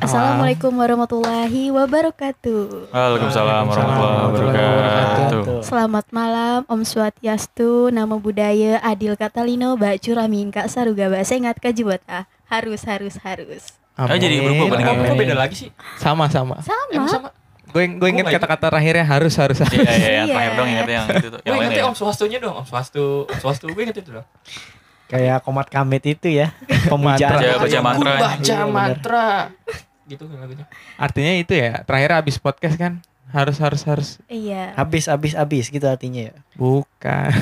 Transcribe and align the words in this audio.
Assalamualaikum 0.00 0.72
warahmatullahi 0.74 1.68
wabarakatuh. 1.68 2.88
Waalaikumsalam 2.88 3.64
warahmatullahi 3.68 4.56
wabarakatuh. 4.56 5.42
Selamat 5.60 6.06
malam 6.08 6.64
Om 6.64 6.80
Swastiastu, 6.82 7.88
nama 7.88 8.16
budaya 8.16 8.80
Adil 8.80 9.14
Katalino, 9.14 9.76
Mbak 9.76 10.00
Curamin, 10.00 10.48
Kak 10.48 10.66
Saruga, 10.66 11.06
Mbak 11.06 11.24
Sengat, 11.24 11.56
Kak 11.56 11.72
Jubata. 11.72 12.24
Harus, 12.48 12.80
harus, 12.82 13.14
harus. 13.18 13.62
Ah, 13.94 14.10
jadi 14.12 14.40
berubah 14.40 14.74
Kok 14.74 14.88
Amin. 14.88 15.04
kok 15.06 15.16
beda 15.16 15.36
lagi 15.36 15.54
sih? 15.58 15.70
Sama 15.96 16.26
sama. 16.26 16.58
Emang 16.90 17.06
Sama. 17.06 17.08
sama. 17.08 17.28
Gue 17.70 17.86
gue 17.86 18.08
inget 18.10 18.26
kata-kata 18.26 18.66
terakhirnya 18.66 19.04
harus 19.04 19.36
harus. 19.36 19.60
harus. 19.60 19.70
Iya, 19.70 19.84
iya, 19.86 20.10
yang 20.10 20.26
Iya. 20.26 20.34
terakhir 20.34 20.52
dong 20.56 20.68
ingat 20.68 20.86
yang 20.88 21.04
itu 21.06 21.28
tuh. 21.28 21.40
Yang 21.40 21.44
Gue 21.46 21.60
ingetnya 21.60 21.78
ya. 21.78 21.86
Om 21.86 21.94
Swastunya 21.94 22.38
dong, 22.38 22.54
Om 22.56 22.66
Swastu, 22.66 23.04
Om 23.24 23.38
Swastu, 23.38 23.64
gue 23.68 23.82
inget 23.84 24.00
itu 24.00 24.10
dong. 24.10 24.26
Kayak 25.06 25.42
komat 25.42 25.66
kamit 25.66 26.02
itu 26.04 26.26
ya. 26.26 26.50
Pemujaan. 26.90 27.30
Baca- 27.38 27.58
baca 27.60 27.78
mantra. 27.80 28.12
Baca 28.16 28.42
Iya, 28.42 28.58
mantra. 28.66 29.28
Gitu 30.10 30.26
lagunya. 30.26 30.66
Artinya 30.96 31.32
itu 31.32 31.54
ya. 31.54 31.86
Terakhir 31.86 32.10
abis 32.18 32.36
podcast 32.36 32.74
kan 32.74 32.98
harus 33.30 33.56
harus 33.56 33.82
harus. 33.86 34.08
Iya. 34.26 34.74
Habis 34.74 35.06
habis 35.06 35.32
habis 35.32 35.70
gitu 35.70 35.86
artinya 35.86 36.28
ya. 36.28 36.34
Bukan. 36.54 37.30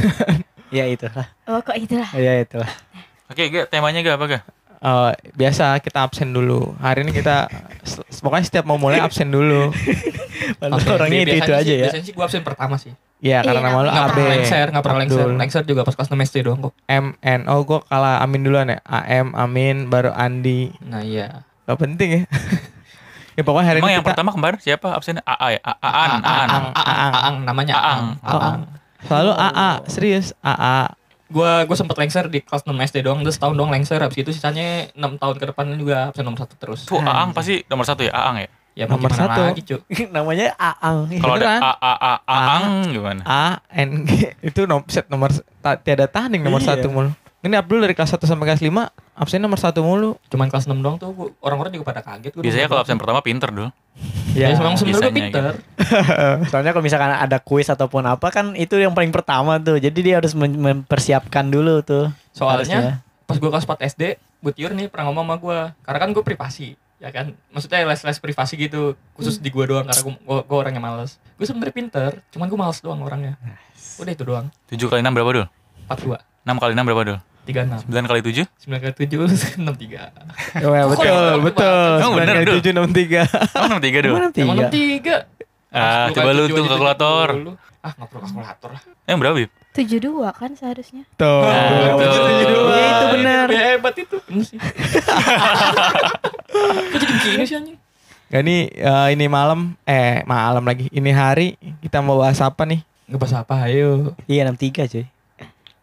Ya 0.69 0.85
itulah. 0.85 1.25
Oh 1.49 1.65
kok 1.65 1.73
itulah. 1.75 2.13
Ya 2.13 2.37
itulah. 2.39 2.69
Oke, 3.25 3.49
Gak, 3.49 3.73
temanya 3.73 4.05
gak 4.05 4.21
apa 4.21 4.25
gak? 4.29 4.45
Oh, 4.79 5.09
biasa 5.33 5.81
kita 5.81 6.05
absen 6.05 6.29
dulu. 6.29 6.77
Hari 6.77 7.03
ini 7.03 7.11
kita 7.11 7.49
pokoknya 8.21 8.45
setiap 8.45 8.69
mau 8.69 8.77
mulai 8.77 9.01
absen 9.01 9.33
dulu. 9.33 9.73
Padahal 10.61 10.77
Oke, 10.77 10.93
orangnya 10.93 11.25
itu 11.25 11.41
itu 11.41 11.49
sih- 11.49 11.57
aja 11.57 11.73
ya. 11.73 11.85
Biasanya 11.89 12.05
sih 12.05 12.13
gue 12.13 12.21
absen 12.21 12.45
pertama 12.45 12.77
sih. 12.77 12.93
Iya, 13.19 13.41
karena 13.43 13.59
Iya, 13.59 13.65
nama 13.65 13.79
lu 13.81 13.89
Nggak 13.89 14.05
AB. 14.05 14.13
pernah 14.13 14.29
lengser, 14.31 14.67
nggak 14.69 14.85
pernah 14.85 15.01
lengser. 15.01 15.27
Lengser 15.35 15.63
juga 15.65 15.81
pas 15.83 15.95
kelas 15.97 16.09
6 16.13 16.21
SD 16.23 16.37
doang 16.45 16.61
kok. 16.61 16.73
M 16.85 17.07
N 17.19 17.41
O 17.49 17.65
gue 17.65 17.81
kalah 17.83 18.21
Amin 18.21 18.45
duluan 18.45 18.69
ya. 18.69 18.79
AM 18.85 19.33
Amin 19.35 19.89
baru 19.89 20.13
Andi. 20.13 20.77
Nah 20.79 21.01
iya. 21.01 21.48
Gak 21.69 21.77
penting 21.79 22.09
ya. 22.11 22.23
ya 23.37 23.43
pokoknya 23.45 23.67
hari 23.67 23.79
Emang 23.79 23.93
ini 23.93 23.95
yang 23.95 24.03
kita 24.03 24.11
pertama 24.17 24.31
kemarin 24.33 24.57
siapa 24.57 24.89
absennya? 24.91 25.21
AA 25.23 25.49
ya? 25.53 25.61
A- 25.63 25.79
Aan, 25.79 26.11
Aan. 26.19 26.49
Aang, 26.49 26.67
Aang 27.15 27.37
namanya. 27.45 27.75
Aang. 27.77 28.05
Aang. 28.21 28.61
selalu 28.99 29.31
AA 29.33 29.71
serius 29.87 30.33
AA. 30.41 30.91
Gue 31.29 31.45
gue 31.63 31.77
sempet 31.77 31.93
lengser 31.95 32.25
di 32.27 32.41
kelas 32.41 32.65
6 32.65 32.73
SD 32.73 33.05
doang, 33.05 33.21
terus 33.21 33.37
tahun 33.37 33.53
doang 33.55 33.69
lengser. 33.69 34.01
Habis 34.01 34.17
itu 34.19 34.33
sisanya 34.33 34.89
6 34.91 35.21
tahun 35.21 35.37
ke 35.37 35.45
depan 35.47 35.69
juga 35.77 36.09
absen 36.09 36.25
nomor 36.25 36.41
satu 36.41 36.57
terus. 36.57 36.83
Tuh 36.83 36.99
Aang 36.99 37.31
pasti 37.31 37.63
nomor 37.69 37.85
satu 37.85 38.01
ya? 38.01 38.11
Aang 38.11 38.41
ya? 38.41 38.49
Ya 38.73 38.87
Nomor 38.87 39.11
satu. 39.11 39.43
lagi 39.45 39.61
cu. 39.61 39.77
Namanya 40.09 40.55
Aang. 40.57 41.11
Kalau 41.13 41.35
ada? 41.35 41.61
A 41.61 41.73
A 41.77 41.93
A 42.01 42.13
Aang 42.25 42.89
gimana? 42.89 43.23
A 43.23 43.43
N 43.77 44.03
G 44.03 44.33
itu 44.41 44.65
nom 44.65 44.81
set 44.87 45.05
nomor 45.07 45.35
tiada 45.83 46.07
tanding 46.07 46.41
nomor 46.41 46.59
Iya. 46.59 46.75
satu 46.75 46.89
mulu. 46.89 47.11
Ini 47.39 47.55
Abdul 47.55 47.79
dari 47.79 47.95
kelas 47.95 48.11
1 48.11 48.27
sampai 48.27 48.51
kelas 48.51 48.59
5 48.61 48.91
absen 49.15 49.39
nomor 49.39 49.63
satu 49.63 49.79
mulu. 49.81 50.19
Cuman 50.27 50.51
kelas 50.51 50.67
6 50.67 50.75
doang 50.75 50.99
tuh 50.99 51.15
gua- 51.15 51.31
orang-orang 51.39 51.71
juga 51.71 51.87
pada 51.87 52.03
kaget. 52.03 52.35
Gua 52.35 52.43
Biasanya 52.43 52.67
kalau 52.67 52.81
absen 52.83 52.99
pertama 52.99 53.23
pinter 53.23 53.49
dulu. 53.49 53.71
Ya, 54.35 54.51
memang 54.53 54.75
sebenarnya 54.75 55.11
pinter. 55.11 55.55
Soalnya 56.51 56.71
kalau 56.71 56.83
misalkan 56.83 57.11
ada 57.11 57.39
kuis 57.39 57.67
ataupun 57.67 58.03
apa 58.05 58.31
kan 58.31 58.55
itu 58.55 58.75
yang 58.75 58.91
paling 58.91 59.11
pertama 59.11 59.59
tuh. 59.59 59.79
Jadi 59.79 59.99
dia 60.03 60.19
harus 60.19 60.35
mempersiapkan 60.35 61.47
dulu 61.47 61.79
tuh. 61.81 62.11
Soalnya 62.31 63.03
pas 63.23 63.37
gue 63.37 63.47
kelas 63.49 63.67
4 63.67 63.87
SD, 63.89 64.03
Bu 64.39 64.51
Tiur 64.51 64.75
nih 64.75 64.87
pernah 64.87 65.11
ngomong 65.11 65.23
sama 65.25 65.37
gue. 65.37 65.59
Karena 65.83 65.99
kan 65.99 66.11
gue 66.11 66.25
privasi, 66.25 66.69
ya 66.99 67.11
kan. 67.11 67.39
Maksudnya 67.51 67.83
les-les 67.85 68.19
privasi 68.19 68.55
gitu, 68.57 68.99
khusus 69.15 69.39
di 69.39 69.51
gue 69.51 69.63
doang 69.63 69.87
karena 69.87 70.03
gue 70.03 70.15
gue 70.43 70.57
orangnya 70.59 70.81
males. 70.81 71.23
Gue 71.35 71.47
sebenarnya 71.47 71.75
pinter, 71.77 72.11
cuman 72.31 72.47
gue 72.47 72.59
males 72.59 72.79
doang 72.79 72.99
orangnya. 73.01 73.39
Udah 73.99 74.11
itu 74.11 74.27
doang. 74.27 74.47
7 74.67 74.79
kali 74.87 75.01
6 75.01 75.11
berapa 75.13 75.31
dul? 75.33 75.47
42, 75.89 76.19
6 76.49 76.57
kali 76.57 76.73
6 76.73 76.89
berapa 76.89 77.03
dul? 77.05 77.19
36, 77.45 77.89
9 77.89 78.09
kali 78.09 78.21
7? 78.25 78.45
9 78.45 78.81
kali 78.81 78.95
7, 78.97 79.25
63. 79.61 80.65
Oh, 80.65 80.73
ya, 80.73 80.85
betul, 80.89 81.05
ya? 81.05 81.45
betul. 81.45 81.93
Emang 82.01 82.15
bener, 82.17 82.35
Dul? 82.45 82.55
tujuh 82.61 82.73
enam 82.73 82.89
tiga. 82.93 83.23
Oh 83.57 83.67
63 83.69 84.05
dul? 84.05 84.13
Emang 84.17 84.33
Emang 84.33 84.57
tiga. 84.73 85.17
63. 85.69 85.73
Ah, 85.73 86.09
10 86.09 86.17
coba 86.17 86.25
kali 86.25 86.37
lu 86.37 86.45
7 86.45 86.49
tuh 86.49 86.65
kalkulator. 86.65 87.29
70. 87.29 87.85
Ah, 87.85 87.93
nggak 87.95 88.09
perlu 88.09 88.21
kalkulator 88.25 88.71
lah. 88.73 88.83
Eh 89.05 89.13
berapa 89.13 89.37
Bib? 89.37 89.51
72 89.77 90.33
kan 90.35 90.51
seharusnya. 90.57 91.03
Tuh. 91.15 91.45
Ah, 91.45 91.93
betul. 91.97 92.25
Iya, 92.25 92.45
itu 92.45 93.07
benar. 93.13 93.47
Lebih 93.49 93.61
hebat 93.61 93.95
itu. 93.97 94.17
Kok 96.89 96.99
jadi 96.99 97.13
begini 97.13 97.45
sih 97.45 97.57
anjing? 97.57 97.77
Gak 98.29 98.43
nih 98.45 98.61
eh, 98.77 99.09
ini 99.17 99.25
malam 99.25 99.73
eh 99.89 100.21
malam 100.25 100.65
lagi. 100.65 100.89
Ini 100.93 101.11
hari 101.13 101.57
kita 101.81 102.05
mau 102.05 102.21
bahas 102.21 102.41
apa 102.45 102.69
nih? 102.69 102.85
Ngebahas 103.09 103.41
apa? 103.41 103.69
Ayo. 103.69 104.13
Iya 104.29 104.45
63 104.45 104.85
cuy. 104.93 105.05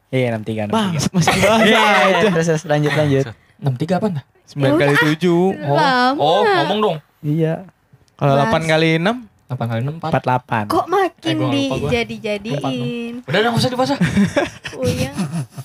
Iya 0.08 0.28
63 0.34 0.70
Bang, 0.70 0.94
63. 0.94 1.12
masih 1.12 1.34
bahas 1.44 1.62
Iya, 1.62 1.82
aja. 1.82 2.28
terus, 2.30 2.48
terus 2.48 2.64
lanjut 2.64 2.94
lanjut. 2.94 3.26
63 3.58 3.98
apa 3.98 4.08
dah? 4.12 4.24
9 4.46 4.78
kali 4.78 4.94
7 5.18 5.26
Oh, 5.26 5.52
Lama. 5.74 6.20
oh, 6.20 6.42
ngomong 6.46 6.80
dong. 6.80 6.98
Iya. 7.20 7.66
Kalau. 8.14 8.34
8 8.40 8.64
kali 8.66 8.90
6 8.96 9.26
8 9.46 9.62
kali 9.68 9.82
6, 9.82 9.98
4. 10.00 10.10
48. 10.66 10.66
Kok 10.68 10.86
makin 10.88 11.36
Eh, 11.36 11.70
dijadi-jadiin? 11.72 13.14
Udah, 13.22 13.30
udah, 13.36 13.50
nggak 13.50 13.60
usah 13.60 13.70
dibahas. 13.70 13.92
ah. 13.92 14.00
Oh 14.74 14.86
iya. 14.86 15.12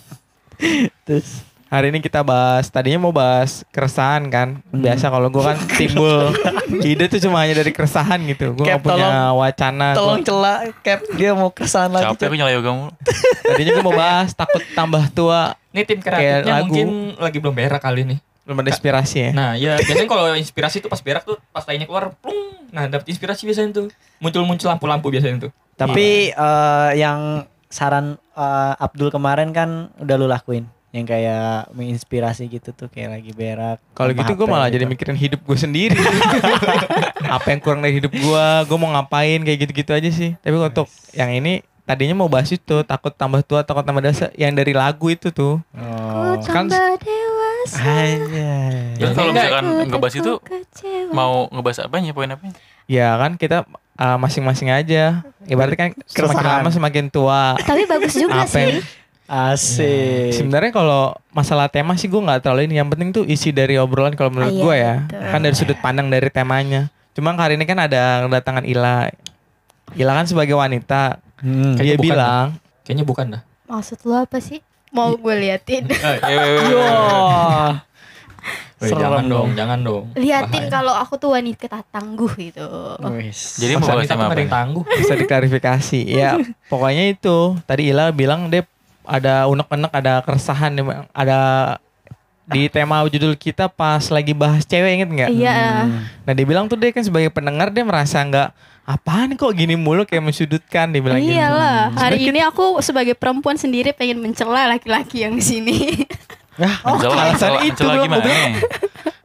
Terus 1.07 1.45
Hari 1.71 1.95
ini 1.95 2.03
kita 2.03 2.27
bahas 2.27 2.67
tadinya 2.67 2.99
mau 2.99 3.15
bahas 3.15 3.63
keresahan 3.71 4.27
kan. 4.27 4.59
Biasa 4.75 5.07
kalau 5.07 5.31
gua 5.31 5.55
kan 5.55 5.59
timbul 5.79 6.35
ide 6.83 7.07
tuh 7.07 7.23
cuma 7.23 7.47
hanya 7.47 7.63
dari 7.63 7.71
keresahan 7.71 8.19
gitu. 8.27 8.59
Gua 8.59 8.67
Cap, 8.67 8.83
gak 8.83 8.99
punya 8.99 9.31
wacana. 9.31 9.95
tolong 9.95 10.27
celak 10.27 10.75
cap 10.83 10.99
dia 11.15 11.31
mau 11.31 11.55
kesan 11.55 11.95
lagi. 11.95 12.11
Capek 12.11 12.35
nyala 12.35 12.51
yoga 12.51 12.71
mulu. 12.75 12.91
tadinya 13.55 13.71
gua 13.79 13.85
mau 13.87 13.95
bahas 13.95 14.35
takut 14.35 14.59
tambah 14.75 15.07
tua 15.15 15.55
Nih 15.71 15.87
tim 15.87 16.03
Kayak 16.03 16.43
kreatifnya 16.43 16.55
lagu. 16.59 16.65
mungkin 16.67 16.89
lagi 17.15 17.39
belum 17.39 17.55
berak 17.55 17.79
kali 17.81 18.03
nih. 18.03 18.19
belum 18.43 18.67
ada 18.67 18.71
inspirasi 18.75 19.17
ya. 19.23 19.31
Nah, 19.31 19.51
ya 19.55 19.79
biasanya 19.79 20.11
kalau 20.11 20.35
inspirasi 20.35 20.83
tuh 20.83 20.91
pas 20.91 20.99
berak 20.99 21.23
tuh 21.23 21.39
pas 21.55 21.63
lainnya 21.71 21.87
keluar, 21.87 22.19
plung. 22.19 22.67
Nah, 22.75 22.91
dapet 22.91 23.07
inspirasi 23.07 23.47
biasanya 23.47 23.71
tuh. 23.71 23.87
Muncul-muncul 24.19 24.67
lampu-lampu 24.67 25.07
biasanya 25.07 25.47
tuh. 25.47 25.51
Tapi 25.79 26.35
eh, 26.35 26.91
yang 26.99 27.47
saran 27.71 28.19
eh, 28.35 28.75
Abdul 28.75 29.15
kemarin 29.15 29.55
kan 29.55 29.95
udah 30.03 30.17
lu 30.19 30.27
lakuin 30.27 30.67
yang 30.91 31.07
kayak 31.07 31.71
menginspirasi 31.71 32.51
gitu 32.51 32.75
tuh 32.75 32.91
kayak 32.91 33.19
lagi 33.19 33.31
berak. 33.31 33.79
Kalau 33.95 34.11
gitu 34.11 34.33
gue 34.35 34.47
malah 34.51 34.67
gitu. 34.67 34.83
jadi 34.83 34.85
mikirin 34.91 35.15
hidup 35.15 35.41
gue 35.47 35.59
sendiri. 35.59 35.95
Apa 37.39 37.55
yang 37.55 37.61
kurang 37.63 37.81
dari 37.87 38.03
hidup 38.03 38.11
gue, 38.11 38.47
gue 38.67 38.79
mau 38.79 38.91
ngapain 38.99 39.39
kayak 39.47 39.59
gitu-gitu 39.67 39.95
aja 39.95 40.11
sih. 40.11 40.35
Tapi 40.43 40.55
untuk 40.59 40.91
yang 41.15 41.31
ini 41.31 41.63
tadinya 41.87 42.19
mau 42.19 42.27
bahas 42.27 42.51
itu 42.51 42.83
takut 42.83 43.15
tambah 43.15 43.39
tua, 43.47 43.63
takut 43.63 43.87
tambah 43.87 44.03
dewasa 44.03 44.35
yang 44.35 44.51
dari 44.51 44.75
lagu 44.75 45.07
itu 45.15 45.31
tuh. 45.31 45.63
Oh. 45.79 46.35
Kan- 46.43 46.67
tambah 46.67 46.99
dewasa. 46.99 47.83
Aja. 47.87 48.53
Jadi 48.99 49.13
kalau 49.15 49.31
misalkan 49.31 49.65
ngebahas 49.87 50.15
itu 50.19 50.33
kecewa. 50.43 51.13
mau 51.15 51.47
ngebahas 51.55 51.87
apanya 51.87 52.11
poin 52.11 52.31
apanya? 52.35 52.59
Ya 52.91 53.15
kan 53.15 53.39
kita 53.39 53.63
uh, 53.95 54.19
masing-masing 54.19 54.75
aja. 54.75 55.23
Ibaratnya 55.47 55.79
kan 55.79 55.91
semakin 56.11 56.47
lama 56.47 56.71
semakin 56.75 57.05
tua. 57.15 57.55
Tapi 57.63 57.87
bagus 57.87 58.19
juga 58.19 58.43
Apa 58.43 58.51
sih. 58.51 58.83
Asik. 59.31 60.35
Sebenarnya 60.35 60.75
kalau 60.75 61.15
masalah 61.31 61.71
tema 61.71 61.95
sih 61.95 62.11
gue 62.11 62.19
nggak 62.19 62.43
terlalu 62.43 62.67
ini. 62.67 62.83
Yang 62.83 62.89
penting 62.91 63.09
tuh 63.15 63.25
isi 63.31 63.55
dari 63.55 63.79
obrolan 63.79 64.19
kalau 64.19 64.35
menurut 64.35 64.51
iya, 64.51 64.63
gue 64.67 64.75
ya. 64.75 64.95
betul. 65.07 65.31
Kan 65.31 65.41
dari 65.47 65.55
sudut 65.55 65.79
pandang 65.79 66.11
dari 66.11 66.27
temanya. 66.35 66.91
Cuma 67.15 67.31
hari 67.39 67.55
ini 67.55 67.63
kan 67.63 67.79
ada 67.79 68.27
kedatangan 68.27 68.67
Ila. 68.67 69.07
Ila 69.95 70.13
kan 70.19 70.27
sebagai 70.27 70.59
wanita. 70.59 71.23
Hmm. 71.39 71.79
Dia 71.79 71.95
Kayaknya 71.95 71.97
bukan 71.97 72.07
bilang 72.11 72.47
Kayaknya 72.83 73.05
bukan 73.07 73.27
dah. 73.39 73.43
Maksud 73.71 73.99
lu 74.03 74.15
apa 74.19 74.39
sih? 74.43 74.59
Mau 74.91 75.15
gue 75.15 75.35
liatin. 75.39 75.87
Eh, 75.87 76.19
eh, 76.27 76.59
Wah. 76.75 77.87
Weh, 78.81 78.89
Serem 78.89 78.99
jangan 79.05 79.25
dong, 79.29 79.31
dong. 79.31 79.49
jangan 79.53 79.79
dong. 79.85 80.05
liatin 80.17 80.65
kalau 80.73 80.97
aku 80.97 81.21
tuh 81.21 81.37
wanita 81.37 81.69
tangguh 81.93 82.33
gitu. 82.41 82.67
Wis. 83.15 83.61
Jadi 83.63 83.79
mau 83.79 83.87
apa? 83.87 84.35
yang 84.35 84.51
tangguh. 84.51 84.83
bisa 84.89 85.15
diklarifikasi. 85.15 86.01
ya 86.09 86.35
pokoknya 86.73 87.15
itu. 87.15 87.55
Tadi 87.63 87.95
Ila 87.95 88.11
bilang 88.11 88.51
dia 88.51 88.67
ada 89.05 89.49
unek-unek, 89.49 89.93
ada 89.93 90.21
keresahan, 90.23 90.77
ada 91.15 91.41
di 92.51 92.67
tema 92.67 92.99
judul 93.07 93.39
kita 93.39 93.71
pas 93.71 94.03
lagi 94.11 94.35
bahas 94.35 94.67
cewek 94.67 95.01
inget 95.01 95.11
nggak? 95.11 95.31
Iya. 95.31 95.87
Nah 96.27 96.33
dia 96.35 96.47
bilang 96.47 96.67
tuh 96.67 96.77
dia 96.77 96.91
kan 96.91 97.07
sebagai 97.07 97.31
pendengar 97.31 97.71
dia 97.71 97.87
merasa 97.87 98.19
nggak 98.27 98.51
apaan 98.91 99.39
kok 99.39 99.55
gini 99.55 99.79
mulu 99.79 100.03
kayak 100.03 100.25
mensudutkan 100.25 100.91
dia 100.91 100.99
bilang 100.99 101.23
gitu. 101.23 101.39
Iyalah, 101.39 101.95
hari 101.95 102.27
Sebenarnya 102.27 102.31
ini 102.35 102.41
aku 102.43 102.65
sebagai 102.83 103.15
perempuan 103.15 103.55
sendiri 103.55 103.95
pengen 103.95 104.19
mencela 104.19 104.67
laki-laki 104.67 105.23
yang 105.23 105.39
di 105.39 105.45
sini. 105.45 105.77
Mencela, 106.61 107.15
alasan 107.17 107.33
mencela- 107.33 107.63
itu 107.65 107.83
gua- 107.83 108.03
gimana? 108.03 108.21
bilang- 108.21 108.57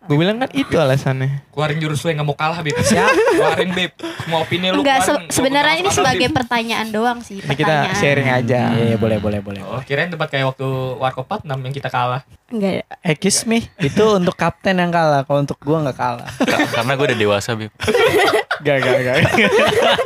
Gue 0.06 0.22
bilang 0.22 0.38
kan 0.38 0.54
itu 0.54 0.78
alasannya. 0.78 1.50
Keluarin 1.50 1.82
jurus 1.82 1.98
lu 2.00 2.14
yang 2.14 2.22
gak 2.22 2.30
mau 2.30 2.38
kalah, 2.38 2.62
Beb. 2.62 2.78
Siap. 2.78 3.10
Keluarin, 3.10 3.74
Beb. 3.74 3.92
Semua 3.98 4.40
opini 4.40 4.70
lu 4.70 4.86
Enggak, 4.86 5.02
keluarin. 5.02 5.26
se- 5.26 5.34
sebenarnya 5.34 5.76
ini 5.76 5.90
sebagai 5.90 6.28
Beb. 6.30 6.36
pertanyaan 6.38 6.88
doang 6.88 7.20
sih. 7.20 7.42
Ini 7.42 7.50
kita 7.52 7.90
sharing 7.96 8.30
aja. 8.30 8.70
Iya, 8.70 8.84
iya, 8.86 8.98
boleh 9.02 9.18
boleh 9.18 9.42
boleh. 9.42 9.66
Oh, 9.66 9.82
kirain 9.82 10.06
debat 10.06 10.30
kayak 10.30 10.46
waktu 10.48 10.62
Warkop 10.96 11.26
46 11.26 11.58
yang 11.60 11.74
kita 11.74 11.90
kalah. 11.90 12.22
Enggak. 12.48 12.86
Excuse 13.02 13.50
me, 13.50 13.66
itu 13.80 14.04
untuk 14.14 14.38
kapten 14.38 14.78
yang 14.78 14.94
kalah. 14.94 15.26
Kalau 15.26 15.42
untuk 15.42 15.58
gua 15.58 15.82
nggak 15.82 15.98
kalah. 15.98 16.30
Karena 16.70 16.92
gue 16.94 17.06
udah 17.08 17.18
dewasa, 17.18 17.50
Bib. 17.56 17.74
Gak 18.62 18.78
gak 18.78 18.98
gak. 19.02 19.16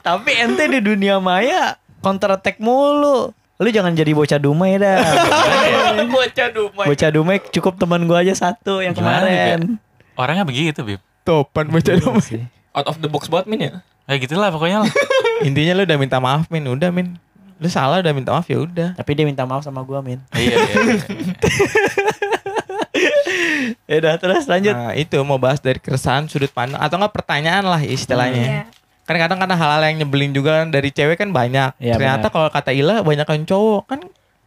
Tapi 0.00 0.30
ente 0.34 0.64
di 0.68 0.80
dunia 0.80 1.18
maya 1.18 1.76
counter 2.00 2.32
attack 2.32 2.56
mulu. 2.58 3.36
Lu 3.58 3.68
jangan 3.68 3.90
jadi 3.90 4.14
bocah 4.14 4.38
dumai 4.38 4.78
dah. 4.78 5.02
Bocah 6.14 6.48
dumai. 6.48 6.86
bocah 6.86 7.10
dumai 7.10 7.36
cukup 7.50 7.74
teman 7.74 8.06
gua 8.06 8.22
aja 8.22 8.30
satu 8.32 8.78
yang 8.78 8.94
Gimana, 8.94 9.26
kemarin. 9.26 9.60
Orangnya 10.14 10.46
begitu, 10.46 10.80
Bib. 10.82 11.02
Topan 11.22 11.66
baca 11.66 11.90
Iya 11.90 11.98
nama. 12.00 12.22
sih. 12.22 12.46
Out 12.70 12.86
of 12.86 12.98
the 12.98 13.10
box 13.10 13.26
banget 13.26 13.46
Min 13.46 13.60
ya. 13.60 13.72
Ya 14.06 14.14
gitulah 14.16 14.48
pokoknya 14.48 14.86
lah. 14.86 14.90
Intinya 15.46 15.74
lu 15.74 15.82
udah 15.84 15.98
minta 15.98 16.22
maaf 16.22 16.46
Min, 16.48 16.64
udah 16.64 16.94
Min. 16.94 17.18
Lu 17.58 17.66
salah 17.66 17.98
udah 17.98 18.14
minta 18.14 18.30
maaf 18.30 18.46
ya 18.46 18.62
udah. 18.62 18.94
Tapi 18.94 19.10
dia 19.12 19.26
minta 19.26 19.42
maaf 19.42 19.66
sama 19.66 19.82
gua, 19.82 20.00
Min. 20.00 20.22
iya, 20.32 20.54
iya, 20.54 20.74
iya. 20.78 20.96
Ya 23.88 23.94
udah 23.98 24.14
terus 24.18 24.44
lanjut. 24.44 24.74
Nah, 24.74 24.92
itu 24.92 25.16
mau 25.22 25.36
bahas 25.36 25.58
dari 25.58 25.78
keresahan 25.78 26.28
sudut 26.28 26.50
pandang 26.50 26.78
atau 26.78 27.00
enggak 27.00 27.14
pertanyaan 27.14 27.64
lah 27.64 27.80
istilahnya. 27.80 28.44
Iya. 28.44 28.62
Kan 29.08 29.16
kadang 29.16 29.40
kadang 29.40 29.56
hal-hal 29.56 29.80
yang 29.88 30.04
nyebelin 30.04 30.36
juga 30.36 30.60
kan 30.60 30.68
dari 30.68 30.92
cewek 30.92 31.16
kan 31.16 31.32
banyak. 31.32 31.72
Iya, 31.80 31.96
Ternyata 31.96 32.28
kalau 32.28 32.52
kata 32.52 32.70
Ila 32.70 33.00
banyak 33.00 33.24
kan 33.24 33.40
cowok 33.42 33.82
kan 33.88 34.00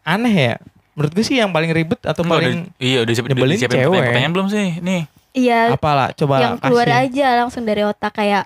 aneh 0.05 0.53
ya. 0.53 0.55
Menurut 0.93 1.17
gue 1.17 1.25
sih 1.25 1.41
yang 1.41 1.49
paling 1.49 1.73
ribet 1.73 1.97
atau 2.03 2.21
Enggak, 2.21 2.37
paling 2.37 2.57
udah, 2.69 2.77
iya 2.77 2.99
udah 3.01 3.13
siap, 3.15 3.25
udah 3.25 3.33
nyebelin 3.33 3.55
disiapin 3.57 3.79
cewek. 3.81 3.99
pertanyaan, 4.05 4.31
belum 4.31 4.47
sih? 4.47 4.67
Nih. 4.77 5.01
Iya, 5.31 5.73
apalah 5.73 6.11
coba 6.13 6.35
yang 6.37 6.55
keluar 6.59 6.85
kasih. 6.85 7.07
aja 7.07 7.27
langsung 7.39 7.63
dari 7.63 7.81
otak 7.81 8.11
kayak 8.13 8.45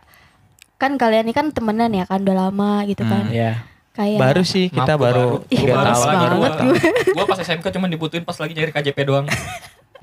kan 0.78 0.96
kalian 0.96 1.26
ini 1.26 1.34
kan 1.34 1.50
temenan 1.50 1.90
ya 1.90 2.06
kan 2.06 2.22
udah 2.22 2.48
lama 2.48 2.86
gitu 2.86 3.04
kan. 3.04 3.28
Iya. 3.28 3.66
Kayak 3.92 4.20
Baru 4.22 4.44
sih 4.44 4.68
kita 4.70 4.94
Maaf, 4.94 5.02
baru 5.02 5.28
tiga 5.48 5.72
baru 5.72 5.80
males 5.82 5.98
tahun. 5.98 6.08
lagi 6.08 6.26
banget 6.30 6.52
gua. 6.54 6.74
Gua 7.12 7.26
pas 7.26 7.40
SMK 7.42 7.66
cuma 7.74 7.88
dibutuhin 7.88 8.24
pas 8.24 8.38
lagi 8.38 8.54
nyari 8.54 8.72
KJP 8.72 8.98
doang. 9.04 9.26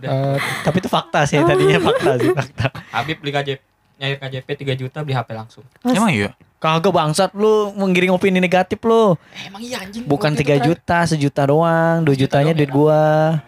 Eh, 0.03 0.37
tapi 0.61 0.76
itu 0.76 0.88
fakta 0.91 1.23
sih 1.25 1.38
tadinya 1.38 1.79
fakta 1.79 2.19
sih 2.19 2.35
fakta. 2.35 2.67
Habib 2.91 3.23
beli 3.23 3.31
KJP 3.31 3.61
nyari 4.02 4.19
KJP 4.19 4.49
3 4.66 4.75
juta 4.76 4.99
beli 5.00 5.14
HP 5.14 5.31
langsung. 5.31 5.62
Mas- 5.81 5.94
Emang 5.94 6.10
iya? 6.10 6.34
Kagak 6.58 6.90
bangsat 6.90 7.31
lu 7.34 7.70
menggiring 7.75 8.10
opini 8.10 8.38
negatif 8.38 8.78
lu. 8.82 9.14
Eh, 9.31 9.46
emang 9.46 9.58
iya 9.58 9.82
anjing. 9.82 10.06
Bukan 10.06 10.31
Waktu 10.32 10.43
3 10.43 10.54
itu 10.54 10.66
juta, 10.69 10.99
sejuta 11.06 11.43
doang. 11.43 12.02
2 12.02 12.10
Sejuta 12.12 12.38
jutanya 12.38 12.52
doang 12.52 12.58
duit 12.58 12.70
ya? 12.70 12.75
gua. 12.75 13.02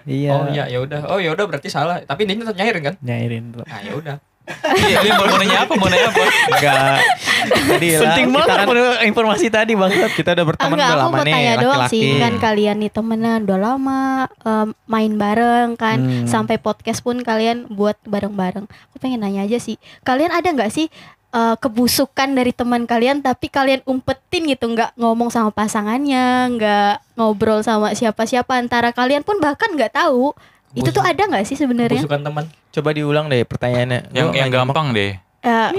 Iya. 0.04 0.30
Oh 0.32 0.44
iya 0.48 0.64
ya 0.66 0.78
udah. 0.78 1.00
Oh 1.06 1.18
ya 1.18 1.30
udah 1.30 1.44
berarti 1.46 1.68
salah. 1.68 2.02
Tapi 2.02 2.20
intinya 2.22 2.46
tetap 2.46 2.56
nyairin 2.56 2.82
kan? 2.82 2.94
Nyairin. 2.98 3.44
Nah 3.56 3.80
ya 3.82 3.92
udah. 3.94 4.16
Iya, 4.44 5.00
dia 5.00 5.12
mau 5.16 5.24
nanya 5.24 5.58
apa? 5.64 5.72
Mau 5.72 5.88
nanya 5.88 6.08
apa? 6.12 6.20
Enggak. 6.20 6.96
Jadi 7.44 7.86
lah, 7.90 8.00
Penting 8.04 8.26
banget 8.28 8.48
kan 8.50 8.68
informasi 9.02 9.46
tadi 9.48 9.72
bangsat. 9.72 10.12
kita 10.18 10.30
udah 10.32 10.44
berteman 10.44 10.68
Enggak, 10.70 10.84
udah 10.84 10.92
aku 10.94 11.00
lama 11.02 11.14
mau 11.14 11.24
nih 11.24 11.32
tanya 11.32 11.52
doang 11.56 11.80
laki-laki. 11.80 11.96
sih 11.96 12.20
kan 12.20 12.34
kalian 12.38 12.76
nih 12.78 12.90
temenan 12.90 13.38
udah 13.42 13.58
lama 13.58 14.00
em, 14.38 14.68
main 14.84 15.12
bareng 15.14 15.70
kan 15.74 15.96
Hmm. 15.96 16.26
sampai 16.26 16.56
podcast 16.58 17.00
pun 17.00 17.16
kalian 17.18 17.64
buat 17.68 17.96
bareng-bareng. 18.04 18.64
Aku 18.64 18.96
pengen 18.98 19.20
nanya 19.20 19.42
aja 19.42 19.56
sih, 19.56 19.74
kalian 20.02 20.28
ada 20.28 20.44
nggak 20.46 20.68
sih 20.68 20.92
eh, 21.30 21.56
kebusukan 21.56 22.30
dari 22.30 22.52
teman 22.52 22.84
kalian 22.84 23.18
tapi 23.18 23.48
kalian 23.48 23.80
umpetin 23.84 24.44
gitu 24.44 24.68
nggak 24.68 24.94
ngomong 24.94 25.28
sama 25.28 25.50
pasangannya, 25.50 26.26
nggak 26.52 26.94
ngobrol 27.14 27.58
sama 27.60 27.90
siapa-siapa 27.90 28.54
antara 28.54 28.90
kalian 28.90 29.20
pun 29.20 29.38
bahkan 29.38 29.72
nggak 29.72 29.94
tahu. 29.94 30.36
Itu 30.74 30.90
tuh 30.90 31.00
ada 31.00 31.18
nggak 31.20 31.44
sih 31.44 31.54
sebenarnya? 31.54 32.00
Busukan 32.00 32.20
teman. 32.20 32.44
Coba 32.70 32.88
diulang 32.90 33.26
deh 33.26 33.42
pertanyaannya. 33.42 34.10
Yang 34.10 34.26
Gua 34.26 34.34
yang 34.34 34.48
nggak 34.48 34.62
gampang 34.64 34.86
deh. 34.90 35.12
Eh, 35.40 35.70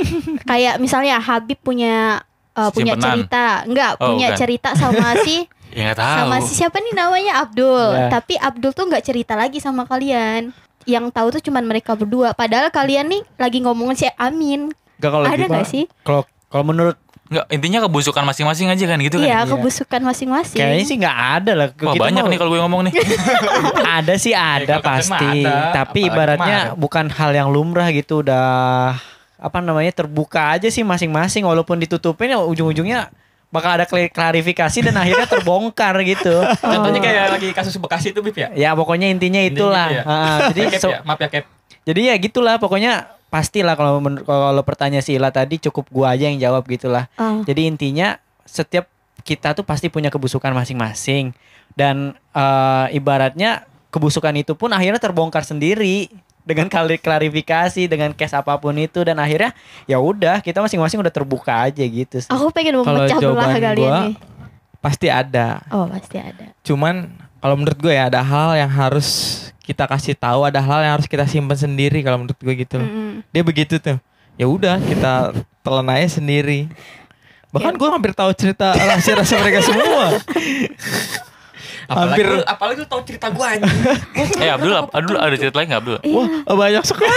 kayak 0.44 0.78
misalnya 0.78 1.18
Habib 1.18 1.58
punya 1.58 2.22
eh, 2.52 2.70
punya 2.72 2.94
Simpenan. 2.94 3.06
cerita, 3.18 3.46
enggak 3.64 3.92
Oh, 3.98 4.08
punya 4.08 4.28
bukan. 4.30 4.40
cerita 4.40 4.70
sama 4.74 5.08
si 5.26 5.44
Ya 5.70 5.92
tahu. 5.92 6.18
sama 6.24 6.36
si 6.40 6.52
siapa 6.56 6.80
nih 6.80 6.94
namanya 6.94 7.34
Abdul 7.40 7.92
Ya. 7.92 8.08
tapi 8.10 8.34
Abdul 8.36 8.72
tuh 8.72 8.86
nggak 8.86 9.04
cerita 9.04 9.34
lagi 9.34 9.60
sama 9.60 9.84
kalian 9.84 10.56
yang 10.86 11.10
tahu 11.10 11.28
tuh 11.30 11.42
cuman 11.42 11.66
mereka 11.66 11.92
berdua 11.92 12.32
padahal 12.32 12.70
kalian 12.70 13.10
nih 13.10 13.22
lagi 13.36 13.60
ngomongin 13.60 13.98
si 13.98 14.08
Amin 14.16 14.72
Nggak, 14.96 15.12
kalau 15.12 15.26
ada 15.26 15.44
nggak 15.44 15.68
sih 15.68 15.84
Kalau 16.00 16.24
kalau 16.48 16.64
menurut 16.64 16.96
Nggak, 17.26 17.46
intinya 17.50 17.80
kebusukan 17.82 18.22
masing-masing 18.24 18.68
aja 18.68 18.84
kan 18.86 18.98
gitu 19.00 19.18
kan? 19.18 19.26
iya 19.26 19.40
Iya. 19.40 19.50
kebusukan 19.50 19.98
masing-masing 20.00 20.56
kayaknya 20.56 20.86
sih 20.86 20.96
nggak 20.96 21.18
ada 21.36 21.52
lah. 21.54 21.68
Wah 21.72 21.92
Kita 21.92 22.04
banyak 22.04 22.22
mau- 22.22 22.30
nih 22.30 22.38
kalau 22.38 22.50
gue 22.50 22.62
ngomong 22.62 22.82
nih. 22.86 22.94
ada 23.98 24.14
sih 24.16 24.32
ada 24.32 24.78
kalau 24.78 24.86
kalian 24.86 25.06
mah 25.08 25.20
pasti. 25.20 25.30
ada, 25.42 25.56
Tapi 25.74 26.00
apalagi 26.00 26.12
ibaratnya 26.12 26.58
ada. 26.64 26.76
bukan 26.76 27.06
hal 27.10 27.32
yang 27.32 27.50
lumrah 27.50 27.90
gitu 27.90 28.22
udah 28.22 28.46
apa 29.36 29.58
namanya 29.60 29.92
terbuka 29.92 30.54
aja 30.54 30.68
sih 30.68 30.82
masing-masing 30.82 31.44
walaupun 31.44 31.78
ditutupin 31.78 32.30
ya 32.30 32.40
ujung-ujungnya 32.40 33.10
bakal 33.48 33.74
ada 33.74 33.86
klarifikasi 33.88 34.78
dan 34.82 34.96
akhirnya 34.96 35.26
terbongkar 35.26 35.98
gitu. 36.04 36.34
Contohnya 36.62 37.00
kayak 37.00 37.24
lagi 37.32 37.50
kasus 37.52 37.74
Bekasi 37.76 38.12
itu 38.12 38.20
Bib 38.20 38.36
ya. 38.36 38.54
Ya 38.54 38.70
pokoknya 38.72 39.08
intinya 39.08 39.40
Intinya 39.40 39.42
itulah. 39.42 39.88
gitu 39.88 39.98
ya. 39.98 40.04
Ah, 40.06 40.40
jadi 40.52 40.62
Cap 40.72 40.82
so- 40.82 40.92
ya, 40.92 41.00
maaf 41.02 41.18
ya 41.18 41.30
Cap. 41.32 41.46
jadi 41.82 42.02
ya 42.04 42.16
gitulah 42.18 42.56
pokoknya 42.58 43.15
pastilah 43.30 43.76
kalau 43.76 44.00
menur- 44.00 44.24
kalau 44.24 44.64
pertanyaan 44.64 45.04
si 45.04 45.18
Ila 45.18 45.30
tadi 45.30 45.60
cukup 45.60 45.90
gua 45.92 46.16
aja 46.16 46.30
yang 46.30 46.40
jawab 46.40 46.64
gitulah. 46.66 47.10
Oh. 47.20 47.44
Jadi 47.44 47.68
intinya 47.68 48.18
setiap 48.46 48.88
kita 49.26 49.58
tuh 49.58 49.66
pasti 49.66 49.90
punya 49.90 50.14
kebusukan 50.14 50.54
masing-masing 50.54 51.34
dan 51.74 52.14
eh, 52.32 52.88
ibaratnya 52.94 53.66
kebusukan 53.90 54.36
itu 54.36 54.54
pun 54.54 54.70
akhirnya 54.70 55.02
terbongkar 55.02 55.42
sendiri 55.42 56.12
dengan 56.46 56.70
kali 56.70 57.02
klarifikasi 57.02 57.90
dengan 57.90 58.14
case 58.14 58.38
apa 58.38 58.54
pun 58.62 58.78
itu 58.78 59.02
dan 59.02 59.18
akhirnya 59.18 59.52
ya 59.90 59.98
udah 59.98 60.46
kita 60.46 60.62
masing-masing 60.62 61.02
udah 61.02 61.10
terbuka 61.10 61.66
aja 61.66 61.82
gitu 61.82 62.22
sih. 62.22 62.30
aku 62.30 62.54
pengen 62.54 62.78
Kalau 62.86 63.02
memecah 63.02 63.18
belah 63.18 63.26
jawaban 63.34 63.48
kalian 63.50 63.76
gua, 63.82 63.98
nih 64.06 64.14
pasti 64.78 65.08
ada. 65.10 65.66
oh 65.74 65.90
pasti 65.90 66.18
ada 66.22 66.54
Cuman 66.62 67.10
kalau 67.42 67.56
menurut 67.58 67.78
gue 67.82 67.94
ya 67.94 68.14
ada 68.14 68.22
hal 68.22 68.54
yang 68.62 68.70
harus 68.70 69.45
kita 69.66 69.84
kasih 69.84 70.14
tahu, 70.14 70.44
ada 70.44 70.58
hal 70.58 70.80
yang 70.80 70.94
harus 70.94 71.06
kita 71.06 71.26
simpan 71.26 71.58
sendiri 71.58 72.00
kalau 72.00 72.22
menurut 72.22 72.38
gue 72.38 72.54
gitu. 72.56 72.78
loh. 72.78 72.86
Mm-mm. 72.86 73.26
Dia 73.28 73.42
begitu 73.42 73.76
tuh. 73.76 73.98
Ya 74.36 74.46
udah 74.46 74.78
kita 74.80 75.34
telan 75.60 75.90
aja 75.90 76.16
sendiri. 76.16 76.70
Bahkan 77.50 77.72
Ya. 77.72 77.78
gue 77.78 77.90
hampir 77.90 78.12
tahu 78.12 78.32
cerita 78.32 78.72
rahasia-rahasia 78.72 79.38
mereka 79.38 79.60
semua. 79.66 80.22
Apalagi 81.86 82.18
Hampir- 82.18 82.30
lu, 82.32 82.42
apalagi 82.44 82.78
lu 82.80 82.88
tahu 82.88 83.02
cerita 83.04 83.28
gua 83.30 83.48
anjing. 83.52 83.78
Eh 84.42 84.50
Abdul, 84.50 84.74
Abdul 84.88 85.16
ada 85.16 85.36
cerita 85.36 85.56
lain 85.56 85.68
nggak 85.70 85.82
Abdul? 85.82 85.98
Wah 86.04 86.28
banyak 86.58 86.84
sekali. 86.84 87.10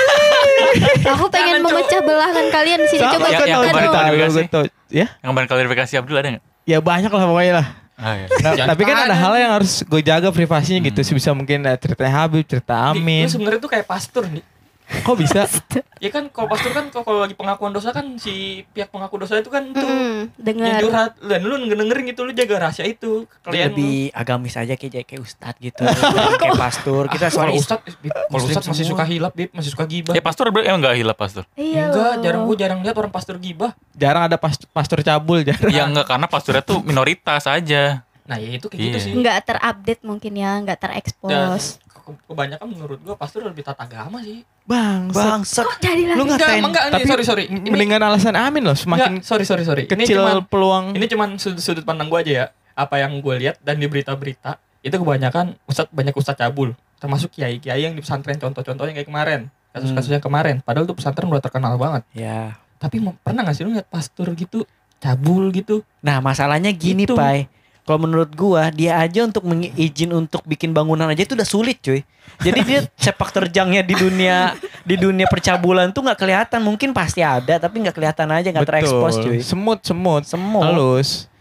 aku 1.09 1.25
pengen 1.27 1.49
Jangan, 1.57 1.61
memecah 1.65 2.01
belahkan 2.03 2.47
kalian 2.49 2.81
sini 2.87 3.01
coba 3.01 3.09
yang- 3.09 3.25
cerita 3.35 3.45
yang 3.47 3.61
kemarin 3.63 3.73
dong 3.73 3.73
tadi. 3.73 3.89
Tahu, 3.89 3.97
klarifikasi. 4.05 4.37
gue 4.37 4.45
tahu. 4.47 4.65
Ya, 4.89 5.07
Yang 5.15 5.29
kemarin 5.29 5.49
klarifikasi 5.49 5.93
Abdul 5.97 6.17
ada 6.17 6.29
nggak? 6.31 6.45
ya 6.65 6.79
banyak 6.79 7.09
lah 7.09 7.25
pokoknya 7.27 7.53
lah. 7.55 7.67
Ah, 7.99 8.15
iya. 8.15 8.27
Nah, 8.39 8.55
tapi 8.71 8.87
kan 8.87 9.11
ada 9.11 9.17
hal 9.19 9.35
yang 9.35 9.53
harus 9.59 9.83
gue 9.83 10.01
jaga 10.07 10.31
privasinya 10.31 10.79
gitu. 10.87 11.03
Sebisa 11.03 11.35
mungkin 11.35 11.67
eh, 11.67 11.75
ceritanya 11.75 12.13
Habib, 12.23 12.47
cerita 12.47 12.95
Amin. 12.95 13.27
Lu 13.27 13.31
sebenarnya 13.35 13.59
tuh 13.59 13.71
kayak 13.75 13.87
pastor 13.91 14.23
nih. 14.31 14.58
Kok 14.89 15.17
bisa? 15.17 15.45
Ya 15.99 16.15
kan 16.15 16.31
kalau 16.31 16.47
pastor 16.47 16.71
kan 16.71 16.87
kalau 16.89 17.03
kalau 17.03 17.21
lagi 17.21 17.35
pengakuan 17.35 17.75
dosa 17.75 17.91
kan 17.91 18.15
si 18.17 18.63
pihak 18.71 18.87
pengaku 18.87 19.19
dosa 19.19 19.35
itu 19.35 19.51
kan 19.51 19.67
tuh 19.69 19.83
yang 19.83 20.31
dengar 20.39 20.79
curhat. 20.79 21.13
Dan 21.19 21.43
lu 21.43 21.59
dengerin 21.59 22.07
gitu 22.07 22.23
lu 22.23 22.31
jaga 22.31 22.55
rahasia 22.61 22.87
itu 22.87 23.27
kalian. 23.43 23.75
lebih 23.75 24.15
agamis 24.15 24.55
aja 24.55 24.79
kayak 24.79 25.03
kayak 25.03 25.19
ustadz 25.19 25.59
gitu. 25.59 25.83
Kayak 26.41 26.55
pastor. 26.55 27.11
Kita 27.11 27.27
sorry 27.29 27.59
ustad 27.59 27.83
kalau 27.83 28.31
Muslim 28.31 28.55
ustad 28.55 28.65
masih 28.65 28.87
suka 28.87 29.03
hilap 29.03 29.35
bib 29.35 29.51
masih 29.51 29.75
suka 29.75 29.85
gibah. 29.85 30.15
Ya 30.15 30.23
pastor 30.23 30.55
emang 30.55 30.79
nggak 30.79 30.97
hilap 30.97 31.19
pastor? 31.19 31.43
iya. 31.53 31.91
Enggak 31.91 32.13
jarang 32.23 32.43
gua 32.47 32.55
jarang 32.57 32.79
lihat 32.79 32.95
orang 32.95 33.11
pastor 33.11 33.35
gibah. 33.37 33.75
Jarang 33.93 34.31
ada 34.31 34.39
pas- 34.39 34.71
pastor 34.71 35.03
cabul, 35.03 35.43
jarang. 35.43 35.75
Ya 35.75 35.83
enggak 35.83 36.07
karena 36.07 36.31
pastornya 36.31 36.63
tuh 36.63 36.79
minoritas 36.81 37.43
aja. 37.45 38.07
nah 38.23 38.37
ya 38.37 38.55
itu 38.55 38.69
kayak 38.69 38.81
gitu 38.85 38.95
Iya. 38.95 39.03
sih. 39.03 39.13
Nggak 39.17 39.37
terupdate 39.43 40.03
mungkin 40.05 40.33
ya 40.37 40.61
nggak 40.61 40.79
dan 40.79 40.83
terekspos. 40.85 41.63
Ke- 41.75 41.88
kebanyakan 42.25 42.67
menurut 42.69 42.99
gua 43.03 43.17
pastor 43.17 43.43
lebih 43.43 43.65
tata 43.65 43.85
agama 43.85 44.23
sih. 44.23 44.45
Bang, 44.65 45.09
bangsat. 45.11 45.65
Kok 45.65 45.77
jadi 45.81 46.03
lu 46.05 46.13
lagi 46.13 46.21
enggak? 46.21 46.39
ngatain. 46.39 46.61
Emang 46.61 46.73
enggak 46.73 46.85
Tapi 46.89 47.01
ini 47.01 47.09
sorry. 47.09 47.25
sorry 47.25 47.45
ini 47.49 47.69
mendingan 47.73 48.01
alasan 48.05 48.35
Amin 48.37 48.63
loh, 48.63 48.77
semakin 48.77 49.19
enggak, 49.19 49.27
sorry 49.27 49.45
sorry 49.45 49.65
sorry. 49.65 49.85
Ini 49.89 50.05
kecil 50.05 50.21
cuman 50.21 50.37
peluang. 50.47 50.85
ini 50.93 51.07
cuman 51.09 51.29
sudut, 51.37 51.61
sudut 51.61 51.85
pandang 51.85 52.09
gua 52.09 52.21
aja 52.21 52.33
ya. 52.33 52.47
Apa 52.79 53.03
yang 53.03 53.19
gue 53.19 53.35
lihat 53.43 53.59
dan 53.59 53.83
di 53.83 53.91
berita-berita 53.91 54.55
itu 54.81 54.95
kebanyakan 54.95 55.59
ustadz 55.67 55.91
banyak 55.91 56.15
ustadz 56.15 56.39
cabul. 56.39 56.79
Termasuk 57.03 57.35
kiai 57.35 57.59
kiai 57.59 57.83
yang 57.83 57.99
di 57.99 58.03
pesantren 58.03 58.39
contoh-contohnya 58.39 58.95
kayak 58.95 59.09
kemarin 59.11 59.41
kasus-kasus 59.75 60.11
yang 60.15 60.23
kemarin. 60.23 60.63
Padahal 60.63 60.87
tuh 60.87 60.95
pesantren 60.95 61.27
udah 61.27 61.43
terkenal 61.43 61.75
banget. 61.75 62.03
Ya. 62.15 62.55
Tapi 62.79 63.03
mau- 63.03 63.19
pernah 63.19 63.43
gak 63.43 63.59
sih 63.59 63.67
lu 63.67 63.75
ngeliat 63.75 63.91
pastor 63.91 64.31
gitu? 64.39 64.63
Cabul 64.99 65.51
gitu? 65.51 65.83
Nah 66.03 66.19
masalahnya 66.19 66.71
gini 66.71 67.07
Itu. 67.07 67.15
Pai 67.15 67.47
Kalau 67.89 68.05
menurut 68.05 68.29
gua 68.37 68.69
dia 68.69 69.01
aja 69.01 69.25
untuk 69.25 69.49
mengizin 69.49 70.13
untuk 70.13 70.45
bikin 70.45 70.77
bangunan 70.77 71.09
aja 71.09 71.25
itu 71.25 71.33
udah 71.33 71.49
sulit 71.49 71.81
cuy. 71.81 72.05
Jadi 72.45 72.61
dia 72.69 72.85
sepak 73.09 73.33
terjangnya 73.33 73.81
di 73.81 73.97
dunia 73.97 74.53
di 74.85 75.01
dunia 75.01 75.25
percabulan 75.25 75.89
tuh 75.97 76.05
nggak 76.05 76.21
kelihatan. 76.21 76.61
Mungkin 76.61 76.93
pasti 76.93 77.25
ada 77.25 77.57
tapi 77.57 77.81
nggak 77.81 77.97
kelihatan 77.97 78.29
aja 78.29 78.53
nggak 78.53 78.69
terekspos 78.69 79.25
cuy. 79.25 79.41
Semut, 79.41 79.81
semut, 79.81 80.29
Semut. 80.29 80.69
halus. 80.69 81.33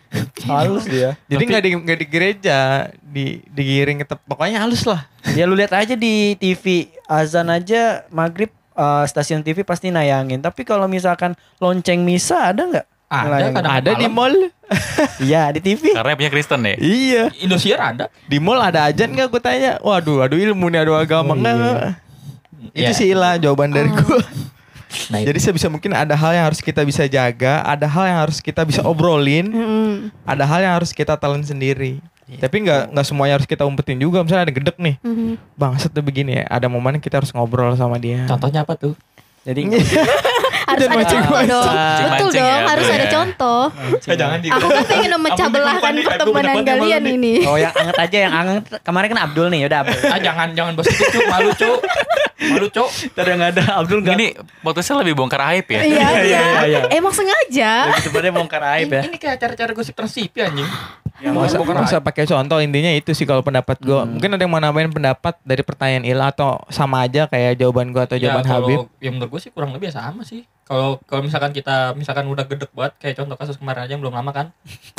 halus 0.47 0.87
dia. 0.87 1.19
Jadi 1.35 1.43
nggak 1.43 1.63
di 1.67 1.69
nggak 1.83 1.99
di 1.99 2.07
gereja, 2.07 2.59
di 3.03 3.43
digiring 3.51 3.99
ke 3.99 4.05
tep- 4.07 4.23
pokoknya 4.23 4.63
halus 4.63 4.87
lah. 4.87 5.03
Ya 5.35 5.43
lu 5.43 5.51
lihat 5.51 5.75
aja 5.75 5.99
di 5.99 6.39
TV 6.39 6.87
azan 7.11 7.51
aja 7.51 8.07
maghrib 8.07 8.55
eh, 8.71 9.03
stasiun 9.03 9.43
TV 9.43 9.67
pasti 9.67 9.91
nayangin. 9.91 10.39
Tapi 10.39 10.63
kalau 10.63 10.87
misalkan 10.87 11.35
lonceng 11.59 12.07
misa 12.07 12.55
ada 12.55 12.63
nggak? 12.63 12.87
Ada 13.07 13.47
kadang 13.55 13.71
ada 13.71 13.91
di 13.95 14.07
malam. 14.11 14.15
mall. 14.15 14.35
Iya 15.23 15.47
di 15.55 15.63
TV. 15.63 15.95
Karena 15.95 16.13
punya 16.13 16.31
Kristen 16.31 16.59
ya. 16.61 16.75
iya. 16.75 17.23
Indosiar 17.39 17.79
ada 17.95 18.11
Di 18.27 18.35
mall 18.37 18.59
ada 18.59 18.91
ajan 18.91 19.15
nggak 19.15 19.31
gue 19.31 19.39
tanya. 19.39 19.79
Waduh, 19.79 20.27
aduh 20.27 20.35
ilmu 20.35 20.67
nih, 20.67 20.83
aduh 20.83 20.99
agama 20.99 21.31
Oh, 21.31 21.39
nggak. 21.39 21.55
iya. 21.55 21.87
Itu 22.75 22.91
Iya. 22.91 22.91
sih 22.93 23.11
lah 23.15 23.39
jawaban 23.39 23.71
dari 23.71 23.87
gue. 23.89 24.21
Nah, 25.11 25.19
Jadi 25.19 25.39
sebisa 25.43 25.67
mungkin 25.67 25.91
ada 25.91 26.15
hal 26.15 26.31
yang 26.31 26.47
harus 26.47 26.63
kita 26.63 26.79
bisa 26.87 27.03
jaga, 27.11 27.59
ada 27.59 27.83
hal 27.83 28.07
yang 28.07 28.19
harus 28.23 28.39
kita 28.39 28.63
bisa 28.63 28.79
obrolin, 28.87 29.51
Mm-mm, 29.51 29.91
ada 30.23 30.47
hal 30.47 30.63
yang 30.63 30.73
harus 30.79 30.95
kita 30.95 31.19
telan 31.19 31.43
sendiri. 31.43 31.99
Iya. 32.23 32.47
Tapi 32.47 32.63
nggak 32.63 32.95
nggak 32.95 33.05
semuanya 33.05 33.35
harus 33.35 33.43
kita 33.43 33.67
umpetin 33.67 33.99
juga. 33.99 34.23
Misalnya 34.23 34.47
ada 34.47 34.55
gedek 34.55 34.79
nih, 34.79 34.95
mhm. 35.03 35.35
bang 35.59 35.75
tuh 35.75 35.99
begini 35.99 36.39
ya. 36.39 36.43
Ada 36.47 36.71
momen 36.71 37.03
kita 37.03 37.19
harus 37.19 37.35
ngobrol 37.35 37.75
sama 37.75 37.99
dia. 37.99 38.23
contohnya 38.31 38.63
apa 38.63 38.79
tuh 38.79 38.95
Jadi 39.43 39.67
harus 40.67 40.83
ada 40.83 40.91
contoh 40.91 40.99
mancing-mancing. 40.99 41.47
dong. 41.47 41.63
Betul 41.63 41.79
Mancing-mancing 41.79 42.43
dong, 42.43 42.51
ya, 42.51 42.67
harus 42.67 42.87
ada 42.87 42.97
ya. 42.99 43.11
contoh. 43.15 43.61
Eh, 44.07 44.17
jangan 44.19 44.37
di. 44.43 44.47
Aku 44.51 44.67
kan 44.67 44.83
pengen 44.83 45.09
memecah 45.15 45.47
belahkan 45.47 45.93
pertemanan 46.03 46.55
kalian 46.67 47.03
ini. 47.07 47.33
Oh 47.47 47.55
yang 47.55 47.73
anget 47.73 47.95
aja 47.95 48.17
yang 48.27 48.33
anget 48.35 48.63
kemarin 48.83 49.07
kan 49.15 49.19
Abdul 49.23 49.47
nih 49.47 49.61
udah 49.65 49.79
Abdul. 49.87 49.99
Ah 50.11 50.19
jangan 50.19 50.47
jangan 50.51 50.71
bahas 50.75 50.87
itu 50.91 51.03
cuk 51.07 51.23
malu 51.31 51.49
cuk. 51.55 51.79
Malu 52.37 52.67
cuk. 52.69 52.89
Tadi 53.15 53.29
yang 53.31 53.41
ada 53.41 53.63
Abdul 53.79 53.99
nggak. 54.03 54.15
Ini 54.19 54.27
podcastnya 54.61 54.95
lebih 55.01 55.13
bongkar 55.15 55.41
aib 55.55 55.67
ya. 55.71 55.81
Iya, 55.81 55.87
iya, 55.87 56.09
iya. 56.21 56.41
iya. 56.67 56.79
Emang 56.91 57.15
sengaja. 57.15 57.71
Lebih 57.95 58.03
tepatnya 58.11 58.31
bongkar 58.35 58.63
aib 58.77 58.89
ya. 58.91 59.01
Ini, 59.07 59.17
kayak 59.17 59.33
acara-acara 59.39 59.71
gosip 59.71 59.95
trans 59.95 60.13
TV 60.13 60.35
anjing. 60.43 60.69
Ya, 61.17 61.33
nggak 61.33 61.57
usah 61.89 61.97
pakai 61.97 62.29
contoh 62.29 62.61
intinya 62.61 62.93
itu 62.93 63.09
sih 63.17 63.25
kalau 63.25 63.41
pendapat 63.41 63.81
gue 63.81 63.99
mungkin 64.05 64.37
ada 64.37 64.41
yang 64.45 64.53
mau 64.53 64.61
nambahin 64.61 64.93
pendapat 64.93 65.33
dari 65.41 65.65
pertanyaan 65.65 66.05
Ila 66.05 66.29
atau 66.29 66.61
sama 66.69 67.09
aja 67.09 67.25
kayak 67.25 67.57
jawaban 67.57 67.89
gue 67.89 68.05
atau 68.05 68.21
jawaban 68.21 68.45
Habib 68.45 68.85
kalau 68.85 69.01
ya 69.01 69.09
menurut 69.09 69.29
gue 69.33 69.41
sih 69.41 69.49
kurang 69.49 69.73
lebih 69.73 69.89
ya 69.89 69.97
sama 69.97 70.21
sih. 70.21 70.45
Kalau 70.67 70.99
kalau 71.07 71.23
misalkan 71.23 71.55
kita 71.55 71.95
misalkan 71.95 72.27
udah 72.27 72.43
gedek 72.43 72.69
banget 72.75 72.93
kayak 72.99 73.15
contoh 73.23 73.39
kasus 73.39 73.55
kemarin 73.55 73.87
aja 73.87 73.91
yang 73.95 74.03
belum 74.03 74.15
lama 74.19 74.31
kan. 74.35 74.47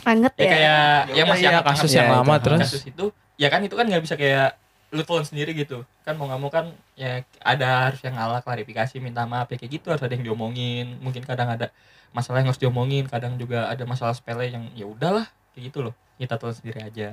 Anget 0.09 0.33
Ya 0.35 0.43
ya. 0.43 0.49
kayak 0.49 0.89
yang 1.13 1.27
masih 1.29 1.45
iya, 1.53 1.61
kasus 1.61 1.91
yang 1.93 2.09
ya, 2.09 2.17
lama 2.17 2.35
itu. 2.41 2.45
terus 2.49 2.61
kasus 2.65 2.83
itu 2.89 3.05
ya 3.37 3.49
kan 3.53 3.61
itu 3.61 3.75
kan 3.77 3.85
nggak 3.85 4.03
bisa 4.03 4.17
kayak 4.17 4.57
lu 4.89 5.05
telan 5.05 5.21
sendiri 5.21 5.53
gitu 5.53 5.85
kan 6.01 6.17
mau 6.17 6.25
nggak 6.25 6.41
mau 6.41 6.49
kan 6.49 6.73
ya 6.97 7.21
ada 7.45 7.93
harus 7.93 8.01
yang 8.01 8.17
ngalah 8.17 8.41
klarifikasi 8.41 8.97
minta 9.05 9.29
maaf 9.29 9.53
ya 9.53 9.61
kayak 9.61 9.73
gitu 9.77 9.93
harus 9.93 10.01
ada 10.01 10.17
yang 10.17 10.25
diomongin 10.25 10.97
mungkin 11.05 11.21
kadang 11.29 11.53
ada 11.53 11.69
masalah 12.17 12.41
yang 12.41 12.49
harus 12.49 12.57
diomongin 12.57 13.05
kadang 13.05 13.37
juga 13.37 13.69
ada 13.69 13.85
masalah 13.85 14.17
sepele 14.17 14.49
yang 14.49 14.65
ya 14.73 14.89
udahlah 14.89 15.29
kayak 15.53 15.69
gitu 15.69 15.85
loh 15.85 15.95
kita 16.17 16.41
telan 16.41 16.57
sendiri 16.57 16.81
aja 16.81 17.09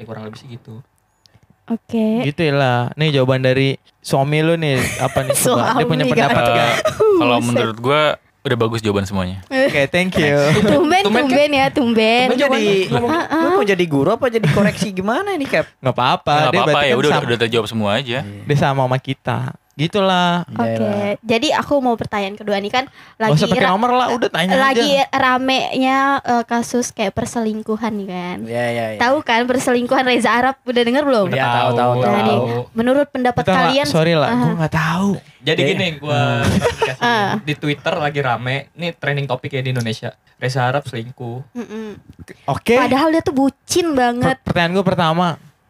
ya 0.00 0.02
kurang 0.08 0.24
lebih 0.24 0.40
sih 0.40 0.48
gitu 0.48 0.80
Oke. 1.72 2.28
gitu 2.28 2.42
lah. 2.52 2.92
Nih 2.94 3.08
jawaban 3.14 3.40
dari 3.40 3.80
suami 4.04 4.44
lu 4.44 4.54
nih. 4.60 4.78
Apa 5.00 5.24
nih 5.24 5.32
coba? 5.34 5.78
Dia 5.80 5.86
punya 5.88 6.04
Suami, 6.04 6.12
pendapat 6.12 6.44
gak 6.44 6.74
Kalau 6.96 7.38
menurut 7.40 7.78
gua 7.80 8.02
udah 8.42 8.56
bagus 8.58 8.82
jawaban 8.82 9.06
semuanya. 9.06 9.38
oke 9.46 9.80
thank 9.94 10.18
you. 10.18 10.34
Tumben, 10.66 11.06
Tumben, 11.06 11.24
tumben 11.30 11.50
ya, 11.54 11.66
tumben. 11.70 12.26
Lu 12.26 12.34
jadi 12.34 12.90
lu 12.90 13.48
mau 13.54 13.62
jadi 13.62 13.84
guru 13.86 14.10
apa 14.18 14.26
jadi 14.26 14.46
koreksi 14.50 14.90
gimana 14.90 15.30
ini 15.38 15.46
Cap? 15.46 15.70
nggak 15.78 15.94
apa-apa. 15.94 16.50
Apa-apa 16.50 16.66
berarti 16.74 16.86
ya 16.90 16.94
kan 16.94 16.98
udah 16.98 17.10
sama, 17.14 17.26
udah 17.30 17.38
terjawab 17.38 17.66
semua 17.70 17.90
aja. 18.02 18.18
dia 18.26 18.56
sama 18.58 18.82
sama 18.82 18.98
kita 18.98 19.54
gitulah 19.74 20.44
Oke, 20.52 21.16
jadi 21.18 21.48
aku 21.54 21.78
mau 21.78 21.94
pertanyaan 21.94 22.34
kedua 22.34 22.56
nih 22.56 22.68
kan 22.70 22.84
Gak 22.84 23.18
lagi 23.18 23.32
usah 23.34 23.48
pakai 23.48 23.64
nomor 23.66 23.90
lah 23.90 24.08
udah 24.10 24.28
tanya 24.28 24.52
lagi 24.54 25.00
aja 25.00 25.08
ramenya 25.10 25.98
eh, 26.20 26.44
kasus 26.44 26.90
kayak 26.90 27.12
perselingkuhan 27.12 27.92
nih 27.94 28.06
kan. 28.06 28.36
Iya 28.42 28.64
iya 28.68 28.84
iya. 28.92 28.98
Tahu 28.98 29.20
kan 29.20 29.42
perselingkuhan 29.42 30.04
Reza 30.04 30.28
Arab 30.30 30.60
udah 30.62 30.82
denger 30.82 31.02
belum? 31.02 31.26
Udah. 31.26 31.40
tahu, 31.40 31.70
tahu, 31.74 31.92
Nah, 32.02 32.22
nih, 32.22 32.38
menurut 32.72 33.08
pendapat 33.08 33.42
lah, 33.42 33.56
kalian 33.64 33.86
sorry 33.86 34.12
lah 34.12 34.28
Ah. 34.28 34.40
gue 34.42 34.54
nggak 34.54 34.74
tahu 34.74 35.10
jadi 35.40 35.58
Oke. 35.58 35.68
gini 35.68 35.86
gua 35.98 36.22
klarifikasi. 36.42 37.00
Ah. 37.00 37.30
di 37.38 37.54
Twitter 37.54 37.94
lagi 37.96 38.20
rame 38.20 38.56
nih 38.72 38.92
trending 38.92 39.24
topik 39.24 39.50
ya 39.50 39.60
di 39.60 39.70
Indonesia 39.70 40.12
Reza 40.36 40.62
Arab 40.64 40.84
selingkuh 40.84 41.38
Mm-mm. 41.50 41.96
oke 42.44 42.74
Padahal 42.76 43.08
dia 43.08 43.20
tuh 43.20 43.32
bucin 43.32 43.92
banget. 43.92 44.36
Per- 44.38 44.52
pertanyaan 44.52 44.72
gue 44.74 44.84
pertama 44.84 45.26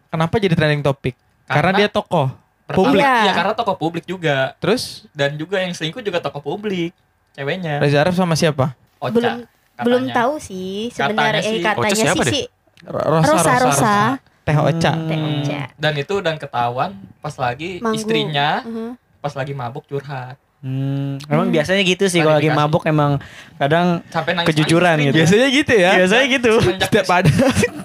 kenapa 0.09 0.35
jadi 0.37 0.52
trending 0.52 0.82
topik 0.82 1.14
karena, 1.44 1.54
Karena- 1.71 1.78
dia 1.78 1.88
tokoh 1.88 2.28
Publik. 2.64 3.02
Iya. 3.02 3.16
ya 3.23 3.33
karena 3.35 3.52
tokoh 3.52 3.76
publik 3.76 4.04
juga 4.04 4.57
terus 4.57 5.04
dan 5.11 5.35
juga 5.35 5.59
yang 5.59 5.71
selingkuh 5.71 6.00
juga 6.00 6.19
tokoh 6.19 6.40
publik 6.40 6.95
ceweknya 7.33 7.78
Reza 7.78 8.00
Arab 8.00 8.12
sama 8.12 8.33
siapa 8.33 8.73
Ocha, 8.97 9.11
belum 9.11 9.35
katanya. 9.37 9.83
belum 9.83 10.02
tahu 10.11 10.33
sih 10.38 10.88
sebenarnya 10.88 11.12
Katanya 11.12 11.40
eh 11.42 11.52
sih. 11.52 11.62
katanya 11.62 11.95
sih 11.95 12.07
deh? 12.19 12.33
sih 12.33 12.45
Ro- 12.83 13.07
Rosa 13.12 13.35
Rosa 13.35 13.52
Rosa. 13.61 13.95
Teh 14.42 14.57
Ocha 14.57 14.92
Hmm. 14.92 15.07
Teh 15.07 15.19
Ocha. 15.19 15.61
dan 15.73 15.92
itu 15.95 16.14
dan 16.19 16.35
ketahuan 16.37 16.90
pas 17.19 17.35
lagi 17.37 17.78
Manggung. 17.78 17.95
istrinya 17.95 18.49
Mhm. 18.61 18.88
pas 19.19 19.33
lagi 19.33 19.52
mabuk 19.52 19.85
curhat 19.85 20.38
Hmm, 20.59 21.19
emang 21.26 21.50
biasanya 21.50 21.83
gitu 21.83 22.07
sih 22.07 22.23
kalau 22.23 22.38
lagi 22.38 22.47
mabuk 22.49 22.83
emang 22.85 23.19
kadang 23.57 23.99
sampai 24.07 24.31
nangis 24.33 24.47
Kejujuran 24.49 24.95
gitu. 25.02 25.14
biasanya 25.16 25.49
gitu 25.50 25.75
ya 25.75 25.90
biasanya 25.97 26.26
gitu. 26.31 26.52
semenjak, 26.57 26.87
setiap 26.87 27.09
ada 27.12 27.33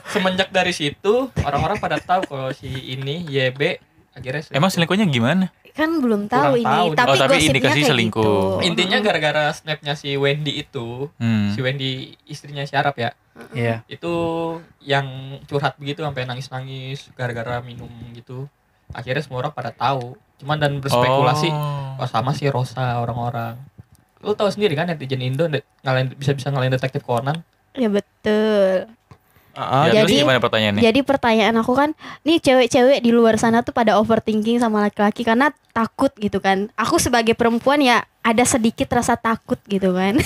semenjak 0.07 0.49
dari 0.51 0.69
situ 0.71 1.13
orang-orang 1.39 1.77
pada 1.77 1.97
tahu 1.97 2.21
kalau 2.27 2.49
si 2.51 2.69
ini 2.69 3.25
YB 3.25 3.81
akhirnya 4.17 4.41
selingkuh. 4.41 4.57
Emang 4.57 4.69
selingkuhnya 4.69 5.05
gimana? 5.07 5.45
kan 5.69 5.93
belum 5.93 6.25
tahu 6.25 6.57
Kurang 6.57 6.57
ini 6.57 6.65
tahu. 6.65 6.87
tapi, 6.91 7.05
Oh, 7.07 7.15
tapi 7.15 7.29
gosipnya 7.29 7.49
indikasi 7.53 7.81
selingkuh. 7.83 8.25
gitu. 8.25 8.65
intinya 8.65 8.97
gara-gara 8.99 9.43
snapnya 9.51 9.93
si 9.93 10.09
Wendy 10.15 10.57
itu 10.57 11.05
Hmm. 11.15 11.53
si 11.53 11.61
Wendy 11.61 11.91
istrinya 12.25 12.61
si 12.61 12.73
Arab 12.73 12.97
ya 12.97 13.13
Iya. 13.53 13.85
itu 13.85 14.09
yang 14.81 15.05
curhat 15.45 15.77
begitu 15.77 16.01
sampai 16.01 16.25
nangis-nangis 16.25 17.13
gara-gara 17.13 17.61
minum 17.61 17.85
gitu 18.11 18.49
akhirnya 18.89 19.21
semua 19.21 19.37
orang 19.39 19.53
pada 19.53 19.69
tahu 19.69 20.17
cuman 20.37 20.57
dan 20.57 20.73
berspekulasi 20.79 21.45
Oh. 21.47 22.01
oh 22.01 22.07
sama 22.07 22.33
si 22.33 22.45
Rosa 22.47 22.97
orang-orang 22.97 23.61
lu 24.17 24.33
tahu 24.33 24.49
sendiri 24.49 24.73
kan 24.73 24.89
netizen 24.89 25.21
Indo 25.21 25.45
de- 25.45 25.61
ngalahin 25.79 26.09
bisa 26.11 26.33
bisa 26.33 26.49
ngalahin 26.49 26.73
detektif 26.73 27.05
Conan 27.05 27.45
ya 27.71 27.85
betul 27.87 28.89
Ah, 29.57 29.89
Ya, 29.89 30.05
terus 30.05 30.13
jadi- 30.13 30.21
gimana 30.21 30.37
pertanyaannya? 30.37 30.81
jadi 30.83 30.99
pertanyaan 31.01 31.55
aku 31.57 31.73
kan 31.73 31.89
nih 32.21 32.37
cewek-cewek 32.37 33.01
di 33.01 33.09
luar 33.09 33.35
sana 33.35 33.59
tuh 33.59 33.73
pada 33.73 33.97
overthinking 33.97 34.61
sama 34.61 34.85
laki-laki 34.85 35.25
karena 35.25 35.49
takut 35.71 36.13
gitu 36.15 36.37
kan. 36.37 36.69
Aku 36.75 36.95
sebagai 36.97 37.33
perempuan 37.33 37.81
ya 37.81 38.05
ada 38.21 38.43
sedikit 38.43 38.85
rasa 38.87 39.15
takut 39.15 39.57
gitu 39.65 39.91
kan. 39.91 40.21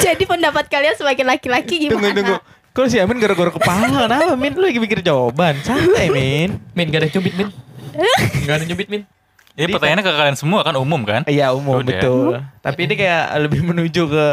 Jadi 0.00 0.24
pendapat 0.24 0.66
kalian 0.66 0.94
sebagai 0.94 1.22
laki-laki 1.22 1.86
tunggu 1.86 2.00
gimana? 2.00 2.16
tunggu. 2.16 2.34
Kalau 2.70 2.86
si 2.86 2.96
Amin 2.96 3.18
gara-gara 3.18 3.50
kepala? 3.50 3.82
Kenapa 4.06 4.34
Min? 4.34 4.54
Lu 4.54 4.62
lagi 4.62 4.78
mikir 4.78 5.02
jawaban. 5.02 5.58
Santai 5.60 6.06
Min. 6.08 6.54
Min 6.72 6.86
gak 6.88 7.02
ada 7.02 7.10
cubit 7.10 7.34
Min. 7.34 7.50
Gak 8.46 8.56
ada 8.56 8.64
cubit 8.64 8.86
Min. 8.86 9.02
Ini 9.52 9.66
pertanyaannya 9.68 10.04
ke 10.06 10.12
kalian 10.14 10.36
semua 10.38 10.62
kan? 10.62 10.78
Umum 10.78 11.02
kan? 11.02 11.26
iya 11.26 11.50
umum 11.50 11.76
Udah. 11.76 11.90
betul. 11.90 12.38
Tapi 12.62 12.80
ini 12.86 12.94
kayak 12.96 13.24
lebih 13.40 13.60
menuju 13.60 14.02
ke 14.06 14.26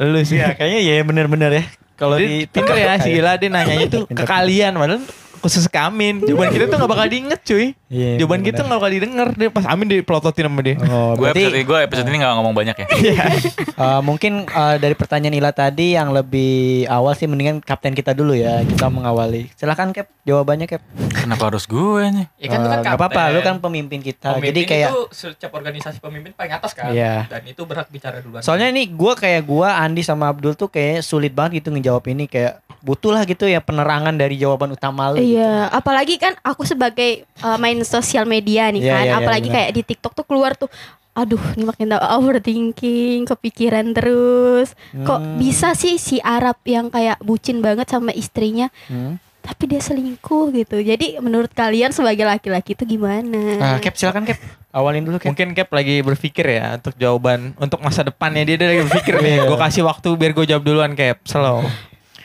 lu 0.00 0.16
sih 0.22 0.40
Iya, 0.40 0.54
kayaknya 0.54 0.80
ya 0.80 1.02
bener-bener 1.02 1.50
ya. 1.52 1.64
Kalau 2.00 2.16
di 2.16 2.48
pinter 2.48 2.76
ya 2.80 2.96
si 2.96 3.12
Gila 3.12 3.36
dia 3.36 3.52
nanyanya 3.52 3.86
tuh 3.92 4.08
ke 4.08 4.24
kalian 4.24 4.72
padahal 4.72 5.04
khusus 5.40 5.64
ke 5.64 5.76
Amin 5.76 6.20
jawaban 6.20 6.48
kita 6.48 6.64
tuh 6.66 6.76
gak 6.76 6.88
bakal 6.88 7.06
diinget 7.06 7.40
cuy 7.40 7.72
Iya, 7.86 8.16
jawaban 8.16 8.40
kita 8.40 8.62
gak 8.62 8.70
bakal 8.72 8.92
didengar 8.92 9.28
dia 9.32 9.48
pas 9.48 9.66
Amin 9.66 9.86
dipelototin 9.86 10.46
sama 10.46 10.60
dia 10.60 10.76
Oh, 10.82 11.12
Gue 11.12 11.26
berarti 11.26 11.42
episode, 11.42 11.64
gue 11.64 11.78
episode 11.82 12.06
ini 12.06 12.18
gak 12.18 12.32
ngomong 12.32 12.54
banyak 12.54 12.76
ya. 12.76 12.86
eh, 13.82 14.00
mungkin 14.00 14.32
eh, 14.44 14.76
dari 14.76 14.94
pertanyaan 14.94 15.34
Ila 15.34 15.50
tadi 15.50 15.92
yang 15.92 16.10
lebih 16.10 16.50
awal 16.86 17.12
sih 17.12 17.24
mendingan 17.24 17.58
kapten 17.58 17.92
kita 17.92 18.12
dulu 18.12 18.30
ya 18.32 18.62
kita 18.62 18.86
mengawali. 18.86 19.50
Silahkan 19.52 19.90
Cap 19.90 20.06
jawabannya 20.22 20.66
Cap. 20.66 20.82
Kenapa 21.10 21.48
harus 21.48 21.64
gue 21.64 22.04
nih? 22.06 22.26
ya 22.36 22.46
kan 22.46 22.58
lu 22.58 22.68
kan 22.68 22.78
Eh, 22.78 22.82
nggak 22.82 22.96
apa-apa, 22.96 23.20
kapten. 23.20 23.34
lu 23.34 23.40
kan 23.40 23.56
pemimpin 23.60 24.00
kita. 24.00 24.28
Pemimpin 24.32 24.48
Jadi 24.50 24.60
kayak 24.66 24.90
itu 24.90 25.02
setiap 25.10 25.52
organisasi 25.52 25.98
pemimpin 25.98 26.30
paling 26.30 26.52
atas 26.52 26.70
kan 26.70 26.90
Iya. 26.90 27.26
dan 27.26 27.42
itu 27.44 27.62
berhak 27.62 27.88
bicara 27.88 28.20
duluan 28.20 28.40
Soalnya 28.40 28.68
ini 28.68 28.86
gua 28.86 29.12
kayak 29.14 29.42
gua 29.42 29.78
Andi 29.78 30.00
sama 30.00 30.28
Abdul 30.28 30.54
tuh 30.54 30.68
kayak 30.68 31.00
sulit 31.00 31.30
banget 31.30 31.58
gitu 31.58 31.70
ngejawab 31.70 32.04
ini 32.06 32.24
kayak 32.24 32.58
butuh 32.80 33.10
lah 33.10 33.24
gitu 33.24 33.44
ya 33.44 33.58
penerangan 33.58 34.14
dari 34.14 34.36
jawaban 34.36 34.70
utama 34.70 35.10
lu. 35.10 35.20
Iya, 35.32 35.52
apalagi 35.68 36.16
kan 36.16 36.34
aku 36.40 36.62
sebagai 36.62 37.10
uh, 37.38 37.56
main 37.56 37.78
sosial 37.82 38.24
media 38.24 38.66
nih 38.68 38.82
Iya, 38.82 38.90
kan, 38.90 39.00
iya, 39.00 39.06
iya, 39.06 39.14
apalagi 39.16 39.46
benar. 39.46 39.56
kayak 39.56 39.70
di 39.72 39.82
TikTok 39.84 40.12
tuh 40.12 40.24
keluar 40.24 40.52
tuh, 40.54 40.66
aduh, 41.12 41.42
ini 41.54 41.64
makin 41.64 41.90
overthinking, 41.94 43.26
kepikiran 43.26 43.86
terus. 43.90 44.72
Kok 44.92 45.18
Hmm. 45.18 45.36
bisa 45.36 45.72
sih 45.72 45.96
si 45.96 46.18
Arab 46.18 46.58
yang 46.64 46.88
kayak 46.88 47.18
bucin 47.20 47.58
banget 47.58 47.86
sama 47.86 48.10
istrinya, 48.10 48.70
Hmm. 48.86 49.18
tapi 49.40 49.66
dia 49.66 49.80
selingkuh 49.80 50.52
gitu. 50.54 50.76
Jadi 50.78 51.18
menurut 51.18 51.50
kalian 51.50 51.90
sebagai 51.90 52.24
laki-laki 52.24 52.72
itu 52.72 52.84
gimana? 52.88 53.56
Nah, 53.56 53.76
Cap 53.78 53.94
silakan 53.94 54.24
Cap. 54.24 54.38
Awalin 54.70 55.02
dulu 55.02 55.18
Cap. 55.18 55.28
Mungkin 55.28 55.50
Cap 55.52 55.68
lagi 55.70 55.98
berpikir 55.98 56.46
ya 56.48 56.76
untuk 56.76 56.94
jawaban 56.94 57.52
untuk 57.56 57.80
masa 57.80 58.00
depannya 58.00 58.44
dia, 58.44 58.54
dia 58.54 58.68
lagi 58.68 58.82
berpikir 58.84 59.18
nih. 59.18 59.42
Gue 59.44 59.58
kasih 59.58 59.82
waktu 59.82 60.08
biar 60.14 60.32
gue 60.32 60.46
jawab 60.46 60.62
duluan 60.62 60.92
Cap. 60.94 61.18
Slow. 61.24 61.66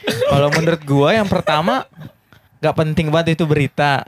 Kalau 0.06 0.54
menurut 0.54 0.80
gue 0.80 1.10
yang 1.12 1.26
pertama 1.26 1.90
nggak 2.66 2.78
penting 2.82 3.14
banget 3.14 3.38
itu 3.38 3.46
berita. 3.46 4.02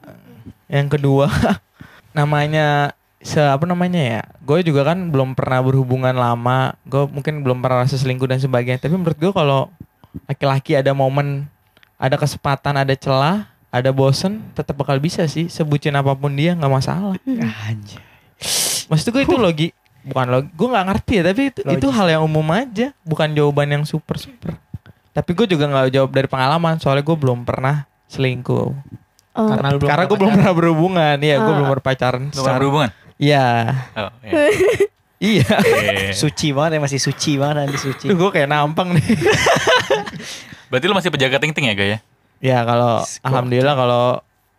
Yang 0.65 0.97
kedua 0.97 1.29
namanya 2.17 2.97
se 3.21 3.37
apa 3.37 3.69
namanya 3.69 4.01
ya? 4.01 4.21
Gue 4.41 4.65
juga 4.65 4.81
kan 4.81 5.13
belum 5.13 5.37
pernah 5.37 5.61
berhubungan 5.61 6.17
lama. 6.17 6.73
Gue 6.89 7.05
mungkin 7.05 7.45
belum 7.45 7.61
pernah 7.61 7.85
rasa 7.85 8.01
selingkuh 8.01 8.25
dan 8.25 8.41
sebagainya. 8.41 8.81
Tapi 8.81 8.97
menurut 8.97 9.21
gue 9.21 9.29
kalau 9.29 9.69
laki-laki 10.25 10.73
ada 10.73 10.97
momen, 10.97 11.45
ada 12.01 12.17
kesempatan, 12.17 12.81
ada 12.81 12.97
celah, 12.97 13.45
ada 13.69 13.93
bosen, 13.93 14.41
tetap 14.57 14.73
bakal 14.73 14.97
bisa 14.97 15.29
sih. 15.29 15.45
Sebucin 15.53 15.93
apa 15.93 16.17
pun 16.17 16.33
dia 16.33 16.57
nggak 16.57 16.73
masalah. 16.73 17.13
Anjir. 17.69 18.01
Maksud 18.89 19.13
gue 19.13 19.21
itu 19.21 19.37
logi 19.37 19.69
bukan 20.07 20.27
logi, 20.31 20.49
gue 20.55 20.67
nggak 20.71 20.85
ngerti 20.87 21.13
ya 21.19 21.23
tapi 21.27 21.41
itu, 21.51 21.59
itu 21.67 21.87
hal 21.91 22.07
yang 22.07 22.23
umum 22.23 22.47
aja, 22.55 22.95
bukan 23.03 23.27
jawaban 23.35 23.67
yang 23.67 23.83
super 23.83 24.15
super. 24.15 24.55
Tapi 25.11 25.31
gue 25.35 25.47
juga 25.51 25.67
nggak 25.67 25.91
jawab 25.91 26.11
dari 26.15 26.27
pengalaman, 26.31 26.79
soalnya 26.79 27.03
gue 27.03 27.17
belum 27.19 27.43
pernah 27.43 27.83
selingkuh. 28.07 28.67
Oh, 29.33 29.47
karena 29.47 29.67
lu 29.69 29.77
belum 29.77 29.85
Karena 29.87 30.03
gue 30.03 30.09
pernah 30.09 30.17
belum 30.17 30.17
pacaran. 30.17 30.37
pernah 30.39 30.53
berhubungan, 30.53 31.15
ya 31.19 31.35
gue 31.35 31.43
Ah. 31.43 31.53
belum 31.53 31.69
berpacaran. 31.71 32.23
Lu 32.27 32.41
pernah 32.41 32.57
berhubungan? 32.57 32.89
Iya, 33.17 33.47
Oh, 33.95 34.09
iya. 34.21 34.33
iya. 35.41 35.47
Oke. 35.51 36.13
Suci 36.13 36.47
banget 36.51 36.71
ya 36.73 36.81
masih 36.81 36.99
suci 36.99 37.31
banget 37.35 37.55
Andi 37.63 37.77
suci. 37.77 38.05
Duh, 38.05 38.15
gue 38.15 38.29
kayak 38.31 38.47
nampang 38.47 38.93
nih. 38.93 39.05
Berarti 40.69 40.85
lu 40.85 40.93
masih 40.93 41.09
pejaga 41.09 41.37
ting-ting 41.37 41.65
ya, 41.65 41.73
Gaya? 41.73 41.97
ya 42.37 42.61
kalau 42.61 43.01
Skor. 43.01 43.25
alhamdulillah 43.25 43.73
kalau 43.73 44.05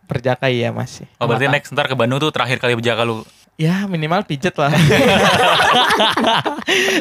perjaka 0.03 0.47
iya 0.47 0.67
masih. 0.69 1.07
Oh, 1.15 1.23
berarti 1.23 1.47
next 1.47 1.69
ntar 1.69 1.85
ke 1.85 1.93
Bandung 1.93 2.17
tuh 2.17 2.27
terakhir 2.29 2.57
kali 2.57 2.73
berjaga 2.73 3.03
lu 3.03 3.23
Ya 3.55 3.83
minimal 3.85 4.23
pijet 4.23 4.55
lah. 4.55 4.71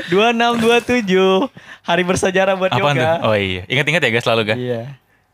2627 0.09 1.15
hari 1.83 2.03
bersejarah 2.03 2.55
buat 2.55 2.71
Apaan 2.71 2.95
tuh? 2.95 3.01
yoga. 3.01 3.13
Oh 3.23 3.35
iya. 3.35 3.63
Ingat-ingat 3.65 4.01
ya 4.01 4.11
guys 4.11 4.25
selalu 4.25 4.43
kan. 4.45 4.57
Iya. 4.57 4.83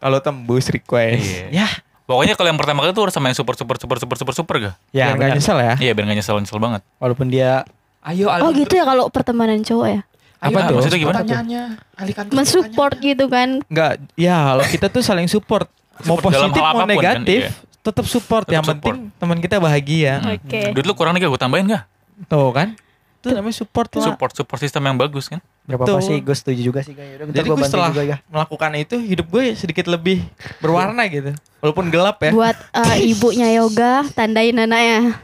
Kalau 0.05 0.19
tembus 0.21 0.69
request. 0.69 1.49
Iya. 1.49 1.65
Ya. 1.65 1.69
Pokoknya 2.05 2.37
kalau 2.37 2.53
yang 2.53 2.61
pertama 2.61 2.85
kali 2.85 2.93
tuh 2.93 3.09
harus 3.09 3.17
sama 3.17 3.33
yang 3.33 3.39
super 3.41 3.57
super 3.57 3.81
super 3.81 3.97
super 3.97 4.17
super 4.21 4.35
super 4.37 4.55
gak? 4.61 4.75
Ya, 4.93 5.09
Biar 5.09 5.17
nggak 5.17 5.29
benar. 5.33 5.37
nyesel 5.41 5.59
ya. 5.59 5.75
Iya 5.81 5.91
biar 5.97 6.05
gak 6.13 6.17
nyesel 6.21 6.37
nyesel 6.37 6.61
banget. 6.61 6.83
Walaupun 7.01 7.33
dia 7.33 7.65
Ayo 8.05 8.29
Oh 8.29 8.53
gitu 8.53 8.77
ya 8.77 8.85
kalau 8.85 9.09
pertemanan 9.09 9.65
cowok 9.65 9.89
ya. 9.89 10.01
Apa 10.45 10.59
ayo, 10.61 10.69
tuh? 10.69 10.75
Maksudnya 10.77 10.99
gimana 11.01 11.17
tuh? 11.17 11.21
Pertanyaannya, 11.25 11.63
alihkan 11.97 12.25
ke 12.29 12.33
Mensupport 12.37 12.95
gitu 13.01 13.25
kan. 13.33 13.49
Enggak, 13.65 13.93
ya 14.13 14.37
kalau 14.53 14.65
kita 14.69 14.87
tuh 14.93 15.01
saling 15.01 15.25
support. 15.25 15.73
Mau 16.05 16.21
Support 16.21 16.33
dalam 16.37 16.53
positif 16.53 16.61
hal 16.61 16.69
mau 16.69 16.69
apa 16.69 16.85
pun 16.85 16.85
kan, 16.85 16.97
negatif, 17.01 17.41
iya. 17.49 17.81
tetap 17.81 18.05
support. 18.05 18.45
Tetap 18.45 18.57
Yang 18.61 18.65
penting 18.77 18.97
teman 19.17 19.39
kita 19.41 19.57
bahagia. 19.57 20.13
Hmm. 20.21 20.37
Oke. 20.37 20.61
Duit 20.77 20.85
lu 20.85 20.93
kurang 20.93 21.17
nih 21.17 21.25
gak? 21.25 21.31
Gue 21.33 21.41
tambahin 21.41 21.65
gak? 21.73 21.89
Tuh 22.29 22.53
kan? 22.53 22.77
Itu 23.25 23.33
namanya 23.33 23.57
support 23.57 23.89
lah. 23.97 24.05
Support 24.13 24.33
support 24.37 24.61
sistem 24.61 24.85
yang 24.85 25.01
bagus 25.01 25.33
kan? 25.33 25.41
berapa 25.65 25.81
Betul. 25.89 25.97
apa 25.97 26.05
sih? 26.05 26.17
Gue 26.21 26.37
setuju 26.37 26.61
juga 26.61 26.81
sih 26.85 26.93
kayak. 26.93 27.25
Jadi 27.33 27.49
gue 27.49 27.65
setelah 27.65 27.89
melakukan 28.29 28.71
itu 28.77 29.01
hidup 29.01 29.27
gue 29.33 29.57
sedikit 29.57 29.89
lebih 29.89 30.21
berwarna 30.61 31.09
gitu. 31.09 31.33
Walaupun 31.65 31.89
gelap 31.89 32.21
ya. 32.21 32.37
Buat 32.37 32.57
eh, 32.77 33.09
ibunya 33.09 33.49
yoga, 33.57 34.05
tandain 34.13 34.53
anaknya. 34.53 35.17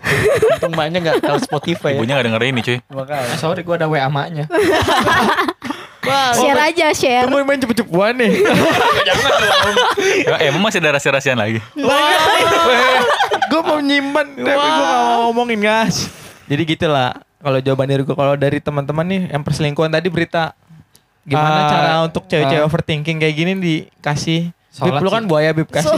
Untung 0.57 0.73
mbaknya 0.73 1.13
gak 1.13 1.21
tahu 1.21 1.37
Spotify 1.45 1.93
ya. 1.93 2.01
Ibunya 2.01 2.17
gak 2.17 2.27
dengerin 2.33 2.53
ini 2.57 2.63
cuy. 2.65 2.79
Makanya. 2.89 3.37
sorry 3.37 3.61
gue 3.61 3.77
ada 3.77 3.85
WA 3.85 4.09
maknya. 4.09 4.49
share 6.41 6.61
aja, 6.73 6.87
share. 6.97 7.29
Kamu 7.29 7.45
main 7.45 7.61
cepet-cepetan 7.61 8.15
nih. 8.17 8.33
Jangan 9.13 9.33
dong. 9.37 9.77
Ya, 10.25 10.35
emang 10.49 10.65
masih 10.65 10.81
ada 10.81 10.97
rahasia-rahasian 10.97 11.37
lagi? 11.37 11.61
gue 13.51 13.61
mau 13.61 13.77
nyimpan 13.83 14.27
tapi 14.41 14.57
gue 14.57 14.85
gak 14.89 15.05
mau 15.05 15.29
ngomongin 15.29 15.61
guys. 15.61 16.09
Jadi 16.49 16.63
gitulah. 16.65 17.13
Kalau 17.41 17.59
jawaban 17.65 17.89
dari 17.89 18.03
gue 18.05 18.17
kalau 18.17 18.35
dari 18.37 18.59
teman-teman 18.61 19.07
nih 19.09 19.23
yang 19.33 19.41
perselingkuhan 19.41 19.89
tadi 19.89 20.13
berita 20.13 20.53
gimana 21.25 21.61
Ah, 21.65 21.69
cara 21.69 21.93
untuk 22.05 22.29
cewek-cewek 22.29 22.65
ah. 22.65 22.69
overthinking 22.69 23.17
kayak 23.21 23.35
gini 23.37 23.53
dikasih 23.57 24.53
Bib 24.71 24.97
Sholat 24.97 25.03
lu 25.03 25.11
kan 25.11 25.25
buaya 25.27 25.51
Bib 25.51 25.67
kasih. 25.67 25.91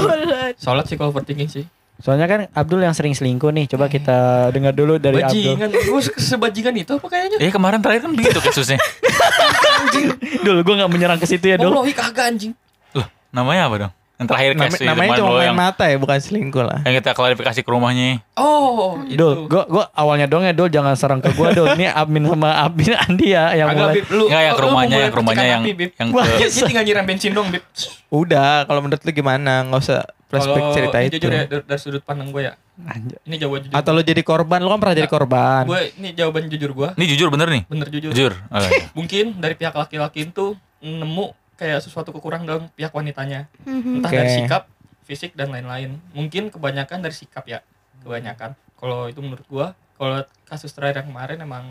Sholat 0.57 0.85
sih 0.89 0.97
kalau 0.97 1.13
overthinking 1.13 1.51
sih. 1.51 1.65
Soalnya 2.03 2.27
kan 2.27 2.41
Abdul 2.51 2.83
yang 2.83 2.97
sering 2.97 3.15
selingkuh 3.15 3.55
nih. 3.55 3.71
Coba 3.71 3.87
kita 3.87 4.51
dengar 4.51 4.75
dulu 4.75 4.99
dari 4.99 5.23
Abdul. 5.23 5.55
Bajingan. 5.55 5.71
Gue 5.71 6.01
sebajingan 6.03 6.75
itu 6.83 6.93
apa 6.99 7.07
kayaknya? 7.07 7.39
Eh 7.39 7.53
kemarin 7.55 7.79
terakhir 7.79 8.11
kan 8.11 8.13
begitu 8.17 8.39
kasusnya. 8.43 8.81
Dul, 10.47 10.67
gue 10.67 10.75
gak 10.75 10.91
menyerang 10.91 11.19
ke 11.23 11.27
situ 11.31 11.47
ya 11.47 11.61
Dul. 11.61 11.71
Wallahi 11.71 11.95
kagak 11.95 12.35
anjing. 12.35 12.53
Loh 12.97 13.07
namanya 13.31 13.71
apa 13.71 13.77
dong? 13.87 13.93
Yang 14.23 14.29
terakhir 14.31 14.51
Nama- 14.55 14.65
kasih 14.71 14.87
namanya 14.87 15.11
cuma 15.19 15.29
lo 15.29 15.37
main 15.37 15.49
yang, 15.51 15.59
mata 15.59 15.85
ya 15.91 15.97
bukan 15.99 16.19
selingkuh 16.23 16.63
lah. 16.63 16.79
yang 16.87 16.95
kita 17.03 17.11
klarifikasi 17.13 17.61
ke 17.61 17.71
rumahnya. 17.71 18.23
Oh, 18.39 19.03
itu. 19.03 19.19
Dul, 19.19 19.51
gue 19.51 19.63
gua 19.67 19.85
awalnya 19.93 20.31
dong 20.31 20.47
ya 20.47 20.55
Dul 20.55 20.71
jangan 20.71 20.95
serang 20.95 21.19
ke 21.19 21.35
gue 21.35 21.49
Dul. 21.53 21.75
Ini 21.75 21.91
admin 21.91 22.25
sama 22.25 22.51
admin 22.63 22.95
Andi 22.95 23.27
ya 23.35 23.51
yang 23.53 23.69
Agak 23.75 23.83
mulai. 23.83 23.95
Bib, 23.99 24.07
lu. 24.09 24.25
Enggak 24.31 24.43
yang 24.43 24.55
ke 24.55 24.63
rumahnya, 24.63 24.97
yang 24.97 25.13
ke 25.13 25.19
rumahnya 25.19 25.45
yang 25.45 25.63
api, 25.63 25.85
yang 25.91 26.09
ke 26.09 26.23
Dia, 26.39 26.67
tinggal 26.71 26.85
nyiram 26.87 27.05
bensin 27.05 27.33
dong, 27.35 27.49
Bib. 27.51 27.65
Udah, 28.09 28.65
kalau 28.65 28.81
menurut 28.81 29.03
lu 29.03 29.11
gimana? 29.11 29.67
Nggak 29.67 29.81
usah 29.83 30.01
flashback 30.29 30.65
Kalau 30.65 30.73
cerita 30.73 30.99
itu. 31.05 31.13
jujur 31.21 31.29
ya 31.29 31.45
dari, 31.45 31.63
dari 31.69 31.81
sudut 31.81 32.03
pandang 32.05 32.33
gue 32.33 32.43
ya. 32.49 32.53
Anjay. 32.83 33.21
Ini 33.29 33.37
jawaban 33.37 33.61
jujur. 33.69 33.75
Atau 33.77 33.91
lu 33.93 34.01
jadi 34.01 34.23
korban, 34.25 34.59
lu 34.65 34.69
kan 34.69 34.79
pernah 34.81 34.97
jadi 34.97 35.11
korban. 35.13 35.63
gue 35.69 35.81
ini 36.01 36.09
jawaban 36.17 36.49
jujur 36.49 36.71
gue. 36.73 36.89
Ini 36.97 37.05
jujur 37.13 37.29
bener 37.29 37.49
nih. 37.53 37.63
Bener 37.69 37.89
jujur. 37.93 38.11
Jujur. 38.17 38.33
Oh, 38.49 38.57
iya. 38.57 38.71
Mungkin 38.99 39.37
dari 39.37 39.55
pihak 39.57 39.77
laki-laki 39.77 40.25
itu 40.25 40.57
nemu 40.81 41.37
kayak 41.63 41.79
sesuatu 41.79 42.11
kekurangan 42.11 42.43
dalam 42.45 42.65
pihak 42.71 42.91
wanitanya. 42.91 43.47
Mhm. 43.63 44.03
Entah 44.03 44.11
Oke. 44.11 44.19
dari 44.19 44.31
sikap, 44.37 44.63
fisik 45.03 45.31
dan 45.33 45.49
lain-lain. 45.49 45.95
Mungkin 46.11 46.51
kebanyakan 46.51 46.99
dari 46.99 47.15
sikap 47.15 47.47
ya. 47.47 47.63
Kebanyakan. 48.03 48.59
Kalau 48.75 49.07
itu 49.07 49.19
menurut 49.19 49.47
gue, 49.47 49.67
kalau 49.95 50.19
kasus 50.45 50.69
terakhir 50.69 51.01
yang 51.01 51.09
kemarin 51.09 51.39
emang 51.39 51.65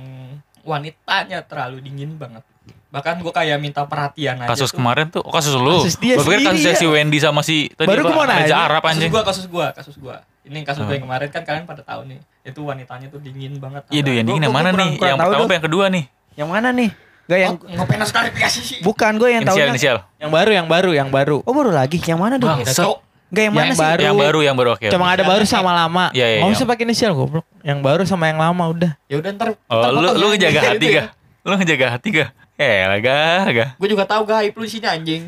wanitanya 0.61 1.43
terlalu 1.43 1.81
dingin 1.81 2.15
banget. 2.15 2.43
Bahkan 2.87 3.19
gue 3.19 3.31
kayak 3.31 3.57
minta 3.57 3.83
perhatian 3.83 4.35
aja. 4.37 4.47
Kasus 4.47 4.69
tuh. 4.69 4.77
kemarin 4.77 5.07
tuh, 5.09 5.19
oh 5.19 5.27
kasus 5.29 5.51
lu. 5.53 5.79
Kasus 5.79 5.95
dia 5.97 6.13
Gua 6.13 6.23
pikir 6.25 6.39
sendiri 6.39 6.45
kasusnya 6.45 6.71
ya. 6.71 6.77
si 6.77 6.85
Wendy 6.87 7.17
sama 7.19 7.41
si 7.41 7.57
tadi 7.69 7.87
Baru 7.87 8.01
apa, 8.01 8.09
gua 8.09 8.15
mau 8.17 8.25
nanya. 8.25 8.55
Arab 8.61 8.81
kasus 8.81 8.91
anjing. 8.93 9.09
gua 9.09 9.23
kasus 9.23 9.45
gua 9.47 9.67
kasus 9.71 9.95
gua 9.97 10.15
ini 10.41 10.59
kasus 10.61 10.81
gua 10.81 10.89
Oh. 10.89 10.93
yang 10.93 11.05
kemarin 11.05 11.29
kan 11.29 11.41
kalian 11.41 11.63
pada 11.63 11.81
tahu 11.81 12.01
nih 12.05 12.19
itu 12.43 12.59
wanitanya 12.59 13.07
tuh 13.07 13.19
dingin 13.19 13.55
banget 13.57 13.87
Iya 13.89 14.01
tuh 14.01 14.11
yang 14.11 14.17
Gua- 14.17 14.27
dingin 14.27 14.43
yang 14.43 14.51
gua- 14.51 14.59
mana 14.59 14.69
gua 14.69 14.79
nih? 14.81 14.89
Yang 14.93 15.19
pertama 15.21 15.51
yang 15.51 15.65
kedua 15.65 15.85
nih? 15.87 16.03
Yang 16.33 16.49
mana 16.49 16.67
nih? 16.71 16.89
Gak 17.25 17.39
yang 17.39 17.53
Oh, 17.55 17.75
ngapain 17.77 17.97
harus 17.97 18.11
klarifikasi 18.11 18.59
sih 18.59 18.77
bukan 18.81 19.15
gue 19.15 19.29
yang 19.29 19.43
tahu. 19.43 19.55
Inisial 19.55 19.69
inisial. 19.71 19.97
Yang 20.17 20.31
baru, 20.31 20.51
yang 20.51 20.67
baru, 20.67 20.91
yang 20.91 21.09
baru. 21.09 21.37
Oh 21.43 21.53
baru 21.53 21.71
lagi. 21.71 21.97
Yang 21.97 22.19
mana. 22.19 22.35
Beda, 22.35 22.67
Cok. 22.67 22.97
Gak 23.31 23.43
yang 23.47 23.55
mana 23.55 23.63
Yang 23.63 23.75
sih? 23.75 23.83
baru. 23.85 24.01
Yang 24.01 24.15
baru 24.17 24.39
yang 24.41 24.55
baru 24.55 24.69
oke. 24.75 24.87
Cuma 24.91 25.05
oke. 25.07 25.13
ada 25.15 25.23
baru 25.23 25.43
sama 25.45 25.71
lama. 25.71 26.05
Iya, 26.11 26.25
iya, 26.27 26.37
Nggak 26.43 26.49
iya. 26.49 26.57
usah 26.59 26.67
pakai 26.67 26.83
inisial 26.83 27.11
goblok. 27.13 27.45
Yang 27.61 27.79
baru 27.79 28.03
sama 28.03 28.25
yang 28.27 28.39
lama 28.39 28.63
udah. 28.67 28.91
ya 29.05 29.15
udah 29.17 29.31
ntar 29.31 29.47
Oh, 29.65 29.79
ntar 29.79 29.89
lu 29.91 29.99
lu 30.11 30.25
ya. 30.27 30.29
ngejaga 30.35 30.59
Gitu 30.59 30.67
hati 30.67 30.85
ya. 30.85 30.91
gak? 30.91 31.07
Lu 31.41 31.53
ngejaga 31.55 31.85
hati 31.95 32.07
gak? 32.11 32.29
Eh, 32.59 32.75
gak, 32.99 33.41
gak. 33.49 33.69
Gue 33.79 33.87
juga 33.87 34.03
tahu 34.03 34.21
gaib 34.23 34.53
lu 34.53 34.63
di 34.63 34.71
sini 34.71 34.85
anjing. 34.85 35.23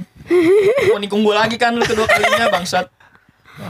Mau 0.85 0.99
nikung 0.99 1.23
gue 1.23 1.31
lagi 1.31 1.55
kan 1.55 1.71
lu 1.71 1.81
kedua 1.81 2.03
kalinya 2.03 2.51
bangsat. 2.51 2.85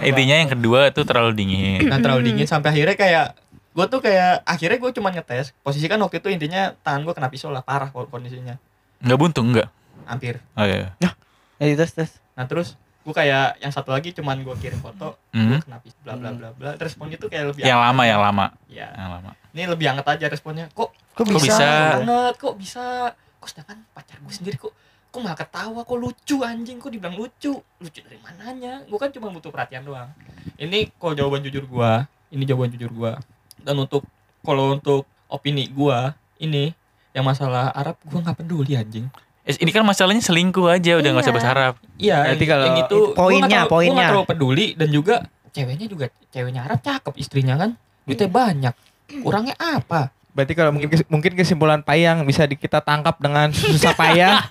Intinya 0.01 0.35
yang 0.39 0.49
kedua 0.49 0.89
itu 0.89 1.03
terlalu 1.03 1.31
dingin. 1.33 1.85
Nah 1.85 1.99
terlalu 1.99 2.21
dingin 2.25 2.43
sampai 2.43 2.71
akhirnya 2.71 2.95
kayak 2.95 3.25
gue 3.73 3.85
tuh 3.87 3.99
kayak 3.99 4.41
akhirnya 4.43 4.77
gue 4.77 4.91
cuma 4.91 5.09
ngetes 5.09 5.51
posisi 5.59 5.85
kan 5.85 5.97
waktu 5.97 6.17
itu 6.17 6.29
intinya 6.29 6.77
tangan 6.79 7.01
gue 7.01 7.13
kena 7.13 7.27
pisau 7.27 7.49
lah 7.49 7.59
parah 7.59 7.89
kok 7.89 8.05
kondisinya 8.07 8.57
Enggak 8.99 9.17
buntung 9.17 9.49
enggak? 9.49 9.67
hampir 10.03 10.37
Oh 10.53 10.63
iya. 10.63 10.93
Eh, 11.57 11.73
terus 11.73 11.91
terus. 11.91 12.11
nah 12.31 12.43
terus 12.43 12.75
gue 12.99 13.11
kayak 13.11 13.57
yang 13.57 13.69
satu 13.69 13.89
lagi 13.89 14.11
cuman 14.11 14.39
gue 14.39 14.55
kirim 14.57 14.77
foto 14.77 15.17
Hmm. 15.29 15.49
gue 15.49 15.59
kena 15.59 15.77
pisau 15.79 15.99
bla 16.01 16.13
bla 16.13 16.29
bla 16.29 16.49
bla 16.51 16.69
Terus 16.73 16.93
responnya 16.93 17.17
tuh 17.17 17.27
kayak 17.27 17.49
lebih 17.49 17.61
Yang 17.63 17.79
lama, 17.81 18.03
yang 18.03 18.21
lama. 18.21 18.45
ya 18.65 18.87
Yang 18.91 19.09
lama. 19.11 19.31
ini 19.49 19.61
lebih 19.65 19.85
hangat 19.87 20.07
aja 20.07 20.25
responnya 20.27 20.65
kok 20.69 20.93
Kok 21.11 21.25
Kok 21.25 21.41
bisa? 21.41 21.67
banget 21.99 22.33
kok 22.37 22.55
bisa 22.55 22.83
kok 23.35 23.47
sedangkan 23.47 23.77
pacar 23.91 24.17
gue 24.17 24.31
sendiri 24.31 24.55
kok 24.55 24.71
kok 25.09 25.19
malah 25.19 25.35
ketawa 25.35 25.81
kok 25.81 25.93
lucu 25.95 26.37
anjing 26.41 26.77
kok 26.77 26.89
dibilang 26.89 27.13
lucu 27.13 27.53
lucu 27.75 27.99
dari 27.99 28.17
mananya 28.17 28.81
gue 28.83 28.95
kan 28.95 29.09
cuma 29.09 29.29
butuh 29.29 29.49
perhatian 29.49 29.83
doang 29.83 30.09
ini 30.55 30.89
kalau 30.93 31.13
jawaban 31.13 31.41
jujur 31.41 31.63
gue 31.63 31.91
ini 32.29 32.43
jawaban 32.43 32.69
jujur 32.69 32.89
gue 32.89 33.11
dan 33.63 33.75
untuk 33.75 34.03
kalau 34.39 34.71
untuk 34.71 35.03
opini 35.25 35.65
gue 35.65 35.97
ini 36.37 36.75
yang 37.11 37.23
masalah 37.23 37.71
Arab 37.71 37.95
gue 37.99 38.19
nggak 38.19 38.37
peduli 38.37 38.75
anjing 38.75 39.07
Eh, 39.43 39.59
ini 39.59 39.71
kan 39.71 39.83
masalahnya 39.83 40.23
selingkuh 40.23 40.71
aja, 40.71 40.95
udah 40.95 41.09
nggak 41.09 41.19
usah 41.19 41.27
Iya. 41.27 41.35
bahasa 41.35 41.51
Arab. 41.51 41.73
iya 41.99 42.17
Berarti 42.23 42.39
yang, 42.39 42.47
kalau 42.49 42.63
yang 42.63 42.77
itu 42.79 42.95
gua 42.95 43.11
poinnya, 43.13 43.43
nggak 43.43 43.43
terlalu- 43.43 43.59
gua 43.59 43.73
poinnya. 43.73 43.91
nggak 43.91 44.07
terlalu 44.07 44.29
peduli 44.31 44.67
dan 44.71 44.87
juga 44.89 45.15
ceweknya 45.51 45.85
juga 45.85 46.05
ceweknya 46.31 46.61
Arab 46.63 46.79
cakep 46.79 47.13
istrinya 47.17 47.55
kan 47.57 47.69
duitnya 48.03 48.29
banyak 48.29 48.73
kurangnya 49.19 49.55
apa 49.59 50.01
Berarti 50.33 50.53
kalau 50.53 50.71
mungkin 50.71 50.89
mungkin 51.07 51.31
kesimpulan 51.33 51.79
payang 51.79 52.21
bisa 52.23 52.43
di- 52.43 52.57
kita 52.57 52.77
tangkap 52.79 53.15
dengan 53.17 53.49
susah 53.49 53.93
payah. 53.93 54.41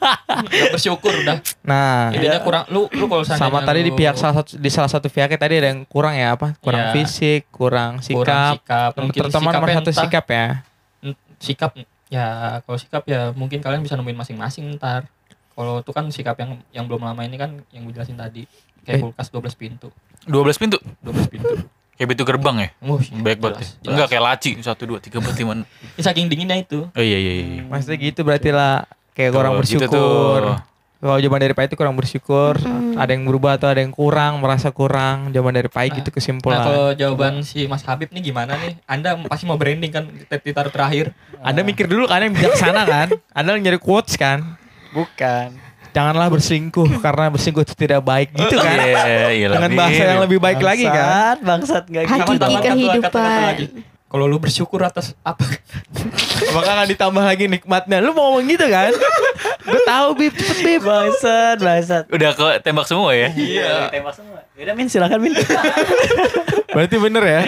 Nggak 0.46 0.70
bersyukur 0.74 1.10
udah 1.12 1.42
Nah, 1.60 2.10
intinya 2.10 2.38
kurang 2.38 2.64
lu 2.68 2.86
lu 2.88 3.04
kalau 3.04 3.22
sama 3.22 3.60
tadi 3.60 3.82
di 3.82 3.90
lu 3.90 3.96
pihak 3.96 4.14
salah 4.14 4.38
satu 4.38 4.54
di 4.54 4.68
salah 4.68 4.86
satu 4.86 5.06
pihaknya 5.06 5.34
tadi 5.36 5.54
ada 5.56 5.68
yang 5.68 5.82
kurang 5.84 6.14
ya 6.14 6.32
apa? 6.32 6.54
Kurang 6.56 6.82
Iya. 6.84 6.94
fisik, 6.94 7.50
kurang 7.50 7.98
kurang 7.98 8.00
sikap. 8.00 8.54
sikap 8.56 8.90
mungkin 8.96 9.20
Terutama 9.20 9.48
nomor 9.50 9.68
satu 9.68 9.90
entah- 9.90 10.00
sikap 10.00 10.26
ya. 10.26 10.46
sikap 11.36 11.70
ya 12.06 12.26
kalau 12.62 12.78
sikap 12.78 13.02
ya 13.04 13.20
mungkin 13.32 13.58
kalian 13.58 13.80
bisa 13.80 13.94
nemuin 13.94 14.14
masing-masing 14.16 14.76
ntar 14.76 15.10
kalau 15.50 15.80
itu 15.80 15.90
kan 15.90 16.06
sikap 16.08 16.36
yang 16.36 16.62
yang 16.70 16.84
belum 16.86 17.02
lama 17.02 17.18
ini 17.20 17.34
kan 17.34 17.58
yang 17.70 17.82
gue 17.82 17.92
jelasin 17.92 18.14
tadi 18.14 18.46
Eh. 18.82 18.84
kayak 18.84 19.02
kulkas 19.04 19.26
12 19.28 19.50
pintu 19.52 19.88
12 20.22 20.54
pintu. 20.56 20.78
12 21.02 21.26
pintu 21.28 21.54
Kayak 22.02 22.18
pintu 22.18 22.26
gerbang 22.26 22.56
ya? 22.58 22.68
oh, 22.82 22.98
Baik 22.98 23.38
banget 23.38 23.54
ya. 23.54 23.66
jelas, 23.78 23.86
Enggak 23.86 24.06
kayak 24.10 24.24
laci. 24.26 24.50
1, 24.58 24.66
2, 24.66 24.98
3, 24.98 25.22
4, 25.22 25.38
5. 25.38 25.62
Ini 25.94 26.02
saking 26.02 26.26
dinginnya 26.26 26.58
itu 26.58 26.78
Oh 26.88 26.98
iya, 27.00 27.14
iya, 27.14 27.32
iya. 27.38 27.62
Maksudnya 27.62 27.94
gitu 28.02 28.26
berarti 28.26 28.50
lah 28.50 28.82
kayak 29.12 29.30
kurang 29.30 29.54
Tuh, 29.54 29.62
gitu 29.62 29.86
bersyukur. 29.86 30.40
tuh. 30.50 30.58
Kalau 30.98 31.14
jawaban 31.16 31.40
dari 31.40 31.50
Pak 31.52 31.64
itu 31.64 31.74
kurang 31.74 31.94
bersyukur, 31.94 32.58
Mm-mm. 32.58 32.94
ada 32.94 33.06
yang 33.08 33.22
berubah 33.22 33.54
atau 33.54 33.66
ada 33.66 33.78
yang 33.78 33.90
kurang, 33.90 34.38
merasa 34.38 34.70
kurang. 34.70 35.30
Jawaban 35.30 35.54
dari 35.56 35.66
Pak 35.66 35.78
Nah, 35.80 35.94
gitu 35.94 36.08
nah 36.08 36.14
kesimpulan. 36.16 36.58
kalau 36.60 36.86
jawaban 36.92 37.32
si 37.40 37.66
Mas 37.66 37.82
Habib 37.82 38.10
nih 38.10 38.22
gimana 38.24 38.54
nih 38.56 38.82
anda 38.84 39.14
pasti 39.22 39.42
mau 39.44 39.54
branding 39.54 39.90
kan 39.90 40.06
di- 40.06 40.26
ditaruh 40.26 40.70
terakhir 40.70 41.14
Anda 41.40 41.62
mikir 41.62 41.86
dulu 41.86 42.06
kan 42.06 42.18
yang 42.20 42.30
bijaksana 42.32 42.82
kan? 42.84 43.14
Anda 43.30 43.54
nyari 43.56 43.78
quotes 43.78 44.14
kan? 44.16 44.58
Bukan. 44.90 45.54
Janganlah 45.92 46.28
berselingkuh 46.32 46.88
karena 47.04 47.28
berselingkuh 47.28 47.64
itu 47.68 47.74
tidak 47.76 48.00
baik 48.00 48.32
gitu 48.32 48.56
kan? 48.56 48.76
Iya, 48.80 49.28
iya. 49.36 49.46
Dengan 49.52 49.72
bahasa 49.76 50.02
yang 50.02 50.20
lebih 50.24 50.38
baik 50.40 50.60
lagi 50.64 50.88
kan? 50.88 51.36
Bangsat, 51.38 51.38
bangsat 51.44 51.84
gak 51.92 52.04
gitu. 52.08 52.12
Hakiki 52.16 52.56
kehidupan. 52.60 53.54
kalau 54.12 54.28
lu 54.28 54.36
bersyukur 54.36 54.84
atas 54.84 55.16
apa 55.24 55.40
Maka 56.56 56.68
akan 56.76 56.84
ditambah 56.84 57.24
lagi 57.24 57.48
nikmatnya. 57.48 58.04
Lu 58.04 58.12
mau 58.12 58.28
ngomong 58.28 58.44
gitu 58.44 58.68
kan? 58.68 58.92
Gue 59.64 59.80
tahu 59.88 60.08
Bib, 60.20 60.32
cepet 60.36 60.58
Bib. 60.60 60.80
Bangsat, 60.84 61.56
bangsat. 61.60 62.04
Udah 62.12 62.30
ke 62.36 62.60
tembak 62.60 62.84
semua 62.84 63.16
ya? 63.16 63.32
iya 63.32 63.88
Tembak 63.88 64.12
semua. 64.12 64.44
Yaudah 64.56 64.74
Min, 64.76 64.88
silakan 64.92 65.16
Min. 65.20 65.32
Berarti 66.76 66.96
bener 67.00 67.24
ya? 67.24 67.42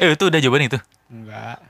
Eh, 0.00 0.16
itu 0.16 0.24
udah 0.24 0.40
jawaban 0.40 0.72
itu. 0.72 0.78
Enggak. 1.12 1.60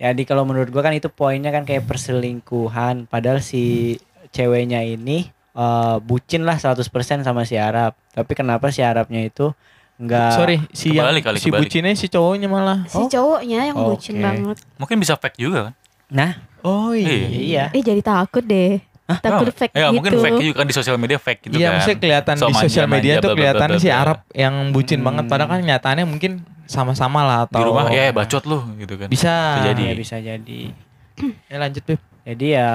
Jadi 0.00 0.22
kalau 0.24 0.48
menurut 0.48 0.68
gua 0.72 0.80
kan 0.84 0.96
itu 0.96 1.08
poinnya 1.12 1.52
kan 1.52 1.68
kayak 1.68 1.84
perselingkuhan. 1.84 3.08
Padahal 3.08 3.44
si 3.44 3.96
ceweknya 4.34 4.82
ini 4.82 5.30
eh, 5.54 5.96
bucin 6.00 6.42
lah 6.42 6.58
100% 6.58 6.82
sama 7.22 7.42
si 7.42 7.54
Arab. 7.54 7.94
Tapi 8.10 8.32
kenapa 8.34 8.68
si 8.68 8.82
Arabnya 8.82 9.22
itu 9.22 9.54
nggak 9.94 10.30
Sorry, 10.34 10.58
si 10.68 10.90
yang, 10.90 11.06
kali, 11.14 11.38
si 11.38 11.48
kebalik. 11.48 11.70
bucinnya 11.70 11.94
si 11.94 12.06
cowoknya 12.08 12.50
malah. 12.50 12.82
Si 12.84 12.98
cowoknya 12.98 13.70
yang 13.70 13.76
oke. 13.76 13.94
bucin 13.94 14.18
banget. 14.18 14.58
Mungkin 14.74 14.96
bisa 14.98 15.14
fake 15.14 15.38
juga 15.38 15.70
kan? 15.70 15.74
nah 16.06 16.30
Oh 16.60 16.90
iya. 16.92 17.26
iya 17.28 17.64
Eh 17.70 17.80
jadi 17.80 18.00
takut 18.00 18.42
deh. 18.42 18.82
Takut 19.20 19.46
Oh, 19.46 19.52
fake 19.52 19.70
ya, 19.70 19.86
gitu. 19.86 19.94
mungkin 19.94 20.12
fake 20.16 20.40
juga 20.42 20.56
kan 20.58 20.66
di 20.66 20.74
sosial 20.74 20.96
media 20.96 21.18
fake 21.18 21.40
gitu 21.44 21.54
Iya, 21.54 21.66
kan. 21.66 21.72
maksudnya 21.76 21.98
kelihatan 22.00 22.34
So 22.34 22.46
di 22.46 22.54
sosial 22.56 22.86
media 22.88 23.12
manja, 23.12 23.20
tuh 23.20 23.28
bla, 23.28 23.30
bla, 23.30 23.36
kelihatan 23.36 23.68
bla, 23.70 23.78
si 23.78 23.86
bla. 23.86 24.00
Arab 24.00 24.18
yang 24.32 24.54
bucin 24.70 24.98
Hmm. 24.98 25.06
banget. 25.06 25.24
Padahal 25.28 25.50
kan 25.50 25.60
nyataannya 25.62 26.06
mungkin 26.06 26.32
sama-sama 26.64 27.20
lah 27.20 27.38
atau 27.44 27.60
di 27.60 27.64
rumah 27.64 27.84
ya 27.86 28.08
bacot 28.10 28.42
lu 28.44 28.58
gitu 28.76 28.94
kan. 28.96 29.06
Bisa. 29.06 29.34
Bisa 29.54 29.68
jadi. 29.68 29.82
ya 29.84 29.94
bisa 29.94 30.16
jadi 30.18 30.60
Ya 31.44 31.56
lanjut 31.60 31.82
Beb. 31.84 32.00
jadi 32.24 32.46
ya 32.50 32.68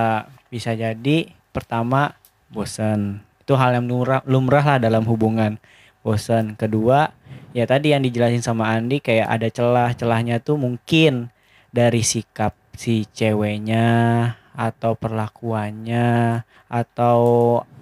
bisa 0.48 0.72
jadi 0.72 1.18
pertama 1.52 2.16
bosan 2.50 3.22
itu 3.50 3.58
hal 3.58 3.82
yang 3.82 3.90
lumrah, 3.90 4.22
lumrah 4.30 4.62
lah 4.62 4.78
dalam 4.78 5.02
hubungan. 5.10 5.58
Bosan 6.06 6.54
kedua 6.54 7.12
ya 7.50 7.66
tadi 7.66 7.92
yang 7.92 8.06
dijelasin 8.06 8.46
sama 8.46 8.70
Andi 8.70 9.02
kayak 9.02 9.26
ada 9.26 9.50
celah. 9.50 9.90
Celahnya 9.98 10.38
tuh 10.38 10.62
mungkin 10.62 11.34
dari 11.74 12.06
sikap 12.06 12.54
si 12.78 13.10
ceweknya 13.10 13.90
atau 14.54 14.94
perlakuannya 14.94 16.42
atau 16.70 17.20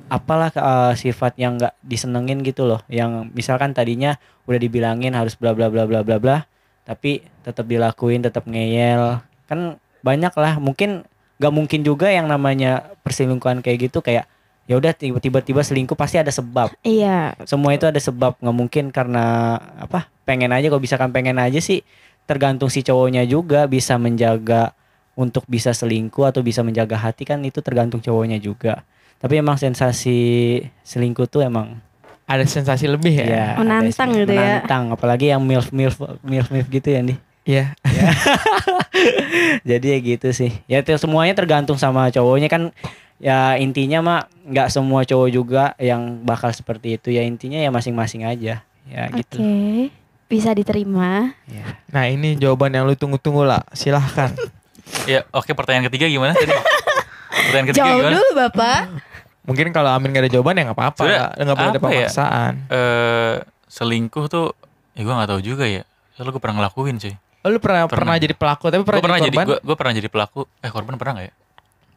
apalah 0.07 0.55
eh, 0.55 0.93
sifat 0.95 1.35
yang 1.35 1.59
nggak 1.59 1.75
disenengin 1.83 2.39
gitu 2.47 2.63
loh. 2.63 2.79
Yang 2.87 3.27
misalkan 3.35 3.75
tadinya 3.75 4.15
udah 4.47 4.59
dibilangin 4.63 5.19
harus 5.19 5.35
bla 5.35 5.51
bla 5.51 5.67
bla 5.67 5.83
bla 5.83 5.99
bla 5.99 6.15
bla 6.15 6.37
tapi 6.87 7.19
tetap 7.43 7.67
dilakuin 7.67 8.23
tetap 8.23 8.47
ngeyel. 8.47 9.19
Kan 9.51 9.83
banyak 9.99 10.31
lah. 10.39 10.63
Mungkin 10.63 11.03
nggak 11.37 11.53
mungkin 11.53 11.81
juga 11.81 12.09
yang 12.09 12.25
namanya 12.25 12.93
perselingkuhan 13.01 13.61
kayak 13.61 13.89
gitu 13.89 14.01
kayak 14.01 14.25
ya 14.67 14.75
udah 14.75 14.91
tiba-tiba 14.91 15.39
tiba 15.39 15.61
selingkuh 15.61 15.95
pasti 15.95 16.17
ada 16.17 16.27
sebab. 16.27 16.75
Iya. 16.81 17.37
semua 17.45 17.71
itu 17.71 17.85
ada 17.85 17.97
sebab. 17.97 18.35
Nggak 18.37 18.55
mungkin 18.55 18.85
karena 18.89 19.55
apa 19.77 20.11
pengen 20.23 20.51
aja. 20.51 20.67
Kalau 20.67 20.81
bisa 20.81 20.95
kan 20.95 21.09
pengen 21.09 21.37
aja 21.37 21.57
sih 21.57 21.85
tergantung 22.27 22.67
si 22.67 22.83
cowoknya 22.83 23.23
juga 23.23 23.63
bisa 23.65 23.95
menjaga 23.95 24.75
untuk 25.15 25.47
bisa 25.47 25.71
selingkuh 25.71 26.27
atau 26.27 26.43
bisa 26.43 26.61
menjaga 26.61 26.99
hati 26.99 27.23
kan 27.23 27.39
itu 27.41 27.63
tergantung 27.63 28.03
cowoknya 28.03 28.37
juga. 28.37 28.83
Tapi 29.17 29.39
emang 29.39 29.55
sensasi 29.55 30.19
selingkuh 30.83 31.25
tuh 31.25 31.41
emang 31.41 31.79
Ada 32.27 32.43
sensasi 32.43 32.91
lebih 32.91 33.15
ya. 33.15 33.25
ya 33.25 33.45
Menantang 33.55 34.11
ada- 34.11 34.19
gitu 34.19 34.33
ya. 34.35 34.41
menantang. 34.59 34.83
Apalagi 34.91 35.31
yang 35.31 35.39
milf 35.39 35.71
milf 35.71 35.95
milf 36.21 36.51
milf 36.51 36.67
gitu 36.67 36.91
ya 36.91 36.99
nih 36.99 37.15
Iya. 37.47 37.71
jadi 39.69 39.85
ya 39.95 39.97
gitu 40.03 40.29
sih 40.35 40.51
ya 40.67 40.83
itu 40.83 40.91
semuanya 40.99 41.31
tergantung 41.31 41.79
sama 41.79 42.11
cowoknya 42.11 42.51
kan 42.51 42.75
ya 43.17 43.55
intinya 43.55 43.99
mah 44.03 44.19
nggak 44.45 44.67
semua 44.69 45.07
cowok 45.07 45.29
juga 45.31 45.63
yang 45.79 46.21
bakal 46.21 46.51
seperti 46.51 46.99
itu 46.99 47.09
ya 47.09 47.23
intinya 47.23 47.57
ya 47.57 47.71
masing-masing 47.71 48.27
aja 48.27 48.61
ya 48.87 49.03
Oke. 49.09 49.17
gitu 49.23 49.37
Bisa 50.27 50.51
diterima. 50.51 51.31
ya. 51.47 51.79
Nah, 51.87 52.11
ini 52.11 52.35
jawaban 52.35 52.75
yang 52.75 52.83
lu 52.83 52.99
tunggu-tunggu 52.99 53.47
lah. 53.47 53.63
Silahkan. 53.71 54.27
Ya, 55.03 55.23
oke 55.31 55.51
pertanyaan 55.51 55.87
ketiga 55.87 56.07
gimana 56.07 56.31
tadi? 56.31 56.47
Pertanyaan 56.47 57.67
ketiga 57.71 57.83
Jauh 57.83 57.99
gimana? 57.99 58.11
dulu 58.15 58.29
Bapak. 58.39 58.79
Mungkin 59.43 59.71
kalau 59.71 59.91
Amin 59.91 60.15
gak 60.15 60.27
ada 60.27 60.31
jawaban 60.31 60.55
ya 60.55 60.63
nggak 60.67 60.79
apa-apa. 60.79 61.03
Nggak 61.35 61.55
boleh 61.55 61.71
ada 61.71 61.79
ya? 61.79 61.83
pemaksaan. 61.83 62.53
Eh 62.71 63.33
selingkuh 63.67 64.27
tuh 64.27 64.55
ya 64.95 65.03
gue 65.03 65.11
nggak 65.11 65.27
tahu 65.27 65.39
juga 65.43 65.67
ya. 65.67 65.83
Soalnya 66.15 66.31
gue 66.35 66.43
pernah 66.43 66.63
ngelakuin 66.63 67.03
sih. 67.03 67.15
Oh, 67.41 67.49
lu 67.49 67.59
pernah, 67.59 67.85
pernah 67.85 68.11
Pernah. 68.11 68.15
jadi 68.19 68.35
pelaku 68.35 68.65
tapi 68.67 68.81
pernah, 68.81 68.97
Gue 68.97 69.05
pernah 69.05 69.19
jadi 69.19 69.25
jadi 69.25 69.37
korban? 69.37 69.47
gue 69.47 69.57
gue 69.61 69.75
pernah 69.77 69.93
jadi 69.93 70.09
pelaku. 70.09 70.39
Eh 70.59 70.69
korban 70.69 70.93
pernah 70.95 71.13
nggak 71.15 71.25
ya? 71.25 71.33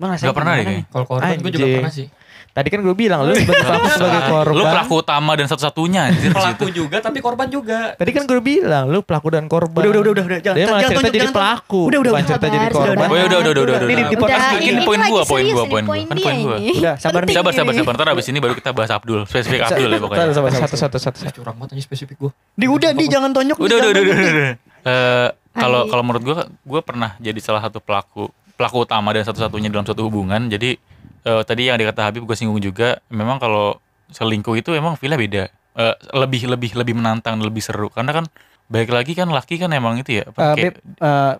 Bang, 0.01 0.11
Gak 0.17 0.33
pernah 0.33 0.53
deh. 0.57 0.65
Kalau 0.87 1.07
korban 1.07 1.37
gue 1.37 1.51
juga 1.51 1.67
pernah 1.77 1.93
sih. 1.93 2.09
Tadi 2.51 2.67
kan 2.67 2.83
gue 2.83 2.97
bilang 2.99 3.23
lu 3.23 3.33
sebagai 3.33 3.63
pelaku 3.63 3.87
sebagai 3.95 4.23
korban. 4.27 4.59
Lu 4.59 4.65
pelaku 4.67 4.95
utama 4.99 5.33
dan 5.39 5.47
satu-satunya 5.47 6.01
anjir 6.11 6.19
di 6.25 6.35
Pelaku 6.35 6.67
juga 6.75 6.99
tapi 6.99 7.19
korban 7.21 7.47
juga. 7.47 7.95
Tadi 7.95 8.11
kan 8.11 8.27
gue 8.27 8.43
bilang 8.43 8.91
lu 8.91 9.07
pelaku 9.07 9.29
dan 9.31 9.47
korban. 9.47 9.79
Udah, 9.79 9.91
udah, 9.93 10.01
udah, 10.03 10.11
udah, 10.11 10.25
udah. 10.27 10.39
Jangan- 10.43 10.59
Dia 10.59 10.67
malah 10.67 10.81
jangan 10.83 10.99
cerita 10.99 11.15
jadi 11.15 11.29
pelaku. 11.31 11.81
Udah, 11.87 11.99
udah, 12.03 12.11
udah. 12.11 12.27
cerita 12.27 12.47
jadi 12.49 12.67
Sabar, 12.67 12.75
korban. 12.75 12.91
sudah. 12.91 13.07
Oh, 13.07 13.15
ya 13.15 13.25
udah 13.25 13.39
udah 13.39 13.53
udah 13.53 13.63
udah. 13.63 13.79
Ini 13.79 13.87
udah. 13.95 14.11
di 14.11 14.17
podcast 14.19 14.43
Udah, 14.43 14.67
ini 14.67 14.81
poin 14.83 14.99
gua, 14.99 15.23
poin 15.23 15.45
gua, 15.47 15.65
poin 15.65 15.85
gua. 15.85 15.95
Kan 15.95 16.17
poin 16.19 16.37
gua. 16.43 16.57
Udah, 16.59 16.95
sabar 16.99 17.21
nih. 17.23 17.35
Sabar 17.37 17.53
sabar 17.55 17.73
sabar. 17.73 17.93
Ntar 17.95 18.07
abis 18.11 18.27
ini 18.27 18.39
baru 18.43 18.55
kita 18.57 18.71
bahas 18.73 18.91
Abdul. 18.91 19.21
Spesifik 19.31 19.61
Abdul 19.63 19.87
ya 19.87 19.99
pokoknya. 20.01 20.19
Sabar, 20.19 20.35
sabar, 20.35 20.51
Satu, 20.51 20.77
satu, 20.77 20.97
satu, 20.99 21.19
satu. 21.23 21.37
curang 21.39 21.55
banget 21.55 21.79
spesifik 21.81 22.19
gue. 22.19 22.33
Di 22.57 22.67
udah 22.67 22.91
di 22.91 23.05
jangan 23.07 23.31
tonjok. 23.31 23.63
Udah 23.63 23.77
udah 23.79 23.91
udah 23.95 24.03
udah. 24.03 24.53
Eh, 24.83 25.29
Kalau 25.51 25.85
kalau 25.85 26.01
menurut 26.01 26.23
gua 26.23 26.37
gua 26.63 26.81
pernah 26.81 27.19
jadi 27.19 27.37
salah 27.39 27.61
satu 27.61 27.79
pelaku 27.79 28.31
pelaku 28.55 28.77
utama 28.81 29.11
dan 29.11 29.23
satu-satunya 29.23 29.67
dalam 29.67 29.83
suatu 29.83 30.03
hubungan. 30.03 30.47
Jadi 30.47 30.79
eh, 31.21 31.43
tadi 31.43 31.67
yang 31.67 31.77
dikata 31.77 32.07
Habib 32.07 32.23
gue 32.23 32.33
singgung 32.33 32.59
juga. 32.59 33.03
Memang 33.09 33.37
kalau 33.37 33.77
selingkuh 34.09 34.55
itu 34.55 34.71
emang 34.73 34.95
feel 34.95 35.11
beda. 35.11 35.51
Eh, 35.73 35.95
lebih 36.15 36.47
lebih 36.47 36.71
lebih 36.75 36.95
menantang 36.95 37.39
lebih 37.39 37.61
seru 37.61 37.89
karena 37.89 38.11
kan 38.13 38.25
baik 38.67 38.87
lagi 38.89 39.13
kan 39.13 39.27
laki 39.27 39.55
kan 39.57 39.67
emang 39.69 39.99
itu 39.99 40.19
ya 40.19 40.25
apa, 40.25 40.55
Eh, 40.55 40.71
kayak- 40.71 40.79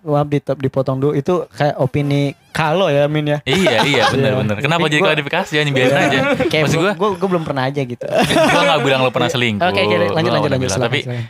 maaf 0.03 0.27
ditop 0.27 0.59
dipotong 0.59 0.99
dulu 0.99 1.13
itu 1.13 1.47
kayak 1.49 1.79
opini 1.79 2.35
kalau 2.51 2.87
ya 2.87 3.07
Min 3.07 3.23
ya. 3.25 3.39
iya 3.45 3.79
iya 3.81 4.03
benar 4.11 4.35
benar 4.35 4.55
kenapa 4.59 4.83
Tapi 4.83 4.87
jadi 4.89 4.99
gua- 4.99 5.07
klarifikasi 5.09 5.51
ya 5.53 5.61
biarin 5.65 5.95
aja 5.95 6.19
Kayak 6.51 6.63
maksud 6.67 6.79
gue 6.81 6.91
gua, 6.93 7.09
gua 7.15 7.27
belum 7.31 7.43
pernah 7.43 7.63
aja 7.65 7.79
gitu. 7.79 8.03
gue 8.03 8.61
gak 8.67 8.81
bilang 8.81 8.99
lo 8.99 9.09
pernah 9.09 9.31
selingkuh 9.31 9.63
Oke, 9.63 9.79
oke, 9.79 9.95
lanjut, 9.95 10.11
nggak 10.11 10.23
lanjut, 10.27 10.51
lanjut, 10.51 10.69
silakan, 10.69 10.83
tapi 10.85 10.99
silakan. 11.01 11.23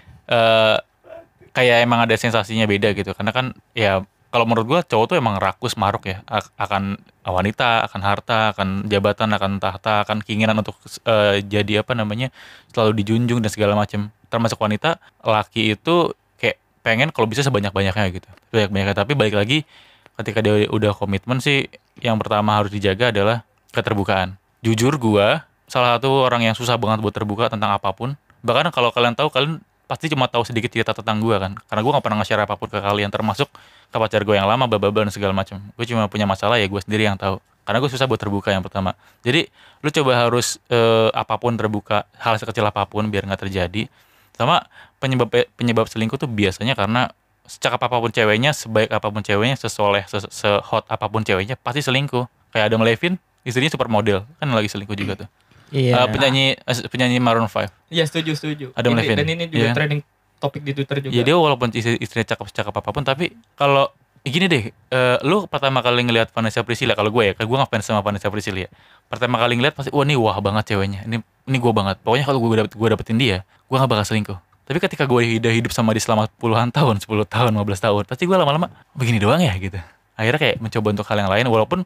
Kayak 1.52 1.84
emang 1.84 2.04
ada 2.04 2.16
sensasinya 2.16 2.66
beda 2.68 2.96
gitu. 2.96 3.12
Karena 3.16 3.32
kan 3.36 3.56
ya 3.76 4.04
kalau 4.32 4.48
menurut 4.48 4.66
gua 4.68 4.80
cowok 4.82 5.06
tuh 5.12 5.18
emang 5.20 5.36
rakus 5.38 5.76
maruk 5.76 6.08
ya. 6.08 6.24
Ak- 6.28 6.52
akan 6.56 7.00
wanita 7.28 7.86
akan 7.92 8.02
harta 8.02 8.40
akan 8.56 8.88
jabatan 8.88 9.30
akan 9.36 9.52
tahta 9.60 10.08
akan 10.08 10.24
keinginan 10.24 10.60
untuk 10.64 10.80
eh, 11.06 11.44
jadi 11.44 11.84
apa 11.84 11.94
namanya 11.94 12.32
selalu 12.72 13.04
dijunjung 13.04 13.44
dan 13.44 13.52
segala 13.52 13.76
macam 13.76 14.10
termasuk 14.32 14.58
wanita 14.58 14.98
laki 15.22 15.76
itu 15.76 16.16
kayak 16.40 16.58
pengen 16.82 17.12
kalau 17.12 17.28
bisa 17.28 17.44
sebanyak 17.44 17.76
banyaknya 17.76 18.08
gitu. 18.16 18.30
Banyak 18.56 18.72
banyaknya 18.72 18.96
tapi 18.96 19.14
balik 19.14 19.36
lagi 19.36 19.68
ketika 20.16 20.40
dia 20.40 20.68
udah 20.72 20.96
komitmen 20.96 21.44
sih 21.44 21.68
yang 22.00 22.16
pertama 22.16 22.56
harus 22.56 22.72
dijaga 22.72 23.12
adalah 23.12 23.44
keterbukaan. 23.76 24.40
Jujur 24.64 24.96
gua 24.96 25.44
salah 25.68 26.00
satu 26.00 26.28
orang 26.28 26.48
yang 26.48 26.56
susah 26.56 26.76
banget 26.76 27.00
buat 27.04 27.16
terbuka 27.16 27.52
tentang 27.52 27.76
apa 27.76 27.92
pun. 27.92 28.16
Bahkan 28.44 28.72
kalau 28.76 28.92
kalian 28.92 29.16
tahu 29.16 29.32
kalian 29.32 29.64
pasti 29.92 30.08
cuma 30.08 30.32
tahu 30.32 30.48
sedikit 30.48 30.72
cerita 30.72 30.96
tentang 30.96 31.20
gua 31.20 31.44
kan. 31.44 31.52
Karena 31.68 31.82
gua 31.84 31.92
nggak 32.00 32.06
pernah 32.08 32.18
nge-share 32.24 32.48
apa 32.48 32.56
pun 32.56 32.72
ke 32.72 32.80
kalian 32.80 33.12
termasuk 33.12 33.52
ke 33.92 33.98
pacar 34.00 34.24
gue 34.24 34.36
yang 34.40 34.48
lama 34.48 34.72
bababa 34.72 35.04
dan 35.04 35.12
segala 35.12 35.36
macam 35.36 35.60
gue 35.60 35.86
cuma 35.86 36.08
punya 36.08 36.24
masalah 36.24 36.56
ya 36.56 36.66
gue 36.66 36.82
sendiri 36.82 37.12
yang 37.12 37.20
tahu. 37.20 37.44
Karena 37.68 37.78
gue 37.78 37.92
susah 37.92 38.08
buat 38.10 38.18
terbuka 38.18 38.50
yang 38.50 38.64
pertama. 38.64 38.96
Jadi 39.22 39.52
lu 39.84 39.90
coba 39.92 40.12
harus 40.18 40.58
eh, 40.72 41.12
apa 41.12 41.36
pun 41.38 41.54
terbuka 41.60 42.08
hal 42.18 42.40
sekecil 42.40 42.64
apa 42.64 42.88
pun 42.88 43.12
biar 43.12 43.28
nggak 43.28 43.44
terjadi. 43.46 43.92
Sama 44.34 44.64
penyebab 45.04 45.28
penyebab 45.60 45.86
selingkuh 45.92 46.18
tuh 46.18 46.32
biasanya 46.32 46.74
karena 46.74 47.12
secakap 47.46 47.84
apa 47.84 48.00
pun 48.00 48.10
ceweknya 48.16 48.56
sebaik 48.56 48.90
apa 48.96 49.12
pun 49.12 49.22
ceweknya 49.22 49.60
sesoleh 49.60 50.08
se, 50.08 50.50
hot 50.72 50.88
apa 50.88 51.06
pun 51.12 51.22
ceweknya 51.28 51.60
pasti 51.60 51.84
selingkuh. 51.84 52.26
Kayak 52.56 52.72
Adam 52.72 52.82
Levine 52.88 53.20
istrinya 53.44 53.70
supermodel. 53.70 54.24
Kan 54.40 54.56
lagi 54.56 54.72
selingkuh 54.72 54.96
juga 54.96 55.28
tuh 55.28 55.41
Iya. 55.72 56.04
Eh, 56.04 56.08
penyanyi 56.12 56.46
eh, 56.56 56.88
penyanyi 56.88 57.18
Maroon 57.18 57.48
5 57.48 57.72
Iya 57.88 58.04
setuju 58.04 58.36
setuju. 58.36 58.66
Adam 58.76 58.92
Ini- 58.94 59.00
Levine. 59.02 59.18
Dan 59.18 59.28
ini 59.28 59.44
juga 59.48 59.66
Iya. 59.66 59.74
trending 59.74 60.02
topik 60.38 60.62
di 60.62 60.72
Twitter 60.74 60.96
juga. 61.00 61.12
Ya 61.12 61.24
dia 61.24 61.36
walaupun 61.36 61.72
istri, 61.72 61.96
istrinya 61.98 62.28
cakep-cakep 62.28 62.74
apa 62.74 62.90
pun 62.92 63.04
tapi 63.04 63.32
kalau 63.56 63.88
gini 64.22 64.46
deh, 64.46 64.64
eh, 64.70 65.18
lu 65.24 65.48
pertama 65.48 65.82
kali 65.82 66.04
ngelihat 66.04 66.30
Vanessa 66.30 66.62
Priscilla 66.62 66.94
kalau 66.94 67.10
gue 67.10 67.24
ya, 67.24 67.34
gue 67.34 67.58
ngefans 67.58 67.86
sama 67.88 68.06
Vanessa 68.06 68.30
Priscilla. 68.30 68.70
Pertama 69.08 69.42
kali 69.42 69.58
ngeliat 69.58 69.74
pasti 69.74 69.90
wah 69.90 70.06
ini 70.06 70.14
wah 70.14 70.38
banget 70.38 70.76
ceweknya. 70.76 71.08
Ini 71.10 71.18
ini 71.22 71.58
gue 71.58 71.74
banget. 71.74 71.98
Pokoknya 72.04 72.26
kalau 72.26 72.38
gue 72.38 72.58
dapet 72.58 72.74
gue 72.76 72.88
dapetin 72.90 73.18
dia, 73.18 73.38
gue 73.42 73.76
gak 73.76 73.90
bakal 73.90 74.06
selingkuh. 74.06 74.38
Tapi 74.62 74.78
ketika 74.78 75.04
gue 75.10 75.42
udah 75.42 75.52
hidup 75.52 75.74
sama 75.74 75.92
dia 75.92 76.00
selama 76.00 76.30
puluhan 76.38 76.70
tahun, 76.70 77.02
10 77.02 77.26
tahun, 77.26 77.52
15 77.52 77.82
tahun, 77.82 78.04
pasti 78.08 78.24
gue 78.30 78.38
lama-lama 78.38 78.70
begini 78.94 79.18
doang 79.18 79.42
ya 79.42 79.52
gitu. 79.58 79.76
Akhirnya 80.16 80.38
kayak 80.40 80.56
mencoba 80.62 80.88
untuk 80.94 81.06
hal 81.10 81.18
yang 81.18 81.32
lain 81.34 81.46
walaupun 81.50 81.80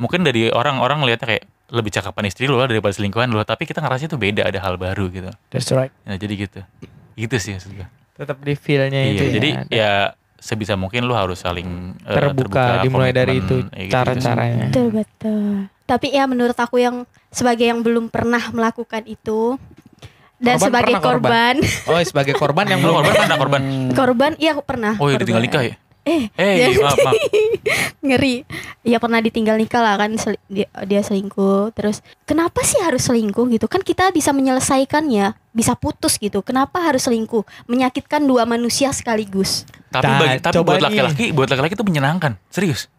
mungkin 0.00 0.24
dari 0.24 0.48
orang-orang 0.50 1.04
ngelihatnya 1.04 1.28
kayak 1.36 1.44
lebih 1.74 1.90
cakapan 1.90 2.24
istri 2.24 2.46
lo 2.46 2.54
lah 2.54 2.66
daripada 2.66 2.90
selingkuhan 2.90 3.28
lo, 3.28 3.42
tapi 3.42 3.64
kita 3.64 3.78
ngerasa 3.78 4.06
itu 4.06 4.14
beda, 4.14 4.46
ada 4.46 4.58
hal 4.58 4.74
baru 4.76 5.10
gitu. 5.10 5.30
That's 5.50 5.68
right. 5.70 5.90
Nah, 6.02 6.14
jadi 6.14 6.34
gitu. 6.38 6.60
Gitu 7.12 7.34
sih 7.36 7.52
maksud 7.52 7.74
gue. 7.74 7.86
Tetap 8.14 8.38
di 8.38 8.54
feel-nya 8.54 9.00
Iya, 9.00 9.10
itu. 9.12 9.24
jadi 9.32 9.48
ada. 9.56 9.68
ya 9.68 9.92
sebisa 10.36 10.74
mungkin 10.74 11.02
lu 11.02 11.12
harus 11.12 11.40
saling 11.40 11.98
eh, 12.00 12.10
terbuka, 12.10 12.80
dimulai 12.80 13.10
dari 13.10 13.38
itu 13.38 13.66
ya 13.68 13.90
cara-caranya. 13.92 14.68
Betul 14.68 14.86
betul. 14.94 15.66
Tapi 15.84 16.06
ya 16.10 16.24
menurut 16.24 16.54
aku 16.54 16.78
yang 16.78 17.02
sebagai 17.28 17.64
yang 17.64 17.80
belum 17.80 18.06
pernah 18.06 18.40
melakukan 18.50 19.04
itu 19.04 19.58
dan 20.36 20.56
Korban 20.56 20.62
sebagai 20.62 20.92
pernah 20.92 21.02
korban. 21.02 21.54
korban, 21.56 21.88
Oh, 21.88 21.98
sebagai 22.02 22.34
korban 22.34 22.64
yang 22.66 22.78
Lu 22.78 22.84
belum 22.84 22.94
korban 23.00 23.14
pernah 23.16 23.38
korban? 23.38 23.62
korban 23.92 24.32
iya 24.36 24.50
aku 24.52 24.62
pernah. 24.62 24.92
Oh, 24.94 25.06
ya 25.06 25.14
korban. 25.14 25.20
ditinggal 25.20 25.42
nikah 25.42 25.62
ya? 25.64 25.74
Eh, 26.04 26.28
Eh, 26.30 26.76
maaf, 26.76 27.00
maaf. 27.00 27.16
ngeri. 28.06 28.44
Ya 28.80 29.00
pernah 29.00 29.18
ditinggal 29.18 29.56
nikah 29.56 29.80
lah 29.80 29.96
kan 29.96 30.12
sel- 30.14 30.40
dia, 30.46 30.68
dia 30.82 31.00
selingkuh. 31.00 31.72
Terus 31.72 31.98
kenapa 32.22 32.60
sih 32.60 32.76
harus 32.78 33.02
selingkuh 33.02 33.48
gitu? 33.48 33.64
Kan 33.64 33.80
kita 33.80 34.08
bisa 34.10 34.30
menyelesaikannya, 34.30 35.32
bisa 35.50 35.72
putus 35.72 36.16
gitu. 36.16 36.40
Kenapa 36.40 36.78
harus 36.78 37.02
selingkuh? 37.02 37.40
Menyakitkan 37.64 38.20
dua 38.20 38.44
manusia 38.44 38.92
sekaligus. 38.92 39.64
Tapi 39.88 40.04
Nah, 40.04 40.18
bagi, 40.18 40.38
tapi 40.38 40.56
buat 40.60 40.82
laki-laki, 40.82 41.24
buat 41.30 41.48
laki-laki 41.48 41.72
itu 41.72 41.84
menyenangkan. 41.84 42.36
Serius. 42.48 42.92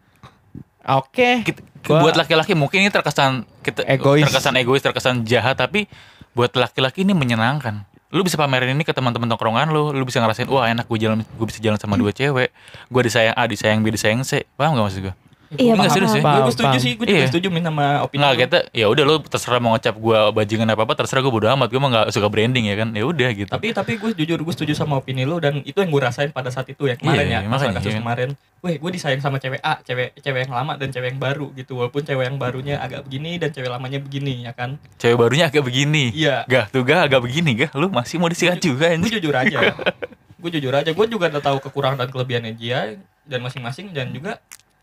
Oke. 0.84 1.42
Kita- 1.42 1.62
Gua- 1.82 2.02
buat 2.02 2.14
laki-laki 2.16 2.52
mungkin 2.52 2.82
ini 2.82 2.90
terkesan 2.90 3.46
kita 3.62 3.86
Egois. 3.86 4.26
terkesan 4.26 4.54
egois, 4.56 4.82
terkesan 4.82 5.22
jahat, 5.22 5.54
tapi 5.54 5.86
buat 6.32 6.50
laki-laki 6.50 7.06
ini 7.06 7.14
menyenangkan. 7.14 7.86
Lu 8.14 8.22
bisa 8.22 8.38
pamerin 8.38 8.78
ini 8.78 8.86
ke 8.86 8.94
teman-teman 8.94 9.26
tongkrongan 9.26 9.74
lu, 9.74 9.90
lu 9.90 10.04
bisa 10.06 10.22
ngerasain 10.22 10.46
wah 10.46 10.70
enak 10.70 10.86
gue 10.86 10.98
jalan 10.98 11.26
gue 11.26 11.46
bisa 11.46 11.58
jalan 11.58 11.78
sama 11.78 11.98
dua 11.98 12.14
cewek, 12.14 12.54
gue 12.86 13.02
disayang 13.02 13.34
A, 13.34 13.42
disayang 13.50 13.82
B, 13.82 13.90
disayang 13.90 14.22
C, 14.22 14.46
paham 14.54 14.78
gak 14.78 14.86
maksud 14.86 15.00
gue? 15.10 15.14
Iya, 15.48 15.72
Enggak 15.72 15.92
serius 15.92 16.10
ya? 16.10 16.20
paham. 16.20 16.42
gue 16.42 16.52
setuju 16.52 16.76
sih, 16.76 16.92
gue 16.92 17.06
juga 17.06 17.16
Iya. 17.16 17.28
setuju 17.30 17.46
min 17.48 17.62
sama 17.62 17.86
opini 18.02 18.18
Nggak 18.18 18.32
lu. 18.32 18.40
kita, 18.42 18.58
ya 18.72 18.86
udah 18.86 19.04
lu 19.04 19.14
terserah 19.20 19.58
mau 19.58 19.70
ngecap 19.72 19.94
gue 19.94 20.18
bajingan 20.32 20.66
apa 20.66 20.82
apa 20.82 20.94
terserah 20.96 21.20
gue 21.20 21.30
bodo 21.30 21.46
amat, 21.48 21.68
gue 21.68 21.78
mah 21.78 21.90
nggak 21.92 22.06
suka 22.10 22.26
branding 22.26 22.66
ya 22.66 22.74
kan, 22.76 22.90
ya 22.90 23.04
udah 23.04 23.30
gitu. 23.32 23.46
Tapi 23.48 23.70
tapi 23.70 23.92
gue 23.94 24.10
jujur 24.12 24.38
gue 24.38 24.50
setuju 24.52 24.74
sama 24.74 24.98
opini 24.98 25.22
lu 25.22 25.38
dan 25.38 25.62
itu 25.62 25.76
yang 25.76 25.86
gue 25.86 26.02
rasain 26.02 26.28
pada 26.28 26.48
saat 26.48 26.66
itu 26.66 26.82
ya 26.84 26.94
kemarin 26.94 27.14
Iya, 27.20 27.30
ya 27.32 27.38
makanya, 27.38 27.50
masalah 27.52 27.72
kasus 27.74 27.88
iya. 27.88 28.00
kemarin. 28.00 28.28
Weh 28.58 28.74
gue 28.74 28.90
disayang 28.90 29.20
sama 29.20 29.36
cewek 29.36 29.60
A, 29.60 29.78
cewek 29.80 30.08
cewek 30.16 30.40
yang 30.42 30.52
lama 30.52 30.74
dan 30.74 30.88
cewek 30.88 31.08
yang 31.08 31.20
baru 31.20 31.46
gitu 31.52 31.72
walaupun 31.76 32.02
cewek 32.02 32.24
yang 32.24 32.36
barunya 32.36 32.74
agak 32.76 33.06
begini 33.06 33.36
dan 33.36 33.48
cewek 33.48 33.68
lamanya 33.68 33.98
begini 33.98 34.42
ya 34.42 34.50
kan. 34.50 34.74
cewek 34.96 35.14
barunya 35.14 35.46
agak 35.46 35.62
begini, 35.62 36.10
Iya. 36.10 36.42
gah 36.44 36.66
tuh 36.66 36.82
gah 36.82 37.06
agak 37.06 37.22
begini 37.22 37.54
gah, 37.54 37.70
lu 37.72 37.86
masih 37.88 38.18
mau 38.18 38.26
disikat 38.26 38.58
juga 38.58 38.88
Gue 38.88 38.98
anjing. 38.98 39.14
jujur 39.14 39.30
aja. 39.32 39.58
gue 40.42 40.50
jujur 40.52 40.72
aja. 40.72 40.90
Gue 40.90 41.06
juga 41.06 41.26
udah 41.28 41.38
tahu 41.40 41.58
kekurangan 41.60 41.96
dan 41.96 42.08
kelebihannya 42.08 42.52
dia 42.52 42.98
dan 43.22 43.40
masing-masing 43.40 43.90
dan 43.90 44.10
juga 44.10 44.38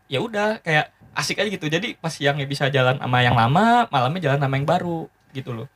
ya 0.08 0.18
udah 0.20 0.60
kayak 0.60 0.92
asik 1.14 1.40
aja 1.40 1.48
gitu. 1.48 1.66
Jadi 1.70 1.94
pas 1.96 2.10
siangnya 2.10 2.44
bisa 2.44 2.68
jalan 2.68 2.98
sama 2.98 3.18
yang 3.22 3.38
lama, 3.38 3.86
malamnya 3.88 4.30
jalan 4.30 4.40
sama 4.42 4.54
yang 4.58 4.68
baru 4.68 5.06
gitu 5.32 5.50
loh. 5.54 5.68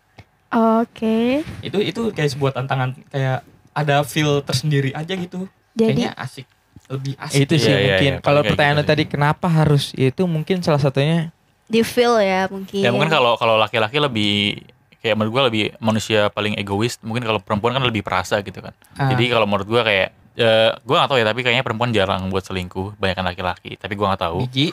Oke. 0.52 1.44
Itu 1.60 1.78
itu 1.78 2.10
kayak 2.12 2.30
sebuah 2.34 2.52
tantangan 2.56 2.96
kayak 3.12 3.44
ada 3.76 4.02
feel 4.02 4.40
tersendiri 4.42 4.90
aja 4.96 5.14
gitu. 5.14 5.46
Jadi 5.76 6.08
Kayaknya 6.08 6.10
asik. 6.18 6.46
Lebih 6.88 7.14
asik. 7.20 7.38
Itu 7.44 7.54
sih 7.60 7.70
iya, 7.70 7.78
mungkin. 7.84 8.12
iya. 8.18 8.24
Kalau 8.24 8.40
Kayak 8.40 8.50
pertanyaan 8.54 8.78
gitu 8.80 8.90
tadi 8.90 9.04
kenapa 9.06 9.46
harus 9.46 9.92
itu 9.94 10.22
mungkin 10.24 10.64
salah 10.64 10.80
satunya 10.80 11.30
di 11.68 11.84
feel 11.84 12.16
ya 12.18 12.48
mungkin. 12.48 12.80
Ya 12.80 12.90
mungkin 12.90 13.12
kalau 13.12 13.36
kalau 13.36 13.60
laki-laki 13.60 14.00
lebih 14.00 14.64
kayak 14.98 15.14
menurut 15.14 15.32
gue 15.36 15.42
lebih 15.52 15.64
manusia 15.78 16.32
paling 16.32 16.56
egois, 16.58 16.98
mungkin 17.04 17.22
kalau 17.22 17.38
perempuan 17.38 17.76
kan 17.76 17.84
lebih 17.84 18.02
perasa 18.02 18.40
gitu 18.40 18.64
kan. 18.64 18.72
Ah. 18.96 19.12
Jadi 19.12 19.30
kalau 19.30 19.44
menurut 19.44 19.68
gue 19.68 19.82
kayak 19.84 20.16
eh 20.38 20.70
gue 20.72 20.94
gak 20.94 21.08
tahu 21.08 21.18
ya 21.18 21.26
tapi 21.26 21.40
kayaknya 21.42 21.60
perempuan 21.60 21.90
jarang 21.90 22.22
buat 22.28 22.42
selingkuh, 22.42 22.94
banyakan 22.94 23.26
laki-laki. 23.26 23.74
Tapi 23.74 23.92
gue 23.92 24.06
nggak 24.06 24.22
tahu. 24.22 24.38
Biji, 24.40 24.70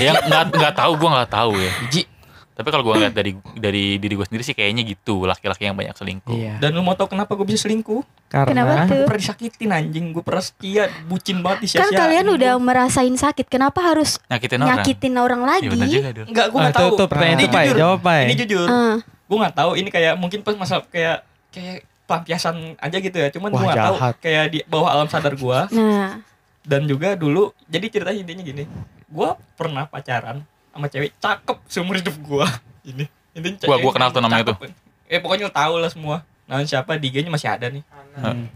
ya 0.00 0.16
nggak 0.18 0.42
nggak 0.50 0.74
tahu 0.74 0.92
gue 0.96 1.08
nggak 1.10 1.30
tahu 1.30 1.52
ya. 1.54 1.72
biji. 1.80 2.02
Tapi 2.50 2.68
kalau 2.68 2.84
gue 2.84 2.92
ngeliat 2.92 3.14
dari 3.14 3.32
dari 3.56 3.96
diri 3.96 4.14
gue 4.14 4.26
sendiri 4.26 4.42
sih 4.42 4.52
kayaknya 4.52 4.84
gitu 4.84 5.24
laki-laki 5.24 5.64
yang 5.64 5.72
banyak 5.72 5.92
selingkuh. 5.92 6.28
Iya. 6.30 6.60
Dan 6.60 6.72
lu 6.72 6.82
mau 6.82 6.92
tau 6.92 7.04
kenapa 7.06 7.32
gue 7.32 7.44
bisa 7.44 7.64
selingkuh? 7.64 8.04
karena 8.28 8.62
Kenapa 8.62 8.84
tuh? 8.84 8.94
Gue 8.94 9.06
pernah 9.06 9.22
disakitin 9.22 9.70
anjing, 9.70 10.06
gue 10.10 10.20
pernah 10.20 10.38
setia, 10.40 10.82
bucin 11.02 11.40
banget 11.40 11.56
kan 11.56 11.64
disia-siain. 11.82 11.98
kalian 11.98 12.24
Gua- 12.24 12.36
udah 12.36 12.52
merasain 12.58 13.10
sakit, 13.12 13.46
kenapa 13.48 13.80
harus 13.80 14.20
Nyakitin 14.28 14.60
orang. 14.60 14.70
nyakitin 14.76 15.14
orang 15.16 15.42
lagi? 15.42 15.66
Iya 15.66 15.88
juga 15.90 16.10
Dul. 16.12 16.26
Enggak, 16.28 16.46
gue 16.46 16.54
Ah, 16.54 16.62
nggak 16.62 16.72
tuh, 16.72 16.84
tahu. 16.84 16.96
tuh 16.96 17.06
pertanyaan 17.08 17.34
Ini 17.34 17.42
itu, 17.42 17.50
Pai. 17.50 17.64
jujur. 17.66 17.78
Jawab. 17.80 18.00
Ini 18.06 18.34
jujur. 18.38 18.66
Ah. 18.68 18.96
Gue 19.02 19.36
nggak 19.36 19.54
tahu. 19.56 19.70
Ini 19.74 19.88
kayak 19.88 20.14
mungkin 20.14 20.38
pas 20.40 20.54
masa 20.54 20.74
kayak 20.86 21.18
kayak 21.48 21.76
pelampiasan 22.10 22.74
aja 22.82 22.96
gitu 22.98 23.14
ya. 23.14 23.30
Cuman 23.30 23.54
gue 23.54 23.62
nggak 23.62 23.86
tahu 23.86 23.96
kayak 24.18 24.44
di 24.50 24.58
bawah 24.66 24.90
alam 24.90 25.06
sadar 25.06 25.38
gue. 25.38 25.58
Nah, 25.70 26.18
Dan 26.66 26.90
juga 26.90 27.14
dulu, 27.14 27.54
jadi 27.70 27.86
ceritanya 27.86 28.18
intinya 28.26 28.42
gini. 28.42 28.64
Gue 29.06 29.30
pernah 29.54 29.86
pacaran 29.86 30.42
sama 30.74 30.86
cewek 30.90 31.14
cakep 31.22 31.56
seumur 31.70 31.94
hidup 32.02 32.18
gue. 32.18 32.46
Ini. 32.90 33.04
Intinya 33.38 33.70
Wah, 33.70 33.78
cewek 33.78 33.86
gua 33.86 33.92
kenal 33.94 34.10
tuh 34.10 34.20
namanya 34.20 34.42
cakep. 34.50 34.74
Eh 35.06 35.18
pokoknya 35.22 35.46
lo 35.46 35.54
tau 35.54 35.78
lah 35.78 35.90
semua. 35.90 36.26
Namanya 36.50 36.66
siapa? 36.66 36.98
di 36.98 37.06
IG-nya 37.14 37.30
masih 37.30 37.46
ada 37.46 37.70
nih. 37.70 37.86
Hmm. 38.18 38.50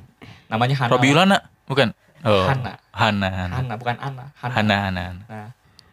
Namanya 0.50 0.74
Hana. 0.82 0.90
Robi 0.90 1.14
Ulana 1.14 1.38
bukan? 1.70 1.94
Oh. 2.26 2.44
Hana. 2.50 2.82
Hana. 2.90 3.28
Hana. 3.30 3.54
Hana 3.54 3.74
bukan 3.78 3.96
Ana. 4.02 4.24
Hana. 4.34 4.54
Hana. 4.58 4.76
Hana. 4.90 5.02
Nah, 5.30 5.48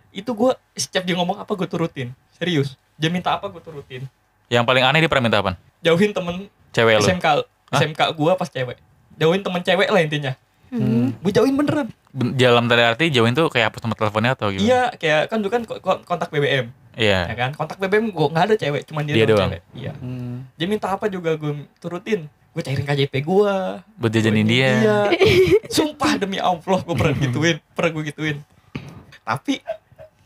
itu 0.10 0.34
gue 0.34 0.52
setiap 0.74 1.06
dia 1.06 1.14
ngomong 1.14 1.38
apa 1.38 1.52
gue 1.54 1.70
turutin. 1.70 2.10
Serius. 2.34 2.74
Dia 2.98 3.14
minta 3.14 3.38
apa 3.38 3.46
gue 3.54 3.62
turutin. 3.62 4.10
Yang 4.50 4.64
paling 4.66 4.84
aneh 4.84 5.00
dia 5.06 5.10
pernah 5.10 5.30
minta 5.30 5.40
apa? 5.40 5.56
Jauhin 5.86 6.12
temen 6.12 6.50
Cewek 6.72 7.04
lu. 7.04 7.06
SMK 7.06 7.28
Hah? 7.72 7.80
SMK 7.80 8.02
gue 8.12 8.32
pas 8.34 8.46
cewek. 8.46 8.78
Jauhin 9.16 9.42
temen 9.42 9.62
cewek 9.62 9.88
lah 9.88 10.00
intinya. 10.00 10.34
hmm. 10.70 11.20
Gue 11.20 11.32
jauhin 11.32 11.56
beneran. 11.56 11.88
Ben- 12.12 12.36
Dalam 12.36 12.66
tanda 12.66 12.84
arti 12.86 13.08
jauhin 13.08 13.32
tuh 13.32 13.48
kayak 13.48 13.72
hapus 13.72 13.82
nomor 13.82 13.96
teleponnya 13.96 14.32
atau 14.34 14.48
gimana? 14.50 14.62
Iya, 14.62 14.82
kayak 14.94 15.22
kan 15.26 15.38
dulu 15.40 15.50
kan 15.50 15.62
ko- 15.64 15.80
ko- 15.80 16.04
kontak 16.04 16.28
BBM, 16.30 16.68
ya 16.94 17.24
Iya. 17.26 17.36
kan? 17.38 17.50
Kontak 17.54 17.78
BBM 17.78 18.12
gue 18.12 18.28
nggak 18.28 18.46
ada 18.46 18.56
cewek, 18.58 18.82
cuman 18.84 19.02
dia, 19.02 19.14
Dia 19.14 19.26
doang 19.26 19.48
cewek. 19.48 19.62
Iya. 19.74 19.92
Hmm. 19.96 20.44
Dia 20.54 20.68
minta 20.68 20.88
apa 20.88 21.08
juga 21.08 21.32
gue 21.34 21.52
turutin. 21.78 22.28
Gue 22.52 22.62
cairin 22.62 22.84
KJP 22.84 23.16
gue. 23.22 23.54
Buat 23.96 24.12
jajanin 24.12 24.44
dia. 24.44 24.70
Iya. 24.78 24.98
Sumpah 25.72 26.20
demi 26.20 26.36
Allah 26.36 26.60
gue 26.78 26.92
pernah 26.94 27.16
gituin, 27.24 27.64
pernah 27.72 27.92
gue 27.94 28.04
gituin. 28.06 28.38
Tapi 29.22 29.64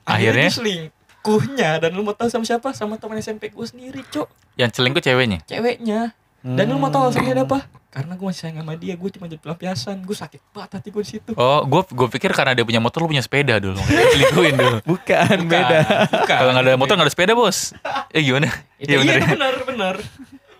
Akhirnya? 0.04 0.42
akhirnya 0.42 0.42
dia 0.44 0.54
selingkuhnya 0.56 1.70
dan 1.80 1.90
lu 1.92 2.02
mau 2.02 2.14
tahu 2.14 2.26
sama 2.28 2.42
siapa? 2.44 2.70
Sama 2.72 2.98
teman 2.98 3.18
SMP 3.18 3.50
gue 3.50 3.62
sendiri, 3.64 4.02
Cok. 4.04 4.26
Yang 4.56 4.72
selingkuh 4.74 5.02
ceweknya. 5.02 5.40
Ceweknya. 5.44 6.18
Dan 6.46 6.66
lu 6.68 6.78
mau 6.78 6.88
tahu 6.88 7.10
alasannya 7.10 7.34
ada 7.34 7.44
apa? 7.44 7.66
Karena 7.90 8.14
gue 8.14 8.26
masih 8.28 8.42
sayang 8.44 8.62
sama 8.62 8.74
dia, 8.76 8.94
gue 8.94 9.10
cuma 9.10 9.26
jadi 9.26 9.42
pelampiasan. 9.42 9.98
Gue 10.00 10.14
sakit 10.14 10.38
banget 10.52 10.78
hati 10.78 10.90
gue 10.90 11.02
di 11.02 11.10
situ. 11.10 11.32
Oh, 11.34 11.64
gue 11.64 11.82
gue 11.82 12.08
pikir 12.12 12.30
karena 12.30 12.54
dia 12.54 12.62
punya 12.62 12.78
motor 12.78 13.02
lu 13.02 13.10
punya 13.10 13.20
sepeda 13.20 13.58
dulu. 13.58 13.82
Selingkuhin 13.82 14.54
dulu. 14.54 14.78
bukan, 14.92 15.38
beda. 15.44 15.80
Bukan. 16.06 16.28
Kalau 16.30 16.50
nggak 16.52 16.64
ada 16.64 16.74
motor 16.76 16.94
nggak 16.94 17.08
ada 17.08 17.14
sepeda 17.14 17.34
bos. 17.34 17.74
Eh 18.10 18.22
gimana? 18.22 18.54
Itu, 18.78 18.94
Iya 18.94 18.96
iya, 18.96 19.02
bener 19.02 19.16
itu 19.16 19.18
ya. 19.18 19.34
benar 19.34 19.56
benar. 19.66 19.96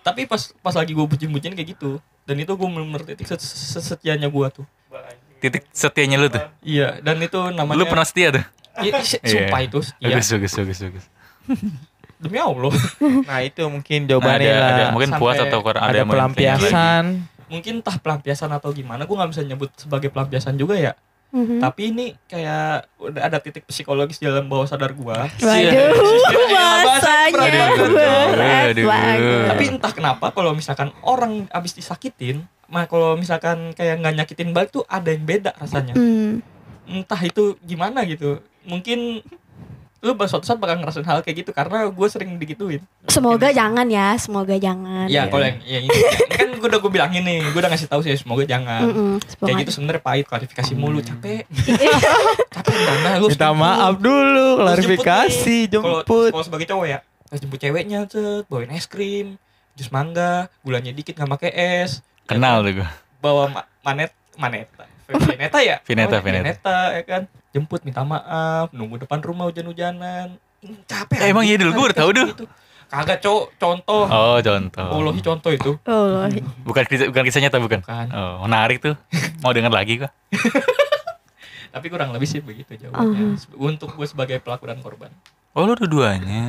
Tapi 0.02 0.22
pas 0.26 0.42
pas 0.60 0.74
lagi 0.74 0.92
gue 0.92 1.06
bucin-bucin 1.06 1.54
kayak 1.54 1.70
gitu. 1.72 2.02
Dan 2.24 2.36
itu 2.38 2.50
gue 2.50 2.66
bener 2.68 3.02
titik 3.04 3.28
set- 3.28 3.44
set- 3.44 3.86
setianya 3.86 4.26
gue 4.26 4.48
tuh. 4.50 4.66
Titik 5.38 5.70
setianya 5.70 6.18
lu 6.18 6.28
tuh. 6.28 6.42
Iya, 6.60 6.98
dan 7.00 7.20
itu 7.20 7.38
namanya 7.52 7.78
Lu 7.78 7.86
pernah 7.86 8.04
setia 8.04 8.34
tuh. 8.34 8.46
Iya, 8.76 9.06
Iya. 9.22 9.22
sumpah 9.46 9.62
itu 9.62 9.80
setia. 9.80 10.08
Bagus, 10.10 10.28
bagus, 10.32 10.54
bagus, 10.56 10.78
bagus. 10.82 11.06
Demi 12.26 12.42
Allah. 12.42 12.74
Nah, 13.30 13.40
itu 13.46 13.62
mungkin 13.70 14.00
Nah, 14.04 14.10
jawabannya 14.10 14.50
ada, 14.50 14.66
ada, 14.66 14.84
lah. 14.84 14.92
mungkin 14.92 15.12
puas 15.22 15.38
atau 15.38 15.60
kurang 15.62 15.82
ada, 15.86 15.94
ada 15.94 15.98
yang 16.02 16.10
lagi. 16.10 16.18
pelampiasan. 16.18 17.04
Mungkin 17.46 17.74
entah 17.80 17.98
pelampiasan 18.02 18.50
atau 18.50 18.74
gimana, 18.74 19.06
gue 19.06 19.16
nggak 19.16 19.32
bisa 19.32 19.42
nyebut 19.46 19.70
sebagai 19.78 20.10
pelampiasan 20.10 20.58
juga 20.58 20.76
ya. 20.76 20.94
Mhm. 21.30 21.60
Tapi 21.60 21.82
ini 21.92 22.06
kayak 22.26 22.88
udah 22.96 23.22
ada 23.28 23.38
titik 23.44 23.68
psikologis 23.68 24.18
di 24.18 24.26
dalam 24.26 24.48
bawah 24.48 24.64
sadar 24.64 24.96
gue. 24.96 25.18
Waduh, 25.20 25.92
bahasanya 26.56 27.66
berat 28.32 28.66
Aduh. 28.72 28.88
banget. 28.88 29.46
Tapi 29.52 29.64
entah 29.68 29.92
kenapa 29.92 30.32
kalau 30.32 30.56
misalkan 30.56 30.96
orang 31.04 31.44
abis 31.52 31.76
disakitin, 31.76 32.48
mah 32.72 32.88
kalau 32.88 33.20
misalkan 33.20 33.76
kayak 33.76 34.00
nggak 34.00 34.16
nyakitin 34.16 34.56
balik 34.56 34.72
tuh 34.72 34.88
ada 34.88 35.12
yang 35.12 35.28
beda 35.28 35.52
rasanya. 35.60 35.92
Hmm. 35.92 36.40
Entah 36.88 37.20
itu 37.20 37.60
gimana 37.62 38.08
gitu. 38.08 38.40
Mungkin 38.64 39.20
lu 40.06 40.14
suatu 40.22 40.46
saat 40.46 40.56
bakal 40.56 40.78
ngerasain 40.78 41.02
hal 41.02 41.20
kayak 41.20 41.42
gitu 41.42 41.50
karena 41.50 41.90
gue 41.90 42.08
sering 42.08 42.38
digituin. 42.38 42.78
Semoga 43.06 43.50
jangan 43.50 43.90
ya, 43.90 44.14
semoga 44.16 44.54
jangan. 44.56 45.10
Ya 45.10 45.26
kalau 45.26 45.42
yang 45.44 45.58
ya 45.60 45.80
ini, 45.80 45.90
ini 45.90 46.26
kan 46.32 46.48
gue 46.52 46.68
udah 46.68 46.78
gue 46.78 46.92
bilangin 46.92 47.22
nih, 47.22 47.42
gue 47.44 47.58
udah 47.58 47.68
ngasih 47.68 47.90
tahu 47.90 48.00
sih 48.00 48.14
semoga 48.14 48.46
jangan. 48.46 48.86
Mm-mm, 48.86 49.12
Kayak 49.18 49.34
semoga- 49.34 49.60
gitu 49.60 49.72
sebenarnya 49.74 50.04
pahit 50.04 50.26
klarifikasi 50.26 50.72
mulu 50.74 51.02
capek. 51.02 51.50
capek 52.54 52.76
mana 52.78 53.18
lu 53.18 53.28
Minta 53.28 53.50
maaf 53.52 53.96
dulu, 53.98 54.48
klarifikasi, 54.60 55.58
jemput. 55.68 56.30
Kalau 56.30 56.46
sebagai 56.46 56.68
cowok 56.68 56.86
ya, 56.86 57.00
pas 57.26 57.38
jemput 57.38 57.58
ceweknya, 57.58 58.06
cet, 58.06 58.46
bawain 58.46 58.70
es 58.70 58.86
krim, 58.86 59.42
jus 59.74 59.90
mangga, 59.90 60.48
gulanya 60.62 60.90
dikit 60.90 61.16
nggak 61.16 61.32
pakai 61.32 61.52
es. 61.82 62.00
Ya 62.24 62.30
Kenal 62.32 62.62
tuh 62.62 62.78
gue. 62.78 62.90
Bawa 63.20 63.50
ma- 63.52 63.70
manet, 63.82 64.14
maneta. 64.36 64.86
Vineta 65.08 65.60
ya? 65.60 65.76
Vineta, 65.82 66.18
Oh, 66.18 66.22
Vineta. 66.22 66.44
Vineta, 66.44 66.78
ya 66.92 67.04
kan. 67.04 67.22
Jemput 67.50 67.82
minta 67.82 68.02
maaf, 68.02 68.70
nunggu 68.70 69.00
depan 69.00 69.22
rumah 69.22 69.46
hujan-hujanan. 69.46 70.36
Capek. 70.84 71.18
Eh, 71.20 71.30
emang 71.30 71.46
iya 71.46 71.56
dulu, 71.56 71.72
gua 71.72 71.84
baru 71.88 71.96
tahu 71.96 72.10
dulu. 72.12 72.32
gitu. 72.32 72.46
Kagak, 72.86 73.18
Cok. 73.18 73.58
Contoh. 73.58 74.06
Oh, 74.06 74.38
contoh. 74.40 74.88
Wallahi 74.88 75.22
contoh 75.22 75.52
itu. 75.52 75.72
Oh, 75.84 76.26
Bukan 76.64 76.84
kisah, 76.86 77.10
bukan 77.10 77.24
kisah 77.24 77.42
nyata 77.42 77.58
bukan? 77.58 77.80
Bukan. 77.82 78.08
Oh, 78.10 78.46
menarik 78.46 78.78
tuh. 78.80 78.94
Mau 79.42 79.50
denger 79.52 79.70
lagi 79.70 80.02
gua. 80.02 80.10
Tapi 81.76 81.92
kurang 81.92 82.16
lebih 82.16 82.24
sih 82.24 82.40
begitu 82.40 82.72
jawabannya. 82.78 83.36
Uh-huh. 83.36 83.68
Untuk 83.68 83.92
gue 83.92 84.08
sebagai 84.08 84.40
pelaku 84.40 84.64
dan 84.64 84.80
korban. 84.80 85.12
Oh, 85.52 85.68
lu 85.68 85.76
dua-duanya. 85.76 86.44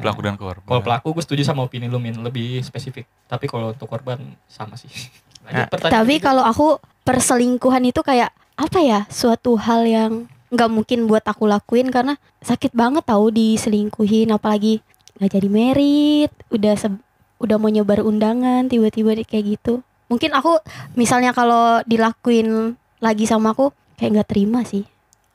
Pelaku 0.00 0.20
dan 0.24 0.36
korban. 0.36 0.64
Kalau 0.64 0.80
pelaku 0.80 1.12
gue 1.12 1.22
setuju 1.22 1.42
sama 1.44 1.60
opini 1.60 1.84
lu 1.84 2.00
Min, 2.00 2.16
lebih 2.16 2.60
spesifik. 2.60 3.04
Tapi 3.24 3.44
kalau 3.44 3.76
untuk 3.76 3.84
korban 3.84 4.16
sama 4.46 4.76
sih. 4.76 4.88
Lanjut 5.44 5.52
Nah, 5.52 5.68
pertanyaan 5.68 6.00
Tapi 6.00 6.14
kalau 6.16 6.40
aku 6.40 6.80
perselingkuhan 7.04 7.84
itu 7.84 8.00
kayak 8.00 8.32
apa 8.56 8.78
ya? 8.80 9.00
Suatu 9.08 9.54
hal 9.54 9.84
yang 9.84 10.12
nggak 10.50 10.70
mungkin 10.70 11.04
buat 11.04 11.22
aku 11.22 11.44
lakuin 11.44 11.90
karena 11.90 12.16
sakit 12.40 12.72
banget 12.72 13.04
tahu 13.04 13.30
diselingkuhin 13.30 14.30
apalagi 14.30 14.80
nggak 15.18 15.30
jadi 15.30 15.48
merit, 15.48 16.30
udah 16.50 16.74
se- 16.74 17.02
udah 17.38 17.56
mau 17.58 17.68
nyebar 17.68 18.02
undangan 18.02 18.66
tiba-tiba 18.66 19.14
kayak 19.22 19.58
gitu. 19.58 19.84
Mungkin 20.08 20.32
aku 20.32 20.58
misalnya 20.94 21.30
kalau 21.30 21.84
dilakuin 21.84 22.78
lagi 22.98 23.28
sama 23.28 23.52
aku 23.52 23.70
kayak 24.00 24.20
nggak 24.20 24.30
terima 24.30 24.64
sih. 24.64 24.88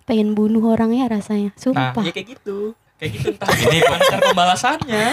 Pengen 0.03 0.33
bunuh 0.33 0.73
orangnya 0.73 1.05
rasanya. 1.05 1.53
Nah, 1.53 1.61
Sumpah. 1.61 2.03
ya 2.03 2.11
kayak 2.11 2.39
gitu. 2.39 2.73
Kayak 2.99 3.11
gitu 3.15 3.27
entah 3.31 3.47
ini 3.65 3.77
cara 3.79 4.19
pembalasannya. 4.27 5.07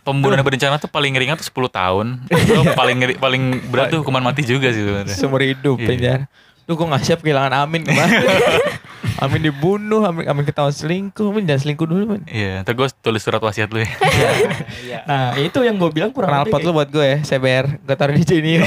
Pembunuhan 0.00 0.38
berencana 0.40 0.76
tuh 0.76 0.86
paling 0.86 1.10
ringan 1.10 1.34
tuh 1.34 1.48
10 1.48 1.66
tahun. 1.72 2.06
Itu 2.46 2.62
paling 2.72 2.96
ngeri- 2.96 3.18
paling 3.18 3.42
berat 3.66 3.90
tuh 3.90 4.04
hukuman 4.04 4.22
mati 4.22 4.44
juga 4.44 4.68
sih 4.68 4.84
sebenarnya. 4.84 5.16
Seumur 5.16 5.40
hidup 5.40 5.76
Iya. 5.76 5.88
penjara. 5.88 6.24
Lu 6.66 6.74
gue 6.74 6.82
gak 6.84 7.02
siap 7.02 7.22
kehilangan 7.22 7.54
Amin 7.56 7.82
kemarin. 7.82 8.20
Amin 9.22 9.40
dibunuh, 9.40 10.02
Amin, 10.02 10.26
Amin 10.26 10.44
ketahuan 10.44 10.70
selingkuh, 10.70 11.26
Amin 11.26 11.46
jangan 11.46 11.62
selingkuh 11.62 11.86
dulu, 11.86 12.02
Amin. 12.06 12.22
Iya, 12.26 12.60
ntar 12.60 12.74
gue 12.74 12.84
tulis 13.00 13.18
surat 13.18 13.38
wasiat 13.38 13.70
lu 13.70 13.80
ya. 13.80 13.88
Iya. 14.82 14.98
Nah 15.06 15.38
itu 15.38 15.56
yang 15.62 15.74
gue 15.74 15.88
bilang 15.88 16.10
kurang 16.10 16.28
Knalpot 16.28 16.60
lu 16.60 16.70
buat 16.70 16.86
gue 16.86 17.02
ya, 17.02 17.18
CBR. 17.24 17.80
Gue 17.80 17.96
taruh 17.96 18.12
di 18.12 18.22
sini. 18.22 18.60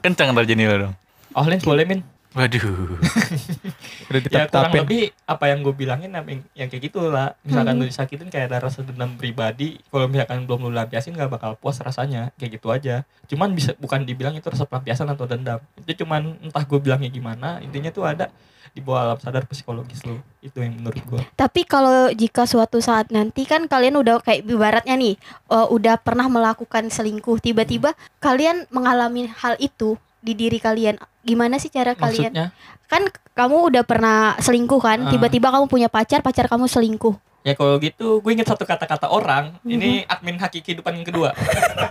Kencang 0.00 0.32
ntar 0.32 0.44
jenil 0.44 0.72
dong. 0.80 0.94
Oh 1.30 1.44
Lens 1.44 1.62
boleh 1.62 1.84
min 1.84 2.00
Waduh. 2.30 2.94
Udah 4.10 4.20
Ya 4.30 4.46
kurang 4.46 4.70
lebih 4.70 5.10
apa 5.26 5.50
yang 5.50 5.66
gue 5.66 5.74
bilangin 5.74 6.14
yang, 6.14 6.26
yang 6.54 6.68
kayak 6.70 6.90
gitu 6.90 7.10
lah 7.10 7.34
Misalkan 7.42 7.74
Hmm. 7.74 7.82
lu 7.82 7.90
disakitin 7.90 8.30
kayak 8.30 8.54
ada 8.54 8.70
rasa 8.70 8.86
dendam 8.86 9.18
pribadi 9.18 9.82
Kalau 9.90 10.06
misalkan 10.06 10.46
belum 10.46 10.70
lu 10.70 10.72
lampiasin 10.74 11.18
gak 11.18 11.30
bakal 11.30 11.58
puas 11.58 11.82
rasanya 11.82 12.30
Kayak 12.38 12.62
gitu 12.62 12.70
aja 12.70 13.02
Cuman 13.26 13.50
bisa 13.50 13.74
bukan 13.78 14.06
dibilang 14.06 14.38
itu 14.38 14.46
rasa 14.46 14.62
pelampiasan 14.62 15.10
atau 15.10 15.26
dendam 15.26 15.58
Itu 15.82 16.06
cuman 16.06 16.38
entah 16.38 16.62
gue 16.62 16.78
bilangnya 16.78 17.10
gimana 17.10 17.58
Intinya 17.62 17.90
tuh 17.90 18.06
ada 18.06 18.30
di 18.70 18.78
bawah 18.78 19.02
alam 19.02 19.18
sadar 19.18 19.50
psikologis 19.50 20.06
lu 20.06 20.22
Itu 20.38 20.62
yang 20.62 20.78
menurut 20.78 21.02
gue 21.02 21.22
Tapi 21.34 21.66
kalau 21.66 22.14
jika 22.14 22.46
suatu 22.46 22.78
saat 22.78 23.10
nanti 23.10 23.42
kan 23.42 23.66
kalian 23.66 23.98
udah 23.98 24.22
kayak 24.22 24.46
ibaratnya 24.46 24.94
nih 24.94 25.18
uh, 25.50 25.66
udah 25.66 25.98
pernah 25.98 26.30
melakukan 26.30 26.86
selingkuh, 26.86 27.42
tiba-tiba 27.42 27.98
kalian 28.22 28.70
mengalami 28.70 29.26
hal 29.26 29.58
itu 29.58 29.98
di 30.20 30.36
diri 30.36 30.60
kalian. 30.60 31.00
Gimana 31.20 31.60
sih 31.60 31.68
cara 31.68 31.92
kalian? 31.92 32.32
Maksudnya 32.32 32.46
Kan 32.90 33.06
kamu 33.38 33.70
udah 33.70 33.82
pernah 33.86 34.34
selingkuh 34.42 34.82
kan? 34.82 34.98
Ah. 35.06 35.10
Tiba-tiba 35.14 35.54
kamu 35.54 35.70
punya 35.70 35.86
pacar, 35.86 36.20
pacar 36.20 36.50
kamu 36.50 36.66
selingkuh. 36.66 37.14
Ya 37.40 37.56
kalau 37.56 37.80
gitu 37.80 38.20
gue 38.20 38.30
inget 38.36 38.44
satu 38.44 38.68
kata-kata 38.68 39.08
orang 39.08 39.56
Mhm. 39.64 39.72
Ini 39.72 39.90
admin 40.04 40.36
haki 40.36 40.60
kehidupan 40.60 40.92
yang 40.92 41.08
kedua 41.08 41.32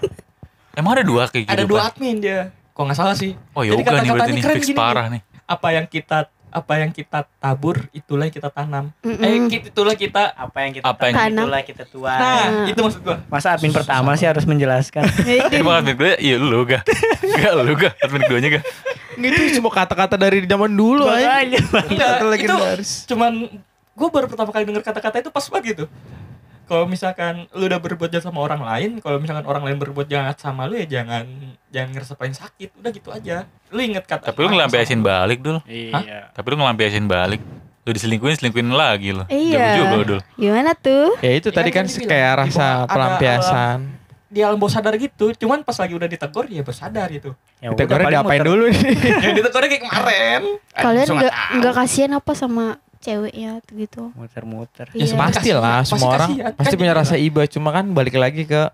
Emang 0.77 0.93
ada 0.93 1.01
dua 1.01 1.25
kayak 1.25 1.49
gitu? 1.49 1.53
Ada 1.57 1.65
dua 1.65 1.89
admin 1.89 2.21
dia 2.21 2.53
Kok 2.77 2.83
nggak 2.85 2.97
salah 2.97 3.17
sih 3.17 3.33
Oh 3.57 3.65
Jadi 3.65 3.81
nih 3.81 3.85
berarti 3.89 4.09
kata-katanya 4.13 4.29
nih 4.29 4.43
keren 4.45 4.57
fix 4.61 4.65
gini 4.69 4.77
parah 4.77 5.05
nih. 5.09 5.21
Apa 5.49 5.67
yang 5.73 5.85
kita 5.89 6.29
apa 6.49 6.73
yang 6.77 6.89
kita 6.89 7.29
tabur 7.35 7.77
itulah 7.89 8.25
yang 8.25 8.33
kita 8.33 8.49
tanam 8.49 8.89
Mm-mm. 8.99 9.21
Eh 9.21 9.38
itulah 9.63 9.93
kita 9.93 10.31
Apa 10.31 10.57
yang 10.62 10.71
kita 10.71 10.83
Apa 10.83 11.01
yang- 11.05 11.15
tanam, 11.15 11.45
itulah 11.45 11.62
kita 11.62 11.83
tuai. 11.85 12.17
Nah 12.17 12.41
Ah. 12.41 12.65
itu 12.65 12.79
maksud 12.79 13.01
gue 13.01 13.17
Masa 13.27 13.53
admin 13.53 13.69
pertama 13.71 14.13
sih 14.13 14.25
harus 14.25 14.43
menjelaskan. 14.43 15.05
Emang 15.51 15.79
admin 15.79 15.95
gue, 15.95 16.12
iya 16.17 16.35
lu 16.35 16.62
gak? 16.63 16.83
Gak 17.21 17.53
lu 17.55 17.73
gak? 17.75 17.93
Admin 17.99 18.21
keduanya 18.23 18.49
gak? 18.57 18.63
Itu 19.15 19.35
semua 19.53 19.73
kata-kata 19.73 20.15
dari 20.15 20.41
zaman 20.43 20.71
dulu 20.71 21.05
aja. 21.05 21.43
Makanya. 21.43 21.59
Enggak, 21.85 22.09
Kata 22.17 22.35
itu 22.35 22.55
cuman 23.07 23.31
gue 23.91 24.09
baru 24.09 24.25
pertama 24.25 24.49
kali 24.49 24.63
denger 24.63 24.81
kata-kata 24.81 25.17
itu 25.19 25.29
pas 25.29 25.45
banget 25.45 25.65
gitu. 25.69 25.85
Kalau 26.69 26.86
misalkan 26.86 27.49
lu 27.49 27.65
udah 27.65 27.82
berbuat 27.82 28.08
jahat 28.08 28.23
sama 28.23 28.39
orang 28.39 28.62
lain, 28.62 29.01
kalau 29.01 29.17
misalkan 29.17 29.41
orang 29.43 29.65
lain 29.65 29.75
berbuat 29.75 30.05
jahat 30.05 30.38
sama 30.38 30.63
lu 30.63 30.77
ya 30.77 30.86
jangan 30.88 31.25
jangan 31.67 31.89
ngerasa 31.91 32.13
paling 32.13 32.32
sakit. 32.32 32.77
Udah 32.77 32.89
gitu 32.89 33.10
aja. 33.10 33.49
Lu 33.67 33.82
inget 33.82 34.05
kata 34.05 34.29
Tapi 34.29 34.38
lu 34.39 34.53
ngelampiasin 34.53 35.01
balik 35.01 35.41
dulu. 35.41 35.60
Iya. 35.65 36.29
Tapi 36.29 36.45
lu 36.47 36.55
ngelampiasin 36.55 37.05
balik. 37.05 37.41
Lu 37.82 37.89
diselingkuhin, 37.89 38.38
selingkuhin 38.38 38.69
lagi 38.69 39.10
lu. 39.10 39.25
Iya. 39.25 39.82
Juga 39.82 39.93
lu 39.95 40.05
dulu. 40.08 40.21
Gimana 40.36 40.71
tuh? 40.71 41.17
Ya 41.19 41.32
itu 41.34 41.49
Ya, 41.49 41.58
tadi 41.58 41.69
kan 41.69 41.84
kan 41.84 41.86
dibilang, 41.89 42.05
kayak 42.08 42.29
di 42.29 42.39
rasa 42.45 42.65
ada 42.77 42.86
pelampiasan. 42.88 43.79
di 44.29 44.45
alam 44.45 44.62
bawah 44.62 44.69
sadar 44.69 44.93
gitu. 44.93 45.34
Cuman 45.34 45.65
pas 45.65 45.73
lagi 45.73 45.97
udah 45.97 46.05
ditegur 46.05 46.45
ya 46.45 46.62
bersadar 46.62 47.10
gitu. 47.10 47.34
Ya 47.58 47.73
paling 47.73 48.13
diapain 48.13 48.21
muter- 48.38 48.45
dulu 48.45 48.63
nih? 48.69 48.82
Yang 49.25 49.34
ditegurnya 49.36 49.67
kayak 49.67 49.84
kemarin. 49.84 50.41
Kalian 50.69 51.08
nggak 51.10 51.34
nggak 51.58 51.73
kasihan 51.73 52.12
apa 52.13 52.32
sama 52.32 52.77
ceweknya 53.10 53.52
tuh 53.62 53.74
gitu? 53.76 54.04
Muter-muter. 54.13 54.86
Ya, 54.91 55.04
sebenarnya 55.04 55.34
Pasti 55.34 55.50
lah, 55.52 55.80
semua 55.82 56.10
orang 56.13 56.30
kasihan. 56.32 56.52
pasti 56.54 56.69
Kan 56.69 56.80
punya 56.80 56.93
rasa 56.93 57.15
iba. 57.15 57.41
Cuma 57.45 57.69
kan 57.69 57.86
balik 57.89 58.13
lagi 58.13 58.43
ke 58.43 58.69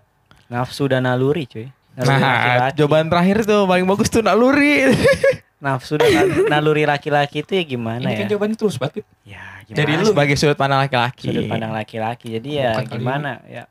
Nafsu 0.46 0.86
dan 0.86 1.02
naluri, 1.02 1.44
cuy. 1.44 1.66
Naluri 1.92 2.12
Nah, 2.12 2.20
laki-laki. 2.22 2.74
jawaban 2.76 3.04
terakhir 3.08 3.36
tuh 3.42 3.60
paling 3.64 3.82
bagus 3.84 4.08
tuh 4.08 4.20
naluri. 4.20 4.92
Nafsu 5.64 5.96
dan 5.96 6.12
nal- 6.12 6.52
naluri 6.52 6.84
laki-laki 6.84 7.40
itu 7.40 7.52
ya 7.52 7.64
gimana 7.64 8.04
Ini 8.04 8.12
ya? 8.12 8.18
kan 8.20 8.26
jawabannya 8.28 8.56
terus 8.56 8.76
banget. 8.76 9.02
Ya, 9.24 9.42
gimana? 9.64 9.74
Dari 9.74 9.92
lu. 9.96 10.04
Sebagai 10.06 10.34
sudut 10.36 10.54
pandang 10.54 10.80
laki-laki. 10.80 11.26
sudut 11.26 11.48
pandang 11.48 11.72
laki-laki. 11.72 12.26
Jadi 12.30 12.48
ya 12.54 12.76
Bukan 12.76 12.84
kali 12.86 12.94
gimana 12.94 13.30
ya? 13.48 13.64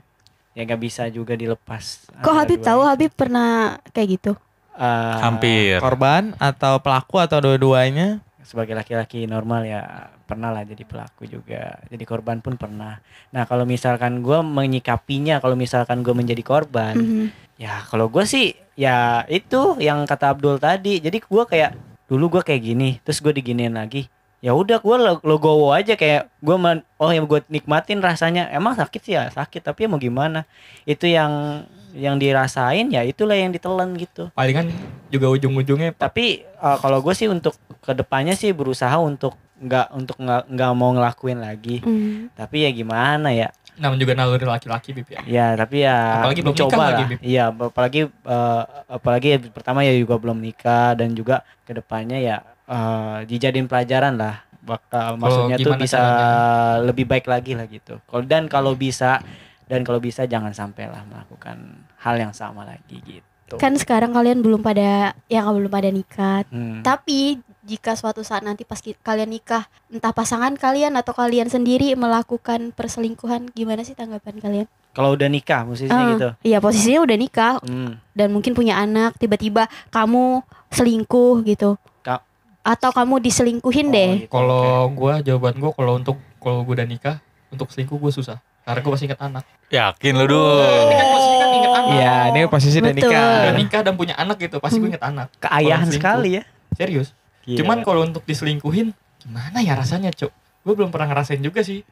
Ya 0.52 0.62
nggak 0.64 0.82
bisa 0.82 1.06
juga 1.08 1.38
dilepas. 1.38 2.10
Kok 2.18 2.34
Habib 2.34 2.60
tahu 2.60 2.82
ini. 2.82 2.90
Habib 2.90 3.12
pernah 3.14 3.50
kayak 3.92 4.08
gitu? 4.12 4.32
Eh, 4.74 5.16
Hampir. 5.22 5.78
Korban 5.78 6.34
atau 6.36 6.80
pelaku 6.80 7.16
atau 7.18 7.40
dua-duanya? 7.40 8.20
sebagai 8.42 8.74
laki-laki 8.74 9.26
normal 9.26 9.66
ya 9.66 9.82
pernah 10.26 10.50
lah 10.50 10.66
jadi 10.66 10.82
pelaku 10.84 11.30
juga. 11.30 11.78
Jadi 11.88 12.04
korban 12.04 12.42
pun 12.42 12.58
pernah. 12.58 12.98
Nah 13.30 13.46
kalau 13.46 13.64
misalkan 13.64 14.20
gue 14.20 14.42
menyikapinya 14.42 15.38
kalau 15.38 15.54
misalkan 15.54 16.02
gue 16.02 16.12
menjadi 16.12 16.42
korban 16.42 16.98
Mhm. 16.98 17.26
ya 17.56 17.86
kalau 17.88 18.12
gue 18.12 18.26
sih 18.28 18.52
ya 18.76 19.24
itu 19.30 19.78
yang 19.80 20.04
kata 20.04 20.34
Abdul 20.34 20.58
tadi. 20.58 21.00
Jadi 21.00 21.22
gue 21.22 21.44
kayak 21.46 21.72
dulu 22.10 22.38
gue 22.38 22.42
kayak 22.44 22.62
gini 22.62 22.90
terus 23.06 23.22
gue 23.22 23.32
diginiin 23.32 23.78
lagi. 23.78 24.10
Ya 24.44 24.54
udah 24.54 24.78
gue 24.78 24.98
logowo 25.26 25.74
aja 25.74 25.98
kayak 25.98 26.30
gue 26.42 26.58
men 26.58 26.82
oh 26.98 27.10
yang 27.10 27.30
gue 27.30 27.46
nikmatin 27.48 28.02
rasanya. 28.02 28.50
Emang 28.50 28.74
sakit 28.74 29.02
sih? 29.02 29.14
Ya 29.14 29.30
sakit 29.30 29.62
tapi 29.62 29.86
ya 29.86 29.90
mau 29.90 30.02
gimana? 30.02 30.44
Itu 30.84 31.06
yang 31.06 31.66
yang 31.96 32.20
dirasain 32.20 32.92
ya 32.92 33.08
itulah 33.08 33.40
yang 33.40 33.56
ditelan 33.56 33.96
gitu. 33.96 34.28
Palingan 34.36 34.68
juga 35.08 35.32
ujung-ujungnya 35.32 35.96
tapi 35.96 36.44
uh, 36.60 36.76
kalau 36.84 37.00
gue 37.00 37.16
sih 37.16 37.32
untuk 37.32 37.56
ke 37.80 37.96
depannya 37.96 38.36
sih 38.36 38.52
berusaha 38.52 39.00
untuk 39.00 39.40
nggak 39.56 39.88
untuk 39.92 40.18
nggak 40.18 40.42
nggak 40.52 40.72
mau 40.76 40.92
ngelakuin 40.92 41.40
lagi 41.40 41.80
Hmm. 41.80 42.28
tapi 42.36 42.64
ya 42.64 42.72
gimana 42.72 43.32
ya 43.32 43.48
namanya 43.76 44.00
juga 44.02 44.14
naluri 44.16 44.46
laki-laki 44.46 44.90
Bip 44.92 45.08
ya. 45.10 45.20
ya 45.28 45.48
tapi 45.54 45.84
ya 45.84 46.24
Apalagi 46.24 46.42
belum 46.42 46.56
mencoba 46.56 46.72
nikah 46.72 46.80
lagi, 46.82 46.96
lah 46.96 47.08
Bib. 47.08 47.20
iya 47.22 47.44
apalagi 47.50 48.00
uh, 48.24 48.62
apalagi 48.88 49.28
ya 49.28 49.38
pertama 49.52 49.80
ya 49.82 49.94
juga 49.94 50.16
belum 50.16 50.38
nikah 50.40 50.96
dan 50.96 51.12
juga 51.12 51.36
ke 51.64 51.76
depannya 51.76 52.18
ya 52.18 52.38
uh, 52.66 53.24
dijadiin 53.24 53.68
pelajaran 53.68 54.16
lah 54.16 54.44
bakal 54.64 55.16
maksudnya 55.16 55.60
tuh 55.60 55.76
bisa 55.76 56.00
caranya? 56.00 56.88
lebih 56.88 57.06
baik 57.06 57.26
lagi 57.28 57.52
lah 57.54 57.68
gitu 57.68 58.00
kalau 58.06 58.24
dan 58.24 58.48
kalau 58.48 58.74
bisa 58.74 59.20
dan 59.68 59.84
kalau 59.84 60.00
bisa 60.00 60.24
jangan 60.24 60.52
sampai 60.52 60.88
lah 60.88 61.04
melakukan 61.04 61.58
hal 62.00 62.16
yang 62.16 62.32
sama 62.32 62.64
lagi 62.64 62.98
gitu 63.02 63.24
Kan 63.46 63.78
sekarang 63.78 64.10
kalian 64.10 64.42
belum 64.42 64.66
pada 64.66 65.14
yang 65.30 65.46
belum 65.46 65.70
pada 65.70 65.94
nikah. 65.94 66.42
Hmm. 66.50 66.82
Tapi 66.82 67.38
jika 67.66 67.92
suatu 67.94 68.22
saat 68.22 68.42
nanti 68.42 68.62
pas 68.62 68.78
kalian 68.78 69.26
nikah, 69.28 69.66
entah 69.90 70.10
pasangan 70.12 70.54
kalian 70.54 70.94
atau 70.94 71.12
kalian 71.12 71.46
sendiri 71.46 71.94
melakukan 71.94 72.70
perselingkuhan, 72.72 73.50
gimana 73.52 73.82
sih 73.82 73.94
tanggapan 73.94 74.38
kalian? 74.38 74.68
kalau 74.92 75.12
udah 75.12 75.28
nikah 75.28 75.68
posisinya 75.68 75.92
Ah, 75.92 76.10
gitu 76.10 76.30
Iya 76.42 76.58
posisinya 76.58 77.04
udah 77.04 77.18
nikah 77.18 77.60
Hmm. 77.60 78.00
dan 78.12 78.32
mungkin 78.32 78.54
punya 78.54 78.80
anak, 78.80 79.18
tiba-tiba 79.18 79.68
kamu 79.90 80.40
selingkuh 80.70 81.44
gitu. 81.44 81.76
Ka- 82.00 82.24
atau 82.62 82.90
kamu 82.90 83.20
diselingkuhin 83.20 83.88
Oh, 83.88 83.92
deh. 83.92 84.12
gitu, 84.22 84.32
Kalau 84.32 84.64
oke. 84.88 84.96
gua 84.96 85.14
jawaban 85.20 85.56
gua 85.58 85.72
kalau 85.74 85.94
untuk 85.96 86.16
kalau 86.38 86.64
gua 86.64 86.74
udah 86.76 86.88
nikah 86.88 87.20
untuk 87.50 87.68
selingkuh 87.68 87.98
gua 87.98 88.08
susah. 88.10 88.40
Karena 88.64 88.80
gua 88.80 88.92
masih 88.96 89.06
ingat 89.06 89.22
anak. 89.22 89.44
Yakin 89.68 90.14
lu 90.16 90.26
dulu. 90.26 90.64
Ini 90.64 90.96
kan 90.96 91.08
posisi 91.12 91.36
kan 91.36 91.50
ingat 91.52 91.72
anak. 91.74 91.92
Iya, 91.92 92.14
ini 92.26 92.40
posisi 92.48 92.78
udah 92.80 92.94
nikah. 92.96 93.34
Udah 93.42 93.56
nikah 93.58 93.82
dan 93.82 93.94
punya 93.96 94.16
anak 94.16 94.38
gitu, 94.40 94.56
pasti 94.60 94.78
gua 94.78 94.90
ingat 94.90 95.04
anak. 95.04 95.28
keayahan 95.40 95.90
sekali 95.90 96.30
ya 96.40 96.44
Serius. 96.72 97.12
Gila. 97.46 97.58
Cuman 97.62 97.78
kalau 97.86 98.02
untuk 98.04 98.26
diselingkuhin 98.26 98.92
gimana 99.22 99.62
ya 99.62 99.78
rasanya, 99.78 100.10
Cuk? 100.12 100.34
Gua 100.66 100.74
belum 100.74 100.90
pernah 100.90 101.14
ngerasain 101.14 101.42
juga 101.42 101.62
sih. 101.62 101.86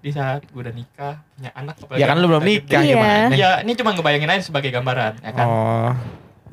Di 0.00 0.12
saat 0.12 0.44
gua 0.52 0.68
udah 0.68 0.74
nikah, 0.76 1.20
punya 1.36 1.50
anak 1.52 1.76
Ya 1.96 2.06
kan 2.08 2.16
lu 2.20 2.28
belum 2.28 2.44
nikah 2.44 2.80
gede. 2.80 2.96
Gimana? 2.96 3.32
Ya, 3.36 3.50
ini 3.60 3.72
cuma 3.76 3.92
ngebayangin 3.92 4.30
aja 4.32 4.42
sebagai 4.44 4.72
gambaran, 4.72 5.20
ya 5.20 5.32
kan. 5.32 5.46
Oh, 5.48 5.92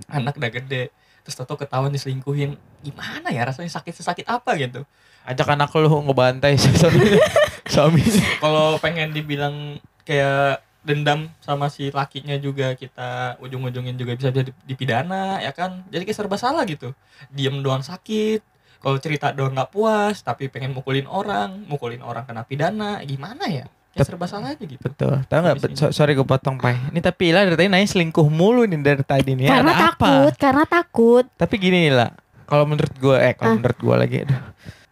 Anak 0.08 0.40
udah 0.40 0.52
gede, 0.52 0.92
terus 1.28 1.36
tau 1.36 1.60
ketahuan 1.60 1.92
diselingkuhin. 1.92 2.56
Gimana 2.84 3.28
ya 3.32 3.44
rasanya 3.44 3.72
sakit 3.72 3.92
sesakit 3.92 4.26
apa 4.28 4.56
gitu? 4.56 4.88
ajak 5.28 5.60
anak 5.60 5.76
lu 5.76 5.92
ngebantai 6.08 6.56
suami. 6.64 7.20
suami. 7.68 8.04
kalau 8.40 8.80
pengen 8.80 9.12
dibilang 9.12 9.76
kayak 10.08 10.64
dendam 10.88 11.28
sama 11.38 11.68
si 11.68 11.92
lakinya 11.92 12.34
juga 12.36 12.72
kita 12.74 13.36
ujung-ujungin 13.38 13.94
juga 13.94 14.16
bisa 14.16 14.32
jadi 14.32 14.56
dipidana 14.64 15.38
ya 15.38 15.52
kan 15.52 15.84
jadi 15.86 16.02
kayak 16.02 16.16
serba 16.16 16.36
salah 16.36 16.64
gitu 16.64 16.96
diem 17.28 17.60
doang 17.60 17.84
sakit 17.84 18.40
kalau 18.78 18.96
cerita 18.96 19.30
doang 19.30 19.52
nggak 19.52 19.68
puas 19.68 20.22
tapi 20.22 20.48
pengen 20.48 20.72
mukulin 20.72 21.04
orang 21.04 21.68
mukulin 21.68 22.00
orang 22.00 22.24
kena 22.24 22.42
pidana 22.42 23.04
gimana 23.04 23.44
ya 23.46 23.68
kayak 23.92 24.08
serba 24.08 24.26
salah 24.26 24.54
aja 24.54 24.62
gitu 24.62 24.78
Betul. 24.80 25.26
Tahu 25.26 25.40
nggak? 25.42 25.58
So- 25.74 25.90
sorry 25.90 26.14
gue 26.14 26.22
potong 26.24 26.56
pai. 26.56 26.78
Ini 26.88 27.02
tapi 27.02 27.34
Ila 27.34 27.42
dari 27.44 27.58
tadi 27.58 27.66
nanya 27.68 27.84
selingkuh 27.84 28.30
mulu 28.30 28.62
nih 28.64 28.78
dari 28.78 29.02
tadi 29.02 29.34
nih. 29.34 29.50
karena 29.50 29.74
Ada 29.74 29.82
takut, 29.90 30.06
apa? 30.30 30.38
karena 30.38 30.64
takut. 30.64 31.26
Tapi 31.34 31.56
gini 31.58 31.78
nih 31.84 31.94
lah. 31.96 32.10
Kalau 32.46 32.64
menurut 32.64 32.94
gue, 32.96 33.18
eh 33.18 33.28
Ah. 33.28 33.34
kalau 33.34 33.58
menurut 33.58 33.76
gue 33.76 33.96
lagi. 33.98 34.18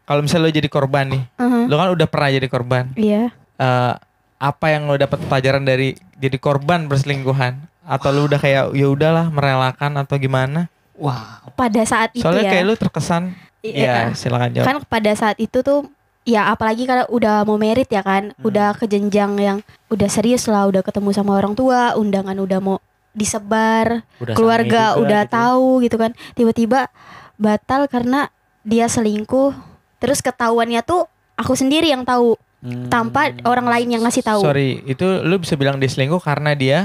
Kalau 0.03 0.19
misalnya 0.19 0.43
lo 0.43 0.51
jadi 0.51 0.65
korban 0.67 1.05
nih, 1.07 1.23
Uh-huh. 1.37 1.63
lo 1.65 1.75
kan 1.75 1.89
udah 1.91 2.07
pernah 2.09 2.29
jadi 2.31 2.47
korban. 2.47 2.83
Iya. 2.93 3.29
Eh, 3.55 3.93
apa 4.37 4.65
yang 4.67 4.85
lo 4.85 4.95
dapat 4.95 5.19
pelajaran 5.21 5.63
dari 5.63 5.93
jadi 6.15 6.35
korban 6.35 6.85
perselingkuhan? 6.85 7.57
Atau 7.81 8.09
lo 8.09 8.25
udah 8.25 8.37
kayak 8.37 8.73
ya 8.73 8.87
udahlah 8.87 9.29
merelakan 9.29 9.97
atau 9.97 10.15
gimana? 10.15 10.67
wah 10.95 11.43
Pada 11.53 11.83
saat 11.83 12.15
itu 12.15 12.23
Soalnya 12.23 12.47
ya. 12.47 12.51
kayak 12.55 12.65
lo 12.65 12.73
terkesan. 12.75 13.35
Iya. 13.59 13.83
Ya 13.83 14.15
silakan 14.15 14.49
jawab. 14.51 14.65
kan 14.65 14.77
pada 14.85 15.11
saat 15.11 15.35
itu 15.37 15.59
tuh 15.59 15.89
ya 16.23 16.47
apalagi 16.47 16.85
kalau 16.85 17.03
udah 17.09 17.43
mau 17.43 17.57
merit 17.57 17.85
ya 17.85 17.99
kan 17.99 18.31
Hmm. 18.31 18.47
udah 18.47 18.73
ke 18.73 18.85
jenjang 18.85 19.35
yang 19.35 19.57
udah 19.87 20.07
serius 20.07 20.45
lah 20.45 20.65
udah 20.65 20.79
ketemu 20.79 21.11
sama 21.11 21.33
orang 21.33 21.51
tua 21.51 21.93
undangan 21.93 22.37
udah 22.37 22.59
mau 22.59 22.77
disebar 23.11 24.05
Udah 24.17 24.33
keluarga 24.33 24.93
juga 24.93 25.01
udah 25.01 25.21
gitu. 25.23 25.33
tahu 25.33 25.67
gitu 25.81 25.95
kan 25.97 26.11
tiba-tiba 26.31 26.79
batal 27.35 27.87
karena 27.87 28.29
dia 28.61 28.85
selingkuh 28.85 29.51
Terus 29.95 30.21
ketahuannya 30.21 30.79
tuh 30.81 31.07
aku 31.33 31.53
sendiri 31.53 31.89
yang 31.89 32.05
tahu 32.05 32.37
Hmm. 32.65 32.89
tanpa 32.89 33.29
orang 33.43 33.69
lain 33.69 33.87
yang 33.93 34.01
ngasih 34.01 34.21
tahu. 34.21 34.41
Sorry, 34.41 34.81
itu 34.83 35.05
lu 35.21 35.37
bisa 35.37 35.53
bilang 35.53 35.77
dia 35.77 35.85
selingkuh 35.85 36.17
karena 36.17 36.51
dia, 36.51 36.79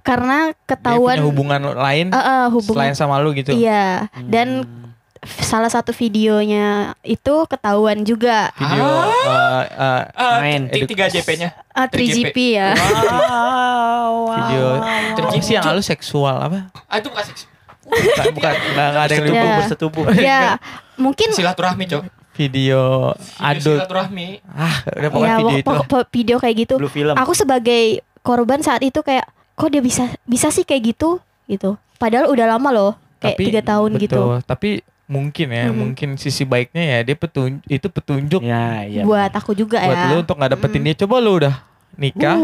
Karena 0.00 0.52
dia 0.52 0.60
ketahuan 0.66 1.16
punya 1.16 1.24
hubungan 1.24 1.60
lain 1.72 2.06
Eh, 2.08 2.18
eh, 2.18 2.44
hubungan 2.50 2.84
selain 2.84 2.94
sama 2.94 3.16
lu 3.18 3.32
gitu. 3.32 3.50
Iya, 3.50 4.04
dan 4.22 4.62
Hmm. 4.62 4.92
f- 5.18 5.40
salah 5.42 5.66
satu 5.66 5.90
videonya 5.90 6.92
itu 7.00 7.34
ketahuan 7.46 8.04
juga 8.04 8.52
Video 8.52 8.84
eh, 8.84 9.64
eh, 9.64 10.02
Ah, 10.12 10.38
Main. 10.38 10.68
T- 10.68 10.84
3 10.84 11.08
JP-nya. 11.08 11.56
Ah, 11.70 11.88
3GP 11.88 12.36
ya. 12.52 12.76
Wow, 12.76 14.28
video 14.36 14.66
Terjadi. 15.16 15.40
sih 15.40 15.54
yang 15.54 15.64
halus 15.64 15.86
seksual 15.86 16.36
apa? 16.38 16.68
Ah 16.84 17.00
itu 17.00 17.08
bukan 17.08 17.24
seks. 17.24 17.48
Bukan, 17.84 18.26
bukan 18.32 18.52
ada 18.74 19.08
yang 19.08 19.24
Bersetubuh, 19.24 19.44
Ya. 19.46 19.56
bersetubuh. 19.58 20.04
ya, 20.16 20.40
mungkin 20.96 21.28
Silaturahmi, 21.30 21.84
Cok. 21.86 22.04
Video 22.34 23.14
Video 23.14 23.40
adult. 23.40 23.78
Silaturahmi. 23.80 24.28
Ah, 24.44 24.76
udah 24.84 25.08
pokoknya 25.08 25.28
ya 25.28 25.38
video 25.38 25.56
itu. 25.56 25.66
pokok- 25.66 25.86
pokok 25.86 26.06
video 26.10 26.36
kayak 26.36 26.56
gitu. 26.58 26.74
Blue 26.76 26.90
film. 26.90 27.14
Aku 27.14 27.32
sebagai 27.32 27.82
korban 28.20 28.60
saat 28.60 28.82
itu 28.82 28.98
kayak 28.98 29.24
kok 29.54 29.68
dia 29.68 29.78
bisa 29.78 30.04
bisa 30.24 30.48
sih 30.48 30.62
kayak 30.62 30.92
gitu 30.92 31.22
gitu. 31.46 31.78
Padahal 31.94 32.26
udah 32.26 32.46
lama 32.48 32.68
loh, 32.68 32.92
kayak 33.18 33.38
tiga 33.38 33.60
tahun 33.62 33.96
gitu. 33.96 34.18
betul. 34.18 34.34
Tapi 34.42 34.70
mungkin 35.04 35.46
ya, 35.48 35.64
Mhm. 35.64 35.76
mungkin 35.76 36.08
sisi 36.14 36.42
baiknya 36.42 36.82
ya 36.82 36.98
dia 37.02 37.14
petun 37.14 37.60
itu 37.64 37.86
petunjuk 37.86 38.40
Ya, 38.40 38.82
iya. 38.82 39.02
Buat 39.02 39.30
aku 39.32 39.52
juga 39.52 39.78
buat 39.78 39.94
ya. 39.94 40.10
lu 40.10 40.16
untuk 40.20 40.34
nggak 40.34 40.50
dapetin 40.50 40.82
dia. 40.82 40.94
Coba 40.96 41.16
lu 41.18 41.38
udah 41.38 41.54
nikah, 41.96 42.36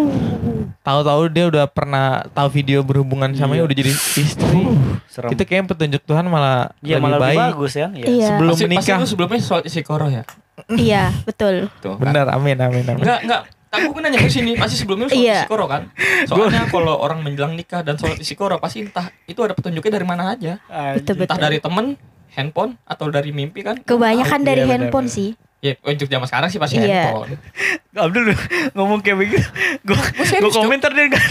tahu-tahu 0.81 1.23
dia 1.29 1.45
udah 1.47 1.65
pernah 1.67 2.05
tahu 2.31 2.49
video 2.53 2.81
berhubungan 2.81 3.31
sama 3.33 3.55
Iya. 3.55 3.65
udah 3.65 3.77
jadi 3.77 3.91
istri. 3.93 4.61
Serem. 5.07 5.31
Itu 5.31 5.43
kayaknya 5.43 5.67
petunjuk 5.69 6.03
Tuhan 6.05 6.25
malah 6.25 6.71
Iya, 6.79 6.97
lebih 6.97 7.05
malah 7.05 7.19
baik. 7.19 7.31
lebih 7.33 7.47
bagus 7.51 7.73
ya. 7.75 7.89
Iya. 7.91 8.07
Iya, 8.07 8.27
Sebelum 8.31 8.53
Pasti- 8.53 8.65
menikah. 8.65 8.85
Pasti 8.89 9.01
lu 9.01 9.07
sebelumnya 9.09 9.39
sholat 9.41 9.65
istiqoroh 9.65 10.09
ya. 10.09 10.23
iya 10.71 11.05
betul. 11.23 11.55
Tuh. 11.79 11.97
kan? 11.97 12.05
Benar, 12.07 12.27
amin, 12.31 12.57
amin, 12.57 12.85
amin. 12.87 13.01
Enggak, 13.01 13.21
enggak. 13.23 13.43
Tapi 13.71 13.87
gue 13.87 14.01
nanya 14.01 14.19
ke 14.19 14.27
sini, 14.29 14.53
pasti 14.55 14.75
sebelumnya 14.77 15.07
sholat 15.07 15.23
Iya. 15.23 15.39
istiqoroh 15.41 15.67
kan? 15.67 15.83
Soalnya 16.27 16.67
kalau 16.67 16.95
orang 16.97 17.23
menjelang 17.23 17.55
nikah 17.55 17.81
dan 17.81 17.95
sholat 17.95 18.19
istiqoroh 18.19 18.59
pasti 18.59 18.83
entah 18.83 19.09
itu 19.25 19.39
ada 19.41 19.53
petunjuknya 19.53 19.93
dari 19.93 20.05
mana 20.05 20.23
aja. 20.31 20.59
Betul 20.93 21.15
Entah 21.17 21.37
betul. 21.37 21.39
dari 21.41 21.59
temen, 21.59 21.87
handphone 22.31 22.79
atau 22.83 23.07
dari 23.09 23.31
mimpi 23.31 23.63
kan? 23.63 23.79
Kebanyakan 23.81 24.27
Iya, 24.37 24.47
dari 24.47 24.63
benar, 24.63 24.73
handphone 24.77 25.07
benar. 25.07 25.17
sih. 25.17 25.31
Ya, 25.61 25.77
untuk 25.79 26.09
zaman 26.09 26.25
sekarang 26.25 26.49
sih 26.49 26.57
pasti 26.57 26.77
Iya. 26.77 27.13
handphone. 27.13 27.37
Abdul 28.01 28.33
ngomong 28.73 29.01
kayak 29.01 29.17
begitu. 29.19 29.45
Gue 29.83 29.97
serius, 30.23 30.41
gue 30.43 30.53
komentar 30.55 30.89
dia 30.91 31.05
gak, 31.07 31.25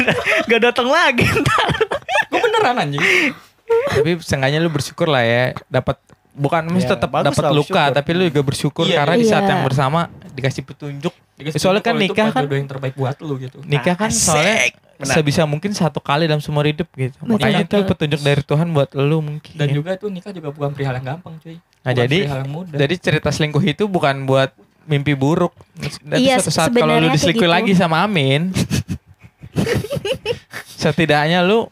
gak 0.46 0.62
datang 0.64 0.86
lagi. 0.86 1.26
ntar. 1.26 1.68
Gue 2.28 2.40
beneran 2.40 2.78
anjing. 2.80 3.02
Tapi 3.68 4.12
seenggaknya 4.20 4.58
lu 4.58 4.70
bersyukur 4.70 5.06
lah 5.06 5.22
ya 5.22 5.58
dapat 5.66 5.98
bukan 6.32 6.62
mesti 6.68 6.88
Ya, 6.88 6.96
tetap 6.96 7.10
dapat 7.12 7.42
luka 7.52 7.58
bersyukur. 7.90 7.96
tapi 7.96 8.10
lu 8.12 8.24
juga 8.26 8.42
bersyukur 8.44 8.86
Iya, 8.86 8.98
karena 8.98 9.16
di 9.16 9.26
saat 9.26 9.44
iya. 9.44 9.52
yang 9.52 9.62
bersama 9.62 10.08
dikasih 10.32 10.64
petunjuk 10.64 11.14
Soalnya 11.56 11.80
kan 11.82 11.96
nikah 11.96 12.30
kan- 12.30 12.44
jodoh 12.44 12.56
yang 12.56 12.68
terbaik 12.68 12.94
buat 12.94 13.16
lu 13.20 13.36
gitu. 13.38 13.64
nikah 13.64 13.96
kan 13.96 14.08
Asik. 14.08 14.28
soalnya 14.28 14.56
Benar. 14.98 15.16
sebisa 15.16 15.44
mungkin 15.44 15.72
satu 15.72 15.98
kali 15.98 16.26
dalam 16.26 16.38
seumur 16.38 16.64
hidup 16.64 16.92
gitu 16.92 17.16
Betul. 17.18 17.32
makanya 17.32 17.64
itu 17.64 17.78
petunjuk 17.82 18.20
dari 18.20 18.42
Tuhan 18.42 18.68
buat 18.70 18.92
lu 18.94 19.20
mungkin 19.22 19.54
Dan 19.54 19.72
juga 19.72 19.96
itu 19.96 20.08
nikah 20.08 20.30
juga 20.30 20.50
bukan 20.50 20.70
perihal 20.70 20.92
yang 20.94 21.16
gampang, 21.16 21.40
cuy. 21.40 21.56
Nah, 21.56 21.62
Bukan 21.86 21.96
jadi 21.98 22.18
yang 22.28 22.44
mudah. 22.46 22.76
jadi 22.76 22.96
cerita 22.98 23.30
selingkuh 23.30 23.64
itu 23.64 23.84
bukan 23.86 24.26
buat 24.26 24.52
mimpi 24.84 25.14
buruk 25.14 25.56
nanti 26.04 26.26
Iya, 26.26 26.38
suatu 26.38 26.52
saat 26.52 26.72
kalau 26.74 26.98
lu 26.98 27.08
diselingkuhi 27.08 27.46
gitu. 27.46 27.56
lagi 27.56 27.72
sama 27.74 28.04
Amin 28.04 28.52
setidaknya 30.76 31.40
lu 31.42 31.68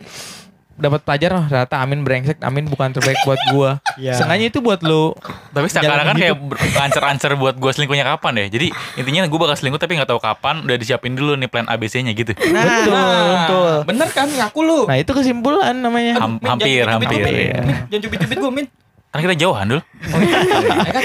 dapat 0.78 1.02
pelajaran 1.02 1.42
oh, 1.42 1.46
ternyata 1.50 1.76
Amin 1.82 2.06
brengsek 2.06 2.38
Amin 2.40 2.70
bukan 2.70 2.94
terbaik 2.94 3.18
buat 3.26 3.42
gua 3.50 3.82
Iya. 3.98 4.14
Sengaja 4.14 4.46
itu 4.46 4.62
buat 4.62 4.78
lu 4.86 5.10
Tapi 5.50 5.66
sekarang 5.74 6.06
kan 6.06 6.16
kayak 6.16 6.38
ancer-ancer 6.78 7.34
buat 7.34 7.58
gue 7.58 7.72
selingkuhnya 7.74 8.06
kapan 8.06 8.38
deh. 8.38 8.48
Jadi 8.54 8.68
intinya 8.94 9.26
gue 9.26 9.40
bakal 9.42 9.58
selingkuh 9.58 9.82
tapi 9.82 9.98
nggak 9.98 10.06
tahu 10.06 10.22
kapan. 10.22 10.62
Udah 10.62 10.78
disiapin 10.78 11.18
dulu 11.18 11.34
nih 11.34 11.50
plan 11.50 11.66
ABC-nya 11.66 12.14
gitu. 12.14 12.38
Nah, 12.54 12.62
Betul. 12.62 12.94
betul. 13.34 13.74
Bener 13.90 14.08
kan 14.14 14.30
ngaku 14.30 14.60
lu. 14.62 14.80
nah 14.86 15.02
itu 15.02 15.10
kesimpulan 15.10 15.74
namanya 15.74 16.22
Ham- 16.22 16.38
Min, 16.38 16.46
hampir, 16.46 16.86
jangan 16.86 16.94
hampir, 16.94 17.10
cubit-cubit. 17.10 17.34
iya. 17.42 17.58
Min, 17.58 17.76
Jangan 17.90 18.02
cubit-cubit 18.06 18.38
gue, 18.38 18.52
Min. 18.54 18.66
Kan 19.10 19.20
kita 19.26 19.36
jauhan 19.36 19.66
dulu. 19.66 19.82
Ya 20.78 20.92
kan 20.94 21.04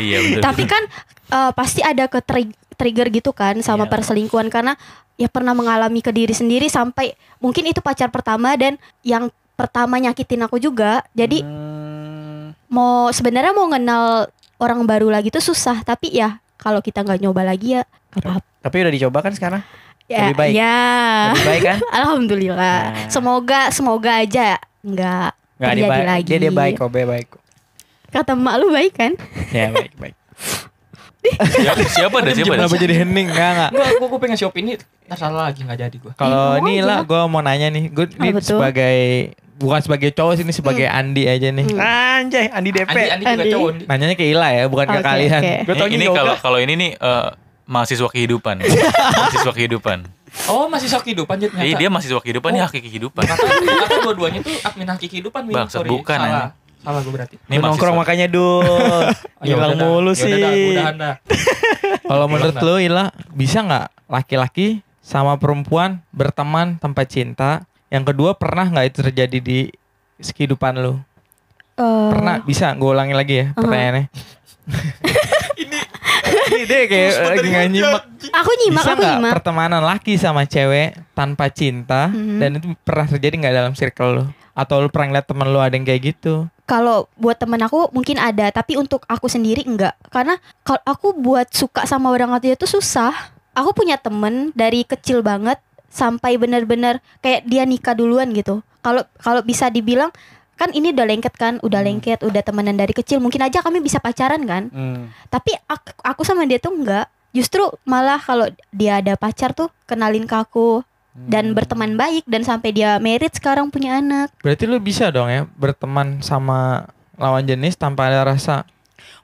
iya 0.00 0.18
betul. 0.24 0.42
Tapi 0.48 0.62
kan 0.64 0.82
eh, 1.28 1.50
pasti 1.52 1.80
ada 1.84 2.04
ke 2.08 2.24
trigger 2.78 3.10
gitu 3.10 3.30
kan 3.30 3.58
sama 3.58 3.84
Iya. 3.84 3.90
perselingkuhan 3.90 4.46
karena 4.46 4.78
ya 5.14 5.26
pernah 5.26 5.50
mengalami 5.50 5.98
ke 5.98 6.08
diri 6.08 6.30
sendiri 6.30 6.66
sampai 6.66 7.12
mungkin 7.36 7.66
itu 7.66 7.78
pacar 7.78 8.08
pertama 8.08 8.54
dan 8.54 8.74
yang 9.02 9.28
pertama 9.52 9.98
nyakitin 9.98 10.40
aku 10.40 10.56
juga. 10.56 11.02
Jadi 11.12 11.42
Hmm, 11.42 12.54
mau 12.68 13.10
sebenarnya 13.10 13.50
mau 13.50 13.66
kenal 13.66 14.30
orang 14.56 14.82
baru 14.84 15.10
lagi 15.10 15.28
tuh 15.28 15.42
susah 15.42 15.82
tapi 15.82 16.12
ya 16.12 16.38
kalau 16.54 16.78
kita 16.78 17.02
nggak 17.02 17.18
nyoba 17.18 17.42
lagi 17.44 17.74
ya 17.74 17.82
apa-apa. 18.10 18.46
tapi 18.58 18.76
udah 18.78 18.92
dicoba 18.92 19.18
kan 19.20 19.32
sekarang? 19.32 19.62
Ya, 20.04 20.24
Lebih 20.24 20.36
baik. 20.38 20.52
ya. 20.54 20.78
Lebih 21.30 21.44
baik 21.44 21.62
kan? 21.64 21.78
Alhamdulillah. 21.98 22.80
Nah. 22.88 23.08
Semoga 23.08 23.60
semoga 23.68 24.12
aja 24.16 24.56
nggak 24.80 25.30
Nggak 25.58 25.68
terjadi 25.68 25.82
dibaik. 25.84 26.06
lagi. 26.06 26.28
Dia 26.28 26.38
dia 26.38 26.52
baik 26.54 26.74
kok, 26.76 26.88
be 26.88 27.02
baik 27.02 27.26
kok. 27.28 27.42
Kata 28.08 28.32
emak 28.32 28.54
lu 28.56 28.70
baik 28.70 28.92
kan? 28.94 29.12
Ya 29.50 29.68
baik 29.68 29.92
baik. 29.96 30.14
siapa, 31.36 31.82
siapa 31.96 32.16
ada 32.18 32.30
siapa 32.32 32.52
kenapa 32.54 32.74
jadi 32.74 32.94
hening 33.00 33.28
enggak 33.28 33.50
enggak 33.50 33.70
Gue 33.70 33.86
gue 33.94 34.08
gue 34.08 34.20
pengen 34.20 34.36
si 34.36 34.44
opini 34.44 34.70
ntar 35.04 35.16
salah 35.16 35.48
lagi 35.48 35.60
nggak 35.62 35.78
jadi 35.78 35.96
gue. 35.96 36.12
Kalau 36.14 36.60
ini 36.60 36.78
mau 36.78 36.86
lah 36.86 36.98
gue 37.02 37.20
mau 37.26 37.40
nanya 37.40 37.68
nih, 37.68 37.84
gue 37.88 38.06
ini 38.18 38.28
Apa 38.30 38.40
tuh? 38.40 38.58
sebagai 38.58 38.98
bukan 39.56 39.80
sebagai 39.80 40.08
cowok 40.12 40.32
sih 40.36 40.44
ini 40.44 40.52
sebagai 40.52 40.86
Andi 40.86 41.24
aja 41.24 41.48
nih. 41.48 41.66
Hmm. 41.66 41.80
Anjay, 41.80 42.46
Andi 42.48 42.70
DP. 42.70 42.88
Andi 42.88 43.04
Andi 43.10 43.24
juga 43.26 43.44
cowok. 43.50 43.70
Andi. 43.72 43.84
Nanyanya 43.86 44.14
ke 44.14 44.24
Ila 44.26 44.48
ya, 44.52 44.64
bukan 44.66 44.86
ke 44.86 44.98
kalian. 45.00 45.40
Gua 45.64 45.74
Ini, 45.74 45.96
ini 45.96 46.06
kalau 46.08 46.34
kalau 46.38 46.58
ini 46.60 46.72
nih 46.76 46.90
eh, 46.94 47.28
mahasiswa 47.64 48.08
kehidupan. 48.08 48.56
mahasiswa 49.18 49.52
kehidupan. 49.52 49.98
Oh 50.46 50.68
masih 50.68 50.92
sok 50.92 51.02
kehidupan 51.02 51.40
jadi 51.40 51.50
Jadi 51.50 51.72
dia 51.74 51.88
mahasiswa 51.88 52.20
kehidupan, 52.20 52.52
ini 52.52 52.60
Oh. 52.60 52.68
hakiki 52.68 52.88
kehidupan. 52.90 53.22
Kata 53.24 53.96
dua-duanya 54.04 54.40
tuh 54.44 54.54
admin 54.60 54.86
hakiki 54.86 55.18
kehidupan. 55.18 55.40
Bangsat, 55.48 55.82
Sorry, 55.82 55.88
bukan, 55.88 56.18
salah. 56.20 56.48
Salah 56.88 57.04
gue 57.04 57.12
berarti. 57.12 57.36
Ini 57.42 57.54
Lu 57.54 57.68
nongkrong 57.68 57.92
mahasiswa. 57.92 58.00
makanya 58.00 58.26
dul. 58.26 58.64
Oh, 59.38 59.44
ya 59.44 59.54
Hilang 59.54 59.76
mulu 59.76 60.10
Ya 60.10 60.24
udah 60.24 60.92
dah, 60.96 61.14
sih. 61.20 61.36
Kalau 62.10 62.26
menurut 62.26 62.56
lu 62.56 62.74
Ila, 62.80 63.04
bisa 63.30 63.60
nggak 63.60 64.08
laki-laki 64.08 64.80
sama 64.98 65.36
perempuan 65.36 66.00
berteman 66.10 66.74
tanpa 66.74 67.04
cinta? 67.04 67.68
Yang 67.86 68.10
kedua 68.10 68.34
pernah 68.34 68.66
nggak 68.66 68.86
itu 68.88 68.98
terjadi 69.02 69.38
di 69.38 69.58
kehidupan 70.18 70.80
lu? 70.80 70.96
Eh, 71.76 72.08
Pernah? 72.08 72.40
Bisa? 72.40 72.72
Gue 72.72 72.90
ulangi 72.90 73.12
lagi 73.12 73.34
ya 73.36 73.46
pertanyaannya. 73.52 74.04
ini 76.48 76.64
deh 76.64 76.82
kayak 76.84 77.10
lagi 77.30 77.46
nggak 77.46 77.68
nyimak. 77.70 78.02
Aku 78.34 78.50
nyimak, 78.56 78.82
Bisa 78.82 78.90
aku 78.90 79.00
nggak 79.00 79.14
nyimak. 79.14 79.32
pertemanan 79.36 79.82
laki 79.82 80.16
sama 80.16 80.42
cewek 80.44 80.96
tanpa 81.12 81.46
cinta 81.48 82.08
Mhm. 82.08 82.36
dan 82.38 82.50
itu 82.56 82.66
pernah 82.80 83.06
terjadi 83.06 83.34
nggak 83.38 83.54
dalam 83.54 83.72
circle 83.72 84.10
lu? 84.10 84.24
Atau 84.58 84.82
lu 84.82 84.90
pernah 84.90 85.14
ngeliat 85.14 85.26
temen 85.30 85.46
lu 85.54 85.62
ada 85.62 85.70
yang 85.78 85.86
kayak 85.86 86.02
gitu? 86.02 86.50
Kalau 86.66 87.06
buat 87.14 87.38
temen 87.38 87.62
aku 87.62 87.94
mungkin 87.94 88.18
ada, 88.18 88.50
tapi 88.50 88.74
untuk 88.74 89.06
aku 89.06 89.30
sendiri 89.30 89.62
enggak. 89.62 89.94
Karena 90.10 90.34
kalau 90.66 90.82
aku 90.82 91.14
buat 91.14 91.46
suka 91.54 91.86
sama 91.86 92.10
orang 92.10 92.34
itu 92.42 92.58
tuh 92.58 92.66
susah. 92.66 93.14
Aku 93.54 93.70
punya 93.70 93.94
temen 93.94 94.50
dari 94.58 94.82
kecil 94.82 95.22
banget 95.22 95.62
sampai 95.88 96.34
bener-bener 96.36 96.98
kayak 97.22 97.46
dia 97.46 97.62
nikah 97.62 97.94
duluan 97.94 98.34
gitu. 98.34 98.60
Kalau 98.82 99.06
kalau 99.22 99.40
bisa 99.46 99.70
dibilang 99.70 100.10
kan 100.58 100.74
ini 100.74 100.90
udah 100.90 101.06
lengket 101.06 101.34
kan, 101.38 101.62
udah 101.62 101.80
lengket, 101.86 102.26
udah 102.26 102.42
temenan 102.42 102.74
dari 102.74 102.90
kecil. 102.90 103.22
Mungkin 103.22 103.46
aja 103.46 103.62
kami 103.62 103.78
bisa 103.78 104.02
pacaran 104.02 104.42
kan. 104.42 104.74
Hmm. 104.74 105.14
Tapi 105.30 105.54
aku, 105.70 105.94
aku 106.02 106.20
sama 106.26 106.42
dia 106.50 106.58
tuh 106.58 106.74
enggak. 106.74 107.06
Justru 107.30 107.62
malah 107.86 108.18
kalau 108.18 108.50
dia 108.74 108.98
ada 108.98 109.14
pacar 109.14 109.54
tuh 109.54 109.70
kenalin 109.86 110.26
ke 110.26 110.34
aku 110.34 110.82
dan 111.26 111.56
berteman 111.56 111.98
baik 111.98 112.22
dan 112.28 112.46
sampai 112.46 112.70
dia 112.70 113.02
married 113.02 113.34
sekarang 113.34 113.72
punya 113.72 113.98
anak. 113.98 114.30
Berarti 114.44 114.64
lu 114.68 114.78
bisa 114.78 115.10
dong 115.10 115.26
ya 115.26 115.48
berteman 115.58 116.22
sama 116.22 116.86
lawan 117.18 117.42
jenis 117.42 117.74
tanpa 117.74 118.06
ada 118.06 118.22
rasa 118.22 118.68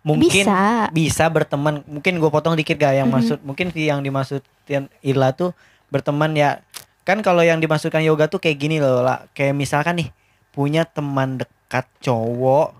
Mungkin 0.04 0.44
Bisa. 0.44 0.92
bisa 0.92 1.24
berteman. 1.32 1.80
Mungkin 1.88 2.20
gue 2.20 2.28
potong 2.28 2.52
dikit 2.52 2.76
gak 2.76 2.92
yang 2.92 3.08
Mhm. 3.08 3.14
maksud 3.16 3.38
mungkin 3.40 3.72
yang 3.72 4.04
dimaksudin 4.04 4.92
Ila 5.00 5.32
tuh 5.32 5.56
berteman 5.88 6.36
ya 6.36 6.60
kan 7.08 7.24
kalau 7.24 7.40
yang 7.40 7.56
dimaksudkan 7.56 8.04
yoga 8.04 8.28
tuh 8.28 8.36
kayak 8.36 8.60
gini 8.60 8.76
loh 8.84 9.00
lah 9.00 9.24
kayak 9.32 9.56
misalkan 9.56 10.04
nih 10.04 10.08
punya 10.52 10.84
teman 10.84 11.40
dekat 11.40 11.88
cowok 12.04 12.76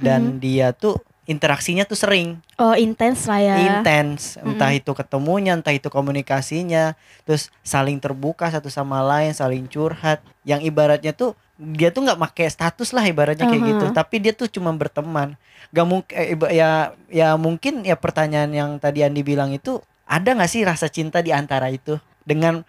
dan 0.00 0.40
dia 0.40 0.72
tuh 0.72 0.96
interaksinya 1.26 1.86
tuh 1.86 1.94
sering. 1.94 2.42
Oh 2.58 2.74
intens 2.74 3.30
lah 3.30 3.38
ya. 3.38 3.56
intens 3.62 4.38
entah 4.42 4.74
Mm-mm. 4.74 4.80
itu 4.82 4.90
ketemunya 4.90 5.54
entah 5.54 5.74
itu 5.74 5.86
komunikasinya. 5.86 6.98
Terus 7.22 7.54
saling 7.62 8.02
terbuka 8.02 8.50
satu 8.50 8.66
sama 8.66 9.02
lain 9.06 9.30
saling 9.30 9.70
curhat. 9.70 10.18
Yang 10.42 10.74
ibaratnya 10.74 11.14
tuh 11.14 11.38
dia 11.54 11.94
tuh 11.94 12.02
nggak 12.02 12.18
pakai 12.18 12.50
status 12.50 12.90
lah 12.90 13.06
ibaratnya 13.06 13.46
kayak 13.46 13.62
Aha. 13.62 13.70
gitu 13.70 13.86
tapi 13.94 14.16
dia 14.18 14.34
tuh 14.34 14.50
cuma 14.50 14.74
berteman. 14.74 15.38
Gak 15.70 15.86
mungkin 15.86 16.14
ya 16.50 16.92
ya 17.06 17.38
mungkin 17.38 17.86
ya 17.86 17.94
pertanyaan 17.94 18.50
yang 18.50 18.70
tadi 18.82 19.06
Andi 19.06 19.22
bilang 19.22 19.54
itu 19.54 19.78
ada 20.04 20.34
nggak 20.34 20.50
sih 20.50 20.66
rasa 20.66 20.90
cinta 20.90 21.22
di 21.22 21.30
antara 21.30 21.70
itu? 21.70 22.02
Dengan 22.26 22.66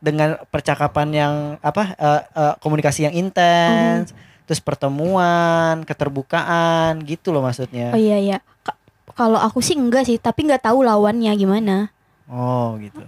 dengan 0.00 0.40
percakapan 0.48 1.08
yang 1.12 1.34
apa 1.60 1.92
eh, 2.00 2.22
eh, 2.32 2.54
komunikasi 2.64 3.12
yang 3.12 3.14
intens 3.14 4.16
terus 4.50 4.58
pertemuan 4.58 5.86
keterbukaan 5.86 6.98
gitu 7.06 7.30
loh 7.30 7.38
maksudnya 7.38 7.94
Oh 7.94 8.00
iya 8.02 8.18
iya. 8.18 8.36
Ka- 8.66 8.74
kalau 9.14 9.38
aku 9.38 9.62
sih 9.62 9.78
enggak 9.78 10.10
sih, 10.10 10.18
tapi 10.18 10.42
nggak 10.42 10.66
tahu 10.66 10.82
lawannya 10.82 11.30
gimana. 11.38 11.94
Oh 12.26 12.74
gitu. 12.82 12.98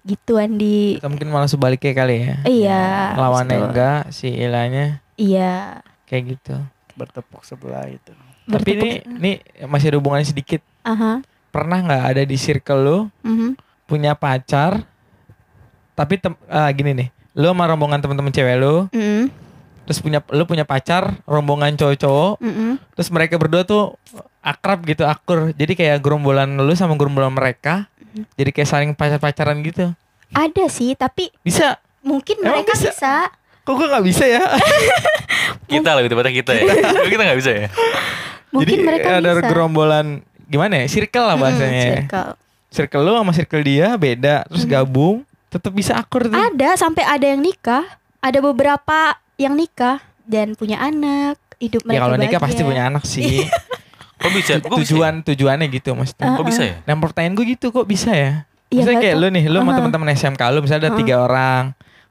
Gitu 0.00 0.40
Andi. 0.40 0.96
Atau 0.96 1.12
mungkin 1.12 1.28
malah 1.28 1.44
sebaliknya 1.44 1.92
kali 1.92 2.16
ya. 2.24 2.34
Iya. 2.48 2.84
Lawannya 3.20 3.52
betul. 3.52 3.68
enggak, 3.68 4.00
si 4.08 4.32
Ilanya 4.32 5.04
Iya. 5.20 5.84
kayak 6.08 6.40
gitu. 6.40 6.56
Bertepuk 6.96 7.44
sebelah 7.44 7.84
itu. 7.84 8.16
Tapi 8.48 8.70
ini 8.72 8.90
ini 9.04 9.32
masih 9.68 9.92
ada 9.92 10.00
hubungannya 10.00 10.24
sedikit. 10.24 10.64
Aha. 10.88 11.20
Pernah 11.52 11.84
nggak 11.84 12.04
ada 12.16 12.22
di 12.24 12.36
circle 12.40 12.80
lu 12.80 12.98
mhm. 13.20 13.60
punya 13.84 14.16
pacar 14.16 14.88
tapi 15.92 16.16
tem 16.16 16.32
ah, 16.48 16.70
gini 16.70 16.96
nih, 16.96 17.08
lu 17.34 17.44
sama 17.44 17.66
rombongan 17.66 18.00
teman-teman 18.00 18.32
cewek 18.32 18.56
lu, 18.56 18.86
Mhm. 18.94 19.47
Terus 19.88 19.98
punya 19.98 20.20
lu 20.28 20.44
punya 20.44 20.62
pacar 20.62 21.16
rombongan 21.24 21.72
cowok-cowok, 21.74 22.36
Mhm. 22.38 22.76
terus 22.92 23.08
mereka 23.08 23.34
berdua 23.34 23.64
tuh 23.64 23.96
akrab 24.38 24.84
gitu, 24.84 25.02
akur. 25.02 25.50
Jadi 25.50 25.72
kayak 25.74 25.96
gerombolan 25.98 26.52
lu 26.54 26.72
sama 26.72 26.92
gerombolan 26.92 27.32
mereka, 27.32 27.88
jadi 28.36 28.52
kayak 28.52 28.68
saling 28.68 28.90
pacar-pacaran 28.92 29.56
gitu. 29.62 29.96
Ada 30.28 30.68
sih, 30.68 30.92
tapi 30.92 31.32
Bisa? 31.40 31.80
mungkin 32.00 32.36
Emang 32.38 32.60
mereka 32.60 32.76
bisa? 32.76 32.92
bisa. 32.92 33.14
Kok 33.64 33.72
gue 33.74 33.86
nggak 33.86 34.04
bisa 34.06 34.24
ya? 34.24 34.44
Kita 35.68 35.92
lebih 35.94 36.08
tepatnya 36.08 36.32
kita 36.34 36.52
ya. 36.52 36.64
Kita 37.04 37.22
nggak 37.22 37.38
bisa 37.38 37.50
ya. 37.54 37.66
Mungkin 38.48 38.64
jadi 38.64 38.74
mereka 38.80 39.08
ada 39.20 39.30
bisa. 39.34 39.44
gerombolan 39.44 40.06
gimana 40.44 40.80
ya? 40.80 40.86
Circle 40.88 41.24
lah 41.24 41.36
bahasanya. 41.36 41.68
ya. 41.78 41.94
circle. 42.00 42.30
Circle 42.68 43.02
lu 43.02 43.12
sama 43.14 43.32
circle 43.32 43.62
dia 43.62 43.88
beda, 43.94 44.44
terus 44.44 44.64
gabung, 44.64 45.24
tetap 45.48 45.72
bisa 45.72 45.96
akur 45.96 46.24
tuh. 46.24 46.36
Ada 46.36 46.76
sampai 46.76 47.04
ada 47.04 47.24
yang 47.24 47.40
nikah, 47.40 47.84
ada 48.20 48.38
beberapa 48.38 49.16
yang 49.38 49.54
nikah 49.54 49.98
dan 50.24 50.52
punya 50.52 50.76
anak, 50.76 51.38
hidup 51.56 51.82
mereka 51.82 51.94
Ya 51.94 52.02
kalau 52.02 52.16
nikah 52.16 52.30
bahagia. 52.36 52.44
pasti 52.44 52.62
punya 52.62 52.82
anak 52.84 53.04
sih. 53.04 53.46
Kok 54.20 54.30
bisa? 54.34 54.52
Kok 54.58 54.68
bisa? 54.68 54.82
ya? 54.82 54.82
Tujuan 54.84 55.14
tujuannya 55.22 55.66
gitu 55.70 55.90
maksudnya. 55.94 56.34
Kok 56.34 56.44
bisa 56.44 56.62
ya? 56.62 56.76
Nah 56.82 56.94
pertanyaan 56.98 57.32
gue 57.32 57.46
gitu 57.48 57.70
kok 57.70 57.86
bisa 57.86 58.10
ya? 58.10 58.42
Iya, 58.68 58.82
Misalnya 58.82 58.92
nggak 58.92 59.06
kayak 59.06 59.16
lu 59.16 59.26
nih, 59.30 59.44
lu 59.46 59.56
sama 59.56 59.70
Aha. 59.70 59.78
teman-teman 59.78 60.08
SMK 60.12 60.42
lu 60.50 60.58
misalnya 60.60 60.82
ada 60.82 60.90
Aha. 60.90 60.98
tiga 60.98 61.14
orang. 61.22 61.64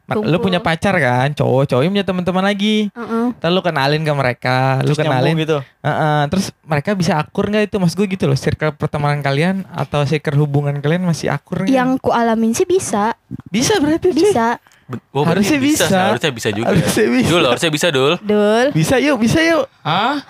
Ma- 0.07 0.15
Lu 0.15 0.23
Kumpul. 0.31 0.39
punya 0.41 0.63
pacar 0.63 0.95
kan, 0.95 1.35
cowok, 1.35 1.67
cowoknya 1.67 1.91
punya 1.91 2.05
teman-teman 2.07 2.39
lagi. 2.41 2.87
Heeh. 2.87 3.25
Ntar 3.35 3.51
lu 3.51 3.59
kenalin 3.59 4.01
ke 4.01 4.13
mereka, 4.15 4.79
lu 4.79 4.89
Terus 4.89 4.97
kenalin. 4.97 5.35
nyambung 5.35 5.43
gitu. 5.43 5.57
Heeh, 5.83 6.19
terus 6.31 6.45
mereka 6.63 6.89
bisa 6.95 7.11
akur 7.13 7.43
nggak 7.45 7.67
itu 7.67 7.75
mas 7.75 7.91
gue 7.91 8.07
gitu 8.07 8.23
loh, 8.23 8.33
circle 8.33 8.71
pertemanan 8.71 9.19
kalian 9.19 9.67
atau 9.69 10.01
circle 10.01 10.39
hubungan 10.39 10.79
kalian 10.79 11.03
masih 11.03 11.27
akur 11.27 11.59
nggak? 11.59 11.69
Yang 11.69 11.99
ku 11.99 12.09
alamin 12.09 12.55
sih 12.55 12.63
bisa, 12.63 13.19
bisa 13.51 13.75
berarti 13.77 14.07
cuy. 14.07 14.23
bisa. 14.23 14.55
Ben- 14.55 14.75
Oh, 15.11 15.27
Harusnya 15.27 15.59
bisa. 15.59 15.83
Harusnya 15.85 16.31
bisa 16.31 16.49
juga. 16.49 16.71
Harusnya 16.71 17.07
bisa. 17.11 17.27
Dul, 17.27 17.43
harusnya 17.43 17.71
bisa 17.71 17.87
dul. 17.91 18.13
Dul. 18.23 18.65
Bisa 18.71 18.95
yuk, 18.97 19.19
bisa 19.19 19.39
yuk. 19.43 19.67
Hah? 19.83 20.23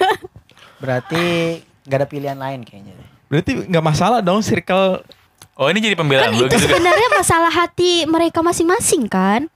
Berarti 0.82 1.24
gak 1.84 1.98
ada 2.00 2.08
pilihan 2.08 2.38
lain 2.38 2.64
kayaknya. 2.64 2.96
deh. 2.96 3.08
Berarti 3.28 3.52
nggak 3.66 3.84
masalah 3.84 4.20
dong 4.20 4.40
circle. 4.40 5.04
Oh 5.54 5.70
ini 5.70 5.78
jadi 5.78 5.94
Kan 5.94 6.00
pembelaan 6.02 6.32
lu 6.34 6.46
itu 6.46 6.56
gitu. 6.56 6.66
sebenarnya 6.66 7.08
masalah 7.14 7.52
hati 7.52 8.04
mereka 8.04 8.42
masing-masing 8.42 9.06
kan? 9.06 9.46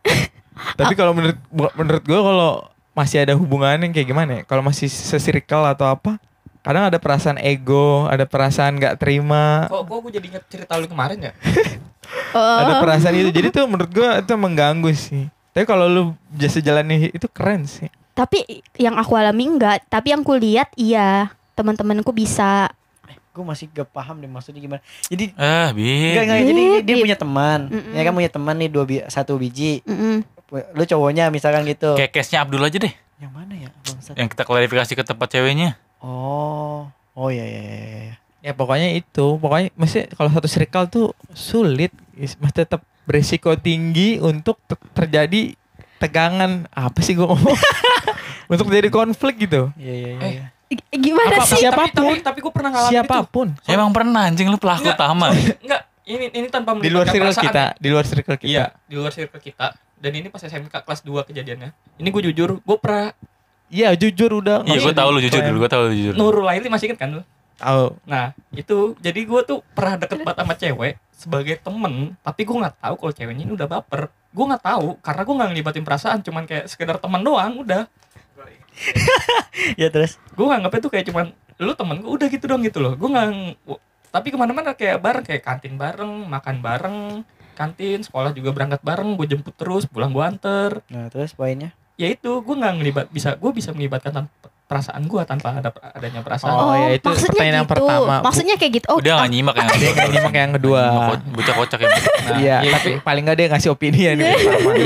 Tapi 0.80 0.96
kalau 0.96 1.12
menurut 1.12 1.36
menurut 1.76 2.02
gue 2.02 2.16
kalau 2.16 2.64
masih 2.96 3.20
ada 3.20 3.36
hubungan 3.36 3.76
yang 3.76 3.92
kayak 3.92 4.08
gimana 4.08 4.30
ya? 4.32 4.42
Kalau 4.44 4.64
masih 4.64 4.88
se-circle 4.88 5.66
atau 5.68 5.92
apa? 5.92 6.16
Kadang 6.64 6.88
ada 6.88 6.98
perasaan 6.98 7.38
ego, 7.38 8.08
ada 8.08 8.26
perasaan 8.26 8.74
nggak 8.74 8.98
terima, 8.98 9.70
Kok 9.70 9.86
kok 9.86 9.98
gue 10.02 10.12
jadi 10.18 10.26
inget 10.34 10.44
cerita 10.50 10.74
lu 10.74 10.88
kemarin 10.88 11.30
ya? 11.30 11.32
Oh. 12.32 12.58
ada 12.60 12.80
perasaan 12.80 13.14
itu. 13.14 13.30
Jadi 13.30 13.48
tuh 13.50 13.64
menurut 13.64 13.88
gue 13.88 14.04
itu 14.04 14.32
mengganggu 14.34 14.90
sih. 14.92 15.24
Tapi 15.50 15.64
kalau 15.64 15.86
lu 15.86 16.02
biasa 16.30 16.60
jalani 16.60 17.08
itu 17.08 17.24
keren 17.26 17.64
sih. 17.64 17.88
Tapi 18.12 18.44
yang 18.76 18.96
aku 18.96 19.12
alami 19.12 19.44
enggak, 19.46 19.84
tapi 19.86 20.12
yang 20.12 20.20
ku 20.20 20.32
lihat 20.32 20.72
iya, 20.74 21.32
teman-temanku 21.52 22.12
bisa. 22.12 22.72
Gue 23.32 23.44
masih 23.44 23.68
gak 23.68 23.92
paham 23.92 24.16
deh 24.16 24.28
maksudnya 24.28 24.60
gimana. 24.60 24.80
Jadi 25.06 25.36
Ah, 25.36 25.68
bi. 25.72 26.12
Enggak, 26.12 26.24
enggak. 26.24 26.40
Jadi 26.42 26.64
dia 26.82 26.96
punya 26.96 27.16
teman. 27.16 27.60
Ya 27.92 28.00
kan 28.00 28.12
punya 28.12 28.30
teman 28.32 28.56
nih 28.56 28.68
dua 28.68 28.84
bi- 28.84 29.04
satu 29.06 29.36
biji. 29.36 29.84
Mm-mm. 29.84 30.24
Lu 30.72 30.84
cowoknya 30.84 31.28
misalkan 31.28 31.64
gitu. 31.64 31.92
Kayak 31.94 32.16
case-nya 32.16 32.40
Abdul 32.40 32.64
aja 32.64 32.78
deh. 32.78 32.94
Yang 33.16 33.32
mana 33.32 33.52
ya? 33.52 33.68
Bangsat. 33.82 34.14
Yang 34.14 34.28
kita 34.32 34.42
klarifikasi 34.44 34.92
ke 34.92 35.04
tempat 35.04 35.28
ceweknya. 35.28 35.76
Oh. 36.00 36.88
Oh 37.12 37.28
iya 37.28 37.44
iya 37.44 37.60
iya 37.60 37.76
iya. 38.04 38.16
Ya 38.46 38.54
pokoknya 38.54 38.94
itu, 38.94 39.26
pokoknya 39.36 39.74
mesti 39.74 40.06
kalau 40.08 40.30
satu 40.30 40.46
circle 40.46 40.86
tuh 40.86 41.06
sulit, 41.32 41.90
masih 42.14 42.54
tetap 42.56 42.78
berisiko 43.02 43.50
tinggi 43.56 44.18
untuk 44.18 44.62
te- 44.62 44.78
terjadi 44.94 45.58
tegangan 45.96 46.70
apa 46.70 46.94
sih 47.00 47.12
gue 47.12 47.22
ngomong 47.22 47.58
untuk 48.52 48.70
terjadi 48.70 48.86
konflik 48.88 49.42
gitu. 49.42 49.74
Iya 49.74 49.94
iya 49.96 50.10
iya. 50.12 50.20
Eh, 50.20 50.30
iya. 50.32 50.44
Gimana 50.92 51.34
Apa- 51.36 51.46
sih? 51.48 51.58
siapa- 51.58 51.90
Tapi, 51.90 51.90
Siapa 51.90 51.98
pun. 51.98 52.06
tapi, 52.08 52.22
tapi 52.22 52.38
gue 52.38 52.52
pernah 52.52 52.70
ngalamin 52.70 52.92
Siapa 52.92 53.16
pun 53.24 53.48
Emang 53.66 53.90
pernah 53.90 54.22
anjing 54.24 54.46
lu 54.46 54.58
pelaku 54.58 54.82
Enggak. 54.84 54.94
utama. 54.94 55.26
itu. 55.32 55.50
Enggak, 55.60 55.82
ini 56.04 56.24
ini 56.32 56.46
tanpa 56.46 56.70
di 56.72 56.86
luar 56.86 57.02
melibatkan 57.02 57.10
circle 57.12 57.26
perasaan. 57.28 57.46
kita, 57.48 57.64
di 57.76 57.88
luar 57.88 58.04
circle 58.04 58.36
kita. 58.36 58.46
Iya, 58.48 58.64
di 58.80 58.94
luar 58.94 59.10
circle 59.10 59.40
kita. 59.40 59.66
Dan 59.96 60.12
ini 60.12 60.26
pas 60.28 60.38
SMK 60.40 60.74
kelas 60.76 61.00
2 61.02 61.22
kejadiannya. 61.24 61.70
Ini 61.98 62.08
gue 62.08 62.22
jujur, 62.24 62.50
gue 62.56 62.78
pernah 62.78 63.10
Iya 63.66 63.90
jujur 63.92 64.30
udah. 64.36 64.62
Iya, 64.62 64.78
gue 64.80 64.94
tahu 64.94 65.08
lu 65.10 65.18
jujur 65.18 65.42
dulu, 65.42 65.58
gue 65.58 65.70
tahu 65.72 65.82
lu 65.82 65.92
jujur. 65.92 66.14
Nurul 66.14 66.46
Laili 66.46 66.70
masih 66.70 66.86
inget 66.86 67.02
kan 67.02 67.10
lu? 67.10 67.22
Tahu. 67.56 67.96
Nah, 68.04 68.36
itu 68.52 68.92
jadi 69.00 69.20
gue 69.24 69.40
tuh 69.48 69.64
pernah 69.72 69.96
deket 69.96 70.20
banget 70.20 70.38
sama 70.44 70.54
cewek 70.56 70.94
sebagai 71.16 71.56
temen, 71.64 72.12
tapi 72.20 72.44
gue 72.44 72.56
nggak 72.56 72.76
tahu 72.76 72.94
kalau 73.00 73.12
ceweknya 73.16 73.44
ini 73.48 73.52
udah 73.56 73.68
baper. 73.68 74.12
Gue 74.36 74.44
nggak 74.44 74.64
tahu 74.64 74.88
karena 75.00 75.22
gue 75.24 75.34
nggak 75.40 75.50
ngelibatin 75.56 75.84
perasaan, 75.84 76.20
cuman 76.20 76.44
kayak 76.44 76.68
sekedar 76.68 77.00
teman 77.00 77.24
doang, 77.24 77.64
udah. 77.64 77.88
Ya 79.80 79.88
terus. 79.88 80.20
Gue 80.36 80.52
nganggapnya 80.52 80.80
tuh 80.84 80.92
kayak 80.92 81.08
cuman 81.08 81.32
lu 81.56 81.72
temen 81.72 81.96
gue 82.04 82.12
udah 82.12 82.28
gitu 82.28 82.44
dong 82.44 82.60
gitu 82.60 82.78
loh. 82.84 82.92
Gue 82.92 83.08
nggak, 83.08 83.56
tapi 84.12 84.28
ke 84.28 84.36
mana-mana 84.36 84.76
kayak 84.76 85.00
bareng, 85.00 85.24
kayak 85.24 85.40
kantin 85.40 85.80
bareng, 85.80 86.28
makan 86.28 86.60
bareng, 86.60 87.24
kantin, 87.56 88.04
sekolah 88.04 88.36
juga 88.36 88.52
berangkat 88.52 88.84
bareng, 88.84 89.16
gue 89.16 89.26
jemput 89.32 89.56
terus, 89.56 89.88
pulang 89.88 90.12
gue 90.12 90.20
anter. 90.20 90.84
Nah, 90.92 91.08
terus 91.08 91.32
poinnya. 91.32 91.72
Ya 91.96 92.12
itu, 92.12 92.28
gue 92.44 92.54
nggak 92.60 92.74
ngelibat, 92.76 93.06
bisa 93.08 93.32
gue 93.40 93.50
bisa 93.56 93.72
melibatkan 93.72 94.12
tanpa 94.12 94.52
perasaan 94.66 95.06
gue 95.06 95.22
tanpa 95.22 95.62
ada 95.62 95.70
adanya 95.94 96.20
perasaan. 96.26 96.50
Oh, 96.50 96.74
ya, 96.74 96.98
itu 96.98 97.06
maksudnya 97.06 97.30
pertanyaan 97.38 97.54
yang 97.54 97.66
gitu. 97.66 97.74
pertama. 97.78 98.14
Maksudnya 98.26 98.54
kayak 98.58 98.72
gitu. 98.82 98.86
Oh, 98.90 98.98
Udah 98.98 99.12
ah, 99.14 99.18
gak 99.22 99.30
nyimak 99.30 99.54
yang 99.54 99.68
Dia 99.78 99.90
nggak 99.94 100.08
nyimak 100.10 100.34
yang 100.34 100.52
kedua. 100.58 100.82
Bocah 101.22 101.54
kocak 101.54 101.78
ya. 101.78 101.88
Nah, 101.88 102.38
Iya, 102.42 102.56
ya 102.66 102.70
tapi 102.74 102.90
itu. 102.90 103.02
paling 103.06 103.22
nggak 103.22 103.36
dia 103.38 103.46
ngasih 103.54 103.70
opini 103.70 104.00
ya 104.02 104.12
pertama. 104.18 104.26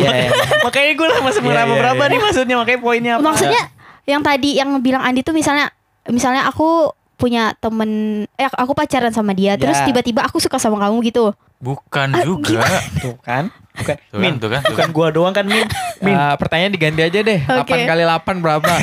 Iya, 0.01 0.11
iya. 0.12 0.31
makanya 0.61 0.93
gue 0.93 1.07
lah 1.09 1.18
masih 1.24 1.41
Iya, 1.41 1.64
meraba 1.64 1.97
iya, 1.97 2.05
iya. 2.05 2.12
nih 2.12 2.20
maksudnya 2.20 2.57
makanya 2.61 2.81
poinnya 2.85 3.12
apa? 3.16 3.24
maksudnya 3.24 3.62
yang 4.05 4.22
tadi 4.22 4.51
yang 4.61 4.70
bilang 4.85 5.03
Andi 5.03 5.20
tuh 5.24 5.33
misalnya 5.33 5.72
misalnya 6.12 6.45
aku 6.49 6.93
punya 7.20 7.53
temen 7.61 8.24
eh 8.37 8.49
aku 8.49 8.72
pacaran 8.72 9.12
sama 9.12 9.37
dia 9.37 9.57
terus 9.61 9.76
tiba-tiba 9.85 10.24
aku 10.24 10.41
suka 10.41 10.57
sama 10.57 10.81
kamu 10.81 11.05
gitu 11.05 11.37
Bukan 11.61 12.08
Ah, 12.11 12.24
juga. 12.24 12.64
tuh 12.98 13.14
kan. 13.20 13.44
Bukan. 13.44 13.44
Tuh 13.70 13.84
kan, 13.86 13.96
Min, 14.16 14.34
tuh 14.36 14.48
kan, 14.48 14.61
tuh 14.61 14.72
bukan 14.72 14.88
kan. 14.88 14.96
gua 14.96 15.06
doang 15.08 15.30
kan 15.30 15.44
Min. 15.44 15.68
Min. 16.00 16.12
Eh, 16.12 16.34
pertanyaan 16.34 16.72
diganti 16.72 17.00
aja 17.02 17.20
deh. 17.20 17.40
Oke. 17.54 17.76
8 17.76 17.84
kali 17.86 18.02
8 18.02 18.40
berapa? 18.40 18.64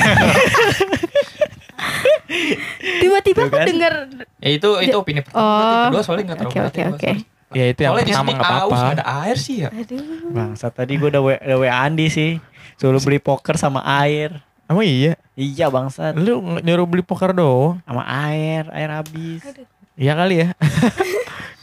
tiba-tiba 2.98 3.40
aku 3.42 3.52
kan. 3.52 3.66
denger 3.66 3.92
Ya 4.38 4.50
itu 4.52 4.68
itu 4.80 4.94
opini 4.94 5.20
pertama. 5.20 5.42
Oh. 5.42 5.84
Kedua 5.88 6.02
soalnya 6.02 6.24
nggak 6.24 6.38
terlalu 6.38 6.52
Oke, 6.52 6.60
oke, 6.62 6.78
gua, 6.80 6.94
oke. 6.94 7.10
ya 7.50 7.64
itu 7.66 7.80
yang 7.80 7.90
Soalnya 7.90 8.06
pertama 8.06 8.22
sini 8.22 8.36
nggak 8.36 8.52
aus 8.52 8.70
apa-apa. 8.70 8.92
ada 8.92 9.04
air 9.24 9.36
sih 9.36 9.56
ya. 9.58 9.68
aduh 9.70 10.02
Bangsat 10.30 10.72
tadi 10.72 10.92
gue 10.94 11.08
udah, 11.08 11.22
WA 11.56 11.76
Andi 11.80 12.06
sih. 12.08 12.30
Suruh 12.76 13.00
beli 13.00 13.18
poker 13.18 13.56
sama 13.56 13.80
air. 13.82 14.38
Emang 14.66 14.84
iya? 14.84 15.16
Iya 15.32 15.66
bangsat. 15.66 16.14
Lu 16.14 16.32
nyuruh 16.60 16.84
beli 16.84 17.02
poker 17.02 17.32
doang? 17.32 17.80
Sama 17.82 18.04
air, 18.04 18.68
air 18.70 18.90
habis. 18.92 19.42
Iya 19.96 20.12
kali 20.14 20.34
ya. 20.38 20.48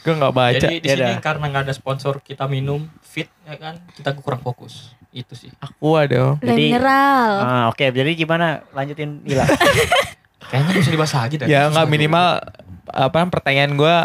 Gue 0.06 0.14
nggak 0.14 0.30
baca. 0.32 0.54
Jadi 0.62 0.78
di 0.78 0.86
Ya 0.86 0.94
sini 0.94 1.14
karena 1.18 1.44
nggak 1.50 1.64
ada 1.66 1.74
sponsor 1.74 2.22
kita 2.22 2.46
minum 2.46 2.86
fit 3.02 3.26
ya 3.42 3.58
kan, 3.58 3.74
kita 3.90 4.14
kurang 4.16 4.38
fokus. 4.38 4.94
Itu 5.10 5.34
sih. 5.34 5.50
Dong. 6.06 6.38
Le 6.38 6.46
Jadi- 6.46 6.70
mineral 6.70 7.30
Ah, 7.42 7.64
oke, 7.66 7.82
jadi 7.82 8.14
gimana? 8.14 8.62
Lanjutin 8.70 9.18
Ila. 9.26 9.42
Kayaknya 10.50 10.72
bisa 10.76 10.90
dibahas 10.90 11.12
lagi 11.12 11.34
dah. 11.36 11.46
Ya 11.48 11.66
nggak 11.66 11.88
minimal 11.88 12.38
apa 12.86 13.18
pertanyaan 13.26 13.74
gue 13.74 13.96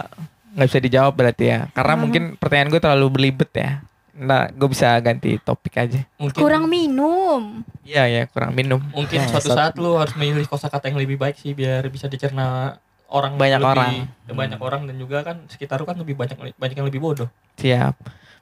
nggak 0.51 0.67
bisa 0.67 0.79
dijawab 0.81 1.13
berarti 1.13 1.45
ya. 1.47 1.59
Karena 1.71 1.93
Hmm. 1.93 2.01
mungkin 2.01 2.23
pertanyaan 2.35 2.69
gue 2.69 2.81
terlalu 2.81 3.07
belibet 3.11 3.51
ya. 3.53 3.85
Nah, 4.11 4.49
gue 4.49 4.67
bisa 4.67 4.91
ganti 4.99 5.37
topik 5.37 5.77
aja. 5.77 6.01
Mungkin, 6.15 6.37
kurang 6.37 6.65
minum 6.67 7.63
Iya 7.81 8.05
ya, 8.05 8.23
kurang 8.27 8.53
minum. 8.53 8.77
mungkin 8.91 9.17
Ya, 9.17 9.25
suatu 9.25 9.49
saat 9.49 9.73
lu 9.77 9.97
harus 9.97 10.13
memilih 10.13 10.45
kosakata 10.45 10.87
yang 10.87 10.99
lebih 10.99 11.15
baik 11.15 11.37
sih 11.37 11.51
biar 11.51 11.81
bisa 11.87 12.05
dicerna 12.05 12.77
orang 13.11 13.35
Banyak 13.35 13.59
lebih- 13.59 13.69
orang. 13.69 13.93
banyak 14.31 14.59
orang 14.59 14.81
dan 14.85 14.95
juga 14.95 15.17
kan 15.21 15.43
sekitar 15.45 15.77
lu 15.77 15.85
kan 15.85 15.95
lebih 15.95 16.15
banyak 16.15 16.55
banyak 16.55 16.75
yang 16.75 16.87
lebih 16.87 16.97
bodoh. 16.97 17.27
Siap. 17.55 17.95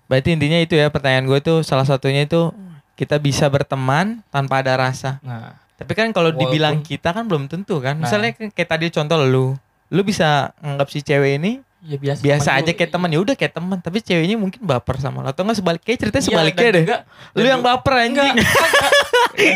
Berarti 0.06 0.30
intinya 0.32 0.58
itu 0.58 0.74
ya 0.74 0.88
pertanyaan 0.88 1.26
gue 1.26 1.40
tuh 1.40 1.62
salah 1.62 1.84
satunya 1.84 2.24
itu 2.24 2.54
kita 2.94 3.18
bisa 3.18 3.46
berteman 3.46 4.22
tanpa 4.28 4.60
ada 4.60 4.74
rasa. 4.76 5.18
Nah, 5.20 5.58
Tapi 5.74 5.92
kan 5.94 6.10
kalau 6.10 6.30
dibilang 6.30 6.80
kita 6.80 7.10
kan 7.10 7.24
belum 7.24 7.48
tentu 7.48 7.80
kan. 7.80 7.96
Nah. 7.96 8.06
Misalnya 8.06 8.32
kayak 8.36 8.70
tadi 8.70 8.86
contoh 8.90 9.16
lu, 9.18 9.56
lu 9.88 10.02
bisa 10.02 10.52
nganggap 10.58 10.88
si 10.88 11.00
cewek 11.00 11.38
ini 11.38 11.52
ya 11.80 11.96
biasa 11.96 12.20
biasa 12.20 12.50
aja 12.54 12.72
kayak 12.74 12.92
teman 12.92 13.08
ya 13.08 13.18
udah 13.18 13.34
kayak 13.34 13.54
teman, 13.54 13.80
tapi 13.80 13.98
ceweknya 14.00 14.36
mungkin 14.36 14.60
baper 14.60 15.00
sama 15.00 15.24
lo 15.24 15.32
atau 15.32 15.42
enggak 15.42 15.58
sebaliknya 15.58 15.96
ceritanya 15.96 16.20
Iya, 16.20 16.28
sebaliknya 16.28 16.60
dan 16.62 16.74
deh. 16.74 16.84
juga- 16.84 17.02
Lu 17.32 17.48
yang 17.48 17.62
juga- 17.64 17.70
baper 17.72 17.94
Enggak, 17.96 18.26
anjing. 18.28 18.36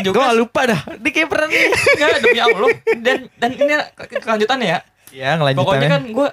Gue 0.06 0.28
lupa 0.34 0.62
dah. 0.64 0.80
Dia 0.96 1.12
kayak 1.12 1.28
pernah 1.28 1.48
nih. 1.48 1.66
enggak 1.68 2.10
demi 2.18 2.40
Allah 2.40 2.70
dan 2.98 3.18
dan 3.36 3.50
ini 3.52 3.74
ke- 3.92 4.22
kelanjutannya 4.22 4.68
ya 4.70 4.80
Ya 5.14 5.38
ngelanjutannya. 5.38 5.70
pokoknya 5.70 5.90
kan 5.94 6.04
gue 6.10 6.28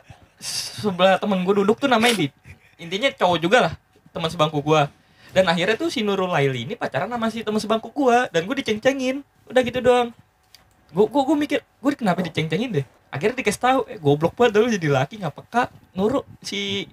sebelah 0.80 1.20
temen 1.20 1.44
gue 1.44 1.54
duduk 1.60 1.76
tuh 1.76 1.86
namanya 1.86 2.24
Dit. 2.24 2.32
Intinya 2.80 3.12
cowok 3.12 3.38
juga 3.38 3.58
lah 3.68 3.74
teman 4.10 4.32
sebangku 4.32 4.58
gue 4.64 4.82
dan 5.30 5.46
akhirnya 5.46 5.78
tuh 5.78 5.88
si 5.92 6.02
Nurul 6.02 6.30
Laili 6.30 6.66
ini 6.66 6.74
pacaran 6.74 7.06
sama 7.06 7.30
si 7.30 7.46
teman 7.46 7.62
sebangku 7.62 7.94
gue 7.94 8.18
dan 8.34 8.42
gue 8.42 8.56
diceng-cengin. 8.62 9.22
Udah 9.46 9.62
gitu 9.62 9.78
doang. 9.78 10.10
Gue 10.90 11.06
gue 11.06 11.22
gue 11.22 11.36
mikir 11.38 11.58
gue 11.62 11.90
kenapa 11.94 12.18
diceng-cengin 12.24 12.82
deh? 12.82 12.86
Akhirnya 13.10 13.42
dikasih 13.42 13.62
tahu 13.62 13.80
eh, 13.90 13.98
goblok 13.98 14.34
banget 14.34 14.58
dulu 14.58 14.66
jadi 14.70 14.88
laki 14.90 15.18
nggak 15.22 15.34
peka 15.34 15.62
Nurul 15.94 16.26
si 16.42 16.86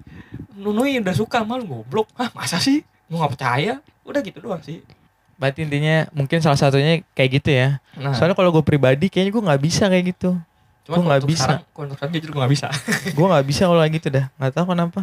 Nunui 0.54 0.98
udah 1.02 1.14
suka 1.14 1.42
sama 1.42 1.58
lu 1.58 1.66
goblok. 1.66 2.06
Ah 2.14 2.30
masa 2.34 2.62
sih? 2.62 2.86
Gue 3.10 3.18
nggak 3.18 3.32
percaya. 3.34 3.74
Udah 4.06 4.20
gitu 4.22 4.38
doang 4.38 4.62
sih. 4.62 4.86
Berarti 5.38 5.66
intinya 5.66 6.06
mungkin 6.14 6.38
salah 6.42 6.58
satunya 6.58 7.02
kayak 7.14 7.42
gitu 7.42 7.50
ya. 7.54 7.82
nah. 7.98 8.14
Soalnya 8.14 8.38
kalau 8.38 8.54
gue 8.54 8.62
pribadi 8.62 9.10
kayaknya 9.10 9.34
gue 9.34 9.42
nggak 9.50 9.62
bisa 9.62 9.90
kayak 9.90 10.14
gitu. 10.14 10.38
Cuma 10.88 10.96
gua 10.96 11.04
nggak 11.06 11.20
bisa. 11.22 11.44
sekarang 11.44 11.60
kalau 11.68 11.84
untuk 11.84 11.96
sekarang 11.96 12.12
jujur 12.16 12.28
gue 12.28 12.40
nggak 12.40 12.52
bisa 12.54 12.66
gue 13.12 13.26
nggak 13.28 13.46
bisa 13.46 13.62
kalau 13.62 13.78
kayak 13.78 13.92
gitu 13.94 14.08
dah. 14.08 14.24
Nggak 14.34 14.52
tahu 14.52 14.66
kenapa. 14.68 15.00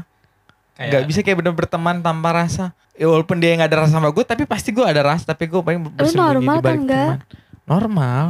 kayak 0.74 0.90
Nggak 0.90 1.04
bisa 1.06 1.20
kayak 1.22 1.38
bener 1.40 1.54
berteman 1.54 1.96
tanpa 2.00 2.30
rasa. 2.34 2.66
Ya, 2.92 3.06
walaupun 3.06 3.38
dia 3.38 3.54
nggak 3.54 3.70
ada 3.70 3.78
rasa 3.82 3.92
sama 3.94 4.10
gue, 4.10 4.24
tapi 4.24 4.44
pasti 4.44 4.72
gue 4.72 4.82
ada 4.82 5.06
rasa. 5.06 5.24
Tapi 5.28 5.46
gue 5.46 5.60
paling 5.60 5.80
bersembunyi 5.90 6.20
normal 6.34 6.56
di 6.58 6.60
balik 6.60 6.66
kan 6.66 6.80
nggak? 6.82 7.08
teman. 7.14 7.20
Normal. 7.66 8.26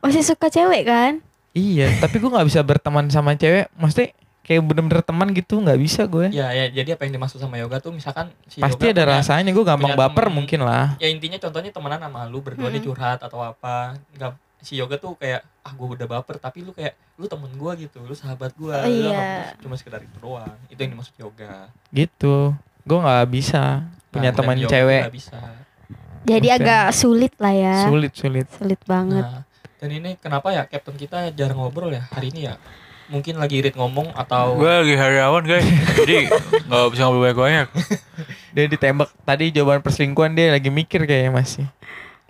Masih 0.00 0.22
suka 0.24 0.46
cewek 0.48 0.82
kan? 0.82 1.12
Iya, 1.50 1.94
tapi 1.98 2.16
gue 2.16 2.26
nggak 2.26 2.46
bisa 2.46 2.60
berteman 2.60 3.06
sama 3.06 3.34
cewek. 3.34 3.68
Maksudnya 3.72 4.16
kayak 4.40 4.62
bener-bener 4.62 5.00
teman 5.00 5.28
gitu 5.30 5.58
nggak 5.58 5.78
bisa 5.78 6.02
gue. 6.04 6.26
ya 6.30 6.50
ya 6.50 6.66
jadi 6.68 6.96
apa 6.96 7.04
yang 7.04 7.14
dimaksud 7.14 7.38
sama 7.38 7.54
yoga 7.56 7.78
tuh 7.78 7.92
misalkan 7.92 8.32
si 8.44 8.58
Pasti 8.58 8.82
yoga 8.82 8.90
ada 8.90 9.02
punya- 9.04 9.14
rasanya. 9.20 9.50
Gue 9.50 9.62
gampang 9.62 9.92
baper 9.94 10.26
temen. 10.26 10.36
mungkin 10.36 10.60
lah. 10.60 10.96
ya 10.96 11.06
intinya 11.06 11.38
contohnya 11.38 11.70
temenan 11.70 12.00
sama 12.00 12.24
lu 12.24 12.40
berdua 12.40 12.66
nih 12.66 12.78
Hmm. 12.78 12.88
curhat 12.88 13.20
atau 13.20 13.38
apa 13.38 13.94
nggak 14.10 14.32
si 14.60 14.74
yoga 14.74 14.94
tuh 14.94 15.14
kayak 15.14 15.40
ah 15.60 15.70
gue 15.70 15.86
udah 15.90 16.06
baper 16.06 16.36
tapi 16.36 16.60
lu 16.60 16.70
kayak 16.70 16.92
lu 17.14 17.24
temen 17.24 17.48
gue 17.50 17.72
gitu 17.80 18.00
lu 18.00 18.12
sahabat 18.12 18.52
gue 18.52 18.70
Oh, 18.70 18.86
iya. 18.86 19.52
cuma 19.56 19.74
sekedar 19.74 20.00
itu 20.00 20.16
doang 20.16 20.56
itu 20.66 20.76
yang 20.76 20.92
dimaksud 20.92 21.16
yoga 21.16 21.68
Gitu. 21.90 22.52
Gue 22.82 22.98
nggak 22.98 23.26
bisa 23.26 23.84
punya 24.08 24.30
Nah, 24.30 24.36
teman 24.36 24.56
cewek. 24.58 25.02
nggak 25.02 25.14
bisa 25.14 25.38
Jadi 26.22 26.48
Oke. 26.48 26.56
agak 26.58 26.84
sulit 26.92 27.32
lah 27.36 27.50
ya. 27.50 27.76
Sulit 27.82 28.12
sulit. 28.12 28.46
Sulit 28.50 28.80
banget. 28.84 29.22
nah 29.22 29.42
dan 29.76 29.88
ini 29.90 30.12
kenapa 30.14 30.48
ya 30.50 30.64
captain 30.64 30.92
kita 30.94 31.32
jarang 31.32 31.56
ngobrol 31.56 31.88
ya 31.88 32.04
hari 32.06 32.28
ini 32.28 32.44
ya 32.44 32.60
mungkin 33.08 33.34
lagi 33.34 33.58
irit 33.58 33.72
ngomong 33.72 34.12
atau 34.12 34.54
Gue 34.54 34.68
lagi 34.68 34.92
hariawan 34.94 35.42
guys, 35.42 35.64
jadi 35.96 36.28
nggak 36.62 36.88
bisa 36.90 37.02
ngobrol 37.02 37.24
banyak-banyak. 37.24 37.68
Dia 38.54 38.64
ditembak 38.66 39.08
tadi 39.20 39.50
jawaban 39.50 39.80
perselingkuhan 39.80 40.30
dia 40.30 40.50
lagi 40.50 40.68
mikir 40.68 41.02
kayaknya 41.02 41.32
masih. 41.32 41.64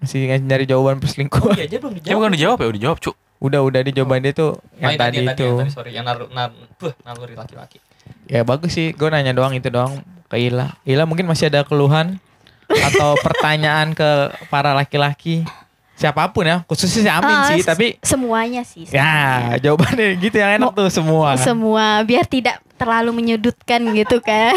Masih 0.00 0.18
nyari 0.38 0.64
jawaban 0.64 0.96
oh 0.96 1.00
perselingkuhan. 1.00 1.54
iya 1.54 1.64
aja 1.64 1.76
belum 1.76 1.92
Ya 1.92 1.98
dijawab 2.00 2.16
bukan 2.16 2.30
dijawab 2.32 2.56
ya, 2.56 2.66
udah 2.66 2.76
dijawab 2.76 2.98
cuk. 2.98 3.16
Udah 3.38 3.60
udah 3.62 3.80
di 3.80 3.90
jawaban 3.90 4.20
dia 4.20 4.32
tuh 4.32 4.52
Oh, 4.52 4.60
yang 4.78 4.96
tadi, 4.96 5.16
yang 5.18 5.32
itu. 5.32 5.44
yang 5.46 5.58
tadi, 5.58 5.70
sorry 5.70 5.90
yang 5.90 6.04
naruh 6.04 6.28
nar, 6.28 6.48
buh, 6.76 6.92
naluri 7.00 7.32
laki-laki 7.32 7.80
Ya 8.26 8.40
bagus 8.42 8.70
sih, 8.70 8.92
gue 8.92 9.08
nanya 9.08 9.30
doang 9.30 9.52
itu 9.52 9.66
doang 9.66 10.00
ke 10.26 10.36
Ila. 10.38 10.76
Ila 10.82 11.04
mungkin 11.04 11.24
masih 11.24 11.46
ada 11.46 11.62
keluhan 11.62 12.20
atau 12.66 13.16
pertanyaan 13.24 13.92
ke 13.92 14.08
para 14.46 14.72
laki-laki 14.72 15.44
siapa 15.94 16.28
pun 16.28 16.44
ya, 16.44 16.64
khususnya 16.64 17.00
si 17.02 17.10
Amin 17.10 17.32
Ah, 17.34 17.44
sih. 17.46 17.60
Tapi 17.60 18.00
semuanya 18.00 18.60
sih. 18.62 18.84
ya 18.86 19.52
jawabannya 19.58 20.16
gitu 20.16 20.32
yang 20.34 20.56
enak 20.56 20.68
Mau- 20.68 20.76
tuh 20.78 20.88
semua. 20.88 21.36
Semua 21.36 22.00
biar 22.02 22.24
tidak 22.24 22.56
terlalu 22.76 23.12
menyudutkan 23.14 23.84
gitu 23.90 24.20
kan. 24.20 24.56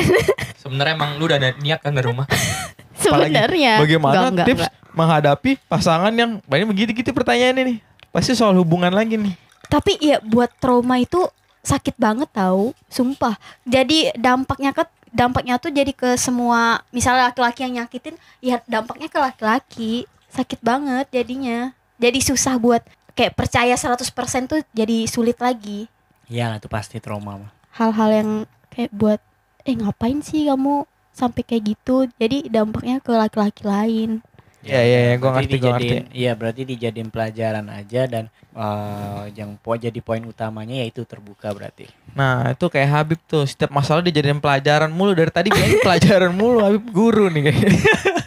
sebenarnya 0.56 0.96
emang 0.96 1.20
lu 1.20 1.28
udah 1.28 1.36
ada 1.36 1.52
niat 1.58 1.80
kan 1.80 1.92
dari 1.92 2.04
rumah 2.06 2.24
Sebenarnya. 3.04 3.74
Bagaimana 3.80 4.14
Enggak, 4.14 4.32
enggak, 4.32 4.48
tips 4.48 4.64
enggak. 4.66 4.74
menghadapi 4.94 5.52
pasangan 5.68 6.14
yang 6.14 6.40
banyak 6.48 6.68
begitu-gitu 6.70 7.12
pertanyaan 7.12 7.58
ini? 7.60 7.74
Pasti 8.14 8.38
soal 8.38 8.56
hubungan 8.56 8.94
lagi 8.94 9.18
nih. 9.20 9.34
Tapi 9.68 9.98
ya 10.00 10.22
buat 10.22 10.54
trauma 10.62 11.02
itu 11.02 11.18
sakit 11.64 11.98
banget 11.98 12.30
tahu, 12.30 12.76
sumpah. 12.88 13.40
Jadi 13.66 14.14
dampaknya 14.14 14.76
ke 14.76 14.84
dampaknya 15.14 15.58
tuh 15.62 15.70
jadi 15.70 15.94
ke 15.94 16.18
semua 16.18 16.82
misalnya 16.90 17.30
laki-laki 17.30 17.66
yang 17.66 17.84
nyakitin, 17.84 18.16
ya 18.44 18.62
dampaknya 18.70 19.10
ke 19.10 19.18
laki-laki. 19.18 19.94
Sakit 20.30 20.62
banget 20.62 21.10
jadinya. 21.14 21.74
Jadi 21.98 22.20
susah 22.22 22.58
buat 22.58 22.82
kayak 23.14 23.38
percaya 23.38 23.74
100% 23.78 24.50
tuh 24.50 24.62
jadi 24.74 25.06
sulit 25.06 25.38
lagi. 25.38 25.86
Iya 26.30 26.58
itu 26.58 26.66
pasti 26.70 26.98
trauma 26.98 27.38
mah. 27.38 27.52
Hal-hal 27.74 28.10
yang 28.14 28.30
kayak 28.74 28.92
buat 28.94 29.22
eh 29.64 29.74
ngapain 29.78 30.20
sih 30.20 30.50
kamu 30.50 30.86
sampai 31.14 31.42
kayak 31.42 31.64
gitu. 31.72 32.10
Jadi 32.14 32.50
dampaknya 32.50 32.98
ke 32.98 33.10
laki-laki 33.10 33.64
lain. 33.64 34.20
Iya, 34.64 34.80
iya, 34.80 35.00
iya, 35.04 35.14
gua 35.16 35.36
berarti 35.36 35.48
ngerti, 35.50 35.58
gua 35.60 35.72
dijadiin- 35.76 36.08
Iya 36.10 36.32
berarti 36.34 36.62
dijadiin 36.66 37.10
pelajaran 37.10 37.68
aja 37.68 38.02
dan 38.06 38.24
eh, 38.54 39.24
yang 39.34 39.58
po 39.58 39.74
jadi 39.74 39.98
poin 40.00 40.24
utamanya 40.24 40.78
yaitu 40.78 41.04
terbuka 41.04 41.52
berarti. 41.52 41.90
Nah 42.14 42.48
itu 42.50 42.66
kayak 42.68 42.90
Habib 42.90 43.20
tuh 43.24 43.44
setiap 43.44 43.70
masalah 43.70 44.00
dijadiin 44.00 44.38
pelajaran 44.38 44.88
mulu 44.88 45.12
dari 45.12 45.30
tadi 45.30 45.50
bilangnya 45.50 45.82
pelajaran 45.82 46.32
mulu 46.32 46.62
Habib 46.62 46.86
guru 46.88 47.28
nih 47.28 47.42
kayaknya. 47.44 47.76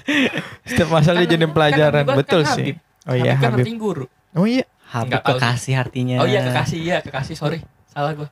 setiap 0.68 0.88
masalah 0.90 1.16
Kan- 1.16 1.24
dijadiin 1.24 1.46
kan 1.46 1.54
pelajaran 1.54 2.02
Habib 2.02 2.10
kan 2.10 2.18
betul 2.20 2.42
Habib. 2.42 2.56
sih. 2.58 2.70
Oh 3.06 3.14
iya 3.14 3.32
kan 3.34 3.50
Habib. 3.54 3.66
guru 3.76 4.04
Oh 4.34 4.44
iya. 4.44 4.64
Habib 4.86 5.10
Nggak 5.16 5.22
kekasih 5.24 5.74
artinya. 5.74 6.16
Oh 6.20 6.26
iya 6.26 6.40
kekasih 6.44 6.78
iya 6.78 6.96
kekasih 7.00 7.34
sorry 7.34 7.58
salah 7.96 8.12
gue 8.12 8.28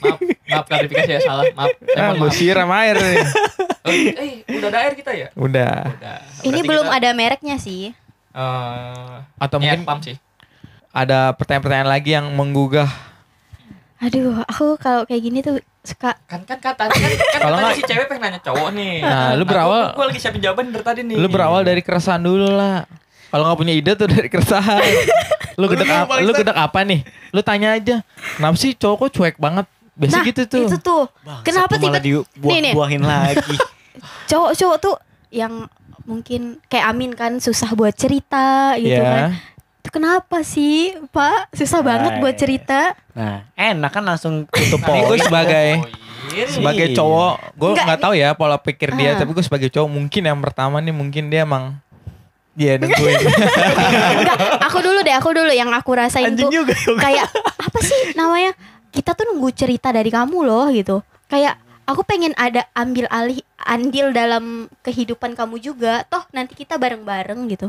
maaf 0.00 0.18
maaf 0.48 0.64
klarifikasi 0.64 1.10
ya 1.10 1.20
salah 1.20 1.44
maaf 1.52 1.68
saya 1.76 2.00
Ah, 2.00 2.10
mohon 2.10 2.24
gue 2.24 2.30
siram 2.32 2.70
air 2.72 2.96
nih. 2.96 3.16
Oh, 3.84 3.92
eh 3.92 4.30
udah 4.48 4.68
ada 4.70 4.78
air 4.80 4.94
kita 4.94 5.12
ya 5.12 5.28
Udah. 5.34 5.92
udah 5.92 6.16
Ini 6.40 6.48
Berarti 6.56 6.60
belum 6.64 6.86
kita, 6.86 6.96
ada 6.96 7.08
mereknya 7.12 7.56
sih. 7.58 7.92
eh, 8.32 9.14
Atau 9.36 9.60
mungkin 9.60 9.84
pam 9.84 10.00
sih 10.00 10.16
ada 10.88 11.30
pertanyaan-pertanyaan 11.32 11.90
lagi 11.90 12.10
yang 12.12 12.30
menggugah. 12.30 12.86
Aduh, 13.98 14.40
aku 14.42 14.76
kalau 14.76 15.02
kayak 15.02 15.22
gini 15.22 15.38
tuh 15.40 15.56
suka 15.82 16.14
kan 16.24 16.40
kan 16.42 16.56
kata 16.56 16.86
kan, 16.86 16.96
kan 16.96 17.40
Kalau 17.42 17.56
nggak- 17.58 17.74
si 17.74 17.82
cewek 17.82 18.06
pengen 18.06 18.22
nanya 18.26 18.40
cowok 18.40 18.72
nih 18.72 19.00
Nah, 19.00 19.34
lu 19.34 19.44
berawal- 19.44 19.92
gue 19.92 20.06
lagi 20.06 20.16
siapin 20.18 20.40
jawaban 20.40 20.70
dari 20.70 20.80
tadi 20.82 21.00
nih 21.02 21.16
Lu 21.16 21.26
berawal 21.26 21.60
dari 21.60 21.80
keresahan 21.80 22.20
dulu 22.20 22.48
lah. 22.48 22.88
Kalau 23.34 23.42
nggak 23.44 23.58
punya 23.58 23.74
ide 23.74 23.92
tuh 23.92 24.06
dari 24.06 24.28
keresahan. 24.28 24.78
lu 25.58 25.66
gedek 25.66 25.90
apa? 25.90 26.22
Lu 26.22 26.30
gedek 26.30 26.54
apa 26.54 26.78
nih? 26.80 27.02
Lu 27.30 27.42
tanya 27.42 27.74
aja. 27.74 28.06
Kenapa 28.32 28.54
sih 28.54 28.72
cowok 28.72 28.96
kok 29.00 29.10
cuek 29.12 29.36
banget? 29.36 29.66
Biasa 29.92 30.14
Nah, 30.14 30.24
gitu 30.24 30.42
tuh. 30.44 30.62
itu 30.64 30.76
tuh. 30.78 31.02
Bangsat, 31.20 31.42
Kenapa 31.42 31.74
tiba- 31.76 31.98
Nih, 31.98 31.98
nih. 31.98 32.02
dibuah-buahin 32.70 33.02
lagi. 33.12 33.56
Cowok-cowok 34.24 34.76
tuh 34.78 34.94
yang 35.30 35.66
mungkin 36.04 36.40
kayak 36.64 36.86
Amin 36.86 37.10
kan 37.12 37.38
susah 37.38 37.72
buat 37.72 37.90
cerita 37.92 38.74
gitu 38.76 38.94
Iya. 38.94 39.02
kan. 39.02 39.30
Itu 39.80 39.88
kenapa 39.90 40.40
sih, 40.40 40.94
Pak? 41.08 41.50
Susah 41.52 41.80
banget 41.80 42.18
buat 42.18 42.34
cerita. 42.34 42.94
Nah, 43.12 43.42
enak 43.52 43.90
kan 43.90 44.02
langsung 44.04 44.46
tutup 44.46 44.78
Ini 44.80 45.00
gue 45.02 45.06
poin. 45.08 45.20
sebagai 45.20 45.68
Poin. 45.76 46.48
sebagai 46.48 46.86
Iya. 46.88 46.96
cowok, 46.96 47.34
gue 47.52 47.68
Enggak, 47.68 47.84
nggak 47.84 48.00
tahu 48.00 48.14
ya 48.14 48.28
pola 48.32 48.56
pikir 48.56 48.90
dia, 48.92 49.10
Ah. 49.10 49.16
tapi 49.16 49.30
gue 49.30 49.42
sebagai 49.42 49.68
cowok 49.68 49.86
mungkin 49.88 50.22
yang 50.24 50.40
pertama 50.40 50.78
nih 50.78 50.90
mungkin 50.90 51.28
dia 51.28 51.42
emang 51.42 51.76
Iya 52.54 52.78
nungguin. 52.78 53.18
Enggak, 54.22 54.38
aku 54.62 54.78
dulu 54.78 54.98
deh, 55.02 55.14
aku 55.14 55.30
dulu 55.34 55.50
yang 55.50 55.70
aku 55.70 55.90
rasain 55.92 56.30
Anjing 56.30 56.46
tuh 56.46 56.54
juga. 56.54 56.74
Yoga. 56.76 57.00
kayak 57.02 57.26
apa 57.58 57.78
sih 57.82 58.14
namanya? 58.14 58.54
Kita 58.88 59.10
tuh 59.12 59.26
nunggu 59.26 59.50
cerita 59.50 59.90
dari 59.90 60.06
kamu 60.06 60.38
loh 60.40 60.70
gitu. 60.70 61.02
Kayak 61.26 61.58
aku 61.82 62.06
pengen 62.06 62.30
ada 62.34 62.62
ambil 62.72 63.10
alih 63.10 63.42
andil 63.58 64.14
dalam 64.14 64.70
kehidupan 64.80 65.34
kamu 65.34 65.58
juga. 65.58 66.06
Toh 66.06 66.22
nanti 66.30 66.54
kita 66.54 66.78
bareng-bareng 66.78 67.42
gitu. 67.50 67.66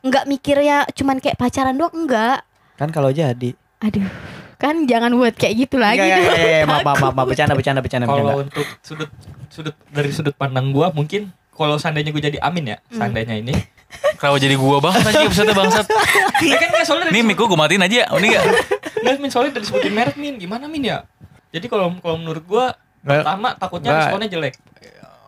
Enggak 0.00 0.24
mikirnya 0.24 0.88
cuman 0.90 1.20
kayak 1.20 1.36
pacaran 1.36 1.76
doang 1.76 1.92
enggak. 1.92 2.40
Kan 2.74 2.88
kalau 2.88 3.12
jadi. 3.12 3.52
Aduh, 3.84 4.08
kan 4.56 4.88
jangan 4.88 5.12
buat 5.12 5.36
kayak 5.36 5.68
gitu 5.68 5.76
lagi. 5.76 6.00
Dong. 6.00 6.08
enggak, 6.08 6.40
enggak, 6.64 6.64
maaf, 6.64 6.96
maaf, 6.96 7.12
maaf, 7.12 7.26
bercanda, 7.28 7.52
bercanda, 7.52 7.80
bercanda, 7.84 8.06
kalau 8.08 8.40
untuk 8.40 8.64
sudut 8.80 9.10
sudut 9.52 9.76
dari 9.92 10.08
sudut 10.08 10.32
pandang 10.32 10.72
gua 10.72 10.88
mungkin 10.88 11.28
kalau 11.52 11.76
seandainya 11.76 12.08
gue 12.08 12.20
jadi 12.22 12.38
Amin 12.40 12.68
ya 12.68 12.76
Hmm. 12.82 12.96
seandainya 12.96 13.36
ini 13.36 13.52
Kenapa 14.16 14.36
jadi 14.40 14.54
gua 14.56 14.80
banget 14.80 15.02
aja 15.12 15.28
episode 15.28 15.52
bangsat. 15.52 15.86
ya 16.40 16.56
kan 16.56 16.68
nggak 16.72 16.84
soalnya 16.88 17.12
Nih 17.12 17.22
mic 17.22 17.36
gua 17.36 17.46
gua 17.52 17.68
matiin 17.68 17.84
aja. 17.84 18.08
Ini 18.16 18.26
enggak. 18.32 18.44
Nggak, 19.04 19.14
Min 19.22 19.30
soalnya 19.30 19.50
udah 19.54 19.62
disebutin 19.62 19.92
merek 19.94 20.16
Min 20.16 20.34
gimana 20.40 20.66
Min 20.66 20.82
ya 20.82 21.04
jadi 21.56 21.66
kalau 21.72 21.96
kalau 22.04 22.16
menurut 22.20 22.44
gua 22.44 22.76
pertama 23.00 23.54
takutnya 23.54 23.96
responnya 23.96 24.28
jelek 24.28 24.54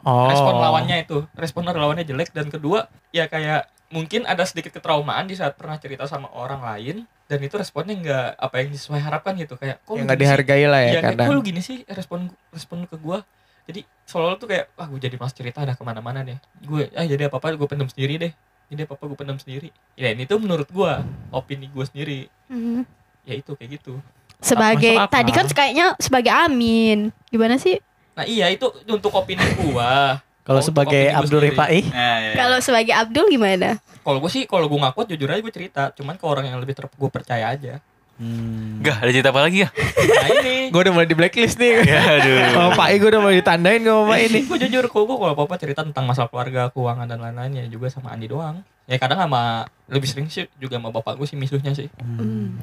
oh. 0.03 0.29
respon 0.29 0.55
lawannya 0.59 0.97
itu 1.07 1.19
respon 1.39 1.63
lawannya 1.65 2.05
jelek 2.05 2.35
dan 2.35 2.51
kedua 2.51 2.91
ya 3.15 3.31
kayak 3.31 3.71
mungkin 3.89 4.29
ada 4.29 4.45
sedikit 4.45 4.77
ketraumaan 4.77 5.25
di 5.25 5.39
saat 5.39 5.57
pernah 5.57 5.81
cerita 5.81 6.05
sama 6.05 6.29
orang 6.37 6.61
lain 6.61 6.97
dan 7.31 7.39
itu 7.41 7.57
responnya 7.57 7.97
nggak 7.97 8.29
apa 8.37 8.55
yang 8.61 8.69
sesuai 8.77 9.01
harapkan 9.01 9.33
gitu 9.41 9.57
kayak 9.57 9.81
kok 9.81 9.97
nggak 9.97 10.17
sih? 10.17 10.21
dihargai 10.21 10.65
lah 10.69 10.81
ya 10.85 10.91
Iya, 10.91 11.01
kayak, 11.01 11.17
kadang. 11.17 11.29
kok 11.33 11.35
lu 11.39 11.43
gini 11.45 11.61
sih 11.65 11.79
respon 11.89 12.29
respon 12.53 12.85
ke 12.85 12.97
gua 13.01 13.25
jadi 13.69 13.85
soal 14.05 14.37
tuh 14.41 14.49
kayak 14.49 14.73
wah 14.77 14.89
gue 14.89 15.01
jadi 15.01 15.17
mas 15.21 15.33
cerita 15.37 15.61
ada 15.61 15.77
ke 15.77 15.85
mana-mana 15.85 16.25
deh 16.25 16.41
gue 16.65 16.89
ah 16.97 17.05
jadi 17.05 17.29
apa 17.29 17.37
apa 17.37 17.53
gue 17.53 17.69
pendam 17.69 17.89
sendiri 17.89 18.17
deh 18.17 18.33
jadi 18.69 18.85
apa 18.85 18.95
apa 18.95 19.05
gue 19.05 19.17
pendam 19.17 19.37
sendiri 19.37 19.69
ya 19.95 20.09
ini 20.09 20.25
tuh 20.25 20.37
menurut 20.37 20.69
gua 20.69 21.01
opini 21.31 21.67
gue 21.67 21.85
sendiri 21.85 22.21
Hmm. 22.47 22.85
ya 23.23 23.35
itu 23.35 23.53
kayak 23.53 23.77
gitu 23.77 24.01
Sebagai 24.39 24.95
Masuk 24.95 25.05
akal. 25.05 25.15
tadi 25.15 25.31
kan 25.33 25.47
kayaknya 25.49 25.87
sebagai 25.99 26.31
Amin. 26.31 27.11
Gimana 27.27 27.57
sih? 27.57 27.77
nah 28.13 28.23
iya 28.23 28.47
itu 28.49 28.65
untuk 28.87 29.11
opini 29.11 29.43
gua 29.59 30.23
Kalau 30.43 30.61
sebagai 30.61 31.13
Abdul. 31.13 31.45
Rifai, 31.45 31.85
Nah, 31.85 32.17
iya. 32.23 32.33
Kalau 32.33 32.57
sebagai 32.59 32.91
Abdul 32.91 33.29
gimana? 33.29 33.77
Kalau 34.01 34.17
gue 34.17 34.31
sih 34.31 34.45
kalau 34.45 34.65
gue 34.65 34.79
ngaku 34.79 35.05
jujur 35.07 35.29
aja 35.29 35.39
gue 35.39 35.53
cerita, 35.53 35.93
cuman 35.93 36.17
ke 36.17 36.25
orang 36.25 36.49
yang 36.49 36.57
lebih 36.57 36.73
ter 36.73 36.89
gue 36.89 37.11
percaya 37.11 37.53
aja. 37.53 37.85
Hmm, 38.19 38.83
Gak 38.83 38.97
ada 39.01 39.11
cerita 39.11 39.31
apa 39.31 39.41
lagi 39.47 39.65
ya? 39.65 39.69
Nah 39.71 40.29
ini, 40.43 40.57
Gue 40.75 40.81
udah 40.85 40.93
mulai 40.93 41.09
di 41.09 41.17
blacklist 41.17 41.57
nih. 41.57 41.83
Ya 41.89 42.03
aduh. 42.19 42.37
Sama 42.53 42.71
Pak 42.75 42.89
I 42.91 42.97
gue 42.99 43.09
udah 43.09 43.23
mulai 43.23 43.37
ditandain 43.39 43.81
sama 43.81 44.03
Pak 44.11 44.19
ini. 44.27 44.39
gue 44.45 44.59
jujur 44.67 44.85
kok 44.87 45.03
gue 45.03 45.17
kalau 45.17 45.33
apa-apa 45.33 45.55
cerita 45.57 45.81
tentang 45.87 46.05
masalah 46.05 46.29
keluarga, 46.29 46.69
keuangan 46.71 47.07
dan 47.07 47.19
lain-lainnya 47.19 47.65
juga 47.67 47.89
sama 47.89 48.13
Andi 48.13 48.27
doang. 48.27 48.61
Ya 48.85 48.97
kadang 48.97 49.19
sama 49.19 49.65
lebih 49.87 50.09
sering 50.09 50.29
sih 50.29 50.49
juga 50.57 50.77
sama 50.77 50.91
bapak 50.91 51.17
gue 51.17 51.27
sih 51.27 51.37
misuhnya 51.37 51.73
sih. 51.73 51.89
Hmm. 52.01 52.59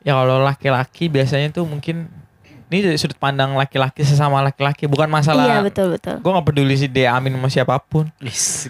Ya 0.00 0.16
kalau 0.16 0.40
laki-laki 0.40 1.12
biasanya 1.12 1.52
tuh 1.52 1.68
mungkin 1.68 2.08
ini 2.70 2.86
dari 2.86 2.96
sudut 2.96 3.18
pandang 3.18 3.58
laki-laki 3.58 4.06
sesama 4.06 4.38
laki-laki 4.46 4.86
bukan 4.86 5.10
Iya 5.10 5.14
masalah 5.18 5.44
betul 5.66 5.90
betul. 5.98 6.22
gue 6.22 6.30
gak 6.30 6.46
peduli 6.46 6.74
sih 6.78 6.86
dia 6.86 7.10
amin 7.18 7.34
sama 7.34 7.50
siapa 7.50 7.74
pun 7.82 8.06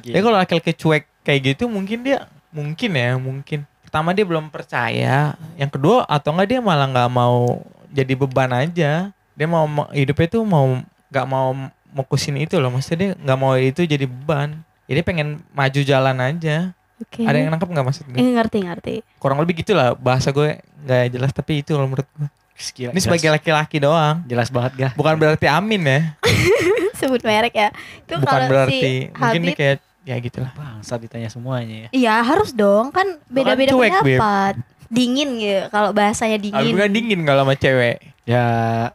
ya 0.09 0.21
kalau 0.25 0.41
laki-laki 0.41 0.73
cuek 0.73 1.05
kayak 1.21 1.41
gitu 1.55 1.69
mungkin 1.69 2.01
dia 2.01 2.25
mungkin 2.49 2.91
ya 2.97 3.21
mungkin 3.21 3.69
pertama 3.91 4.15
dia 4.15 4.23
belum 4.23 4.47
percaya 4.49 5.35
yang 5.59 5.67
kedua 5.67 6.07
atau 6.07 6.31
enggak 6.31 6.49
dia 6.49 6.61
malah 6.63 6.87
nggak 6.87 7.11
mau 7.11 7.59
jadi 7.91 8.15
beban 8.15 8.47
aja 8.49 9.11
dia 9.11 9.47
mau 9.47 9.67
hidupnya 9.91 10.29
tuh 10.31 10.47
mau 10.47 10.79
nggak 11.11 11.27
mau 11.27 11.51
mokusin 11.91 12.39
itu 12.39 12.55
loh 12.57 12.71
maksudnya 12.71 12.99
dia 13.03 13.11
nggak 13.19 13.35
mau 13.37 13.59
itu 13.59 13.83
jadi 13.83 14.07
beban 14.07 14.63
jadi 14.87 15.03
pengen 15.03 15.43
maju 15.51 15.81
jalan 15.83 16.17
aja 16.17 16.71
Oke. 17.03 17.27
ada 17.27 17.35
yang 17.35 17.51
nangkep 17.51 17.67
nggak 17.67 17.83
maksud 17.85 18.05
gue 18.07 18.15
Eh, 18.15 18.31
ngerti 18.31 18.59
ngerti. 18.63 18.95
kurang 19.19 19.43
lebih 19.43 19.59
gitulah 19.59 19.99
bahasa 19.99 20.31
gue 20.31 20.63
nggak 20.87 21.11
jelas 21.11 21.35
tapi 21.35 21.59
itu 21.59 21.75
kalau 21.75 21.91
menurut 21.91 22.07
gue 22.15 22.31
gila, 22.71 22.95
ini 22.95 22.95
jelas. 22.95 23.05
sebagai 23.11 23.29
laki-laki 23.33 23.83
doang 23.83 24.23
jelas 24.25 24.55
banget 24.55 24.73
gak? 24.79 24.93
bukan 24.95 25.19
berarti 25.19 25.51
amin 25.51 25.83
ya 25.83 26.01
Sebut 27.01 27.25
merek 27.25 27.57
ya. 27.57 27.73
Itu 28.05 28.21
bukan 28.21 28.29
kalau 28.29 28.45
berarti 28.45 28.77
si 28.77 28.93
mungkin 29.11 29.41
dia 29.41 29.49
Habib 29.49 29.57
kayak 29.57 29.79
ya 30.05 30.17
gitulah 30.19 30.53
Bangsa 30.57 30.97
ditanya 30.97 31.29
semuanya 31.29 31.87
ya. 31.87 31.89
Iya 31.93 32.15
harus 32.25 32.57
dong 32.57 32.91
kan 32.91 33.21
beda-beda 33.29 33.77
cuek, 33.77 33.93
Beb. 34.01 34.19
pendapat. 34.19 34.55
Dingin 34.91 35.39
gitu 35.39 35.71
kalau 35.71 35.95
bahasanya 35.95 36.39
dingin. 36.41 36.75
kan 36.75 36.91
dingin 36.91 37.21
kalau 37.23 37.47
sama 37.47 37.55
cewek 37.55 38.11
Ya. 38.31 38.47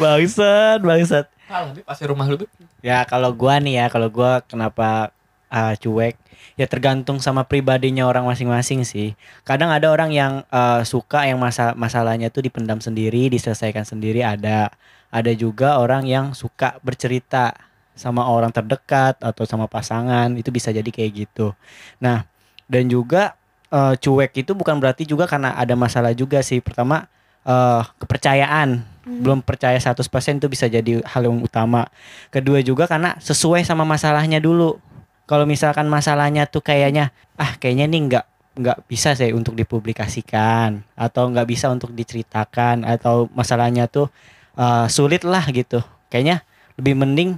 bangsat, 0.00 0.78
bangsat. 0.78 1.26
Lebih 1.50 1.82
pasti 1.82 2.04
rumah 2.06 2.30
lu. 2.30 2.46
Ya 2.78 3.02
kalau 3.02 3.34
gua 3.34 3.58
nih 3.58 3.82
ya, 3.82 3.86
kalau 3.90 4.06
gua 4.06 4.38
kenapa 4.46 5.10
uh, 5.50 5.74
cuek? 5.74 6.14
Ya 6.54 6.70
tergantung 6.70 7.18
sama 7.18 7.42
pribadinya 7.42 8.06
orang 8.06 8.22
masing-masing 8.22 8.86
sih. 8.86 9.18
Kadang 9.42 9.74
ada 9.74 9.90
orang 9.90 10.14
yang 10.14 10.46
uh, 10.52 10.86
suka 10.86 11.26
yang 11.26 11.42
masa 11.42 11.74
masalahnya 11.74 12.30
tuh 12.30 12.46
dipendam 12.46 12.78
sendiri, 12.78 13.26
diselesaikan 13.26 13.82
sendiri 13.82 14.22
ada. 14.22 14.70
Ada 15.12 15.34
juga 15.36 15.76
orang 15.82 16.06
yang 16.06 16.32
suka 16.38 16.78
bercerita 16.80 17.52
sama 17.92 18.26
orang 18.28 18.50
terdekat 18.50 19.20
atau 19.20 19.44
sama 19.44 19.68
pasangan, 19.68 20.32
itu 20.34 20.48
bisa 20.48 20.72
jadi 20.72 20.86
kayak 20.86 21.28
gitu. 21.28 21.52
Nah, 22.00 22.24
dan 22.66 22.88
juga 22.88 23.36
uh, 23.68 23.94
cuek 23.96 24.44
itu 24.44 24.52
bukan 24.56 24.80
berarti 24.80 25.04
juga 25.04 25.28
karena 25.28 25.52
ada 25.56 25.76
masalah 25.76 26.16
juga 26.16 26.40
sih. 26.40 26.58
Pertama 26.64 27.06
uh, 27.44 27.84
kepercayaan 28.00 28.92
Hmm. 29.02 29.18
belum 29.18 29.38
percaya 29.42 29.74
100% 29.74 30.38
itu 30.38 30.46
bisa 30.46 30.70
jadi 30.70 31.02
hal 31.02 31.26
yang 31.26 31.42
utama. 31.42 31.90
Kedua 32.30 32.62
juga 32.62 32.86
karena 32.86 33.18
sesuai 33.18 33.66
sama 33.66 33.82
masalahnya 33.82 34.38
dulu. 34.38 34.78
Kalau 35.26 35.42
misalkan 35.42 35.90
masalahnya 35.90 36.46
tuh 36.46 36.62
kayaknya 36.62 37.10
ah 37.34 37.58
kayaknya 37.58 37.90
nih 37.90 38.00
nggak 38.06 38.24
nggak 38.62 38.78
bisa 38.86 39.16
sih 39.18 39.34
untuk 39.34 39.58
dipublikasikan 39.58 40.86
atau 40.94 41.32
nggak 41.34 41.48
bisa 41.50 41.72
untuk 41.72 41.90
diceritakan 41.96 42.86
atau 42.86 43.26
masalahnya 43.34 43.90
tuh 43.90 44.06
uh, 44.54 44.86
sulit 44.86 45.26
lah 45.26 45.42
gitu. 45.50 45.82
Kayaknya 46.06 46.46
lebih 46.78 46.94
mending 46.94 47.30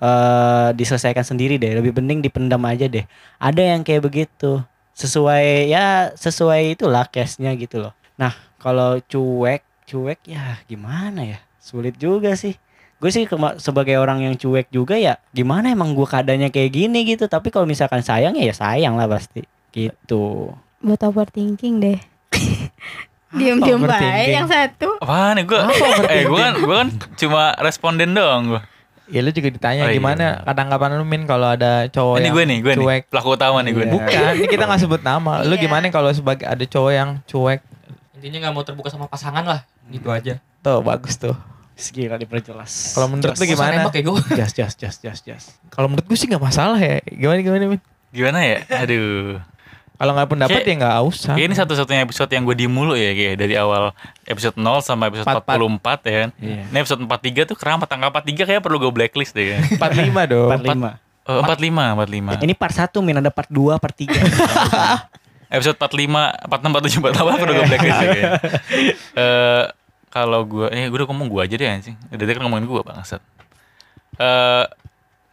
uh, 0.00 0.72
diselesaikan 0.72 1.22
sendiri 1.22 1.56
deh, 1.56 1.76
lebih 1.76 1.92
mending 1.92 2.20
dipendam 2.20 2.64
aja 2.64 2.88
deh. 2.88 3.04
Ada 3.36 3.76
yang 3.76 3.84
kayak 3.84 4.02
begitu. 4.02 4.60
Sesuai 4.92 5.68
ya 5.68 6.10
sesuai 6.12 6.74
itulah 6.74 7.06
case-nya 7.06 7.54
gitu 7.54 7.80
loh. 7.80 7.92
Nah, 8.16 8.32
kalau 8.58 9.00
cuek 9.00 9.64
cuek 9.84 10.20
ya 10.22 10.60
gimana 10.64 11.26
ya 11.26 11.38
sulit 11.58 11.98
juga 11.98 12.38
sih 12.38 12.54
gue 13.02 13.10
sih 13.10 13.26
kema- 13.26 13.58
sebagai 13.58 13.98
orang 13.98 14.22
yang 14.22 14.38
cuek 14.38 14.70
juga 14.70 14.94
ya 14.94 15.18
gimana 15.32 15.74
emang 15.74 15.98
gue 15.98 16.06
keadaannya 16.06 16.54
kayak 16.54 16.70
gini 16.70 17.02
gitu 17.02 17.26
tapi 17.26 17.50
kalau 17.50 17.66
misalkan 17.66 17.98
sayang 17.98 18.38
ya, 18.38 18.46
ya 18.46 18.54
sayang 18.54 18.94
lah 18.94 19.10
pasti 19.10 19.42
gitu 19.74 20.54
Buat 20.78 21.02
overthinking 21.02 21.74
deh. 21.82 21.98
Diam-diam 23.30 23.82
baik 23.82 23.98
overthinking? 23.98 24.32
yang 24.32 24.46
satu. 24.46 24.88
Apaan 24.98 25.38
nih 25.38 25.44
gue? 25.44 25.60
Eh 26.08 26.22
gue 26.24 26.38
kan, 26.38 26.54
gue 26.56 26.76
kan 26.76 26.88
cuma 27.14 27.42
responden 27.58 28.10
doang 28.10 28.56
gue. 28.56 28.60
Ya 29.10 29.20
lu 29.20 29.30
juga 29.30 29.50
ditanya 29.50 29.82
Oh, 29.84 29.90
iya. 29.90 29.96
gimana 29.96 30.26
kadang-kadang 30.42 30.96
lu 30.96 31.04
min 31.04 31.22
kalau 31.24 31.50
ada 31.50 31.86
cowok 31.86 32.16
ini 32.16 32.24
yang 32.24 32.32
gue 32.32 32.44
nih, 32.46 32.58
gue 32.60 32.72
nih. 32.72 32.80
cuek. 32.80 33.02
Pelaku 33.10 33.28
utama 33.34 33.58
nih 33.60 33.72
gue 33.72 33.78
Iya. 33.78 33.86
nih. 33.86 33.94
Bukan, 33.96 34.30
ini 34.38 34.46
kita 34.46 34.64
nggak 34.64 34.80
sebut 34.80 35.02
nama. 35.02 35.32
Lu 35.42 35.52
Iya. 35.52 35.60
gimana 35.60 35.84
kalau 35.88 36.10
sebagai 36.10 36.44
ada 36.44 36.62
cowok 36.62 36.92
yang 36.92 37.10
cuek? 37.24 37.60
Intinya 38.14 38.38
nggak 38.40 38.52
mau 38.52 38.62
terbuka 38.62 38.88
sama 38.88 39.06
pasangan 39.06 39.42
lah, 39.42 39.60
gitu 39.86 40.08
aja. 40.08 40.38
Tuh 40.60 40.78
bagus 40.80 41.16
tuh. 41.16 41.34
segila 41.72 42.14
diperjelas 42.14 42.92
Kalau 42.92 43.08
menurut 43.08 43.32
lu 43.32 43.44
gimana? 43.48 43.88
jas 44.36 44.52
jas 44.52 44.76
jas 44.76 45.00
jas 45.00 45.18
jas 45.24 45.44
Kalau 45.70 45.88
menurut 45.88 46.04
gue 46.04 46.12
sih 46.12 46.28
nggak 46.28 46.38
masalah 46.38 46.76
ya. 46.76 47.00
Gimana 47.02 47.40
gimana 47.40 47.64
min? 47.66 47.80
Gimana 48.12 48.38
ya? 48.44 48.58
Aduh. 48.76 49.40
Kalau 50.00 50.16
nggak 50.16 50.28
pendapat 50.30 50.56
Kayak- 50.56 50.64
ya 50.66 50.74
nggak 50.80 50.96
usah. 51.04 51.32
Kayak 51.36 51.46
ini 51.46 51.54
satu-satunya 51.54 52.00
episode 52.00 52.30
yang 52.30 52.42
gue 52.42 52.56
diem 52.56 52.72
mulu 52.72 52.96
ya 52.96 53.12
kayak 53.12 53.34
dari 53.36 53.52
awal 53.54 53.92
episode 54.24 54.56
0 54.56 54.80
sampai 54.80 55.12
episode 55.12 55.28
44. 55.28 55.44
44 55.44 56.08
ya 56.08 56.16
kan. 56.18 56.30
Iya. 56.40 56.62
Ini 56.64 56.76
episode 56.80 57.00
43 57.04 57.44
tuh 57.44 57.54
keramat 57.54 57.84
angka 57.86 58.08
43 58.16 58.48
kayak 58.48 58.60
perlu 58.60 58.80
gue 58.80 58.88
blacklist 58.90 59.36
deh 59.36 59.46
kan. 59.52 59.60
45 59.76 60.24
dong. 60.26 60.48
part 60.48 60.64
lima 60.64 60.90
Oh, 61.28 61.44
45, 61.44 62.40
45. 62.40 62.42
ini 62.42 62.54
part 62.56 62.74
satu 62.74 62.98
min 62.98 63.14
ada 63.14 63.28
part 63.28 63.46
2 63.46 63.76
part 63.76 63.92
3 63.92 64.08
episode 65.54 65.76
45, 65.76 66.48
46, 66.48 66.48
47, 66.48 67.12
48 67.12 67.38
perlu 67.38 67.52
gue 67.52 67.66
blacklist 67.68 68.00
ya. 68.00 68.30
Eh 69.20 69.64
kalau 70.08 70.42
gue, 70.42 70.66
eh 70.70 70.88
gue 70.88 70.96
udah 70.96 71.06
ngomong 71.06 71.28
gue 71.28 71.40
aja 71.40 71.54
deh 71.54 71.68
anjing. 71.68 71.94
Udah 72.08 72.18
tadi 72.18 72.34
kan 72.34 72.42
ngomongin 72.42 72.66
gue 72.66 72.82
bangsat. 72.82 73.20
Eh 74.16 74.64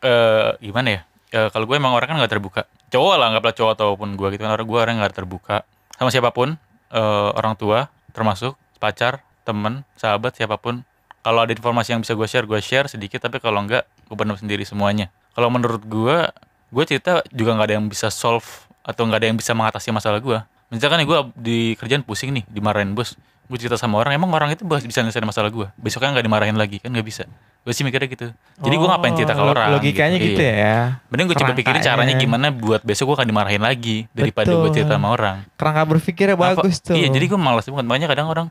eh 0.04 0.50
gimana 0.60 0.88
ya? 0.92 1.02
Eh, 1.36 1.50
kalau 1.52 1.68
gue 1.68 1.76
emang 1.76 1.92
orang 1.92 2.08
kan 2.08 2.16
gak 2.24 2.32
terbuka. 2.32 2.62
Cowok 2.88 3.20
lah, 3.20 3.28
anggaplah 3.32 3.52
cowok 3.52 3.72
ataupun 3.76 4.16
gue 4.16 4.28
gitu 4.36 4.48
kan 4.48 4.56
orang 4.56 4.68
gue 4.68 4.80
orang 4.80 4.96
gak 5.04 5.16
terbuka 5.16 5.68
sama 5.98 6.14
siapa 6.14 6.30
pun, 6.32 6.56
eh, 6.94 7.30
orang 7.36 7.58
tua 7.60 7.92
termasuk 8.16 8.56
pacar, 8.78 9.26
temen, 9.44 9.84
sahabat 10.00 10.38
siapa 10.38 10.56
pun. 10.56 10.86
Kalau 11.26 11.44
ada 11.44 11.52
informasi 11.52 11.92
yang 11.92 12.02
bisa 12.06 12.16
gue 12.16 12.28
share, 12.30 12.48
gue 12.48 12.60
share 12.64 12.88
sedikit. 12.88 13.20
Tapi 13.20 13.44
kalau 13.44 13.60
enggak, 13.60 13.84
gue 14.08 14.16
penuh 14.16 14.40
sendiri 14.40 14.64
semuanya. 14.64 15.12
Kalau 15.36 15.52
menurut 15.52 15.84
gue, 15.84 16.24
gue 16.72 16.84
cerita 16.88 17.20
juga 17.36 17.60
nggak 17.60 17.68
ada 17.68 17.76
yang 17.76 17.88
bisa 17.92 18.08
solve 18.08 18.48
atau 18.88 19.04
nggak 19.04 19.20
ada 19.20 19.28
yang 19.28 19.38
bisa 19.38 19.52
mengatasi 19.52 19.92
masalah 19.92 20.24
gue. 20.24 20.40
Misalkan 20.72 21.04
nih 21.04 21.08
gue 21.08 21.20
di 21.36 21.58
kerjaan 21.76 22.08
pusing 22.08 22.32
nih, 22.32 22.44
dimarahin 22.48 22.96
bos. 22.96 23.20
Gue 23.48 23.58
cerita 23.58 23.76
sama 23.76 23.98
orang, 23.98 24.12
emang 24.14 24.28
orang 24.30 24.52
itu 24.52 24.62
bisa 24.64 25.00
nyelesain 25.00 25.24
masalah 25.24 25.48
gue. 25.48 25.68
Besoknya 25.74 26.12
nggak 26.12 26.26
dimarahin 26.26 26.54
lagi, 26.54 26.78
kan 26.78 26.92
nggak 26.92 27.04
bisa. 27.04 27.24
Gue 27.64 27.72
sih 27.72 27.82
mikirnya 27.82 28.06
gitu. 28.06 28.28
Jadi 28.58 28.76
gue 28.76 28.88
ngapain 28.88 29.14
cerita 29.14 29.32
ke 29.32 29.40
Oh, 29.40 29.50
orang. 29.50 29.72
Logikanya 29.72 30.18
gitu, 30.18 30.36
Iya. 30.38 30.52
ya. 30.54 30.78
Mending 31.08 31.26
gue 31.26 31.38
coba 31.38 31.52
pikirin 31.54 31.80
Kerangkanya. 31.80 31.96
caranya 32.06 32.14
gimana 32.18 32.48
buat 32.50 32.82
besok 32.82 33.08
gue 33.08 33.16
akan 33.18 33.28
dimarahin 33.28 33.60
lagi 33.60 33.98
daripada 34.12 34.52
gue 34.52 34.70
cerita 34.70 34.94
sama 34.94 35.10
orang. 35.10 35.48
Kerangka 35.56 35.84
berpikirnya 35.86 36.36
Apa- 36.36 36.60
bagus 36.60 36.80
tuh. 36.80 36.94
Iya, 36.94 37.08
jadi 37.08 37.26
gue 37.26 37.40
malas 37.40 37.64
banget. 37.66 37.86
Makanya 37.86 38.08
kadang 38.10 38.28
orang 38.28 38.48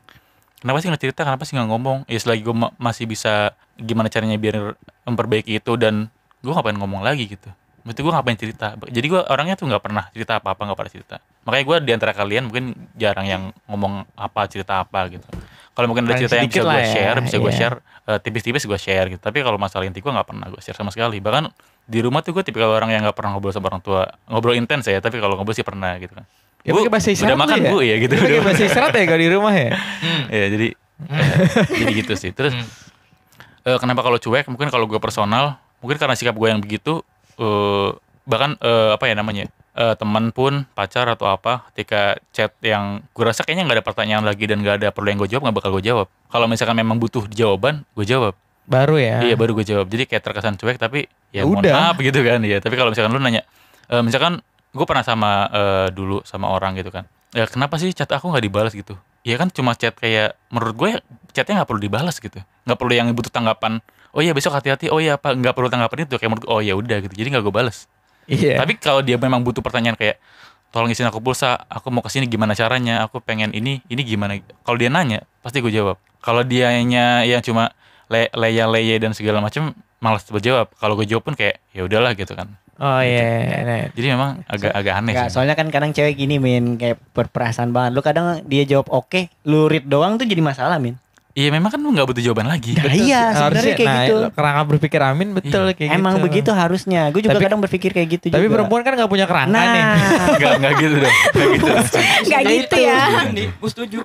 kenapa 0.57 0.77
sih 0.79 0.87
nggak 0.87 1.01
cerita, 1.03 1.21
kenapa 1.21 1.43
sih 1.43 1.53
nggak 1.53 1.69
ngomong? 1.69 1.97
Ya 2.05 2.17
selagi 2.17 2.41
gue 2.41 2.55
ma- 2.55 2.73
masih 2.75 3.05
bisa 3.05 3.53
gimana 3.75 4.09
caranya 4.09 4.33
biar 4.35 4.73
memperbaiki 5.03 5.55
itu 5.55 5.73
dan 5.75 6.09
gue 6.39 6.49
ngapain 6.49 6.73
ngomong 6.73 7.01
lagi 7.01 7.25
gitu. 7.27 7.49
Berarti 7.87 8.01
gue 8.03 8.11
ngapain 8.11 8.35
cerita. 8.35 8.67
Jadi 8.75 9.07
gue 9.07 9.21
orangnya 9.31 9.55
tuh 9.55 9.71
nggak 9.71 9.79
pernah 9.79 10.11
cerita 10.11 10.43
apa-apa, 10.43 10.67
nggak 10.67 10.77
pernah 10.77 10.91
cerita. 10.91 11.15
Makanya 11.47 11.63
gue 11.63 11.77
di 11.87 11.91
antara 11.95 12.11
kalian 12.11 12.51
mungkin 12.51 12.75
jarang 12.99 13.23
yang 13.23 13.43
ngomong 13.71 14.03
apa 14.19 14.43
cerita 14.51 14.83
apa 14.83 15.07
gitu. 15.07 15.23
Kalau 15.71 15.87
mungkin 15.87 16.03
ada 16.09 16.19
cerita 16.19 16.35
yang 16.35 16.51
bisa 16.51 16.67
gue 16.67 16.75
ya, 16.75 16.89
share, 16.91 17.17
bisa 17.23 17.37
gue 17.39 17.51
iya. 17.53 17.57
share 17.57 17.75
eh, 18.11 18.19
tipis-tipis 18.19 18.67
gue 18.67 18.79
share 18.81 19.07
gitu. 19.07 19.21
Tapi 19.23 19.39
kalau 19.39 19.55
masalah 19.55 19.87
inti 19.87 20.03
gue 20.03 20.11
nggak 20.11 20.27
pernah 20.27 20.51
gue 20.51 20.59
share 20.59 20.75
sama 20.75 20.91
sekali. 20.91 21.23
Bahkan 21.23 21.47
di 21.87 21.99
rumah 22.03 22.19
tuh 22.19 22.35
gue 22.35 22.43
tipikal 22.43 22.75
orang 22.75 22.91
yang 22.91 23.07
nggak 23.07 23.15
pernah 23.15 23.31
ngobrol 23.31 23.55
sama 23.55 23.71
orang 23.71 23.79
tua. 23.79 24.03
Ngobrol 24.27 24.59
intens 24.59 24.83
ya, 24.91 24.99
tapi 24.99 25.23
kalau 25.23 25.39
ngobrol 25.39 25.55
sih 25.55 25.63
pernah 25.63 25.95
gitu 25.95 26.11
kan. 26.11 26.27
Ya, 26.67 26.75
Bu, 26.75 26.83
bahasa 26.91 27.15
udah 27.15 27.39
makan 27.39 27.63
ya? 27.63 27.69
bu 27.71 27.79
ya 27.79 27.95
gitu. 27.95 28.11
Dia 28.11 28.19
pakai 28.27 28.35
Udah- 28.35 28.45
bahasa 28.51 28.63
isyarat 28.67 28.91
ya 28.91 29.03
kalau 29.07 29.21
di 29.23 29.29
rumah 29.31 29.53
ya. 29.55 29.71
Hmm. 29.77 30.23
ya 30.27 30.45
jadi 30.51 30.67
jadi 31.71 31.93
gitu 31.93 32.13
sih 32.17 32.33
terus 32.33 32.57
Hmm. 32.57 32.65
eh, 33.69 33.77
kenapa 33.77 34.01
kalau 34.01 34.17
cuek 34.17 34.49
mungkin 34.49 34.73
kalau 34.73 34.89
gue 34.89 34.97
personal 34.97 35.61
mungkin 35.77 36.01
karena 36.01 36.17
sikap 36.17 36.33
gue 36.33 36.47
yang 36.49 36.57
begitu 36.57 37.05
eh, 37.37 37.89
bahkan 38.27 38.59
eh, 38.59 38.91
apa 38.93 39.05
ya 39.07 39.15
namanya 39.15 39.45
eh, 39.77 39.95
teman 39.95 40.35
pun 40.35 40.65
pacar 40.73 41.07
atau 41.07 41.29
apa 41.31 41.69
ketika 41.71 42.19
chat 42.33 42.51
yang 42.65 43.05
gue 43.13 43.23
rasa 43.23 43.45
kayaknya 43.45 43.69
nggak 43.69 43.77
ada 43.79 43.85
pertanyaan 43.85 44.23
lagi 44.27 44.43
dan 44.49 44.59
nggak 44.65 44.75
ada 44.83 44.89
perlu 44.91 45.07
yang 45.13 45.19
gue 45.21 45.29
jawab 45.31 45.43
nggak 45.47 45.57
bakal 45.63 45.71
gue 45.79 45.83
jawab. 45.85 46.07
Kalau 46.27 46.45
misalkan 46.49 46.75
memang 46.75 46.97
butuh 46.97 47.23
jawaban 47.29 47.85
gue 47.95 48.05
jawab. 48.05 48.33
Baru 48.67 48.99
ya. 48.99 49.23
iya 49.23 49.39
baru 49.39 49.55
gue 49.55 49.63
jawab. 49.63 49.87
Jadi 49.87 50.03
kayak 50.11 50.27
terkesan 50.27 50.59
cuek 50.59 50.75
tapi 50.75 51.07
ya 51.31 51.47
mohon 51.47 51.63
Udah. 51.63 51.93
maaf 51.93 51.95
gitu 52.03 52.19
kan 52.19 52.43
ya 52.43 52.59
tapi 52.59 52.75
kalau 52.75 52.91
misalkan 52.91 53.15
lu 53.15 53.21
nanya 53.23 53.47
eh, 53.87 54.03
misalkan 54.03 54.43
gue 54.75 54.85
pernah 54.85 55.05
sama 55.05 55.47
eh, 55.47 55.87
dulu 55.95 56.25
sama 56.27 56.51
orang 56.51 56.75
gitu 56.75 56.91
kan. 56.91 57.07
Ya 57.31 57.47
kenapa 57.47 57.79
sih 57.79 57.93
chat 57.95 58.09
aku 58.11 58.27
nggak 58.33 58.43
dibalas 58.43 58.73
gitu? 58.75 58.99
Ya 59.23 59.35
kan 59.39 59.51
cuma 59.51 59.75
chat 59.75 59.95
kayak 59.95 60.35
menurut 60.51 60.75
gue 60.75 60.89
chatnya 61.31 61.63
nggak 61.63 61.69
perlu 61.69 61.81
dibalas 61.85 62.17
gitu. 62.19 62.39
Nggak 62.67 62.77
perlu 62.79 62.93
yang 62.97 63.07
butuh 63.15 63.31
tanggapan 63.31 63.79
oh 64.17 64.21
iya 64.25 64.33
besok 64.33 64.57
hati-hati 64.57 64.89
oh 64.89 64.97
iya 64.97 65.21
apa 65.21 65.37
nggak 65.37 65.53
perlu 65.53 65.69
tanggapan 65.69 66.09
itu 66.09 66.17
kayak 66.17 66.31
menurut 66.33 66.47
oh 66.49 66.59
ya 66.59 66.73
udah 66.73 66.97
gitu 67.05 67.13
jadi 67.13 67.37
nggak 67.37 67.43
gue 67.45 67.53
balas 67.53 67.85
Iya. 68.27 68.59
tapi 68.59 68.75
kalau 68.75 68.99
dia 68.99 69.15
memang 69.15 69.39
butuh 69.39 69.63
pertanyaan 69.63 69.95
kayak 69.95 70.19
tolong 70.67 70.91
isiin 70.91 71.07
aku 71.07 71.23
pulsa 71.23 71.55
aku 71.71 71.87
mau 71.87 72.03
ke 72.03 72.11
sini 72.11 72.27
gimana 72.27 72.51
caranya 72.51 72.99
aku 73.07 73.23
pengen 73.23 73.55
ini 73.55 73.79
ini 73.87 74.01
gimana 74.03 74.35
kalau 74.67 74.75
dia 74.75 74.91
nanya 74.91 75.23
pasti 75.39 75.63
gue 75.63 75.71
jawab 75.71 75.95
kalau 76.19 76.43
dianya 76.43 77.23
yang 77.23 77.39
cuma 77.39 77.71
le 78.11 78.27
leya 78.35 78.67
leye 78.67 78.99
dan 78.99 79.15
segala 79.15 79.39
macam 79.39 79.71
malas 80.03 80.27
berjawab 80.27 80.67
kalau 80.75 80.99
gue 80.99 81.07
jawab 81.07 81.23
pun 81.23 81.39
kayak 81.39 81.63
ya 81.71 81.87
udahlah 81.87 82.11
gitu 82.17 82.35
kan 82.35 82.51
Oh 82.77 83.01
iya. 83.01 83.65
nah. 83.65 83.89
jadi 83.89 84.13
memang 84.13 84.45
agak 84.45 84.69
agak 84.69 84.93
aneh 85.01 85.17
Enggak, 85.17 85.33
sih 85.33 85.33
soalnya 85.33 85.57
kan 85.57 85.65
kadang 85.73 85.97
cewek 85.97 86.13
gini 86.13 86.37
min 86.37 86.77
kayak 86.77 87.01
berperasaan 87.09 87.73
banget. 87.73 87.97
Lu 87.97 88.05
kadang 88.05 88.45
dia 88.45 88.69
jawab 88.69 88.93
oke, 88.93 89.33
lu 89.49 89.65
read 89.65 89.89
doang 89.89 90.21
tuh 90.21 90.29
jadi 90.29 90.45
masalah 90.45 90.77
min. 90.77 90.93
Iya 91.37 91.49
memang 91.49 91.69
kan 91.69 91.77
lu 91.77 91.93
nggak 91.93 92.07
butuh 92.07 92.23
jawaban 92.23 92.49
lagi 92.49 92.73
Nah, 92.73 92.83
Betul 92.83 92.97
iya, 92.99 93.21
sih. 93.23 93.37
sebenarnya 93.37 93.37
Harusnya, 93.37 93.75
kayak 93.75 93.87
nah, 93.87 94.01
gitu. 94.01 94.15
Kerangka 94.33 94.61
berpikir 94.65 94.99
Amin 94.99 95.27
betul 95.31 95.63
Iya. 95.63 95.73
kayak 95.77 95.91
Emang 95.93 96.15
gitu. 96.15 96.25
begitu 96.25 96.49
harusnya. 96.51 97.01
Gue 97.07 97.21
juga 97.21 97.37
Tapi- 97.37 97.45
kadang 97.45 97.61
berpikir 97.61 97.89
kayak 97.91 98.07
gitu 98.11 98.25
Tapi 98.27 98.41
juga. 98.43 98.53
perempuan 98.57 98.81
kan 98.81 98.91
gak 98.95 99.05
punya 99.07 99.25
kerangka 99.25 99.61
nih. 99.61 99.77
Nah, 99.77 99.95
nggak 100.39 100.53
nggak 100.57 100.73
gitu 100.75 100.95
dong 100.97 101.13
nggak 101.13 101.47
gitu 101.53 101.67
Nggak 102.27 102.41
gitu 102.43 102.75
ya. 102.79 102.99
Nih, 103.29 103.47
gue 103.53 103.69
setuju. 103.69 103.99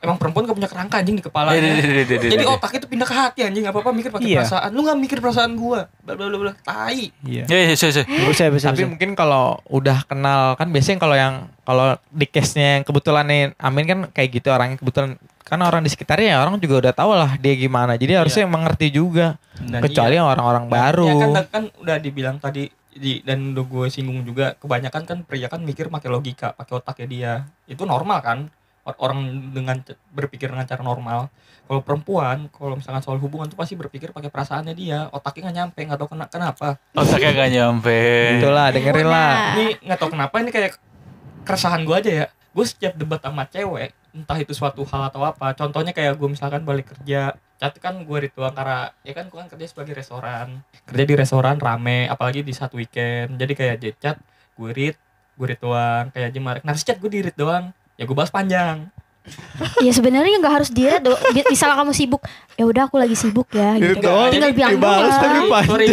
Emang 0.00 0.16
perempuan 0.16 0.42
gak 0.42 0.56
punya 0.56 0.64
kerangka 0.66 0.96
anjing 0.96 1.12
di 1.12 1.20
kepala. 1.20 1.52
Iya, 1.52 1.60
iya, 1.60 1.72
iya, 1.76 1.76
iya, 1.76 2.04
iya, 2.08 2.30
Jadi 2.32 2.40
iya. 2.40 2.48
otak 2.50 2.72
itu 2.72 2.86
pindah 2.88 3.04
ke 3.04 3.12
hati 3.12 3.40
anjing 3.44 3.68
apa 3.68 3.78
apa 3.78 3.92
mikir 3.92 4.08
pakai 4.08 4.26
Iya. 4.26 4.38
perasaan. 4.42 4.70
Lu 4.72 4.80
gak 4.80 4.96
mikir 4.96 5.18
perasaan 5.20 5.52
gua. 5.54 5.80
Bla 6.00 6.16
bla 6.16 6.26
bla 6.26 6.38
bla. 6.40 6.52
Tai. 6.58 7.00
Iya. 7.20 7.44
ya 7.44 7.56
ya 7.62 7.64
ya, 7.68 7.88
ya. 7.92 8.02
bisa 8.26 8.44
bisa. 8.48 8.66
Tapi 8.66 8.80
bisa. 8.80 8.88
mungkin 8.88 9.12
kalau 9.12 9.60
udah 9.68 10.02
kenal 10.02 10.56
kan 10.56 10.72
biasanya 10.72 10.98
kalau 10.98 11.14
yang 11.14 11.34
kalau 11.62 11.94
di 12.08 12.24
case-nya 12.24 12.80
yang 12.80 12.82
kebetulan 12.82 13.22
nih 13.22 13.42
Amin 13.56 13.84
kan 13.84 13.98
kayak 14.08 14.28
gitu 14.34 14.48
orang 14.48 14.74
kebetulan 14.74 15.20
kan 15.44 15.58
orang 15.64 15.82
di 15.82 15.90
sekitarnya 15.90 16.36
ya 16.36 16.38
orang 16.44 16.60
juga 16.60 16.88
udah 16.88 16.94
tahu 16.94 17.12
lah 17.16 17.34
dia 17.40 17.54
gimana. 17.56 17.96
Jadi 17.96 18.12
harusnya 18.16 18.44
mengerti 18.46 18.92
juga. 18.92 19.40
Dan 19.58 19.82
Kecuali 19.82 20.14
yang 20.16 20.28
orang-orang 20.28 20.66
baru. 20.68 21.06
Ya 21.08 21.14
kan, 21.18 21.32
kan 21.48 21.64
udah 21.80 21.96
dibilang 22.00 22.36
tadi 22.40 22.70
di, 22.90 23.22
dan 23.22 23.54
udah 23.56 23.64
gue 23.64 23.86
singgung 23.88 24.22
juga 24.26 24.54
kebanyakan 24.58 25.02
kan 25.06 25.18
pria 25.24 25.46
kan 25.46 25.62
mikir 25.62 25.88
pakai 25.88 26.10
logika 26.10 26.52
pakai 26.54 26.72
otaknya 26.78 27.06
dia. 27.06 27.32
Itu 27.66 27.84
normal 27.88 28.18
kan? 28.20 28.38
Or- 28.86 28.96
orang 29.00 29.52
dengan 29.52 29.80
berpikir 30.12 30.48
dengan 30.48 30.64
cara 30.64 30.80
normal. 30.80 31.28
Kalau 31.70 31.86
perempuan 31.86 32.50
kalau 32.50 32.74
misalkan 32.74 33.02
soal 33.02 33.18
hubungan 33.22 33.46
tuh 33.46 33.54
pasti 33.54 33.78
berpikir 33.78 34.10
pakai 34.10 34.30
perasaannya 34.30 34.74
dia. 34.74 35.06
Otaknya 35.10 35.50
nggak 35.50 35.56
nyampe 35.56 35.80
nggak 35.86 35.98
tahu 35.98 36.08
kena 36.14 36.26
kenapa. 36.26 36.68
Otaknya 36.94 37.30
gak 37.36 37.50
nyampe. 37.52 37.98
Itulah 38.38 38.66
dengerin 38.74 39.06
lah. 39.06 39.34
Ini 39.54 39.66
nggak 39.86 39.98
tahu 39.98 40.10
kenapa 40.14 40.34
ini 40.42 40.50
kayak 40.50 40.78
keresahan 41.46 41.82
gue 41.86 41.96
aja 41.96 42.10
ya. 42.10 42.26
Gue 42.50 42.64
setiap 42.66 42.98
debat 42.98 43.22
sama 43.22 43.46
cewek 43.46 43.94
entah 44.12 44.36
itu 44.36 44.50
suatu 44.50 44.82
hal 44.84 45.08
atau 45.08 45.22
apa. 45.22 45.52
Contohnya 45.52 45.90
kayak 45.90 46.16
gue 46.16 46.28
misalkan 46.28 46.62
balik 46.62 46.90
kerja 46.92 47.34
cat 47.60 47.76
kan 47.76 47.92
gue 48.00 48.18
ritual 48.18 48.48
karena 48.50 48.88
ya 49.04 49.12
kan 49.12 49.28
gue 49.28 49.36
kan 49.36 49.48
kerja 49.48 49.66
sebagai 49.68 49.92
restoran. 49.92 50.64
Kerja 50.84 51.04
di 51.04 51.14
restoran 51.14 51.56
rame 51.56 52.06
apalagi 52.06 52.40
di 52.40 52.50
satu 52.50 52.76
weekend. 52.76 53.36
Jadi 53.36 53.52
kayak 53.52 53.74
chat 53.96 54.16
gue 54.54 54.70
read 54.70 54.96
gue 55.36 55.46
read 55.46 55.60
doang 55.60 56.12
kayak 56.12 56.30
Jemarek 56.30 56.62
nah 56.64 56.74
chat 56.74 56.96
gue 56.96 57.08
di 57.08 57.20
read 57.20 57.36
doang. 57.36 57.70
Ya 57.94 58.04
gue 58.04 58.16
bahas 58.16 58.30
panjang. 58.30 58.88
Ya 59.84 59.92
sebenarnya 59.92 60.40
nggak 60.40 60.54
harus 60.60 60.70
dia 60.72 60.96
do. 60.96 61.12
Misalnya 61.48 61.76
kamu 61.76 61.92
sibuk, 61.92 62.24
ya 62.56 62.64
udah 62.64 62.88
aku 62.88 62.96
lagi 62.96 63.12
sibuk 63.12 63.48
ya. 63.52 63.76
Gitu. 63.76 64.00
doang, 64.00 64.32
Tinggal 64.32 64.52
bilang 64.52 64.72
dibales 64.76 65.12
doang. 65.12 65.20
tapi 65.20 65.38
panjang. 65.44 65.68
sorry. 65.68 65.88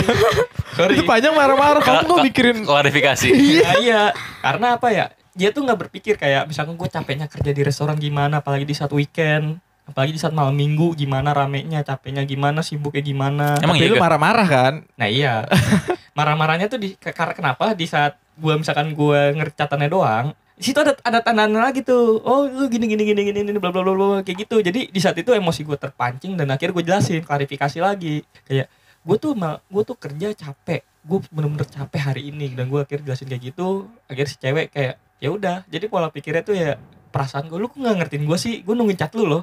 Sorry 0.76 0.94
Itu 0.96 1.04
panjang 1.04 1.34
marah-marah. 1.36 1.82
Kamu 1.84 2.16
ka- 2.16 2.24
mikirin 2.24 2.58
klarifikasi. 2.64 3.28
Iya. 3.28 3.70
Iya. 3.80 4.02
Karena 4.40 4.80
apa 4.80 4.88
ya 4.92 5.06
dia 5.38 5.54
tuh 5.54 5.62
nggak 5.62 5.88
berpikir 5.88 6.18
kayak 6.18 6.50
misalkan 6.50 6.74
gue 6.74 6.90
capeknya 6.90 7.30
kerja 7.30 7.54
di 7.54 7.62
restoran 7.62 7.96
gimana 8.02 8.42
apalagi 8.42 8.66
di 8.66 8.74
satu 8.74 8.98
weekend 8.98 9.62
apalagi 9.88 10.18
di 10.18 10.20
saat 10.20 10.36
malam 10.36 10.52
minggu 10.52 10.98
gimana 11.00 11.32
ramenya 11.32 11.80
capeknya 11.86 12.28
gimana 12.28 12.60
sibuknya 12.60 13.00
gimana 13.00 13.56
emang 13.64 13.80
Tapi 13.80 13.88
iya 13.88 13.92
lu 13.94 13.96
Kak? 13.96 14.04
marah-marah 14.04 14.48
kan? 14.48 14.74
Nah 15.00 15.08
iya, 15.08 15.48
marah-marahnya 16.18 16.68
tuh 16.68 16.80
di 16.82 16.98
karena 17.00 17.32
kenapa 17.32 17.72
di 17.72 17.88
saat 17.88 18.20
gua 18.36 18.60
misalkan 18.60 18.92
gua 18.92 19.32
ngercatannya 19.32 19.88
doang, 19.88 20.36
di 20.60 20.64
situ 20.68 20.76
ada 20.84 20.92
ada 21.08 21.24
tanda 21.24 21.48
lagi 21.48 21.88
tuh. 21.88 22.20
Oh 22.28 22.52
lu 22.52 22.68
gini 22.68 22.84
gini 22.92 23.08
gini 23.08 23.22
gini 23.32 23.40
gini 23.48 23.60
bla 23.64 23.72
bla 23.72 23.80
bla 23.80 23.96
bla 23.96 24.20
kayak 24.28 24.44
gitu. 24.44 24.60
Jadi 24.60 24.92
di 24.92 25.00
saat 25.00 25.16
itu 25.16 25.32
emosi 25.32 25.64
gua 25.64 25.80
terpancing 25.80 26.36
dan 26.36 26.52
akhirnya 26.52 26.76
gue 26.76 26.84
jelasin 26.84 27.24
klarifikasi 27.24 27.80
lagi 27.80 28.28
kayak 28.44 28.68
gue 29.08 29.18
tuh 29.24 29.32
gue 29.40 29.84
tuh 29.88 29.96
kerja 29.96 30.36
capek, 30.36 30.84
gue 30.84 31.20
bener-bener 31.32 31.64
capek 31.64 32.12
hari 32.12 32.28
ini 32.28 32.52
dan 32.52 32.68
gue 32.68 32.84
akhirnya 32.84 33.16
jelasin 33.16 33.32
kayak 33.32 33.56
gitu. 33.56 33.88
Akhirnya 34.12 34.28
si 34.28 34.36
cewek 34.36 34.68
kayak 34.76 35.00
ya 35.18 35.30
udah. 35.30 35.66
Jadi 35.66 35.86
pola 35.88 36.10
pikirnya 36.10 36.44
tuh 36.44 36.54
ya 36.54 36.78
perasaan 37.08 37.48
gue 37.48 37.58
lu 37.58 37.68
kok 37.68 37.78
nggak 37.78 37.96
ngertiin 38.04 38.24
gue 38.24 38.38
sih, 38.38 38.54
gue 38.62 38.74
nungguin 38.74 38.98
chat 38.98 39.12
lu 39.18 39.26
loh, 39.26 39.42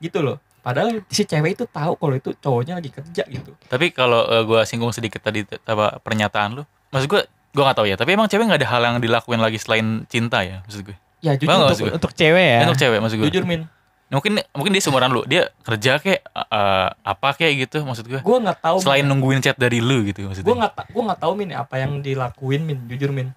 gitu 0.00 0.20
loh. 0.20 0.38
Padahal 0.60 0.98
si 1.06 1.22
cewek 1.22 1.54
itu 1.54 1.64
tahu 1.70 1.94
kalau 1.94 2.14
itu 2.18 2.34
cowoknya 2.34 2.82
lagi 2.82 2.90
kerja 2.90 3.22
gitu. 3.22 3.54
Tapi 3.70 3.94
kalau 3.94 4.26
eh, 4.26 4.42
gua 4.42 4.66
singgung 4.66 4.90
sedikit 4.90 5.22
tadi 5.22 5.46
apa 5.46 6.02
pernyataan 6.02 6.58
lu, 6.58 6.62
maksud 6.90 7.06
gua 7.06 7.22
gua 7.54 7.70
nggak 7.70 7.78
tahu 7.78 7.86
ya. 7.86 7.94
Tapi 7.94 8.10
emang 8.18 8.26
cewek 8.26 8.50
nggak 8.50 8.66
ada 8.66 8.68
hal 8.74 8.82
yang 8.82 8.96
dilakuin 8.98 9.38
lagi 9.38 9.62
selain 9.62 10.02
cinta 10.10 10.42
ya, 10.42 10.66
maksud 10.66 10.82
gue. 10.82 10.96
Ya 11.22 11.38
jujur 11.38 11.46
Bang, 11.54 11.62
untuk- 11.62 11.70
maksud 11.70 11.84
gue. 11.86 11.94
Untuk 12.02 12.12
cewek 12.18 12.46
ya. 12.50 12.58
Untuk 12.66 12.78
cewek 12.82 12.98
maksud 12.98 13.16
gue. 13.22 13.26
jujur 13.30 13.46
min 13.46 13.62
Mungkin 14.06 14.38
mungkin 14.54 14.70
dia 14.70 14.82
seumuran 14.82 15.10
lu, 15.10 15.22
dia 15.26 15.50
kerja 15.62 15.98
kayak 16.02 16.22
eh, 16.34 16.88
apa 16.94 17.28
kayak 17.38 17.66
gitu 17.70 17.86
maksud 17.86 18.06
gue. 18.10 18.18
gue 18.18 18.36
nggak 18.42 18.58
tahu 18.58 18.76
Selain 18.82 19.06
nungguin 19.06 19.38
chat 19.46 19.54
dari 19.54 19.78
lu 19.78 20.02
gitu 20.02 20.26
maksudnya. 20.26 20.50
gue 20.50 20.56
nggak 20.66 20.72
gue 20.90 21.02
nggak 21.06 21.20
tahu 21.22 21.32
min 21.38 21.54
apa 21.54 21.74
yang 21.78 22.02
dilakuin 22.02 22.66
min 22.66 22.78
jujur 22.90 23.14
min 23.14 23.30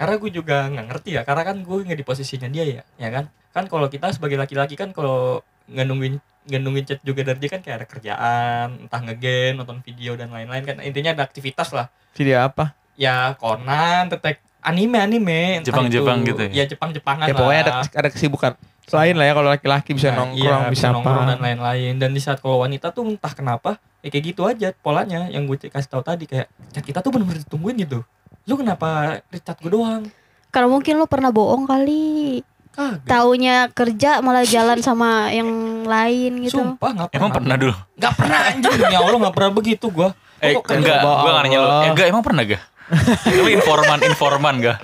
karena 0.00 0.16
gue 0.16 0.30
juga 0.32 0.64
nggak 0.66 0.86
ngerti 0.88 1.10
ya 1.12 1.22
karena 1.22 1.42
kan 1.44 1.56
gue 1.60 1.76
nggak 1.84 1.98
di 1.98 2.06
posisinya 2.06 2.48
dia 2.48 2.64
ya 2.64 2.82
ya 2.96 3.08
kan? 3.10 3.24
Kan 3.50 3.68
kalau 3.68 3.86
kita 3.86 4.08
sebagai 4.10 4.40
laki-laki 4.40 4.72
kan 4.72 4.90
kalau 4.90 5.44
nggak 5.68 5.84
nungguin 5.84 6.14
nggak 6.40 6.56
nungguin 6.58 6.86
chat 6.86 7.00
juga 7.04 7.20
dari 7.20 7.36
dia 7.36 7.50
kan 7.50 7.60
kayak 7.60 7.76
ada 7.76 7.86
kerjaan 7.86 8.66
entah 8.80 9.00
ngegame 9.02 9.60
nonton 9.60 9.78
video 9.80 10.16
dan 10.16 10.32
lain-lain 10.32 10.64
kan. 10.64 10.80
Intinya 10.80 11.12
ada 11.12 11.22
aktivitas 11.22 11.70
lah. 11.70 11.92
Video 12.10 12.40
apa? 12.40 12.72
ya 12.96 13.32
Conan 13.34 14.08
detek 14.08 14.40
anime 14.60 14.96
anime 14.98 15.64
Jepang-Jepang 15.64 16.20
itu- 16.20 16.28
gitu 16.28 16.42
ya? 16.48 16.52
ya 16.52 16.64
Jepang 16.66 16.90
Jepangan 16.92 17.24
Ya 17.24 17.32
lah 17.32 17.38
pokoknya 17.38 17.60
ada 17.62 17.72
ada 17.86 18.08
kesibukan. 18.08 18.52
Lain 18.90 19.14
lah 19.14 19.24
ya 19.24 19.32
kalau 19.32 19.48
laki-laki 19.48 19.90
bisa 19.94 20.10
Nah, 20.10 20.26
nongkrong 20.26 20.62
iya, 20.66 20.68
bisa 20.68 20.90
nongkrong 20.90 21.22
apa. 21.22 21.30
dan 21.30 21.40
lain-lain. 21.40 21.94
Dan 21.96 22.10
di 22.10 22.18
saat 22.18 22.42
kalau 22.42 22.60
wanita 22.60 22.90
tuh 22.90 23.06
entah 23.06 23.30
kenapa 23.30 23.78
ya 24.02 24.08
kayak 24.08 24.24
gitu 24.26 24.42
aja 24.44 24.74
polanya 24.74 25.28
yang 25.28 25.46
gue 25.46 25.56
kasih 25.62 25.88
tahu 25.88 26.02
tadi 26.02 26.24
kayak 26.26 26.50
chat 26.72 26.82
kita 26.82 26.98
tuh 26.98 27.08
bener-bener 27.08 27.40
ditungguin 27.40 27.76
gitu 27.80 28.00
lu 28.50 28.56
kenapa 28.56 28.88
chat 29.32 29.54
gue 29.56 29.70
doang 29.70 30.02
Kalau 30.48 30.66
mungkin 30.68 30.98
lu 30.98 31.06
pernah 31.06 31.30
bohong 31.30 31.62
kali. 31.64 32.42
kagak 32.68 33.02
Taunya 33.04 33.66
kerja 33.68 34.18
malah 34.18 34.42
jalan 34.42 34.78
sama 34.78 35.26
yang 35.28 35.46
lain 35.84 36.42
gitu. 36.42 36.58
sumpah 36.60 36.90
nggak 36.92 37.08
pernah 37.08 37.18
Emang 37.20 37.30
pernah 37.32 37.56
dulu? 37.56 37.74
nggak 37.94 38.14
pernah 38.14 38.38
anjing 38.44 38.74
ya 38.84 38.98
allah 39.00 39.18
nggak 39.20 39.34
pernah 39.36 39.50
begitu 39.52 39.86
gue 39.88 40.08
Eh, 40.40 40.56
kok 40.56 40.66
enggak, 40.68 40.98
bawa 40.98 41.14
gua 41.18 41.30
nggak 41.30 41.44
nanya 41.44 41.58
lu. 41.58 41.68
Eh, 41.68 41.88
enggak, 41.92 42.06
emang 42.08 42.24
pernah 42.24 42.42
gak? 42.44 42.62
lu 43.30 43.44
informan, 43.46 43.98
informan 44.02 44.54
gak? 44.58 44.78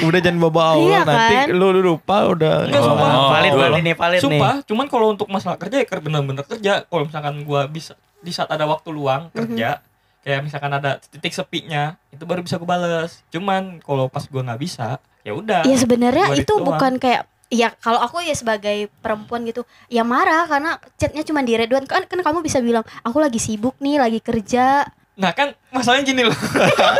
Udah 0.00 0.16
jangan 0.18 0.38
bawa 0.40 0.62
Allah 0.70 0.86
Iya 0.86 1.00
nanti 1.02 1.34
kan? 1.34 1.46
lu, 1.50 1.66
lu 1.68 1.80
lupa 1.82 2.16
udah. 2.26 2.54
Enggak, 2.64 2.78
sumpah. 2.80 3.08
Oh, 3.10 3.28
valid 3.28 3.50
gua- 3.50 3.62
valid 3.66 3.82
nih 3.82 3.96
valid 3.98 4.14
nih. 4.14 4.22
sumpah 4.22 4.54
cuman 4.62 4.86
kalau 4.86 5.06
untuk 5.10 5.26
masalah 5.26 5.58
kerja 5.58 5.76
ya 5.76 5.98
bener-bener 5.98 6.44
kerja 6.46 6.72
kalau 6.86 7.02
misalkan 7.04 7.34
gue 7.36 7.60
bisa 7.68 7.92
di 8.16 8.30
saat 8.30 8.48
ada 8.48 8.64
waktu 8.64 8.88
luang 8.88 9.28
kerja 9.30 9.82
kayak 10.20 10.40
misalkan 10.42 10.70
ada 10.70 11.00
titik 11.02 11.30
sepinya 11.30 11.94
itu 12.08 12.22
baru 12.22 12.40
bisa 12.40 12.54
gue 12.54 12.64
bales 12.64 13.24
cuman 13.28 13.80
kalau 13.80 14.06
pas 14.06 14.22
gue 14.22 14.36
nggak 14.38 14.60
bisa 14.60 15.00
ya 15.20 15.32
udah 15.32 15.64
Ya 15.64 15.76
sebenarnya 15.76 16.32
itu 16.34 16.48
doang. 16.48 16.66
bukan 16.66 16.92
kayak 16.96 17.24
ya 17.48 17.72
kalau 17.74 17.98
aku 17.98 18.20
ya 18.20 18.32
sebagai 18.32 18.88
perempuan 19.00 19.42
gitu 19.42 19.62
ya 19.86 20.00
marah 20.00 20.44
karena 20.44 20.70
chatnya 20.94 21.20
cuma 21.20 21.40
di 21.40 21.54
reduan 21.54 21.82
kan 21.82 22.04
kan 22.04 22.20
kamu 22.20 22.40
bisa 22.40 22.58
bilang 22.58 22.84
aku 23.00 23.18
lagi 23.18 23.36
sibuk 23.36 23.74
nih 23.78 23.96
lagi 23.96 24.20
kerja 24.20 24.86
Nah 25.16 25.36
kan 25.36 25.52
masalahnya 25.68 26.06
gini 26.06 26.22
loh. 26.24 26.32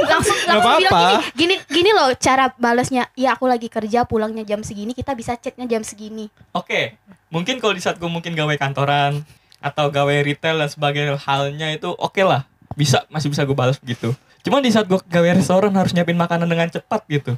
langsung 0.05 0.37
langsung 0.45 0.61
apa-apa. 0.61 0.83
bilang 0.83 1.25
gini, 1.33 1.57
gini 1.57 1.73
gini 1.73 1.91
loh 1.91 2.13
cara 2.15 2.53
balasnya 2.55 3.09
ya 3.15 3.33
aku 3.33 3.47
lagi 3.47 3.69
kerja 3.69 4.05
pulangnya 4.05 4.45
jam 4.45 4.61
segini 4.61 4.93
kita 4.93 5.15
bisa 5.15 5.33
chatnya 5.35 5.65
jam 5.65 5.81
segini 5.81 6.29
Oke, 6.53 7.01
mungkin 7.29 7.57
kalau 7.57 7.73
di 7.73 7.81
saat 7.81 7.97
gue 7.97 8.05
mungkin 8.07 8.35
gawe 8.35 8.53
kantoran 8.57 9.25
atau 9.57 9.89
gawe 9.89 10.13
retail 10.21 10.59
dan 10.59 10.69
sebagainya 10.69 11.17
halnya 11.17 11.71
itu 11.71 11.89
oke 11.91 12.21
lah. 12.21 12.45
Bisa 12.79 13.05
masih 13.11 13.29
bisa 13.31 13.43
gue 13.43 13.57
balas 13.57 13.79
begitu. 13.79 14.15
Cuman 14.47 14.65
di 14.65 14.73
saat 14.73 14.89
gue 14.89 14.97
gawe 14.97 15.29
restoran 15.37 15.75
harus 15.77 15.93
nyiapin 15.93 16.17
makanan 16.17 16.49
dengan 16.49 16.71
cepat 16.71 17.05
gitu. 17.11 17.37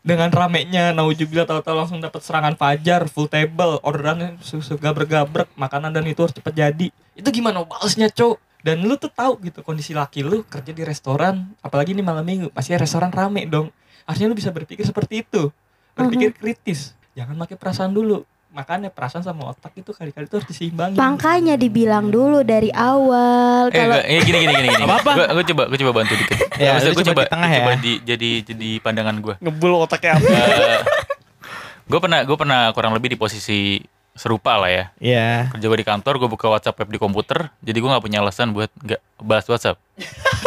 Dengan 0.00 0.32
ramenya 0.32 0.96
naujubillah 0.96 1.44
tahu-tahu 1.44 1.76
langsung 1.76 2.00
dapat 2.00 2.24
serangan 2.24 2.56
fajar 2.56 3.04
full 3.04 3.28
table 3.28 3.76
orderannya 3.84 4.40
susu 4.40 4.80
gabrek-gabrek 4.80 5.52
makanan 5.60 5.92
dan 5.92 6.08
itu 6.08 6.24
harus 6.24 6.32
cepet 6.32 6.54
jadi. 6.56 6.88
Itu 7.12 7.28
gimana 7.28 7.60
balasnya 7.68 8.08
cok 8.08 8.64
dan 8.64 8.80
lu 8.80 8.96
tuh 8.96 9.12
tahu 9.12 9.36
gitu 9.44 9.60
kondisi 9.60 9.92
laki 9.92 10.24
lu 10.24 10.44
kerja 10.48 10.72
di 10.72 10.84
restoran 10.84 11.52
apalagi 11.60 11.92
ini 11.96 12.00
malam 12.00 12.24
minggu 12.24 12.48
pasti 12.48 12.72
restoran 12.72 13.12
rame 13.12 13.44
dong. 13.44 13.68
Harusnya 14.08 14.32
lu 14.32 14.36
bisa 14.38 14.48
berpikir 14.48 14.88
seperti 14.88 15.20
itu. 15.20 15.52
Berpikir 15.92 16.32
kritis. 16.32 16.96
Jangan 17.12 17.36
pakai 17.36 17.60
perasaan 17.60 17.92
dulu 17.92 18.24
makanya 18.50 18.90
perasaan 18.90 19.22
sama 19.22 19.54
otak 19.54 19.70
itu 19.78 19.94
kali-kali 19.94 20.26
itu 20.26 20.34
harus 20.42 20.48
diseimbangin 20.50 20.98
makanya 20.98 21.54
dibilang 21.54 22.10
dulu 22.10 22.42
dari 22.42 22.74
awal 22.74 23.70
Eh, 23.70 23.78
kalau 23.78 23.94
enggak, 23.94 24.10
eh, 24.10 24.20
gini 24.26 24.38
gini 24.42 24.54
gini 24.58 24.68
gini. 24.74 24.84
Apa-apa. 24.84 25.12
Gua, 25.14 25.26
gua 25.30 25.44
coba 25.46 25.62
gua 25.70 25.78
coba 25.78 25.92
bantu 26.02 26.12
dikit. 26.18 26.38
Ya, 26.58 26.70
gua 26.74 26.90
coba 26.90 27.02
coba 27.06 27.22
di 27.22 27.30
tengah 27.30 27.48
gua 27.48 27.54
ya. 27.54 27.60
coba 27.62 27.72
di, 27.78 27.92
jadi 28.02 28.30
jadi 28.42 28.68
pandangan 28.82 29.16
gua. 29.22 29.34
Ngebul 29.38 29.72
otaknya 29.78 30.18
apa? 30.18 30.26
gue 31.90 31.98
pernah 31.98 32.20
gue 32.22 32.36
pernah 32.38 32.60
kurang 32.70 32.94
lebih 32.94 33.14
di 33.14 33.18
posisi 33.18 33.82
serupa 34.14 34.54
lah 34.58 34.70
ya. 34.70 34.84
Iya. 35.02 35.28
Kerja 35.54 35.66
gue 35.66 35.78
di 35.82 35.86
kantor, 35.86 36.14
gue 36.22 36.28
buka 36.30 36.46
WhatsApp 36.46 36.78
web 36.78 36.90
di 36.90 36.98
komputer, 37.02 37.50
jadi 37.62 37.78
gue 37.82 37.90
nggak 37.90 38.04
punya 38.04 38.18
alasan 38.22 38.54
buat 38.54 38.70
nggak 38.78 39.00
balas 39.22 39.46
WhatsApp. 39.50 39.78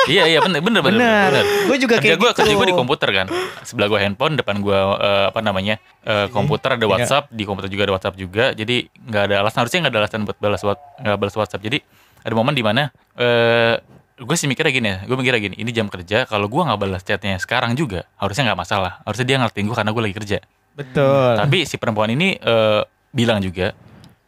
Iya 0.05 0.23
iya 0.27 0.39
bener 0.39 0.59
bener 0.59 0.81
bener. 0.81 1.29
Bener. 1.31 1.43
Gue 1.67 1.77
juga 1.77 1.95
kerja 1.99 2.15
kayak 2.15 2.19
gue 2.19 2.29
gitu. 2.31 2.39
kerja 2.43 2.53
gue 2.53 2.67
di 2.67 2.75
komputer 2.75 3.09
kan 3.09 3.27
sebelah 3.63 3.87
gue 3.87 3.99
handphone 3.99 4.33
depan 4.35 4.59
gue 4.59 4.75
eh, 4.75 5.25
apa 5.31 5.39
namanya 5.39 5.75
eh, 6.03 6.27
komputer 6.29 6.75
ada 6.75 6.83
Iya. 6.83 6.91
WhatsApp 6.91 7.25
di 7.31 7.43
komputer 7.43 7.69
juga 7.71 7.83
ada 7.87 7.93
WhatsApp 7.95 8.15
juga 8.17 8.45
jadi 8.51 8.75
nggak 8.89 9.23
ada 9.31 9.35
alasan 9.45 9.59
harusnya 9.63 9.79
nggak 9.87 9.93
ada 9.93 9.99
alasan 10.03 10.19
buat 10.25 10.37
balas 10.39 10.61
nggak 10.63 11.17
balas 11.17 11.35
WhatsApp 11.35 11.63
jadi 11.63 11.77
ada 12.23 12.33
momen 12.33 12.55
di 12.55 12.63
mana 12.63 12.91
eh 13.15 13.79
gue 14.13 14.35
sih 14.37 14.47
mikirnya 14.47 14.71
gini 14.71 14.87
ya 14.87 14.97
gue 15.03 15.15
mikirnya 15.17 15.41
gini 15.41 15.55
ini 15.57 15.71
jam 15.73 15.89
kerja 15.89 16.23
kalau 16.29 16.47
gue 16.47 16.61
nggak 16.61 16.79
balas 16.79 17.01
chatnya 17.03 17.35
sekarang 17.41 17.73
juga 17.73 18.07
harusnya 18.15 18.53
nggak 18.53 18.59
masalah 18.59 19.01
harusnya 19.03 19.25
dia 19.25 19.37
ngertiin 19.41 19.65
gue 19.67 19.75
karena 19.75 19.91
gue 19.91 20.03
lagi 20.05 20.15
kerja 20.15 20.37
Betul. 20.73 21.31
tapi 21.37 21.65
si 21.67 21.75
perempuan 21.75 22.13
ini 22.13 22.37
eh, 22.37 22.81
bilang 23.11 23.41
juga 23.43 23.73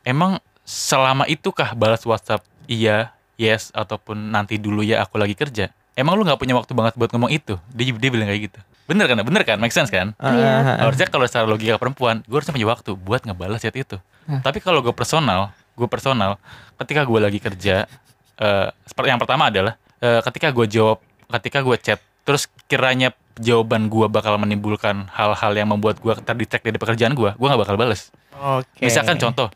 emang 0.03 0.37
selama 0.65 1.29
itukah 1.29 1.77
balas 1.77 2.01
WhatsApp 2.03 2.43
iya 2.65 3.14
yes 3.35 3.71
ataupun 3.71 4.31
nanti 4.31 4.55
dulu 4.57 4.81
ya 4.81 5.03
aku 5.03 5.19
lagi 5.19 5.35
kerja 5.35 5.69
emang 5.95 6.19
lu 6.19 6.27
nggak 6.27 6.39
punya 6.39 6.53
waktu 6.53 6.75
banget 6.75 6.93
buat 6.99 7.09
ngomong 7.15 7.31
itu? 7.31 7.55
Dia 7.71 7.95
dia 7.95 8.09
bilang 8.11 8.27
kayak 8.27 8.51
gitu. 8.51 8.59
Bener 8.85 9.07
kan? 9.07 9.15
Bener 9.23 9.41
kan? 9.47 9.57
Make 9.57 9.71
sense 9.71 9.87
kan? 9.89 10.11
Ah, 10.19 10.35
Iya. 10.35 10.43
ah, 10.45 10.59
ah. 10.59 10.77
harusnya 10.85 11.07
kalau 11.07 11.25
secara 11.25 11.47
logika 11.47 11.79
perempuan 11.79 12.21
gue 12.27 12.35
harusnya 12.35 12.51
punya 12.53 12.67
waktu 12.67 12.91
buat 12.99 13.23
ngebalas 13.23 13.63
chat 13.63 13.73
itu. 13.73 13.97
Tapi 14.27 14.59
kalau 14.59 14.83
gue 14.83 14.91
personal 14.91 15.55
gue 15.75 15.87
personal 15.87 16.39
ketika 16.79 17.03
gue 17.03 17.19
lagi 17.19 17.39
kerja 17.39 17.87
eh 18.35 18.67
seperti 18.83 19.07
yang 19.11 19.19
pertama 19.19 19.47
adalah 19.47 19.79
eh, 19.99 20.19
ketika 20.27 20.51
gue 20.51 20.67
jawab 20.67 20.99
ketika 21.39 21.63
gue 21.63 21.75
chat 21.79 21.99
terus 22.27 22.51
kiranya 22.67 23.15
jawaban 23.39 23.87
gue 23.87 24.07
bakal 24.07 24.35
menimbulkan 24.35 25.07
hal-hal 25.11 25.51
yang 25.55 25.67
membuat 25.71 25.99
gue 25.99 26.11
terdistract 26.23 26.63
dari 26.63 26.75
pekerjaan 26.75 27.15
gue 27.15 27.31
gue 27.31 27.47
nggak 27.47 27.61
bakal 27.63 27.75
bales. 27.79 28.11
Oke. 28.35 28.83
misalkan 28.83 29.15
contoh 29.15 29.47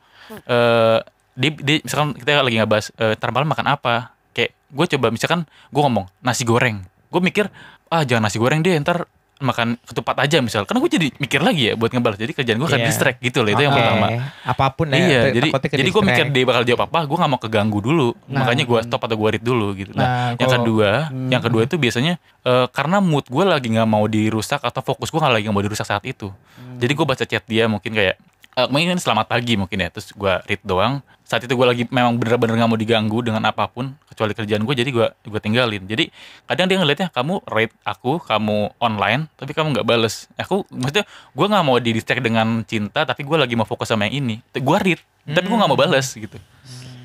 eh 0.48 1.00
di, 1.40 1.48
di- 1.56 1.82
misalkan 1.82 2.12
kita 2.14 2.44
lagi 2.44 2.58
ngebahas 2.58 2.86
eh 2.94 3.16
ntar 3.16 3.32
malam 3.32 3.48
makan 3.48 3.68
apa 3.70 3.94
kayak 4.30 4.52
gue 4.52 4.86
coba 4.90 5.08
misalkan 5.08 5.42
gue 5.66 5.82
ngomong 5.82 6.06
nasi 6.20 6.44
goreng 6.44 6.84
gue 6.84 7.22
mikir 7.22 7.48
ah 7.88 8.04
jangan 8.04 8.28
nasi 8.28 8.38
goreng 8.38 8.60
deh 8.60 8.76
ntar 8.78 9.08
makan 9.40 9.80
ketupat 9.82 10.20
aja 10.20 10.44
misal 10.44 10.68
karena 10.68 10.84
gue 10.84 10.92
jadi 10.92 11.08
mikir 11.16 11.40
lagi 11.40 11.72
ya 11.72 11.74
buat 11.74 11.88
ngebalas 11.88 12.20
jadi 12.20 12.36
kerjaan 12.36 12.60
gue 12.60 12.68
akan 12.68 12.76
Iya. 12.78 12.88
distract 12.92 13.24
gitu 13.24 13.40
loh 13.40 13.48
itu 13.50 13.64
yang 13.64 13.72
Oke. 13.72 13.80
pertama 13.80 14.08
Apa 14.44 14.66
pun 14.70 14.86
ya. 14.86 15.00
iya 15.00 15.22
jadi 15.32 15.48
jadi 15.56 15.90
gue 15.90 16.04
mikir 16.04 16.26
dia 16.28 16.44
bakal 16.44 16.64
jawab 16.66 16.82
apa 16.86 17.00
gue 17.02 17.18
nggak 17.18 17.32
mau 17.32 17.40
keganggu 17.40 17.80
dulu 17.80 18.10
Nah. 18.28 18.44
makanya 18.44 18.68
gue 18.68 18.80
stop 18.84 19.00
atau 19.00 19.16
gue 19.16 19.30
read 19.32 19.46
dulu 19.46 19.72
gitu 19.74 19.96
nah, 19.96 20.04
Nah, 20.28 20.30
yang 20.36 20.44
kalau- 20.44 20.60
kedua 20.60 20.90
Hmm. 21.08 21.30
yang 21.30 21.40
kedua 21.42 21.62
itu 21.64 21.76
biasanya 21.78 22.14
eh, 22.44 22.68
karena 22.70 23.00
mood 23.00 23.26
gue 23.26 23.44
lagi 23.48 23.72
nggak 23.72 23.88
mau 23.88 24.04
dirusak 24.06 24.60
atau 24.60 24.82
fokus 24.82 25.08
gue 25.08 25.18
nggak 25.18 25.32
lagi 25.34 25.44
nggak 25.48 25.56
mau 25.56 25.64
dirusak 25.64 25.88
saat 25.88 26.04
itu 26.04 26.28
jadi 26.76 26.92
gue 26.92 27.06
baca 27.08 27.24
chat 27.24 27.44
dia 27.46 27.64
mungkin 27.66 27.96
kayak 27.96 28.20
eh, 28.54 28.68
mungkin 28.68 29.00
selamat 29.00 29.24
pagi 29.26 29.56
mungkin 29.56 29.80
ya 29.80 29.88
terus 29.88 30.12
gue 30.12 30.34
read 30.46 30.60
doang 30.62 31.00
saat 31.30 31.46
itu 31.46 31.54
gue 31.54 31.68
lagi 31.70 31.84
memang 31.94 32.18
bener-bener 32.18 32.58
nggak 32.58 32.70
mau 32.74 32.80
diganggu 32.80 33.22
dengan 33.22 33.46
apa 33.46 33.70
pun 33.70 33.94
kecuali 34.10 34.34
kerjaan 34.34 34.66
gue 34.66 34.74
jadi 34.74 34.90
gue 34.90 35.08
gue 35.30 35.40
tinggalin. 35.40 35.86
Jadi 35.86 36.10
kadang 36.50 36.66
dia 36.66 36.82
ngelihatnya 36.82 37.14
kamu 37.14 37.46
rate 37.46 37.76
aku 37.86 38.18
kamu 38.18 38.74
online 38.82 39.30
tapi 39.38 39.54
kamu 39.54 39.78
nggak 39.78 39.86
bales. 39.86 40.26
Aku 40.42 40.66
maksudnya 40.74 41.06
gue 41.06 41.46
nggak 41.46 41.64
mau 41.70 41.78
di 41.78 41.94
distract 41.94 42.26
dengan 42.26 42.66
cinta 42.66 43.06
tapi 43.06 43.22
gue 43.22 43.38
lagi 43.38 43.54
mau 43.54 43.70
fokus 43.70 43.94
sama 43.94 44.10
yang 44.10 44.26
ini. 44.26 44.42
Gue 44.58 44.78
read 44.82 45.02
tapi 45.30 45.46
gue 45.46 45.58
nggak 45.62 45.70
mau 45.70 45.78
bales 45.78 46.10
gitu 46.18 46.42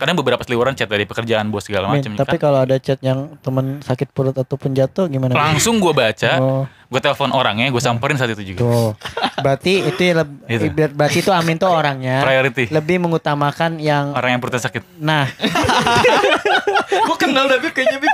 kadang 0.05 0.15
beberapa 0.15 0.41
seliweran 0.41 0.77
chat 0.77 0.85
dari 0.85 1.03
pekerjaan 1.03 1.49
bos 1.49 1.65
segala 1.65 1.89
macam 1.89 2.13
tapi 2.13 2.37
kan 2.37 2.45
kalau 2.45 2.61
ada 2.61 2.77
chat 2.77 3.01
yang 3.01 3.41
temen 3.41 3.81
sakit 3.81 4.13
perut 4.13 4.37
ataupun 4.37 4.71
jatuh 4.71 5.09
gimana? 5.09 5.33
langsung 5.33 5.81
gue 5.81 5.91
baca 5.91 6.33
Oh, 6.37 6.69
gue 6.87 7.01
telepon 7.01 7.33
orangnya 7.33 7.67
gue 7.67 7.81
samperin 7.81 8.15
saat 8.15 8.31
itu 8.31 8.45
juga 8.47 8.61
tuh. 8.61 8.91
Berarti 9.41 9.73
itu 9.83 10.01
ya 10.05 10.21
Itu. 10.47 10.69
ber- 10.71 10.93
berarti 10.93 11.19
itu 11.19 11.33
Amin 11.33 11.57
tuh 11.57 11.67
orangnya 11.67 12.21
priority 12.21 12.69
lebih 12.69 13.01
mengutamakan 13.01 13.81
yang 13.81 14.13
orang 14.13 14.37
yang 14.37 14.41
perutnya 14.41 14.61
sakit 14.61 14.85
nah 15.01 15.25
gue 17.09 17.17
kenal 17.17 17.49
tapi 17.49 17.73
kayaknya. 17.73 18.05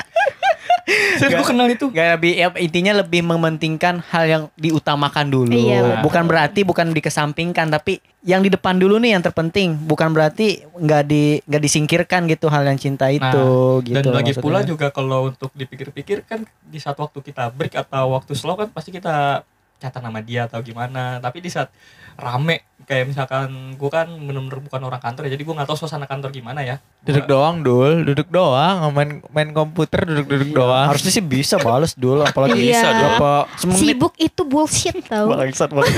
Serius 1.19 1.41
gue 1.41 1.47
kenal 1.47 1.69
itu. 1.71 1.87
Gak 1.93 2.19
lebih 2.19 2.33
ya, 2.35 2.49
intinya 2.59 2.93
lebih 3.01 3.23
mementingkan 3.23 4.03
hal 4.11 4.25
yang 4.27 4.43
diutamakan 4.59 5.31
dulu. 5.31 5.55
Iya. 5.55 6.03
Bukan 6.03 6.25
berarti 6.27 6.67
bukan 6.67 6.93
dikesampingkan 6.95 7.71
tapi 7.71 8.03
yang 8.21 8.45
di 8.45 8.53
depan 8.53 8.77
dulu 8.77 9.01
nih 9.01 9.17
yang 9.17 9.23
terpenting. 9.25 9.77
Bukan 9.77 10.13
berarti 10.13 10.65
nggak 10.67 11.03
di 11.09 11.41
nggak 11.45 11.63
disingkirkan 11.63 12.29
gitu 12.29 12.53
hal 12.53 12.65
yang 12.67 12.77
cinta 12.77 13.09
itu 13.09 13.81
gitu. 13.85 13.97
Dan 13.97 14.13
loh 14.13 14.21
lagi 14.21 14.33
pula 14.37 14.61
maksudnya. 14.61 14.71
juga 14.71 14.87
kalau 14.93 15.33
untuk 15.33 15.51
dipikir-pikir 15.57 16.27
kan 16.29 16.45
di 16.65 16.79
saat 16.81 16.97
waktu 16.99 17.21
kita 17.21 17.53
break 17.53 17.77
atau 17.77 18.17
waktu 18.17 18.33
slow 18.37 18.57
kan 18.57 18.69
pasti 18.73 18.93
kita 18.93 19.45
catat 19.81 20.03
nama 20.05 20.21
dia 20.21 20.45
atau 20.45 20.61
gimana. 20.61 21.17
Tapi 21.19 21.41
di 21.41 21.49
saat 21.49 21.73
rame 22.21 22.63
kayak 22.85 23.07
misalkan 23.07 23.79
gue 23.79 23.87
kan 23.87 24.11
bener-bener 24.11 24.59
bukan 24.67 24.83
orang 24.83 24.99
kantor 24.99 25.31
ya 25.31 25.39
jadi 25.39 25.47
gue 25.47 25.55
nggak 25.55 25.69
tahu 25.71 25.79
suasana 25.79 26.11
kantor 26.11 26.35
gimana 26.35 26.59
ya. 26.61 26.83
Duduk 27.07 27.31
doang 27.31 27.63
dul, 27.63 28.03
duduk 28.03 28.27
doang, 28.29 28.91
main 28.91 29.23
main 29.31 29.55
komputer 29.55 30.03
duduk-duduk 30.03 30.51
doang. 30.51 30.91
harusnya 30.91 31.15
sih 31.15 31.23
bisa 31.23 31.55
bales 31.63 31.95
dulu 31.95 32.27
apalagi 32.27 32.59
Iya. 32.59 32.67
bisa 32.75 32.87
berapa 32.91 33.31
semenit 33.57 33.79
Sibuk 33.79 34.15
itu 34.19 34.43
bullshit 34.43 34.97
tau. 35.07 35.31
bangsat 35.31 35.71
banget. 35.71 35.93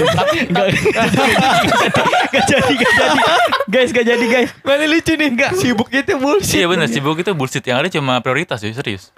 Gak 0.53 0.67
gak 2.29 2.45
jadi 2.45 2.73
gak 2.77 2.93
jadi 2.93 3.21
guys 3.69 3.91
gak 3.91 4.07
jadi 4.07 4.27
guys. 4.29 4.51
Mana 4.61 4.85
lucu 4.85 5.13
nih 5.17 5.29
enggak 5.33 5.53
sibuk 5.57 5.89
gitu 5.89 6.13
bullshit. 6.21 6.61
Iya 6.61 6.67
bener 6.69 6.89
sibuk 6.93 7.17
itu 7.17 7.33
bullshit 7.33 7.65
yang 7.65 7.81
ada 7.81 7.89
cuma 7.89 8.21
prioritas 8.21 8.61
sih 8.61 8.73
serius. 8.77 9.09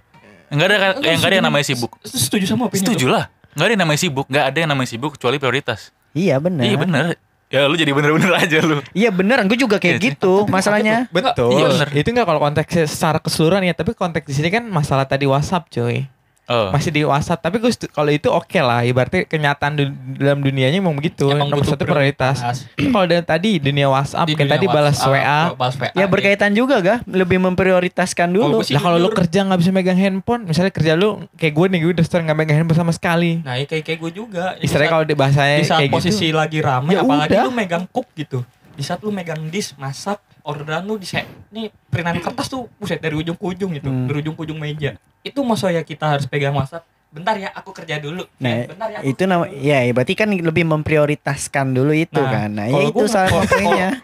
Enggak 0.47 0.71
ada 0.71 0.75
yang 0.79 0.95
enggak 1.19 1.27
ada 1.27 1.37
yang 1.43 1.47
namanya 1.47 1.67
sibuk. 1.67 1.91
Setuju 2.07 2.45
sama 2.47 2.71
opini 2.71 2.87
Setuju 2.87 3.11
lah. 3.11 3.27
Enggak 3.55 3.67
ada 3.67 3.73
yang 3.75 3.83
namanya 3.83 4.01
sibuk, 4.01 4.27
enggak 4.31 4.45
ada 4.47 4.59
yang 4.63 4.71
namanya 4.71 4.89
sibuk 4.91 5.11
kecuali 5.19 5.37
prioritas. 5.39 5.91
Iya 6.15 6.39
benar. 6.39 6.65
Iya 6.65 6.77
bener. 6.79 7.05
Ya 7.53 7.69
lu 7.69 7.77
jadi 7.77 7.93
bener-bener 7.93 8.31
aja 8.43 8.59
lu. 8.63 8.81
Iya 8.91 9.11
beneran 9.11 9.47
gue 9.47 9.59
juga 9.59 9.77
kayak 9.79 9.99
Iya, 9.99 10.05
gitu 10.15 10.47
masalahnya. 10.49 11.07
Betul. 11.11 11.55
Iya, 11.55 11.67
bener. 11.71 11.89
itu 11.93 12.09
enggak 12.09 12.27
kalau 12.27 12.41
konteksnya 12.41 12.87
secara 12.89 13.19
keseluruhan 13.21 13.63
ya, 13.63 13.75
tapi 13.77 13.93
konteks 13.93 14.27
di 14.27 14.35
sini 14.35 14.49
kan 14.49 14.65
masalah 14.67 15.05
tadi 15.05 15.27
WhatsApp, 15.29 15.71
coy. 15.71 16.07
Oh. 16.45 16.69
Masih 16.69 16.91
di 16.91 17.01
WhatsApp, 17.01 17.41
tapi 17.41 17.57
gue 17.57 17.67
kalau 17.89 18.09
itu 18.09 18.29
oke 18.29 18.59
lah, 18.59 18.83
ibaratnya 18.83 19.25
kenyataan 19.25 19.73
du- 19.75 19.89
dalam 20.15 20.39
dunianya 20.39 20.77
emang 20.77 20.93
begitu. 20.93 21.25
Emang 21.27 21.49
Nomor 21.49 21.65
satu 21.65 21.83
prioritas. 21.83 22.45
Kalau 22.93 23.05
dari 23.05 23.21
tadi 23.21 23.57
dunia 23.59 23.89
WhatsApp, 23.89 24.25
Di 24.25 24.35
kan 24.35 24.45
dunia 24.45 24.53
tadi 24.55 24.67
balas 24.69 25.01
WA. 25.01 25.41
balas 25.53 25.75
WA. 25.75 25.89
Ya 25.95 26.05
berkaitan 26.05 26.53
juga 26.53 26.79
gak 26.79 26.99
lebih 27.07 27.41
memprioritaskan 27.41 28.29
dulu. 28.29 28.61
Lah 28.61 28.83
kalau 28.83 28.99
lu 28.99 29.09
kerja 29.11 29.41
nggak 29.43 29.57
bisa 29.57 29.71
megang 29.71 29.97
handphone, 29.97 30.45
misalnya 30.45 30.69
kerja 30.71 30.93
lu 30.93 31.25
kayak 31.35 31.53
gue 31.55 31.67
nih, 31.67 31.79
gue 31.81 31.91
udah 31.95 32.05
sering 32.05 32.25
nggak 32.25 32.39
megang 32.39 32.57
handphone 32.59 32.77
sama 32.79 32.93
sekali. 32.93 33.41
Nah, 33.41 33.57
ya 33.57 33.65
kayak 33.65 33.83
kayak 33.83 33.99
gue 34.01 34.13
juga. 34.15 34.45
Di 34.55 34.69
Istilahnya 34.69 34.93
kalau 34.93 35.05
di 35.05 35.15
bahasanya 35.15 35.57
di 35.57 35.65
saat 35.65 35.81
kayak 35.81 35.93
posisi 35.93 36.27
gitu. 36.27 36.37
lagi 36.37 36.59
rame 36.59 36.91
Ya 36.91 37.01
apalagi 37.01 37.33
udah. 37.33 37.43
lu 37.43 37.53
megang 37.53 37.85
cup 37.87 38.05
gitu 38.13 38.45
di 38.71 38.83
saat 38.83 38.99
lu 39.01 39.09
megang 39.09 39.39
disk 39.49 39.79
masak 39.79 40.19
orderan 40.43 40.83
lu 40.83 40.99
di 40.99 41.07
set 41.07 41.23
nih 41.49 41.71
perintan 41.87 42.19
kertas 42.19 42.51
tuh 42.51 42.67
buset 42.75 42.99
dari 42.99 43.15
ujung 43.15 43.33
ke 43.33 43.45
ujung 43.47 43.71
gitu 43.71 43.87
Hmm. 43.87 44.05
dari 44.05 44.19
ujung 44.19 44.35
ke 44.35 44.43
ujung 44.43 44.59
meja 44.59 44.99
itu 45.25 45.41
masa 45.41 45.69
ya 45.69 45.81
kita 45.81 46.05
harus 46.07 46.25
pegang 46.25 46.53
masak 46.53 46.85
bentar 47.09 47.33
ya 47.35 47.47
aku 47.49 47.71
kerja 47.71 47.97
dulu 47.97 48.27
Nah, 48.37 48.51
Ya, 48.53 48.67
bentar 48.67 48.89
ya 48.89 48.99
aku 48.99 49.07
itu 49.09 49.23
nama 49.25 49.45
ya 49.49 49.79
berarti 49.89 50.15
kan 50.15 50.29
lebih 50.29 50.65
memprioritaskan 50.65 51.71
dulu 51.71 51.93
itu 51.93 52.19
Nah, 52.19 52.27
kan. 52.29 52.49
Nah, 52.51 52.67
ya 52.67 52.81
itu 52.85 53.05
salah 53.07 53.31
satunya. 53.41 53.91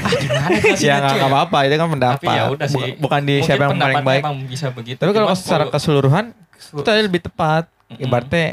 ah 0.00 0.48
gimana 0.50 0.56
Ya 0.74 0.94
nggak 0.98 1.14
nggak 1.14 1.30
apa-apa, 1.30 1.58
itu 1.62 1.74
kan 1.76 1.88
pendapat. 1.90 2.16
tapi 2.18 2.26
ya 2.32 2.42
udah 2.48 2.66
sih 2.66 2.96
Bukan- 2.96 3.22
di 3.22 3.34
Mungkin 3.36 3.46
siapa 3.46 3.62
yang 3.62 3.76
paling 3.76 4.00
baik. 4.02 4.22
bisa 4.46 4.66
begitu 4.70 4.98
Tapi 4.98 5.12
kalau 5.12 5.28
Cuman 5.28 5.36
secara 5.38 5.64
keseluruhan 5.68 6.24
itu 6.56 6.80
tadi 6.82 7.00
lebih 7.02 7.20
tepat. 7.22 7.68
Mm-mm. 7.86 8.02
Ibaratnya 8.02 8.46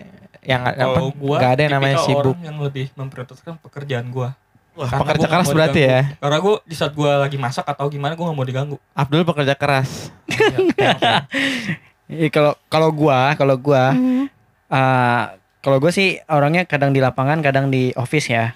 yang 0.44 0.62
apa 0.64 0.84
kalau 0.92 1.12
gua 1.14 1.36
nggak 1.38 1.52
ada 1.54 1.62
yang 1.62 1.74
namanya 1.74 1.98
sibuk. 2.02 2.32
orang 2.32 2.44
yang 2.44 2.58
lebih 2.60 2.86
memprioritaskan 2.92 3.54
pekerjaan 3.58 4.08
gua 4.10 4.36
Wah, 4.74 4.86
Karena 4.86 5.02
pekerja 5.02 5.20
gua 5.22 5.34
keras 5.34 5.48
berarti 5.50 5.82
ya. 5.82 6.02
karena 6.18 6.38
gua 6.38 6.56
di 6.62 6.76
saat 6.76 6.92
gua 6.92 7.12
lagi 7.20 7.36
masak 7.36 7.64
atau 7.64 7.88
gimana 7.88 8.14
gua 8.14 8.26
nggak 8.26 8.36
mau 8.36 8.46
diganggu 8.46 8.76
Abdul 8.92 9.24
pekerja 9.24 9.54
keras. 9.54 10.12
Ya, 12.08 12.28
Eh, 12.28 12.32
kalau 12.32 12.56
kalau 12.72 12.90
gua, 12.96 13.36
kalau 13.36 13.56
gua 13.60 13.92
Hmm. 13.92 14.32
eh, 14.72 15.24
kalau 15.60 15.84
gue 15.84 15.92
sih 15.92 16.16
orangnya 16.32 16.64
kadang 16.64 16.96
di 16.96 17.04
lapangan, 17.04 17.44
kadang 17.44 17.68
di 17.68 17.92
office 18.00 18.32
ya. 18.32 18.56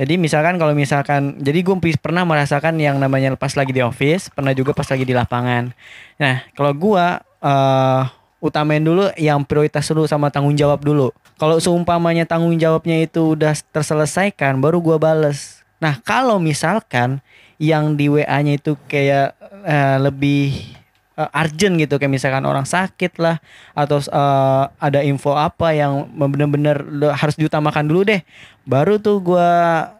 Jadi 0.00 0.16
misalkan 0.16 0.56
kalau 0.56 0.72
misalkan, 0.72 1.36
jadi 1.36 1.60
gue 1.60 1.76
pernah 2.00 2.24
merasakan 2.24 2.80
yang 2.80 2.96
namanya 2.96 3.36
pas 3.36 3.52
lagi 3.52 3.76
di 3.76 3.84
office, 3.84 4.32
pernah 4.32 4.56
juga 4.56 4.72
pas 4.72 4.88
lagi 4.88 5.04
di 5.04 5.12
lapangan. 5.12 5.76
Nah 6.16 6.40
kalau 6.56 6.72
gua 6.72 7.20
eh 7.44 8.02
utamain 8.40 8.80
dulu 8.80 9.12
yang 9.20 9.44
prioritas 9.44 9.84
dulu 9.92 10.08
sama 10.08 10.32
tanggung 10.32 10.56
jawab 10.56 10.80
dulu. 10.80 11.12
Kalau 11.36 11.60
seumpamanya 11.60 12.24
tanggung 12.24 12.56
jawabnya 12.56 13.04
itu 13.04 13.36
udah 13.36 13.52
terselesaikan, 13.76 14.56
baru 14.64 14.80
gua 14.80 14.96
bales. 14.96 15.60
Nah 15.76 16.00
kalau 16.00 16.40
misalkan 16.40 17.20
yang 17.60 18.00
di 18.00 18.08
WA-nya 18.08 18.56
itu 18.56 18.80
kayak 18.88 19.36
eh, 19.68 19.98
lebih 20.00 20.79
eh, 21.20 21.28
urgent 21.36 21.76
gitu 21.76 22.00
kayak 22.00 22.08
misalkan 22.08 22.42
orang 22.42 22.64
sakit 22.64 23.20
lah 23.20 23.36
atau 23.76 24.00
eh, 24.00 24.64
ada 24.80 25.00
info 25.04 25.36
apa 25.36 25.76
yang 25.76 26.08
bener-bener 26.16 26.80
le- 26.88 27.12
harus 27.12 27.36
diutamakan 27.36 27.84
dulu 27.84 28.08
deh 28.08 28.24
baru 28.64 28.96
tuh 28.96 29.20
gua 29.20 29.48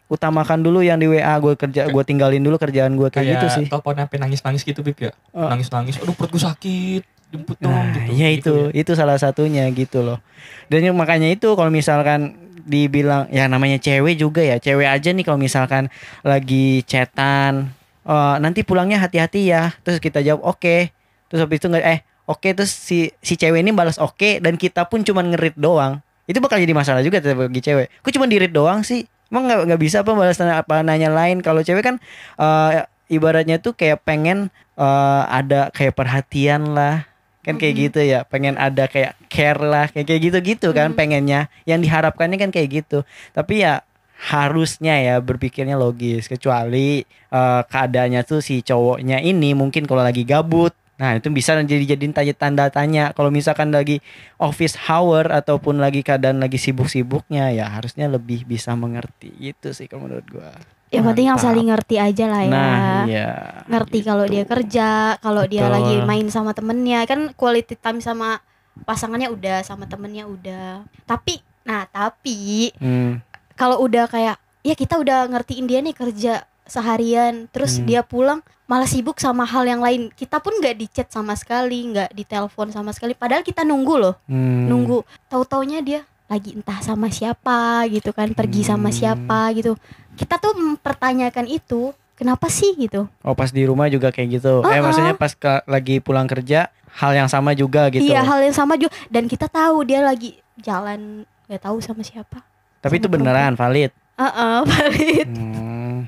utamakan 0.08 0.64
dulu 0.64 0.82
yang 0.82 0.98
di 0.98 1.06
WA 1.06 1.38
gue 1.38 1.54
kerja 1.54 1.86
gue 1.86 2.02
tinggalin 2.02 2.42
dulu 2.42 2.58
kerjaan 2.58 2.98
gue 2.98 3.08
kayak, 3.14 3.38
gitu 3.38 3.46
sih 3.46 3.66
telepon 3.70 3.94
sampai 3.94 4.18
nangis-nangis 4.18 4.62
gitu 4.66 4.82
Bib 4.82 4.98
ya. 4.98 5.14
Oh. 5.30 5.46
Nangis-nangis. 5.46 6.02
Aduh 6.02 6.18
perut 6.18 6.34
gue 6.34 6.42
sakit. 6.42 7.02
Jemput 7.30 7.54
dong 7.62 7.70
Nah, 7.70 7.94
gitu. 7.94 8.10
ya 8.18 8.26
Gitu 8.34 8.54
itu, 8.74 8.74
itu 8.74 8.92
salah 8.98 9.14
satunya 9.14 9.62
gitu 9.70 10.02
loh. 10.02 10.18
Dan 10.66 10.82
yang 10.82 10.98
makanya 10.98 11.30
itu 11.30 11.46
kalau 11.54 11.70
misalkan 11.70 12.34
dibilang 12.66 13.30
ya 13.30 13.46
namanya 13.46 13.78
cewek 13.78 14.18
juga 14.18 14.42
ya 14.42 14.58
cewek 14.58 14.90
aja 14.90 15.14
nih 15.14 15.22
kalau 15.22 15.38
misalkan 15.38 15.86
lagi 16.20 16.82
chatan 16.84 17.70
"Eh, 18.02 18.36
nanti 18.42 18.66
pulangnya 18.66 18.98
hati-hati 18.98 19.46
ya 19.46 19.72
terus 19.86 20.02
kita 20.02 20.20
jawab 20.20 20.42
oke 20.44 20.90
terus 21.30 21.40
habis 21.40 21.62
itu 21.62 21.70
nggak 21.70 21.86
eh 21.86 22.00
oke 22.26 22.48
terus 22.52 22.70
si 22.70 23.14
si 23.22 23.34
cewek 23.34 23.62
ini 23.62 23.70
balas 23.70 23.96
oke 23.96 24.42
dan 24.42 24.54
kita 24.54 24.84
pun 24.84 25.00
cuman 25.00 25.30
ngerit 25.32 25.54
doang. 25.54 26.02
Itu 26.26 26.38
bakal 26.38 26.58
jadi 26.58 26.70
masalah 26.70 27.02
juga 27.02 27.18
tuh 27.18 27.34
bagi 27.34 27.58
cewek. 27.58 27.90
Kok 28.02 28.12
cuma 28.14 28.26
dirit 28.26 28.50
doang 28.50 28.82
sih? 28.82 29.02
Emang 29.30 29.46
nggak 29.46 29.60
nggak 29.66 29.80
bisa 29.80 30.02
apa 30.02 30.10
balas 30.14 30.38
tanya 30.38 30.62
apa 30.62 30.82
nanya 30.82 31.10
lain? 31.10 31.42
Kalau 31.42 31.62
cewek 31.62 31.82
kan 31.82 31.96
eh, 32.36 32.86
ibaratnya 33.10 33.58
tuh 33.58 33.74
kayak 33.74 34.02
pengen 34.02 34.50
eh, 34.78 35.22
ada 35.26 35.70
kayak 35.74 35.94
perhatian 35.94 36.70
lah. 36.70 37.06
Kan 37.40 37.56
kayak 37.56 37.74
Mm-mm. 37.74 37.84
gitu 37.88 38.00
ya 38.04 38.20
pengen 38.28 38.60
ada 38.60 38.84
kayak 38.86 39.16
care 39.32 39.58
lah 39.58 39.88
kayak 39.88 40.06
kayak 40.06 40.20
gitu 40.22 40.38
gitu 40.44 40.68
kan 40.70 40.94
Mm. 40.94 40.98
pengennya. 40.98 41.40
Yang 41.66 41.90
diharapkannya 41.90 42.38
kan 42.38 42.50
kayak 42.54 42.68
gitu. 42.84 43.02
Tapi 43.32 43.64
ya 43.66 43.82
harusnya 44.30 45.00
ya 45.00 45.14
berpikirnya 45.18 45.74
logis. 45.74 46.30
Kecuali 46.30 47.02
eh, 47.32 47.62
keadaannya 47.66 48.22
tuh 48.22 48.38
si 48.38 48.62
cowoknya 48.62 49.18
ini 49.18 49.56
mungkin 49.58 49.88
kalau 49.88 50.06
lagi 50.06 50.22
gabut 50.22 50.70
nah 51.00 51.16
itu 51.16 51.32
bisa 51.32 51.56
jadi 51.56 51.96
jadiin 51.96 52.12
tanya 52.12 52.34
tanda 52.36 52.68
tanya 52.68 53.16
kalau 53.16 53.32
misalkan 53.32 53.72
lagi 53.72 54.04
office 54.36 54.76
hour 54.76 55.32
ataupun 55.32 55.80
lagi 55.80 56.04
keadaan 56.04 56.36
lagi 56.36 56.60
sibuk-sibuknya 56.60 57.48
ya 57.50 57.72
harusnya 57.72 58.04
lebih 58.04 58.44
bisa 58.44 58.76
mengerti 58.76 59.32
gitu 59.40 59.72
sih 59.72 59.88
kalau 59.88 60.04
menurut 60.04 60.28
gua 60.28 60.52
Yang 60.90 61.04
penting 61.08 61.26
yang 61.30 61.38
saling 61.38 61.66
ngerti 61.70 61.96
aja 61.96 62.24
lah 62.28 62.42
ya. 62.44 62.50
nah 62.50 63.00
iya 63.08 63.30
ngerti 63.64 63.98
kalau 64.02 64.26
dia 64.26 64.44
kerja, 64.44 64.88
kalau 65.18 65.46
dia 65.46 65.70
lagi 65.70 66.02
main 66.02 66.26
sama 66.28 66.50
temennya 66.50 67.06
kan 67.06 67.32
quality 67.32 67.78
time 67.78 68.02
sama 68.02 68.42
pasangannya 68.82 69.30
udah 69.30 69.62
sama 69.62 69.86
temennya 69.86 70.26
udah. 70.26 70.82
Tapi 71.06 71.38
nah 71.62 71.86
tapi 71.86 72.74
Hmm. 72.76 73.22
kalau 73.54 73.80
udah 73.80 74.10
kayak 74.10 74.36
ya 74.60 74.74
kita 74.74 74.98
udah 74.98 75.30
ngertiin 75.30 75.64
dia 75.64 75.78
nih 75.78 75.94
kerja 75.94 76.32
seharian 76.66 77.46
terus 77.48 77.78
Hmm. 77.78 77.86
dia 77.86 78.02
pulang 78.02 78.42
malah 78.70 78.86
sibuk 78.86 79.18
sama 79.18 79.42
hal 79.42 79.66
yang 79.66 79.82
lain 79.82 80.14
kita 80.14 80.38
pun 80.38 80.54
nggak 80.54 80.74
di 80.74 80.86
chat 80.86 81.10
sama 81.10 81.34
sekali 81.34 81.90
nggak 81.90 82.14
ditelepon 82.14 82.70
sama 82.70 82.90
sekali 82.90 83.12
padahal 83.12 83.42
kita 83.42 83.60
nunggu 83.60 83.94
loh 83.98 84.14
Hmm. 84.24 84.64
nunggu 84.64 85.02
tahu 85.26 85.42
taunya 85.42 85.80
dia 85.80 86.00
lagi 86.24 86.54
entah 86.54 86.78
sama 86.78 87.10
siapa 87.10 87.58
gitu 87.90 88.10
kan 88.10 88.30
pergi 88.30 88.62
sama 88.62 88.88
Hmm. 88.88 88.96
siapa 88.96 89.50
gitu 89.52 89.74
kita 90.14 90.38
tuh 90.38 90.54
mempertanyakan 90.54 91.50
itu 91.50 91.90
kenapa 92.14 92.46
sih 92.46 92.78
gitu 92.78 93.10
Oh 93.20 93.34
pas 93.34 93.48
di 93.48 93.64
rumah 93.64 93.88
juga 93.88 94.08
kayak 94.08 94.28
gitu. 94.32 94.60
Eh 94.60 94.70
Uh-uh. 94.70 94.80
maksudnya 94.80 95.14
pas 95.14 95.32
ke- 95.32 95.64
lagi 95.66 95.98
pulang 95.98 96.24
kerja 96.24 96.70
hal 96.92 97.10
yang 97.12 97.26
sama 97.26 97.50
juga 97.52 97.88
gitu. 97.88 98.04
iya 98.04 98.20
hal 98.20 98.38
yang 98.40 98.52
sama 98.52 98.74
juga 98.74 98.94
dan 99.06 99.26
kita 99.26 99.46
tahu 99.46 99.82
dia 99.82 99.98
lagi 100.00 100.38
jalan 100.56 101.26
nggak 101.46 101.58
tahu 101.60 101.80
sama 101.80 102.00
siapa 102.00 102.46
Tapi 102.78 102.96
itu 102.96 103.04
sama 103.04 103.18
beneran 103.18 103.52
valid. 103.54 103.90
Heeh, 104.14 104.56
valid 104.70 105.28
Hmm. 105.28 105.98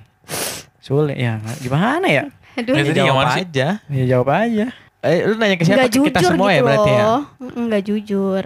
Sulit 0.79 1.15
ya. 1.17 1.39
gimana 1.59 2.07
ya? 2.07 2.25
Aduh 2.55 2.73
Ya, 2.73 2.79
Ya, 2.79 2.85
Jadi 2.85 3.01
jawab 3.03 3.27
sih? 3.29 3.43
aja. 3.43 3.67
Ya 3.83 4.05
jawab 4.07 4.29
aja. 4.31 4.67
Eh, 5.01 5.19
lu 5.25 5.35
nanya 5.35 5.57
ke 5.57 5.65
siapa? 5.65 5.79
nggak 5.81 5.93
jujur 5.93 6.07
kita 6.09 6.21
semua 6.23 6.49
gitu 6.49 6.55
ya 6.55 6.63
berarti 6.63 6.91
ya? 6.91 7.03
loh 7.03 7.21
Mm-mm, 7.37 7.63
nggak 7.67 7.85
jujur 7.85 8.43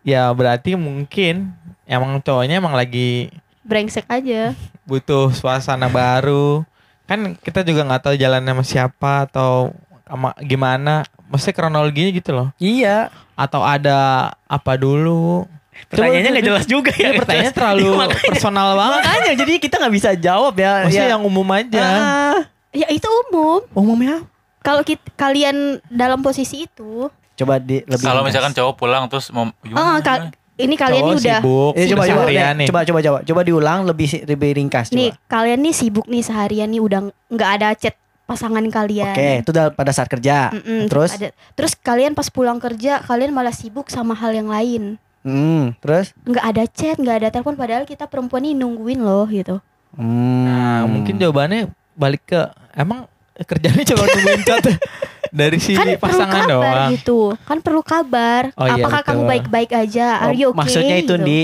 Ya 0.00 0.22
berarti 0.30 0.70
mungkin 0.72 1.34
emang 1.82 2.20
cowoknya 2.20 2.56
emang 2.56 2.72
lagi 2.72 3.34
brengsek 3.60 4.06
aja 4.06 4.54
butuh 4.82 5.30
suasana 5.32 5.88
baru. 5.88 6.62
Kan 7.04 7.34
kita 7.36 7.62
juga 7.62 7.82
nggak 7.82 8.02
tahu 8.02 8.14
jalan 8.14 8.38
sama 8.40 8.62
siapa 8.62 9.26
atau 9.26 9.74
sama 10.02 10.30
gimana. 10.40 11.02
Maksudnya 11.26 11.54
kronologinya 11.56 12.10
gitu 12.12 12.30
loh. 12.32 12.48
Iya. 12.56 13.10
Atau 13.34 13.60
ada 13.60 13.98
apa 14.46 14.72
dulu. 14.74 15.42
Pertanyaannya 15.86 16.30
nggak 16.32 16.46
jelas 16.46 16.66
juga 16.66 16.94
ya. 16.94 17.10
Ini 17.10 17.18
pertanyaannya 17.18 17.50
terlalu 17.52 17.82
Iya, 17.84 17.98
makanya- 18.06 18.30
personal 18.30 18.68
banget. 18.72 19.00
Makanya 19.02 19.32
jadi 19.36 19.52
kita 19.58 19.74
nggak 19.76 19.94
bisa 19.98 20.10
jawab 20.14 20.54
ya. 20.54 20.86
Maksudnya 20.86 21.02
ya. 21.04 21.14
yang 21.18 21.22
umum 21.22 21.48
aja. 21.50 21.82
Ah, 21.84 22.38
ya 22.76 22.88
itu 22.88 23.08
umum 23.26 23.64
umumnya 23.72 24.20
kalau 24.60 24.84
kalian 25.14 25.80
dalam 25.88 26.20
posisi 26.20 26.64
itu 26.64 27.08
coba 27.34 27.56
di 27.56 27.80
lebih 27.82 28.02
Kalau 28.02 28.20
misalkan 28.20 28.52
cowok 28.52 28.74
pulang 28.74 29.06
terus 29.06 29.28
mau 29.28 29.48
oh, 29.48 29.96
ka- 30.00 30.28
ini 30.56 30.72
kalian 30.74 31.00
Cowok 31.00 31.10
nih 31.10 31.20
udah 31.20 31.38
sibuk, 31.38 31.72
Eh, 31.72 31.84
coba 31.86 32.02
udah 32.02 32.08
coba, 32.08 32.52
nih. 32.54 32.66
coba 32.66 32.80
coba 32.82 32.98
coba 33.02 33.18
coba 33.22 33.40
diulang 33.42 33.80
lebih 33.84 34.08
lebih 34.24 34.50
ringkas 34.54 34.88
coba. 34.88 34.96
nih 34.98 35.10
kalian 35.26 35.60
nih 35.60 35.74
sibuk 35.74 36.06
nih 36.06 36.22
seharian 36.22 36.68
nih 36.68 36.80
udah 36.80 37.00
nggak 37.28 37.50
ada 37.54 37.68
chat 37.74 37.92
pasangan 38.24 38.64
kalian 38.66 39.12
Oke, 39.12 39.30
itu 39.38 39.50
udah 39.50 39.70
pada 39.70 39.92
saat 39.92 40.08
kerja. 40.08 40.50
Mm-mm, 40.50 40.88
Terus? 40.88 41.14
ada- 41.14 41.30
terus 41.54 41.78
kalian 41.78 42.10
pas 42.10 42.26
pulang 42.26 42.58
kerja 42.58 42.98
kalian 43.00 43.30
malah 43.30 43.52
sibuk 43.52 43.86
sama 43.86 44.12
hal 44.12 44.32
yang 44.32 44.48
lain 44.48 44.96
Hmm, 45.22 45.74
terus? 45.78 46.10
nggak 46.22 46.44
ada 46.44 46.64
chat 46.66 46.96
nggak 46.96 47.16
ada 47.18 47.28
telepon 47.28 47.54
padahal 47.54 47.82
kita 47.82 48.06
perempuan 48.06 48.42
nih 48.42 48.54
nungguin 48.54 48.98
loh 48.98 49.26
gitu 49.26 49.60
Hmm. 49.92 50.44
Nah, 50.44 50.84
mungkin 50.84 51.16
jawabannya 51.16 51.68
balik 51.92 52.26
ke 52.26 52.40
emang 52.76 53.08
kerjanya 53.38 53.82
cuma 53.84 54.04
nungguin 54.04 54.42
chat 54.42 54.64
dari 55.34 55.58
si 55.58 55.74
kan 55.74 55.84
perlu 55.86 55.98
pasangan 55.98 56.32
kabar 56.38 56.48
doang. 56.48 56.88
gitu 56.92 57.18
kan 57.42 57.58
perlu 57.58 57.82
kabar 57.82 58.42
Oh, 58.54 58.64
iya, 58.64 58.78
apakah 58.78 59.00
kamu 59.02 59.16
betul. 59.18 59.28
baik-baik 59.28 59.70
aja 59.74 60.06
Oh, 60.14 60.24
are 60.24 60.34
you 60.34 60.48
okay 60.48 60.58
maksudnya 60.58 60.96
itu 60.96 61.14
gitu. 61.14 61.24
di 61.24 61.38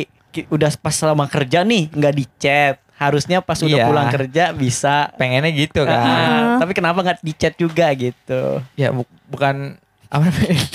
udah 0.46 0.70
pas 0.74 0.92
selama 0.92 1.24
kerja 1.26 1.60
nih 1.62 1.90
nggak 1.90 2.14
di 2.14 2.24
chat. 2.38 2.76
Harusnya 2.94 3.42
pas 3.42 3.58
udah 3.58 3.68
Iya. 3.74 3.84
pulang 3.84 4.08
kerja 4.08 4.44
bisa. 4.54 5.10
Pengennya 5.14 5.50
gitu 5.50 5.82
kan. 5.82 5.98
Ah, 5.98 6.56
tapi 6.56 6.70
kenapa 6.70 7.02
nggak 7.02 7.18
di 7.18 7.32
chat 7.34 7.52
juga 7.52 7.90
gitu? 7.92 8.62
ya 8.72 8.88
bu- 8.88 9.04
bukan 9.26 9.76
apa 10.06 10.22
namanya? 10.22 10.56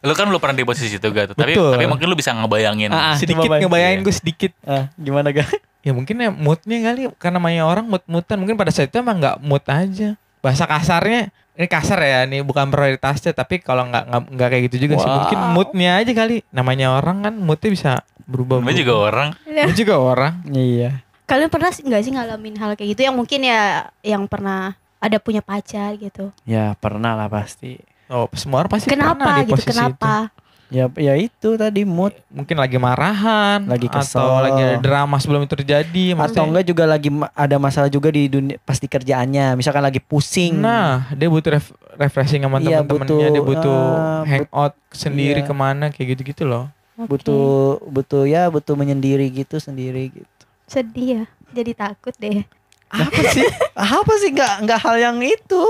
Lu 0.00 0.12
kan 0.14 0.24
belum 0.24 0.38
pernah 0.38 0.54
di 0.54 0.62
posisi 0.62 0.94
itu 0.94 1.04
gak 1.04 1.32
tuh. 1.32 1.36
Tapi 1.36 1.52
Betul. 1.52 1.72
tapi 1.72 1.84
mungkin 1.84 2.06
lu 2.06 2.14
bisa 2.14 2.32
ngebayangin. 2.32 2.88
Ah, 2.88 3.12
ah. 3.12 3.16
sedikit 3.16 3.44
ngebayangin 3.44 4.00
Iya. 4.00 4.06
gue 4.06 4.14
sedikit. 4.14 4.52
Ah, 4.62 4.88
gimana 4.94 5.28
gak? 5.30 5.48
Ya 5.80 5.96
mungkin 5.96 6.20
ya 6.20 6.28
moodnya 6.28 6.78
kali 6.92 7.08
karena 7.16 7.40
namanya 7.40 7.62
orang 7.64 7.88
mood-moodan. 7.88 8.36
Mungkin 8.36 8.56
pada 8.60 8.68
saat 8.68 8.92
itu 8.92 9.00
emang 9.00 9.16
nggak 9.16 9.40
mood 9.40 9.64
aja. 9.64 10.16
Bahasa 10.40 10.64
kasarnya 10.68 11.32
ini 11.60 11.66
kasar 11.68 12.00
ya 12.00 12.24
ini 12.24 12.40
bukan 12.40 12.72
prioritasnya 12.72 13.36
tapi 13.36 13.60
kalau 13.60 13.84
nggak 13.88 14.32
nggak 14.32 14.48
kayak 14.48 14.62
gitu 14.72 14.88
juga 14.88 15.00
sih. 15.00 15.08
Wow. 15.08 15.16
mungkin 15.20 15.38
moodnya 15.56 15.90
aja 16.00 16.12
kali. 16.16 16.40
Namanya 16.52 16.96
orang 16.96 17.20
kan 17.20 17.34
moodnya 17.36 17.70
bisa 17.72 17.92
berubah 18.24 18.64
Namanya 18.64 18.78
juga 18.80 18.94
orang. 18.96 19.28
Namanya 19.44 19.76
juga 19.76 19.94
orang. 20.00 20.34
Iya. 20.48 21.04
kalian 21.30 21.46
pernah 21.46 21.70
sih 21.70 21.86
nggak 21.86 22.02
sih 22.02 22.10
ngalamin 22.10 22.58
hal 22.58 22.74
kayak 22.74 22.90
gitu? 22.96 23.06
Yang 23.06 23.16
mungkin 23.16 23.40
ya 23.46 23.86
yang 24.02 24.26
pernah 24.26 24.74
ada 24.98 25.16
punya 25.22 25.40
pacar 25.40 25.94
gitu. 25.96 26.34
Ya 26.44 26.74
pernah 26.76 27.16
lah 27.16 27.28
pasti. 27.30 27.78
oh 28.10 28.26
semua 28.34 28.66
orang 28.66 28.74
pasti 28.74 28.90
kenapa 28.90 29.22
pernah 29.22 29.38
di 29.38 29.42
gitu? 29.46 29.54
posisi 29.54 29.70
kenapa 29.70 30.34
Ya 30.70 30.86
ya 30.94 31.14
itu 31.14 31.58
tadi 31.58 31.82
mood 31.82 32.14
itu. 32.14 32.22
mungkin 32.30 32.54
lagi 32.54 32.78
marahan 32.78 33.66
Lagi 33.66 33.90
kesel. 33.90 34.22
atau 34.22 34.38
lagi 34.38 34.62
ada 34.64 34.78
drama 34.78 35.18
sebelum 35.18 35.42
itu 35.42 35.52
terjadi 35.52 36.14
atau 36.14 36.18
maksudnya. 36.22 36.42
enggak 36.46 36.64
juga 36.64 36.84
lagi 36.86 37.08
ada 37.34 37.56
masalah 37.58 37.90
juga 37.90 38.08
di 38.08 38.26
dunia 38.26 38.54
pasti 38.62 38.86
kerjaannya. 38.86 39.58
Misalkan 39.58 39.82
lagi 39.82 39.98
pusing. 39.98 40.54
Nah, 40.56 41.10
dia 41.10 41.26
butuh 41.26 41.58
ref- 41.58 41.74
refreshing 41.96 42.40
sama 42.40 42.58
Iya, 42.58 42.80
teman-temannya, 42.80 43.28
dia 43.30 43.42
butuh, 43.42 43.80
ah, 43.92 44.22
hangout 44.24 44.74
sendiri 44.90 45.42
iya. 45.42 45.46
ke 45.46 45.52
mana 45.52 45.90
kayak 45.90 46.14
gitu-gitu 46.14 46.46
loh. 46.46 46.70
Oke. 46.96 47.16
butuh 47.16 47.80
butuh 47.88 48.22
ya 48.24 48.46
butuh 48.46 48.76
menyendiri 48.76 49.32
gitu 49.32 49.56
sendiri 49.56 50.12
gitu. 50.12 50.42
sedih 50.68 51.08
ya 51.08 51.24
jadi 51.50 51.72
takut 51.72 52.12
deh 52.14 52.44
Apa 52.92 53.20
sih? 53.26 53.48
Apa 53.96 54.12
sih 54.20 54.30
nggak 54.30 54.68
nggak 54.68 54.78
hal 54.78 54.96
yang 55.00 55.16
itu? 55.18 55.62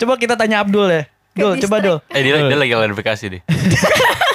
Coba 0.00 0.16
kita 0.16 0.34
tanya 0.34 0.64
Abdul 0.64 0.88
ya. 0.88 1.04
Dul, 1.30 1.60
coba 1.60 1.76
Dul. 1.78 1.98
Eh 2.08 2.22
dia, 2.22 2.40
dia 2.40 2.56
lagi 2.56 2.72
klarifikasi 2.72 3.24
deh. 3.28 3.42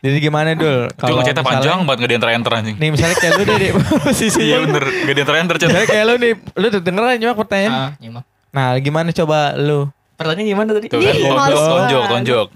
Jadi 0.00 0.16
gimana 0.16 0.56
dul? 0.56 0.88
Cuma 0.96 1.20
cerita 1.20 1.44
panjang 1.44 1.84
banget 1.84 2.08
gak 2.08 2.10
di 2.10 2.16
enter 2.16 2.52
anjing. 2.56 2.76
Nih 2.80 2.88
misalnya 2.88 3.16
kayak 3.20 3.32
lu 3.36 3.42
deh 3.44 3.56
di 3.60 3.68
posisi 4.04 4.40
Iya 4.48 4.56
bener, 4.64 4.84
di 4.88 5.12
enter. 5.12 5.54
Misalnya 5.60 5.88
kayak 5.88 6.04
lu 6.08 6.14
nih, 6.16 6.32
lu 6.56 6.64
udah 6.72 6.82
denger 6.82 7.02
aja 7.04 7.16
nyimak 7.20 7.36
pertanyaan. 7.36 7.72
Ah, 7.72 7.90
nyimak. 8.00 8.24
Nah, 8.50 8.68
gimana 8.80 9.08
coba 9.12 9.38
lu? 9.60 9.92
Pertanyaan 10.16 10.48
gimana 10.48 10.68
tadi? 10.72 10.86
Tuh 10.88 10.98
kan 11.00 11.12
Ih, 11.12 11.20
tonjok, 11.20 11.36
males 11.36 11.60
tonjok, 11.60 12.02
tonjok. 12.08 12.46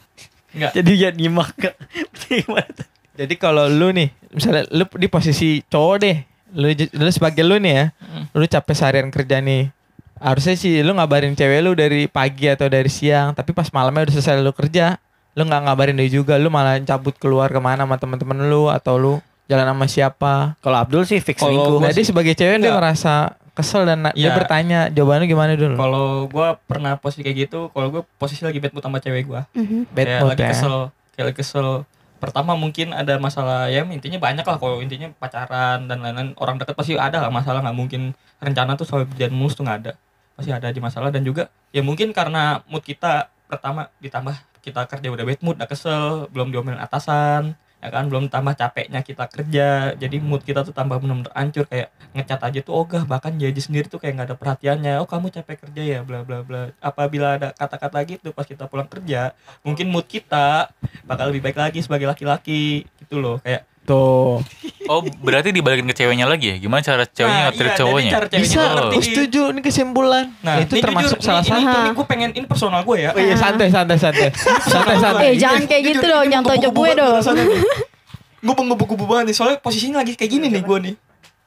Enggak. 0.54 0.70
Jadi 0.72 0.92
ya 0.96 1.10
nyimak. 1.12 1.48
Gimana? 2.24 2.82
Jadi 3.14 3.34
kalau 3.38 3.64
lu 3.70 3.94
nih, 3.94 4.08
misalnya 4.32 4.64
lu 4.74 4.88
di 4.98 5.06
posisi 5.06 5.62
cowok 5.62 5.96
deh, 6.02 6.16
lu, 6.56 6.66
lu 6.74 7.10
sebagai 7.12 7.44
lu 7.46 7.60
nih 7.60 7.72
ya, 7.74 7.86
Hmm. 8.14 8.24
lu 8.34 8.44
capek 8.46 8.74
seharian 8.74 9.10
kerja 9.10 9.42
nih. 9.42 9.70
Harusnya 10.18 10.54
sih 10.56 10.80
lu 10.80 10.94
ngabarin 10.94 11.34
cewek 11.34 11.60
lu 11.60 11.74
dari 11.74 12.06
pagi 12.06 12.46
atau 12.48 12.70
dari 12.70 12.88
siang, 12.88 13.34
tapi 13.34 13.50
pas 13.50 13.68
malamnya 13.74 14.08
udah 14.08 14.14
selesai 14.14 14.40
lu 14.40 14.54
kerja, 14.54 14.96
lu 15.34 15.42
nggak 15.42 15.62
ngabarin 15.62 15.94
dia 15.94 16.08
juga, 16.08 16.34
lu 16.36 16.48
malah 16.48 16.78
cabut 16.80 17.14
keluar 17.14 17.46
ke 17.48 17.58
mana 17.58 17.82
sama 17.82 17.96
teman-teman 17.96 18.38
lu 18.44 18.66
atau 18.66 18.94
lu 18.94 19.12
jalan 19.44 19.66
sama 19.66 19.86
siapa. 19.86 20.34
Kalau 20.58 20.78
Abdul 20.78 21.04
sih 21.04 21.18
fix 21.18 21.36
Kalau 21.36 21.52
selingkuh. 21.52 21.78
gua 21.80 21.90
dia 21.90 22.02
sebagai 22.02 22.32
cewek 22.32 22.56
dia 22.56 22.70
Enggak. 22.70 22.76
ngerasa 22.78 23.12
kesel 23.52 23.82
dan 23.84 23.98
na- 24.00 24.10
dia 24.12 24.28
Ya. 24.28 24.34
bertanya 24.34 24.78
jawabannya 24.88 25.26
gimana 25.26 25.52
dulu? 25.54 25.74
Kalau 25.74 26.06
gua 26.26 26.56
pernah 26.60 26.96
posisi 26.96 27.22
kayak 27.22 27.36
gitu, 27.44 27.68
kalau 27.68 27.86
gua 27.88 28.02
posisi 28.14 28.40
lagi 28.40 28.58
bad 28.58 28.72
mood 28.72 28.82
sama 28.82 28.98
cewek 28.98 29.24
gua. 29.24 29.44
Mhm. 29.52 29.90
Bad 29.90 30.04
kayak 30.04 30.20
mood 30.20 30.30
lagi 30.32 30.42
ya. 30.42 30.50
kesel, 30.50 30.76
kayak 31.12 31.24
lagi 31.28 31.38
kesel. 31.38 31.68
Pertama 32.14 32.54
mungkin 32.54 32.90
ada 32.90 33.20
masalah 33.20 33.68
ya 33.68 33.84
intinya 33.84 34.16
banyak 34.16 34.42
lah 34.42 34.56
kalau 34.56 34.80
intinya 34.80 35.12
pacaran 35.14 35.84
dan 35.84 36.00
lain-lain 36.00 36.32
orang 36.36 36.56
dekat 36.56 36.72
pasti 36.72 36.96
ada 36.96 37.20
lah 37.20 37.28
masalah 37.28 37.60
nggak 37.60 37.76
mungkin 37.76 38.02
rencana 38.38 38.74
tuh 38.74 38.88
selalu 38.88 39.12
berjalan 39.12 39.34
mulus 39.34 39.52
tuh 39.52 39.60
nggak 39.60 39.78
ada 39.78 39.92
pasti 40.32 40.48
ada 40.48 40.66
di 40.66 40.80
masalah 40.80 41.12
dan 41.12 41.20
juga 41.20 41.46
ya 41.68 41.78
mungkin 41.78 42.10
karena 42.10 42.64
mood 42.64 42.80
kita 42.80 43.28
pertama 43.44 43.92
ditambah 44.00 44.32
kita 44.64 44.88
kerja 44.88 45.12
udah 45.12 45.24
bad 45.28 45.40
mood 45.44 45.60
udah 45.60 45.68
kesel 45.68 46.32
belum 46.32 46.48
diomelin 46.48 46.80
atasan 46.80 47.52
ya 47.84 47.92
kan? 47.92 48.08
Belum 48.08 48.32
tambah 48.32 48.56
capeknya 48.56 49.04
kita 49.04 49.28
kerja 49.28 49.92
jadi 49.92 50.16
mood 50.24 50.40
kita 50.40 50.64
tuh 50.64 50.72
tambah 50.72 50.96
benar-benar 50.96 51.36
hancur 51.36 51.68
kayak 51.68 51.92
ngecat 52.16 52.40
aja 52.40 52.60
tuh 52.64 52.72
ogah 52.72 53.04
bahkan 53.04 53.36
jadi 53.36 53.60
sendiri 53.60 53.92
tuh 53.92 54.00
kayak 54.00 54.16
nggak 54.16 54.28
ada 54.32 54.36
perhatiannya. 54.40 54.94
Oh 55.04 55.08
kamu 55.08 55.28
capek 55.28 55.68
kerja 55.68 55.82
ya? 55.84 56.00
Bla 56.00 56.24
bla 56.24 56.40
bla. 56.40 56.72
Apabila 56.80 57.36
ada 57.36 57.52
kata-kata 57.52 58.00
gitu 58.08 58.32
pas 58.32 58.48
kita 58.48 58.64
pulang 58.64 58.88
kerja 58.88 59.36
mungkin 59.60 59.92
mood 59.92 60.08
kita 60.08 60.72
bakal 61.04 61.28
lebih 61.28 61.44
baik 61.44 61.60
lagi 61.60 61.84
sebagai 61.84 62.08
laki-laki 62.08 62.88
gitu 63.04 63.20
loh. 63.20 63.36
Kayak 63.44 63.68
Tuh. 63.84 64.40
Oh, 64.84 65.00
berarti 65.20 65.52
dibalikin 65.52 65.84
ke 65.84 65.96
ceweknya 65.96 66.24
lagi 66.24 66.52
ya? 66.52 66.56
Gimana 66.56 66.80
cara 66.80 67.04
ceweknya 67.04 67.48
Nah, 67.48 67.52
iya, 67.52 67.72
cowoknya? 67.76 68.10
cara 68.12 68.26
ceweknya 68.28 68.48
Bisa, 68.48 68.60
Oh. 68.60 68.68
ngerti. 68.74 68.94
gue 68.96 69.04
setuju 69.04 69.40
ini 69.52 69.60
kesimpulan. 69.60 70.24
Nah, 70.40 70.54
itu 70.60 70.72
ini 70.76 70.82
termasuk 70.84 71.18
jujur, 71.20 71.24
salah 71.24 71.40
ini, 71.40 71.48
satu. 71.52 71.60
Ini, 71.64 71.76
ini, 71.80 71.90
gue 71.92 72.06
pengen 72.08 72.30
ini 72.32 72.46
personal 72.48 72.80
gue 72.80 72.96
ya. 73.00 73.10
Oh 73.12 73.20
iya 73.20 73.36
santai 73.36 73.68
santai 73.68 73.96
santai. 73.96 74.28
santai 74.64 74.96
santai. 74.96 75.24
Eh 75.24 75.34
jangan 75.36 75.64
kayak 75.64 75.82
gitu 75.84 76.04
dong, 76.04 76.26
jangan 76.28 76.44
tonjok 76.48 76.72
gue 76.72 76.90
dong. 76.96 77.14
Gue 78.44 78.52
ngebuk-ngebuk 78.52 79.08
banget 79.08 79.32
nih, 79.32 79.36
soalnya 79.40 79.56
posisinya 79.56 80.04
lagi 80.04 80.20
kayak 80.20 80.28
gini 80.28 80.52
nih 80.52 80.60
gue 80.60 80.78
nih. 80.84 80.94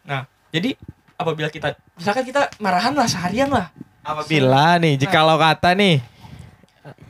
Nah, 0.09 0.25
jadi 0.49 0.73
apabila 1.13 1.45
kita, 1.45 1.77
misalkan 1.93 2.25
kita 2.25 2.49
marahan 2.57 2.97
lah 2.97 3.05
seharian 3.05 3.53
lah. 3.53 3.69
Apabila 4.01 4.81
nih, 4.81 4.97
jika 4.97 5.21
lo 5.21 5.37
kata 5.37 5.77
nih, 5.77 6.01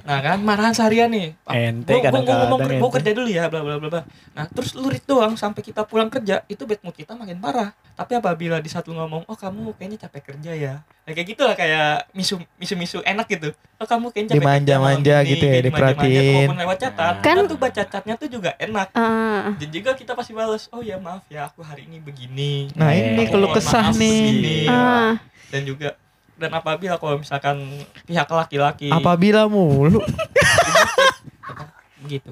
Nah 0.04 0.20
kan, 0.20 0.38
marahan 0.40 0.72
seharian 0.72 1.08
nih. 1.08 1.36
Ente 1.46 1.90
Gue 1.90 2.02
ngomong, 2.02 2.24
kadang-kadang 2.24 2.60
gue 2.72 2.80
ente. 2.80 2.96
kerja 2.96 3.12
dulu 3.12 3.28
ya, 3.28 3.44
bla 3.46 3.62
bla 3.62 3.76
bla 3.76 3.90
bla. 3.90 4.02
Nah, 4.32 4.46
terus 4.48 4.72
lu 4.74 4.88
read 4.88 5.04
doang 5.04 5.34
sampai 5.34 5.62
kita 5.62 5.84
pulang 5.84 6.08
kerja, 6.08 6.46
itu 6.46 6.64
bad 6.64 6.80
mood 6.80 6.94
kita 6.94 7.14
makin 7.14 7.38
parah. 7.38 7.70
Tapi 7.94 8.14
apabila 8.14 8.58
di 8.58 8.68
saat 8.68 8.86
lu 8.86 8.94
ngomong, 8.94 9.26
oh 9.26 9.34
kamu 9.34 9.74
kayaknya 9.74 9.98
capek 10.04 10.22
kerja 10.28 10.52
ya. 10.54 10.74
Ya 11.04 11.12
kayak 11.12 11.28
gitu 11.28 11.42
lah 11.42 11.54
kayak 11.54 12.12
misu 12.12 12.38
misu 12.56 12.74
misu 12.76 13.00
enak 13.02 13.28
gitu. 13.28 13.50
Oh 13.76 13.86
kamu 13.86 14.10
kayaknya 14.10 14.30
capek 14.30 14.40
Dimanja-manja 14.40 15.16
gitu 15.24 15.44
ya, 15.44 15.60
diperhatiin. 15.62 16.48
Walaupun 16.48 16.58
lewat 16.58 16.78
catat, 16.80 17.14
Kan- 17.20 17.38
kan 17.38 17.46
tuh 17.46 17.58
baca 17.58 17.82
catnya 17.84 18.16
tuh 18.16 18.30
juga 18.30 18.52
enak. 18.58 18.88
Ah, 18.92 19.54
Dan 19.56 19.70
juga 19.70 19.92
kita 19.94 20.14
pasti 20.14 20.32
balas, 20.32 20.68
oh 20.70 20.80
ya 20.80 20.98
maaf 20.98 21.26
ya 21.28 21.46
aku 21.46 21.62
hari 21.62 21.86
ini 21.86 21.98
begini. 21.98 22.70
nah 22.74 22.92
ini 22.92 23.24
kalau 23.26 23.50
kesah 23.52 23.92
nih. 23.92 24.68
ah. 24.68 25.16
Dan 25.48 25.64
juga 25.64 25.96
dan 26.38 26.54
apabila 26.54 26.96
kalau 26.96 27.18
misalkan 27.18 27.66
pihak 28.06 28.26
laki-laki 28.26 28.90
Apabila 28.90 29.46
mulu. 29.46 30.00
begitu 32.00 32.32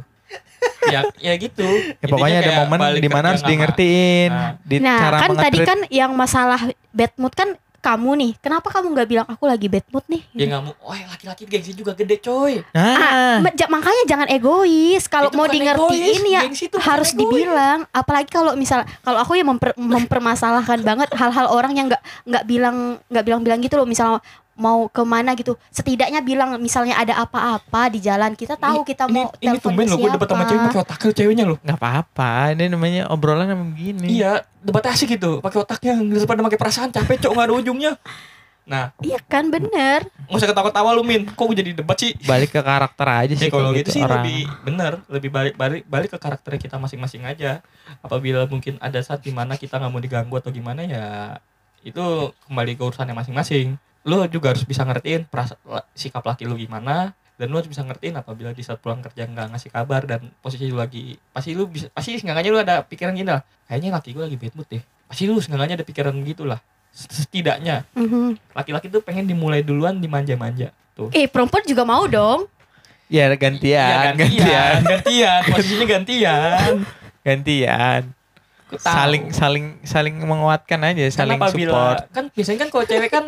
ya 0.86 1.02
ya 1.18 1.34
gitu 1.36 1.65
Ya, 1.98 2.06
pokoknya 2.06 2.38
ada 2.40 2.53
momen 2.64 2.80
di 2.95 3.10
mana 3.10 3.34
harus 3.34 3.41
di 3.41 3.57
ngertiin, 3.57 4.30
Nah. 4.30 4.53
di 4.61 4.77
Nah 4.77 4.99
cara 4.99 5.18
kan 5.19 5.30
tadi 5.36 5.57
kan 5.60 5.80
yang 5.90 6.14
masalah 6.14 6.61
bad 6.94 7.14
mood 7.18 7.34
kan 7.34 7.57
kamu 7.86 8.10
nih. 8.16 8.32
Kenapa 8.40 8.68
kamu 8.68 8.88
nggak 8.91 9.07
bilang 9.07 9.28
aku 9.28 9.45
lagi 9.45 9.68
bad 9.68 9.86
mood 9.88 10.06
nih? 10.07 10.22
dia 10.28 10.45
nggak 10.48 10.62
mau 10.62 10.74
oh 10.74 10.95
laki-laki 11.06 11.45
gengsi 11.45 11.72
juga 11.72 11.94
gede 11.94 12.18
coy 12.18 12.66
Ah, 12.72 13.38
Nah, 13.38 13.53
ja- 13.53 13.70
makanya 13.70 14.03
jangan 14.06 14.28
egois. 14.28 15.06
Kalau 15.06 15.30
mau 15.30 15.45
bukan 15.45 15.53
di 15.53 15.60
ngertiin 15.62 16.02
egois, 16.18 16.34
ya 16.34 16.41
harus 16.82 17.10
egois. 17.10 17.20
dibilang. 17.20 17.86
Apalagi 17.91 18.28
kalau 18.28 18.56
misal 18.56 18.82
kalau 18.99 19.20
aku 19.20 19.36
ya 19.36 19.45
memper- 19.45 19.78
mempermasalahkan 19.78 20.82
banget 20.82 21.10
hal-hal 21.14 21.48
orang 21.48 21.74
yang 21.74 21.86
nggak 21.86 22.02
nggak 22.24 22.44
bilang 22.45 22.78
nggak 23.06 23.24
bilang-bilang 23.24 23.60
gitu 23.60 23.76
loh. 23.76 23.86
Misal 23.86 24.18
mau 24.56 24.88
ke 24.88 25.03
mana 25.03 25.36
gitu, 25.36 25.53
setidaknya 25.68 26.19
bilang 26.19 26.56
misalnya 26.57 26.95
ada 26.95 27.19
apa-apa 27.19 27.88
di 27.88 27.99
jalan 27.99 28.34
kita 28.34 28.56
tahu 28.56 28.82
kita 28.82 29.06
ini, 29.06 29.14
mau 29.14 29.27
ini 29.36 29.52
telepon 29.52 29.64
tumben 29.68 29.86
loh 29.86 29.98
gue 29.98 30.11
debat 30.11 30.27
sama 30.27 30.44
cewek 30.44 30.61
pakai 30.65 30.80
otak 30.82 30.99
ceweknya 31.11 31.44
loh 31.44 31.57
nggak 31.60 31.76
apa-apa. 31.76 32.32
Ini 32.52 32.65
namanya 32.68 33.02
obrolan 33.07 33.48
emang 33.48 33.72
begini. 33.72 34.07
iya 34.10 34.41
debat 34.60 34.82
asik 34.88 35.14
gitu 35.14 35.40
pakai 35.40 35.60
otaknya 35.60 35.94
daripada 35.99 36.40
pakai 36.41 36.57
perasaan 36.57 36.90
capek 36.90 37.22
cok 37.22 37.32
nggak 37.32 37.45
ada 37.45 37.56
ujungnya 37.56 37.94
nah 38.65 38.90
Iya 38.98 39.22
kan 39.22 39.53
bener. 39.53 40.10
nggak 40.26 40.41
usah 40.41 40.49
ketawa-tawa 40.49 40.90
lu 40.90 41.06
min 41.06 41.22
kok 41.22 41.38
gue 41.38 41.53
jadi 41.53 41.77
debat 41.77 41.94
sih 42.02 42.18
Balik 42.26 42.49
ke 42.49 42.65
karakter 42.65 43.06
aja 43.06 43.30
Ya 43.30 43.38
sih 43.38 43.53
kalau 43.53 43.69
kayak 43.69 43.86
gitu 43.86 43.90
sih 43.94 44.02
orang. 44.02 44.26
lebih 44.26 44.40
bener, 44.65 44.94
lebih 45.06 45.30
balik 45.30 45.53
balik 45.53 45.84
balik 45.86 46.10
ke 46.10 46.18
karakter 46.18 46.57
kita 46.57 46.82
masing-masing 46.82 47.22
aja. 47.23 47.61
Apabila 48.02 48.49
mungkin 48.49 48.82
ada 48.82 48.98
saat 48.99 49.22
di 49.22 49.30
mana 49.30 49.53
kita 49.53 49.77
nggak 49.77 49.91
mau 49.91 50.02
diganggu 50.02 50.34
atau 50.34 50.49
gimana 50.49 50.82
ya 50.82 51.38
itu 51.86 52.06
kembali 52.44 52.74
ke 52.74 52.84
urusannya 52.84 53.14
masing-masing. 53.14 53.78
Lu 54.03 54.26
juga 54.28 54.52
harus 54.52 54.62
bisa 54.62 54.82
ngertiin 54.82 55.26
perasa- 55.26 55.57
sikap 55.94 56.22
laki 56.22 56.44
lu 56.44 56.53
gimana 56.56 57.14
dan 57.36 57.45
lu 57.48 57.56
harus 57.56 57.68
bisa 57.68 57.82
ngertiin 57.82 58.16
apabila 58.16 58.49
di 58.49 58.62
saat 58.62 58.78
pulang 58.78 58.99
kerja 58.99 59.24
nggak 59.24 59.52
ngasih 59.52 59.70
kabar 59.70 60.02
dan 60.03 60.32
posisi 60.40 60.66
lu 60.66 60.76
lagi 60.76 61.20
pasti 61.30 61.52
lu 61.52 61.66
bisa 61.66 61.90
pasti 61.90 62.16
seenggaknya 62.16 62.48
lu 62.48 62.57
ada 62.57 62.80
pikiran 62.82 63.12
gini 63.12 63.28
lah 63.28 63.44
kayaknya 63.66 63.91
laki 63.91 64.10
gue 64.12 64.24
lagi 64.24 64.38
bad 64.38 64.53
mood 64.56 64.68
deh 64.68 64.80
pasti 65.06 65.26
lu 65.26 65.36
seenggaknya 65.38 65.76
ada 65.76 65.84
pikiran 65.84 66.16
gitulah 66.24 66.64
setidaknya 66.94 67.84
Mhm. 67.91 68.40
laki-laki 68.52 68.88
tuh 68.88 69.03
pengen 69.03 69.28
dimulai 69.28 69.60
duluan 69.60 69.99
dimanja-manja 69.99 70.72
tuh 70.94 71.12
Eh 71.12 71.28
perempuan 71.28 71.60
juga 71.62 71.84
mau 71.84 72.07
dong. 72.07 72.48
Ya 73.06 73.28
gantian, 73.30 73.60
Iya, 73.62 74.02
gantian, 74.07 74.16
gantian, 74.16 74.80
gantian, 74.82 75.40
posisinya 75.45 75.86
gantian. 75.86 76.72
gantian. 77.22 78.02
Aku 78.66 78.76
tahu. 78.76 78.92
Saling 78.92 79.24
saling 79.30 79.66
saling 79.82 80.16
menguatkan 80.18 80.82
aja, 80.84 81.06
Kan 81.06 81.14
saling 81.16 81.38
apabila- 81.38 81.72
support. 81.72 82.00
kan 82.10 82.26
biasanya 82.30 82.60
kan 82.60 82.70
kalau 82.70 82.86
cewek 82.86 83.10
kan 83.10 83.26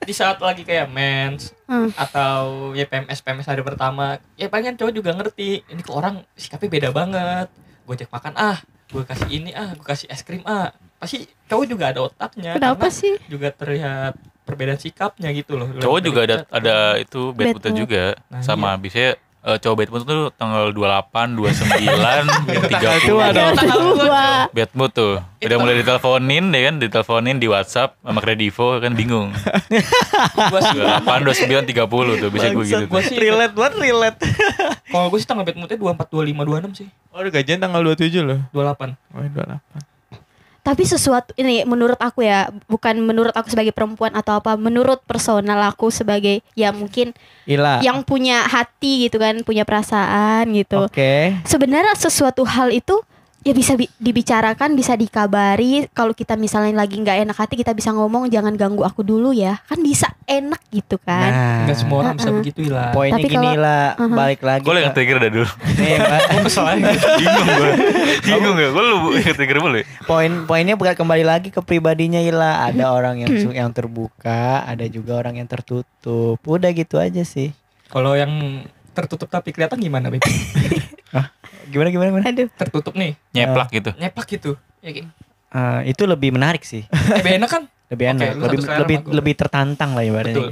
di 0.00 0.12
saat 0.12 0.36
lagi 0.38 0.62
kayak 0.62 0.86
mens 0.86 1.52
Hmm. 1.64 1.88
atau 1.94 2.40
ya 2.72 2.84
PMS 2.84 3.20
PMS 3.20 3.46
hari 3.46 3.60
pertama 3.60 4.18
ya 4.34 4.46
palingan 4.46 4.74
cowok 4.74 4.92
juga 4.92 5.10
ngerti 5.12 5.64
ini 5.64 5.80
kok 5.80 5.94
orang 5.94 6.20
sikapnya 6.34 6.68
beda 6.68 6.88
banget 6.90 7.48
gue 7.82 7.94
ajak 7.94 8.10
makan 8.10 8.34
ah 8.34 8.58
gue 8.86 9.02
kasih 9.02 9.28
ini 9.30 9.50
ah 9.52 9.70
gue 9.70 9.82
kasih 9.82 10.06
es 10.06 10.20
krim 10.20 10.44
ah 10.44 10.68
pasti 10.96 11.22
cowok 11.46 11.66
juga 11.66 11.84
ada 11.88 12.00
otaknya 12.02 12.52
Kenapa 12.52 12.90
sih? 12.90 13.16
juga 13.26 13.48
terlihat 13.50 14.12
perbedaan 14.42 14.76
sikapnya 14.76 15.30
gitu 15.30 15.54
loh 15.54 15.70
Cowok 15.72 16.00
juga 16.02 16.20
ada 16.22 16.36
ada 16.46 16.76
itu 16.96 17.30
bad 17.30 17.54
Bad 17.54 17.72
juga 17.72 18.04
Nah, 18.26 18.42
sama 18.42 18.74
biasanya 18.74 19.16
eh, 19.42 19.56
cowok 19.56 19.76
bad 19.76 19.88
mood 19.88 20.02
tuh 20.02 20.22
tanggal 20.32 20.64
28, 20.68 21.34
29, 21.34 22.70
Tanggal 22.70 22.96
30. 22.98 23.08
tua 23.08 23.24
dong. 23.30 23.52
Tanggal 23.54 23.78
tua, 23.78 23.94
Dua. 23.98 24.24
Bad 24.50 24.70
mood 24.72 24.90
tuh. 24.90 25.14
Udah 25.38 25.48
Itu. 25.48 25.56
mulai 25.56 25.76
diteleponin 25.76 26.44
ya 26.46 26.60
kan, 26.62 26.74
diteleponin 26.76 27.36
di 27.36 27.46
WhatsApp 27.46 27.96
sama 27.98 28.20
Kredivo 28.20 28.76
kan 28.76 28.92
bingung. 28.92 29.32
Gua 30.52 30.60
sih 30.62 30.76
28, 30.76 31.64
29, 31.64 31.72
30 31.72 32.20
tuh 32.20 32.28
bisa 32.28 32.46
gue 32.48 32.64
gitu. 32.64 32.84
gue 32.84 32.92
tuh. 32.92 33.00
sih 33.02 33.16
Relate 33.16 33.52
banget, 33.52 33.74
relate. 33.78 34.18
kalau 34.86 35.08
gue 35.08 35.16
sih 35.16 35.26
tanggal 35.26 35.42
bad 35.42 35.56
moodnya 35.56 35.78
24 35.78 36.04
25 36.06 36.76
26 36.76 36.76
sih 36.76 36.88
Oh, 37.10 37.18
udah 37.18 37.32
gajian 37.32 37.58
tanggal 37.58 37.80
27 37.82 38.20
loh. 38.20 38.38
28 38.50 38.94
Oh, 39.10 39.24
28. 39.24 39.99
Tapi 40.60 40.84
sesuatu 40.84 41.32
ini 41.40 41.64
menurut 41.64 41.96
aku 41.96 42.24
ya, 42.24 42.52
bukan 42.68 43.00
menurut 43.00 43.32
aku 43.32 43.48
sebagai 43.48 43.72
perempuan 43.72 44.12
atau 44.12 44.36
apa, 44.36 44.60
menurut 44.60 45.00
personal 45.08 45.60
aku 45.64 45.88
sebagai 45.88 46.44
ya 46.52 46.70
mungkin 46.70 47.16
Ila. 47.48 47.80
yang 47.80 48.04
punya 48.04 48.44
hati 48.44 49.08
gitu 49.08 49.16
kan, 49.16 49.40
punya 49.40 49.64
perasaan 49.64 50.52
gitu. 50.52 50.84
Oke. 50.84 51.36
Sebenarnya 51.48 51.96
sesuatu 51.96 52.44
hal 52.44 52.70
itu 52.76 53.00
ya 53.40 53.52
bisa 53.52 53.72
bi- 53.72 53.88
dibicarakan, 53.94 54.72
bisa 54.72 54.92
dikabari. 54.94 55.88
Kalau 55.90 56.12
kita 56.12 56.34
misalnya 56.34 56.76
lagi 56.76 56.94
nggak 56.94 57.22
enak 57.22 57.36
hati, 57.36 57.54
kita 57.54 57.72
bisa 57.72 57.90
ngomong 57.90 58.28
jangan 58.28 58.52
ganggu 58.52 58.80
aku 58.80 59.00
dulu 59.00 59.30
ya. 59.30 59.58
Kan 59.64 59.80
bisa 59.80 60.12
enak 60.24 60.60
gitu 60.68 60.96
kan. 60.96 61.26
Nah, 61.26 61.56
Enggak 61.64 61.78
semua 61.78 61.96
orang 62.00 62.14
bisa 62.14 62.28
Uh-uh. 62.28 62.38
begitu 62.38 62.60
lah 62.66 62.92
Poinnya 62.92 63.16
Tapi 63.16 63.26
gini 63.26 63.40
kalau- 63.48 63.58
lah, 63.58 63.84
Uh-huh. 63.92 64.12
balik 64.12 64.40
lagi. 64.40 64.62
Gue 64.62 64.74
yang 64.76 64.84
ke- 64.86 64.96
trigger 64.96 65.16
dah 65.18 65.30
dulu. 65.30 65.48
Nih, 65.74 65.96
Mbak. 65.96 66.20
Bingung 67.20 67.48
gue. 67.50 67.70
Bingung 68.22 68.54
gak? 68.54 68.70
Gue 68.70 68.84
lu 68.84 68.96
yang 69.16 69.34
trigger 69.34 69.58
boleh. 69.58 69.82
poin 70.02 70.30
poinnya 70.44 70.74
bukan 70.74 70.94
kembali 70.94 71.22
lagi 71.22 71.48
ke 71.48 71.60
pribadinya 71.60 72.18
Ila 72.18 72.66
ada 72.66 72.90
orang 72.90 73.20
yang 73.20 73.30
yang 73.50 73.70
terbuka 73.70 74.62
ada 74.62 74.82
juga 74.84 75.16
orang 75.16 75.38
yang 75.38 75.46
tertutup 75.46 76.36
udah 76.40 76.70
gitu 76.70 76.96
aja 76.96 77.22
sih 77.22 77.54
Kalau 77.86 78.12
yang 78.12 78.62
tertutup 78.90 79.26
tapi 79.26 79.50
kelihatan 79.50 79.78
gimana, 79.78 80.10
Beb? 80.10 80.20
gimana 81.70 81.88
gimana 81.88 82.08
gimana 82.10 82.26
Aduh. 82.26 82.48
tertutup 82.52 82.92
nih, 82.92 83.14
Nyeplak 83.30 83.68
gitu. 83.70 83.90
nyeplak 83.94 84.26
gitu. 84.28 84.50
Ya, 84.80 84.90
kayak- 84.92 85.12
Eh, 85.50 85.80
itu 85.88 86.02
lebih 86.04 86.30
menarik 86.30 86.62
sih 86.62 86.86
lebih 87.12 87.32
enak 87.36 87.50
kan? 87.50 87.62
lebih 87.86 88.06
enak 88.08 88.26
lu 88.32 88.42
lebih 88.44 88.58
lebih 88.62 88.96
lebih 89.04 89.34
tertantang 89.36 89.92
lah 89.92 90.02
ibaratnya 90.02 90.34
Betul. 90.36 90.50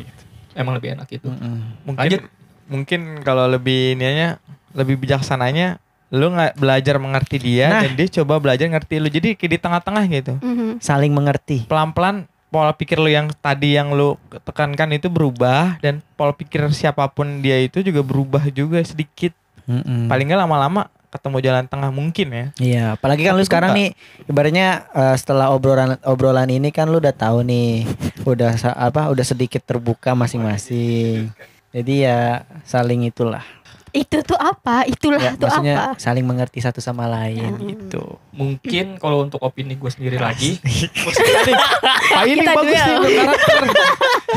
Emang 0.52 0.74
lebih 0.74 0.90
enak 0.92 1.06
gitu. 1.08 1.28
Mm-mm. 1.28 1.58
mungkin 1.84 2.02
Lanjut. 2.02 2.20
mungkin 2.66 3.00
kalau 3.20 3.46
lebih 3.46 3.94
ininya 3.94 4.42
lebih 4.72 4.98
bijaksananya 4.98 5.78
lu 6.08 6.26
nggak 6.28 6.56
belajar 6.56 6.96
mengerti 6.96 7.36
dia 7.38 7.70
Nah. 7.70 7.80
dan 7.80 7.94
dia 7.94 8.08
coba 8.12 8.38
belajar 8.38 8.66
ngerti 8.66 8.94
lu 8.96 9.06
jadi 9.08 9.28
kayak 9.32 9.50
di 9.50 9.58
tengah-tengah 9.60 10.04
gitu 10.08 10.34
Mhm. 10.36 10.68
saling 10.78 11.12
mengerti 11.12 11.62
pelan-pelan 11.64 12.26
pola 12.48 12.72
pikir 12.72 12.96
lu 12.96 13.06
yang 13.06 13.30
tadi 13.36 13.76
yang 13.76 13.92
lu 13.92 14.16
tekankan 14.42 14.90
itu 14.90 15.06
berubah 15.06 15.78
dan 15.78 16.02
pola 16.12 16.32
pikir 16.32 16.66
siapa 16.70 17.06
pun 17.06 17.38
dia 17.38 17.54
itu 17.56 17.80
juga 17.82 18.00
berubah 18.00 18.50
juga 18.50 18.82
sedikit 18.82 19.30
Mm-mm. 19.62 20.08
paling 20.08 20.26
nggak 20.26 20.42
lama-lama 20.42 20.90
ketemu 21.08 21.38
jalan 21.40 21.64
tengah 21.64 21.88
mungkin 21.88 22.28
ya 22.28 22.46
Iya, 22.60 22.84
apalagi 22.94 23.24
kan 23.24 23.32
lu 23.32 23.40
Tapi 23.40 23.48
sekarang 23.48 23.70
enggak. 23.72 23.96
nih 23.96 24.28
ibaratnya 24.28 24.68
eh, 24.92 25.16
setelah 25.16 25.46
obrolan 25.50 25.96
obrolan 26.04 26.48
ini 26.48 26.68
kan 26.68 26.86
lu 26.86 27.00
udah 27.00 27.12
tahu 27.12 27.40
nih, 27.42 27.88
udah 28.22 28.52
apa 28.76 29.08
udah 29.08 29.24
sedikit 29.24 29.64
terbuka 29.64 30.12
masing-masing. 30.12 31.32
Jadi 31.68 31.94
ya 32.04 32.44
saling 32.64 33.04
itulah. 33.04 33.44
Itu 33.90 34.18
tuh 34.22 34.36
apa? 34.36 34.84
Itulah 34.84 35.18
Ya, 35.18 35.32
tuh 35.32 35.44
maksudnya 35.44 35.74
apa? 35.86 35.98
saling 35.98 36.22
mengerti 36.22 36.58
satu 36.58 36.78
sama 36.78 37.04
lain 37.04 37.50
Hmm. 37.50 37.66
gitu. 37.66 38.02
Mungkin 38.30 38.96
kalau 38.96 39.22
untuk 39.22 39.40
opini 39.40 39.74
gue 39.74 39.88
sendiri 39.88 40.16
lagi, 40.16 40.56
Pak 42.08 42.22
ini 42.24 42.38
Kita 42.38 42.52
bagus 42.54 42.70
duel. 42.70 42.86
nih 42.86 42.98
berkarakter 43.18 43.56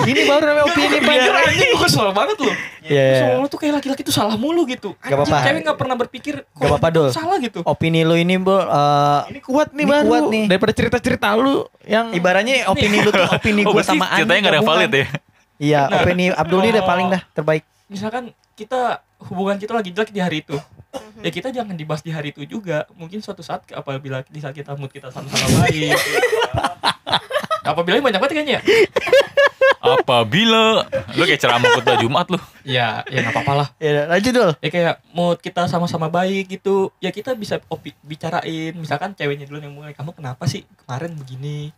Ini 0.01 0.21
baru 0.23 0.43
namanya 0.43 0.65
opini 0.65 0.97
Pak. 0.99 1.13
Iya, 1.13 1.31
anjing 1.43 1.69
gue 1.69 1.81
kesel 1.81 2.07
banget 2.09 2.37
loh. 2.39 2.55
Iya, 2.81 3.03
iya. 3.03 3.19
Soalnya 3.21 3.47
tuh 3.47 3.59
kayak 3.59 3.73
laki-laki 3.75 4.01
tuh 4.01 4.11
salah 4.11 4.35
mulu 4.35 4.63
gitu. 4.65 4.95
Gak 4.97 5.13
apa-apa. 5.13 5.37
cewek 5.43 5.61
gak 5.63 5.77
pernah 5.77 5.95
berpikir 5.95 6.33
kok 6.41 6.57
Gak 6.57 6.69
apa-apa, 6.71 6.87
Dul. 6.89 7.09
salah 7.11 7.37
gitu. 7.37 7.59
Opini 7.63 8.01
lu 8.01 8.15
ini, 8.15 8.35
Bu, 8.35 8.55
eh, 8.55 9.21
Ini 9.29 9.39
kuat 9.41 9.69
nih 9.71 9.83
Ini 9.83 9.91
baru. 9.91 10.05
kuat 10.07 10.23
nih. 10.27 10.43
Daripada 10.47 10.73
cerita-cerita 10.73 11.27
lu 11.35 11.55
yang 11.83 12.09
ibaratnya 12.11 12.65
opini 12.65 12.97
lu 12.99 13.09
tuh 13.09 13.21
opini 13.31 13.61
Oh, 13.61 13.69
gue 13.69 13.77
berarti 13.77 13.93
sama 13.93 14.05
Andi. 14.07 14.17
ceritanya 14.17 14.39
gak 14.41 14.53
ada 14.53 14.61
valid 14.63 14.91
ya? 14.91 15.05
Iya, 15.61 15.81
opini 15.93 16.25
Abdul 16.31 16.59
ini 16.59 16.69
udah 16.71 16.81
oh. 16.81 16.89
paling 16.89 17.07
dah 17.07 17.21
terbaik. 17.29 17.63
Misalkan 17.85 18.23
kita 18.61 19.01
hubungan 19.25 19.57
kita 19.57 19.73
lagi 19.73 19.89
jelek 19.89 20.13
di 20.13 20.21
hari 20.21 20.45
itu. 20.45 20.57
Ya 21.25 21.29
kita 21.33 21.49
jangan 21.49 21.73
dibahas 21.73 22.05
di 22.05 22.13
hari 22.13 22.29
itu 22.29 22.45
juga. 22.45 22.85
Mungkin 22.93 23.25
suatu 23.25 23.41
saat 23.41 23.65
apabila 23.73 24.21
di 24.29 24.37
saat 24.37 24.53
kita 24.53 24.77
mood 24.77 24.93
kita 24.93 25.09
sama-sama 25.09 25.65
baik. 25.65 25.97
apabila 27.71 27.97
banyak 28.01 28.21
banget 28.21 28.33
kayaknya. 28.37 28.59
ya? 28.59 28.61
Apabila 29.81 30.85
lu 31.17 31.23
kayak 31.25 31.41
ceramah 31.41 31.69
khutbah 31.73 31.97
Jumat 31.97 32.27
lu. 32.29 32.37
Ya, 32.61 33.01
ya 33.09 33.25
nggak 33.25 33.33
apa-apa 33.33 33.53
lah. 33.57 33.67
Ya, 33.81 34.05
lanjut 34.05 34.31
dul. 34.33 34.51
Ya 34.61 34.69
kayak 34.69 34.95
mood 35.09 35.41
kita 35.41 35.65
sama-sama 35.65 36.05
baik 36.05 36.53
gitu. 36.59 36.93
Ya 37.01 37.09
kita 37.09 37.33
bisa 37.33 37.57
opi- 37.65 37.97
bicarain. 38.05 38.77
Misalkan 38.77 39.17
ceweknya 39.17 39.49
dulu 39.49 39.57
yang 39.57 39.73
mulai, 39.73 39.97
kamu 39.97 40.13
kenapa 40.13 40.45
sih 40.45 40.69
kemarin 40.85 41.17
begini? 41.17 41.73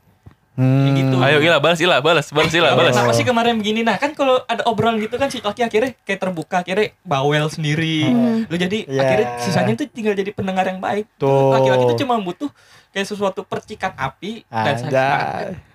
Hmm. 0.54 0.94
gitu. 0.94 1.18
Ayo 1.18 1.42
gila 1.42 1.58
balas 1.58 1.82
gila 1.82 1.98
balas 1.98 2.30
balas 2.30 2.54
gila 2.54 2.78
balas. 2.78 2.94
Kenapa 2.94 3.14
sih 3.14 3.26
kemarin 3.26 3.58
begini? 3.58 3.82
Nah 3.82 3.98
kan 3.98 4.14
kalau 4.14 4.38
ada 4.44 4.62
obrolan 4.64 5.02
gitu 5.02 5.18
kan 5.18 5.28
si 5.28 5.42
laki 5.42 5.62
akhirnya 5.62 5.98
kayak 6.00 6.20
terbuka, 6.20 6.62
akhirnya 6.62 6.94
bawel 7.02 7.50
sendiri. 7.50 8.06
Hmm. 8.06 8.46
Lu 8.46 8.56
jadi 8.56 8.86
Ya. 8.86 9.02
akhirnya 9.02 9.28
sisanya 9.40 9.74
tuh 9.74 9.90
tinggal 9.90 10.14
jadi 10.14 10.30
pendengar 10.30 10.66
yang 10.66 10.78
baik. 10.78 11.10
Tuh. 11.18 11.52
Laki-laki 11.52 11.84
itu 11.88 11.96
cuma 12.02 12.18
butuh 12.18 12.54
kayak 12.90 13.08
sesuatu 13.10 13.42
percikan 13.42 13.98
api 13.98 14.46
dan 14.46 14.76
sa- 14.78 14.88
Ada. 14.88 15.08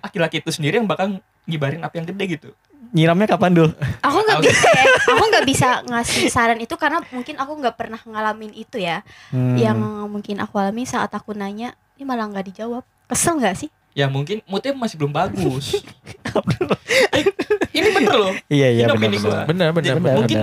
laki-laki 0.01 0.39
itu 0.39 0.51
sendiri 0.55 0.79
yang 0.79 0.87
bakal 0.87 1.19
ngibarin 1.45 1.83
api 1.83 1.95
yang 1.99 2.07
gede 2.07 2.25
gitu. 2.31 2.49
Nyiramnya 2.89 3.29
kapan 3.29 3.53
dul? 3.53 3.71
Aku 4.01 4.19
nggak 4.23 4.41
bisa 4.41 4.69
ya. 4.71 4.85
Aku 5.11 5.25
nggak 5.27 5.45
bisa 5.45 5.69
ngasih 5.85 6.31
saran 6.31 6.57
itu 6.57 6.73
karena 6.79 7.03
mungkin 7.11 7.35
aku 7.35 7.53
nggak 7.59 7.75
pernah 7.75 7.99
ngalamin 7.99 8.55
itu 8.55 8.79
ya. 8.79 9.03
Hmm. 9.29 9.59
Yang 9.59 9.79
mungkin 10.07 10.39
aku 10.39 10.57
alami 10.57 10.87
saat 10.87 11.11
aku 11.11 11.35
nanya, 11.35 11.75
ini 11.99 12.07
malah 12.07 12.31
nggak 12.31 12.47
dijawab. 12.49 12.87
Kesel 13.05 13.37
nggak 13.37 13.57
sih? 13.57 13.69
Ya 13.99 14.07
mungkin 14.07 14.39
moodnya 14.47 14.71
masih 14.73 14.95
belum 14.95 15.11
bagus. 15.11 15.75
Eh, 17.09 17.25
ini 17.73 17.89
bener 17.91 18.15
loh. 18.15 18.35
Iya 18.47 18.69
iya 18.71 18.85
benar. 18.87 19.11
gua. 19.17 19.41
benar 19.45 19.69
benar 19.73 19.95
Benar, 19.99 20.15
Mungkin. 20.23 20.39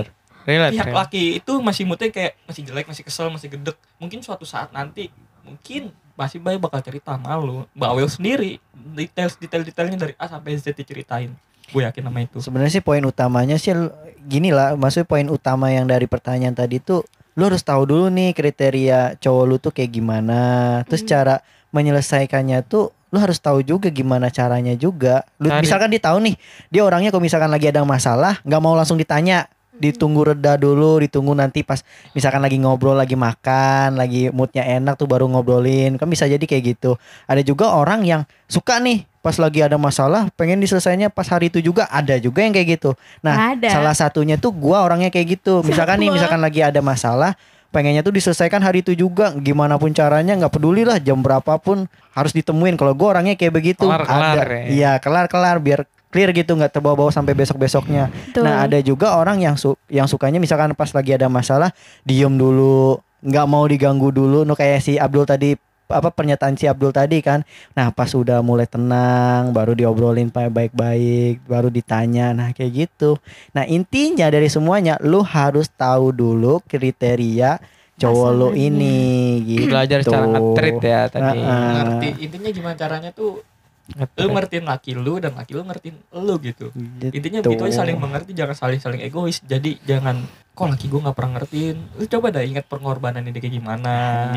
Relate. 0.46 0.74
pihak 0.76 0.86
relate. 0.86 0.98
laki 0.98 1.24
itu 1.40 1.52
masih 1.58 1.82
moodnya 1.82 2.08
kayak 2.08 2.32
masih 2.44 2.62
jelek, 2.62 2.86
masih 2.86 3.02
kesel, 3.02 3.26
masih 3.32 3.48
gedek. 3.48 3.76
Mungkin 3.96 4.20
suatu 4.20 4.44
saat 4.44 4.70
nanti 4.70 5.08
mungkin 5.40 5.90
masih 6.14 6.38
baik 6.38 6.60
bakal 6.60 6.80
cerita 6.80 7.14
sama 7.14 7.34
lu. 7.36 7.64
Bawel 7.72 8.06
sendiri. 8.06 8.58
Detail 8.94 9.32
detail 9.32 9.62
detailnya 9.62 9.98
dari 9.98 10.14
A 10.16 10.28
sampai 10.28 10.54
Z 10.54 10.70
diceritain. 10.70 11.32
Gue 11.66 11.82
yakin 11.82 12.02
sama 12.04 12.18
itu. 12.20 12.38
Sebenarnya 12.38 12.72
sih 12.72 12.84
poin 12.84 13.02
utamanya 13.02 13.56
sih 13.56 13.74
gini 14.22 14.50
lah, 14.50 14.74
maksudnya 14.74 15.02
poin 15.04 15.26
utama 15.26 15.66
yang 15.68 15.86
dari 15.86 16.06
pertanyaan 16.06 16.54
tadi 16.54 16.78
tuh 16.78 17.02
lu 17.34 17.42
harus 17.42 17.60
tahu 17.60 17.82
dulu 17.84 18.06
nih 18.08 18.30
kriteria 18.32 19.18
cowok 19.18 19.44
lu 19.44 19.56
tuh 19.56 19.72
kayak 19.72 19.90
gimana. 19.92 20.40
Terus 20.84 21.02
Hmm. 21.02 21.10
cara 21.10 21.34
menyelesaikannya 21.70 22.62
tuh 22.64 22.94
lu 23.16 23.18
harus 23.24 23.40
tahu 23.40 23.64
juga 23.64 23.88
gimana 23.88 24.28
caranya 24.28 24.76
juga. 24.76 25.24
Lu 25.40 25.48
misalkan 25.48 25.88
dia 25.88 26.04
tahu 26.04 26.20
nih, 26.20 26.36
dia 26.68 26.84
orangnya 26.84 27.08
kalau 27.08 27.24
misalkan 27.24 27.48
lagi 27.48 27.72
ada 27.72 27.80
masalah, 27.80 28.36
nggak 28.44 28.60
mau 28.60 28.76
langsung 28.76 29.00
ditanya. 29.00 29.48
Ditunggu 29.76 30.32
reda 30.32 30.56
dulu, 30.56 31.04
ditunggu 31.04 31.36
nanti 31.36 31.60
pas 31.60 31.84
misalkan 32.16 32.40
lagi 32.40 32.56
ngobrol, 32.56 32.96
lagi 32.96 33.12
makan, 33.12 34.00
lagi 34.00 34.32
moodnya 34.32 34.64
enak 34.64 34.96
tuh 34.96 35.04
baru 35.04 35.28
ngobrolin. 35.28 36.00
Kan 36.00 36.08
bisa 36.08 36.24
jadi 36.24 36.40
kayak 36.40 36.76
gitu. 36.76 36.96
Ada 37.28 37.44
juga 37.44 37.76
orang 37.76 38.00
yang 38.04 38.24
suka 38.48 38.80
nih 38.80 39.04
pas 39.20 39.36
lagi 39.36 39.60
ada 39.60 39.74
masalah 39.76 40.30
pengen 40.38 40.62
diselesainya 40.62 41.10
pas 41.10 41.26
hari 41.28 41.50
itu 41.52 41.60
juga 41.60 41.90
ada 41.92 42.16
juga 42.16 42.40
yang 42.46 42.56
kayak 42.56 42.80
gitu. 42.80 42.96
Nah, 43.20 43.52
Ada. 43.52 43.68
salah 43.68 43.92
satunya 43.92 44.40
tuh 44.40 44.54
gua 44.56 44.80
orangnya 44.80 45.12
kayak 45.12 45.36
gitu. 45.36 45.60
Misalkan 45.60 46.00
nih, 46.00 46.08
misalkan 46.08 46.40
lagi 46.40 46.64
ada 46.64 46.80
masalah, 46.80 47.36
pengennya 47.76 48.00
tuh 48.00 48.16
diselesaikan 48.16 48.64
hari 48.64 48.80
itu 48.80 48.96
juga. 48.96 49.36
Gimana 49.36 49.76
pun 49.76 49.92
caranya 49.92 50.32
nggak 50.32 50.56
peduli 50.56 50.88
lah 50.88 50.96
jam 50.96 51.20
berapapun 51.20 51.84
harus 52.16 52.32
ditemuin. 52.32 52.80
Kalau 52.80 52.96
gua 52.96 53.20
orangnya 53.20 53.36
kayak 53.36 53.52
begitu. 53.52 53.84
Kelar-kelar 53.84 54.48
ada. 54.48 54.56
ya. 54.64 54.64
Iya, 54.72 54.92
kelar-kelar 54.96 55.60
biar 55.60 55.84
clear 56.08 56.32
gitu 56.32 56.56
nggak 56.56 56.72
terbawa-bawa 56.72 57.12
sampai 57.12 57.36
besok-besoknya. 57.36 58.08
Tuh. 58.32 58.40
Nah, 58.40 58.64
ada 58.64 58.80
juga 58.80 59.20
orang 59.20 59.44
yang 59.44 59.60
su 59.60 59.76
yang 59.92 60.08
sukanya 60.08 60.40
misalkan 60.40 60.72
pas 60.72 60.88
lagi 60.96 61.12
ada 61.12 61.28
masalah 61.28 61.76
diem 62.08 62.32
dulu, 62.32 62.96
nggak 63.20 63.44
mau 63.44 63.68
diganggu 63.68 64.08
dulu. 64.08 64.48
No 64.48 64.56
kayak 64.56 64.80
si 64.80 64.96
Abdul 64.96 65.28
tadi 65.28 65.52
apa 65.86 66.10
pernyataan 66.10 66.58
si 66.58 66.66
Abdul 66.66 66.90
tadi 66.90 67.22
kan. 67.22 67.46
Nah, 67.78 67.94
pas 67.94 68.10
udah 68.10 68.42
mulai 68.42 68.66
tenang 68.66 69.54
baru 69.54 69.72
diobrolin 69.72 70.30
baik-baik, 70.30 71.46
baru 71.46 71.68
ditanya. 71.70 72.34
Nah, 72.34 72.50
kayak 72.50 72.86
gitu. 72.86 73.18
Nah, 73.54 73.62
intinya 73.66 74.26
dari 74.26 74.50
semuanya 74.50 74.98
lu 75.02 75.22
harus 75.22 75.70
tahu 75.70 76.10
dulu 76.10 76.62
kriteria 76.66 77.58
cowok 77.96 78.30
lu 78.36 78.48
ini 78.52 79.40
gitu. 79.44 79.72
Belajar 79.72 80.04
cara 80.04 80.26
nge-treat 80.28 80.78
ya 80.84 81.00
tadi. 81.08 81.40
Heeh. 81.40 81.72
Ngerti 81.72 82.08
intinya 82.28 82.50
gimana 82.52 82.74
caranya 82.76 83.10
tuh 83.10 83.40
lu 83.40 83.96
Nge-treat. 84.02 84.34
ngertiin 84.34 84.64
laki 84.66 84.90
lu 84.98 85.14
dan 85.22 85.32
laki 85.38 85.52
lu 85.56 85.62
ngertiin 85.64 85.96
lu 86.12 86.34
gitu. 86.42 86.68
Gitu. 86.74 87.12
Intinya 87.14 87.40
begitu 87.40 87.62
aja 87.64 87.86
saling 87.86 87.96
mengerti 87.96 88.36
jangan 88.36 88.56
saling 88.58 88.80
saling 88.82 89.00
egois. 89.00 89.40
Jadi 89.40 89.80
jangan 89.88 90.26
kok 90.52 90.68
laki 90.68 90.86
gue 90.92 91.00
nggak 91.00 91.16
pernah 91.16 91.32
ngertiin. 91.40 91.76
Lu 91.96 92.04
coba 92.04 92.26
dah 92.34 92.42
ingat 92.44 92.64
pengorbanan 92.68 93.24
dia 93.24 93.40
kayak 93.40 93.54
gimana 93.56 93.94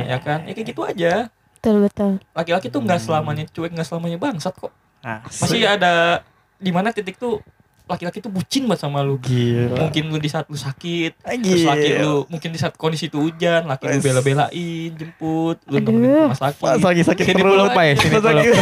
ya 0.08 0.18
kan? 0.24 0.48
Ya 0.48 0.56
kayak 0.56 0.68
gitu 0.72 0.82
aja. 0.88 1.28
Betul 1.60 1.76
betul. 1.84 2.12
Laki-laki 2.32 2.68
tuh 2.68 2.80
nggak 2.80 3.00
selamanya 3.00 3.44
cuek 3.46 3.70
nggak 3.70 3.84
selamanya 3.84 4.16
bangsat 4.16 4.56
kok. 4.56 4.72
Nah, 5.00 5.20
Masih 5.24 5.64
ada 5.64 6.24
di 6.56 6.72
mana 6.72 6.90
titik 6.90 7.16
tuh 7.16 7.44
laki-laki 7.84 8.20
tuh 8.20 8.30
bucin 8.30 8.64
banget 8.64 8.80
sama 8.82 9.02
lu. 9.02 9.20
gila. 9.20 9.76
Mungkin 9.78 10.08
lu 10.08 10.18
di 10.18 10.30
saat 10.30 10.46
lu 10.46 10.56
sakit, 10.56 11.20
Ah, 11.20 11.34
terus 11.34 11.66
laki 11.66 11.88
gila. 11.90 12.00
lu 12.00 12.16
mungkin 12.28 12.50
di 12.50 12.58
saat 12.58 12.74
kondisi 12.74 13.08
itu 13.08 13.18
hujan, 13.18 13.66
laki 13.66 13.84
lu 13.84 14.00
bela-belain, 14.00 14.90
jemput, 14.94 15.58
lu 15.66 15.76
nemenin 15.76 16.30
rumah 16.30 16.38
sakit. 16.38 16.62
Pas 16.62 16.80
lagi 16.80 17.02
sakit 17.02 17.24
Sini 17.26 17.36
perut. 17.38 17.52
pulang 17.52 17.70
Apa 17.70 17.82
ya? 17.82 17.94
Sini 17.98 18.16
lagi- 18.16 18.56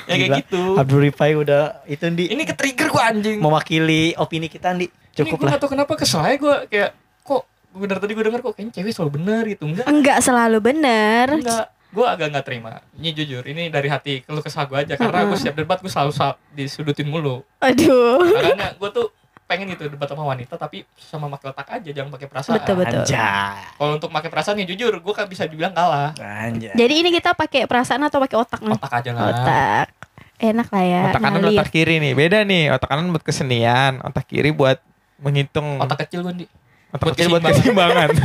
ya 0.00 0.14
kayak 0.14 0.24
Gila. 0.24 0.36
gitu. 0.40 0.62
Abdul 0.74 1.00
Rifai 1.04 1.30
udah 1.36 1.62
itu 1.84 2.04
di 2.10 2.24
Ini 2.28 2.42
ke 2.42 2.54
trigger 2.54 2.88
gua 2.88 3.02
anjing. 3.06 3.38
mewakili 3.38 4.16
opini 4.16 4.48
kita 4.48 4.72
Andi. 4.72 4.88
Cukup 5.12 5.36
Cukup 5.36 5.38
lah. 5.42 5.50
Ini 5.50 5.58
gue 5.58 5.70
kenapa 5.70 5.92
kesel 5.94 6.20
aja 6.22 6.36
gue 6.36 6.56
kayak 6.70 6.90
dari 7.84 8.00
tadi 8.00 8.12
gue 8.12 8.24
denger 8.24 8.40
kok 8.40 8.52
kayaknya 8.52 8.72
cewek 8.74 8.90
selalu 8.90 9.10
benar 9.14 9.42
gitu 9.44 9.62
enggak 9.64 9.86
Enggak 9.86 10.18
selalu 10.20 10.58
bener. 10.58 11.26
enggak 11.30 11.66
gue 11.88 12.04
agak 12.04 12.26
nggak 12.28 12.44
terima 12.44 12.70
ini 12.92 13.10
jujur 13.12 13.40
ini 13.42 13.68
dari 13.68 13.86
hati 13.86 14.20
keluh 14.20 14.40
kesah 14.40 14.64
gue 14.64 14.76
aja 14.76 14.94
karena 14.94 15.24
gue 15.24 15.36
setiap 15.36 15.56
debat 15.56 15.78
gue 15.78 15.88
selalu 15.88 16.12
sal- 16.12 16.36
disudutin 16.50 17.04
mulu 17.04 17.40
Aduh. 17.60 18.20
karena 18.34 18.72
gue 18.72 18.90
tuh 18.90 19.08
pengen 19.44 19.72
gitu 19.72 19.88
debat 19.88 20.04
sama 20.04 20.26
wanita 20.26 20.54
tapi 20.54 20.84
sama 20.94 21.24
pakai 21.30 21.48
otak 21.48 21.68
aja 21.72 21.88
jangan 21.90 22.12
pakai 22.12 22.28
perasaan 22.28 22.54
Betul 22.54 22.74
betul. 22.78 23.00
Kalau 23.08 23.92
untuk 23.94 24.10
pakai 24.10 24.28
perasaan 24.28 24.60
ya 24.60 24.66
jujur 24.66 24.92
gue 24.92 25.14
kan 25.14 25.24
bisa 25.24 25.48
dibilang 25.48 25.72
kalah 25.72 26.12
Anjay. 26.14 26.76
Jadi 26.76 26.94
ini 26.94 27.08
kita 27.08 27.32
pakai 27.32 27.64
perasaan 27.64 28.04
atau 28.04 28.20
pakai 28.20 28.36
otak 28.36 28.60
nih? 28.60 28.76
otak 28.76 28.92
aja 28.92 29.10
lah 29.10 29.22
Otak. 29.32 29.86
Enak 30.38 30.68
lah 30.68 30.84
ya. 30.84 31.02
Otak 31.08 31.20
kanan 31.20 31.42
otak 31.42 31.68
kiri 31.68 31.96
nih. 31.98 32.12
Beda 32.12 32.44
nih. 32.44 32.70
Otak 32.70 32.86
kanan 32.86 33.08
buat 33.08 33.24
kesenian, 33.24 34.04
otak 34.04 34.28
kiri 34.28 34.52
buat 34.52 34.78
menghitung. 35.18 35.80
otak 35.80 36.04
kecil 36.04 36.22
gue 36.22 36.34
di 36.34 36.46
Otak 36.90 37.02
buat 37.02 37.14
kecil 37.14 37.28
buat 37.28 37.42
keseimbangan. 37.44 38.08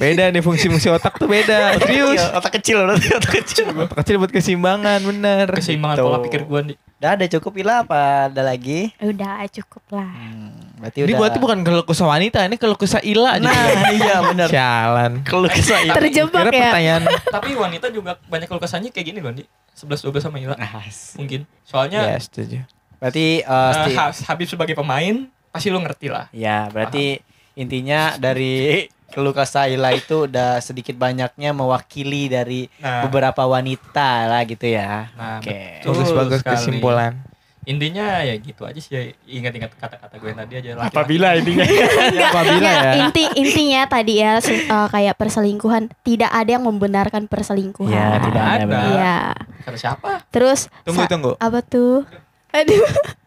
beda 0.00 0.32
nih 0.32 0.40
fungsi-fungsi 0.40 0.88
otak 0.88 1.12
tuh 1.14 1.28
beda. 1.28 1.76
Serius. 1.76 2.16
Iya, 2.16 2.32
otak 2.32 2.52
kecil 2.56 2.80
berarti 2.82 3.08
otak 3.12 3.32
kecil. 3.36 3.66
Otak 3.70 3.96
kecil 4.00 4.16
buat 4.16 4.32
keseimbangan, 4.32 4.98
bener. 5.02 5.46
keseimbangan 5.50 5.96
Gitu. 5.96 6.06
pola 6.06 6.18
pikir 6.20 6.42
gue 6.42 6.60
di 6.64 6.74
Udah 6.96 7.10
ada 7.10 7.24
cukup 7.26 7.52
Ila 7.56 7.74
apa 7.80 8.00
ada 8.26 8.42
lagi? 8.42 8.92
Udah 8.98 9.40
cukup 9.46 9.84
lah. 9.90 10.04
Hmm, 10.06 10.52
berarti 10.76 10.98
Ini 10.98 11.04
udah. 11.06 11.16
berarti 11.18 11.38
bukan 11.38 11.58
keluh 11.62 11.80
kesah 11.82 12.04
wanita, 12.06 12.38
ini 12.42 12.56
keluh 12.56 12.76
kesah 12.76 13.00
Ila. 13.02 13.36
Nah, 13.38 13.56
iya 13.90 14.16
benar. 14.22 14.48
Sialan. 14.48 15.12
Keluh 15.22 15.48
kesah 15.50 15.80
Ila. 15.80 15.96
Terjebak 15.96 16.44
ya. 16.46 16.52
pertanyaan 16.54 17.02
tapi 17.26 17.52
wanita 17.54 17.88
juga 17.88 18.20
banyak 18.22 18.44
keluh 18.46 18.58
kesahnya 18.58 18.88
kayak 18.88 19.06
gini 19.06 19.18
loh 19.18 19.32
di 19.32 19.44
11 19.74 19.96
12 20.02 20.20
sama 20.22 20.36
Ila 20.38 20.56
As. 20.56 21.12
mungkin 21.14 21.44
soalnya 21.62 22.04
Ya, 22.06 22.16
setuju. 22.16 22.64
Berarti 22.96 23.26
eh, 23.38 23.48
Eh, 23.48 23.72
sti- 23.74 23.96
Ha- 23.96 24.16
Habib 24.26 24.44
sebagai 24.46 24.72
pemain 24.74 25.24
pasti 25.46 25.68
lu 25.68 25.76
ngerti 25.78 26.08
lah. 26.08 26.28
ya 26.30 26.68
berarti 26.68 27.20
intinya 27.60 28.16
dari 28.16 28.88
keluh 29.10 29.34
kesah 29.34 29.66
Ila 29.66 29.90
itu 29.90 30.24
udah 30.24 30.62
sedikit 30.62 30.94
banyaknya 30.94 31.50
mewakili 31.50 32.30
dari 32.30 32.70
Nah, 32.78 33.04
beberapa 33.04 33.42
wanita 33.44 34.24
lah 34.24 34.42
gitu 34.46 34.64
ya. 34.64 35.10
Nah, 35.12 35.42
Oke. 35.42 35.82
betul. 35.82 35.92
Bagus-bagus 35.92 36.40
sekali. 36.40 36.54
kesimpulan. 36.56 37.12
intinya 37.60 38.24
ya 38.24 38.34
gitu 38.40 38.64
aja 38.64 38.80
sih. 38.80 38.88
ya. 38.90 39.02
Ingat-ingat 39.28 39.76
kata-kata 39.76 40.16
gue 40.16 40.28
yang 40.32 40.40
tadi 40.40 40.52
aja. 40.56 40.70
laki-laki. 40.72 40.94
Apabila 40.96 41.28
intinya 41.36 41.64
Apabila 42.32 42.70
ya. 42.72 42.92
Inti 43.04 43.24
intinya 43.36 43.80
tadi 43.84 44.14
ya 44.16 44.32
eh, 44.40 44.88
kayak 44.88 45.14
perselingkuhan 45.20 45.92
tidak 46.00 46.32
ada 46.32 46.50
yang 46.56 46.64
membenarkan 46.64 47.28
perselingkuhan. 47.28 47.92
Ya, 47.92 48.16
tidak 48.16 48.44
ada. 48.64 48.78
Iya. 48.88 49.16
Kata 49.60 49.76
siapa? 49.76 50.10
Terus 50.32 50.72
Tunggu, 50.82 51.04
tunggu. 51.04 51.32
apa 51.36 51.60
tuh? 51.60 52.08
Aduh. 52.50 52.86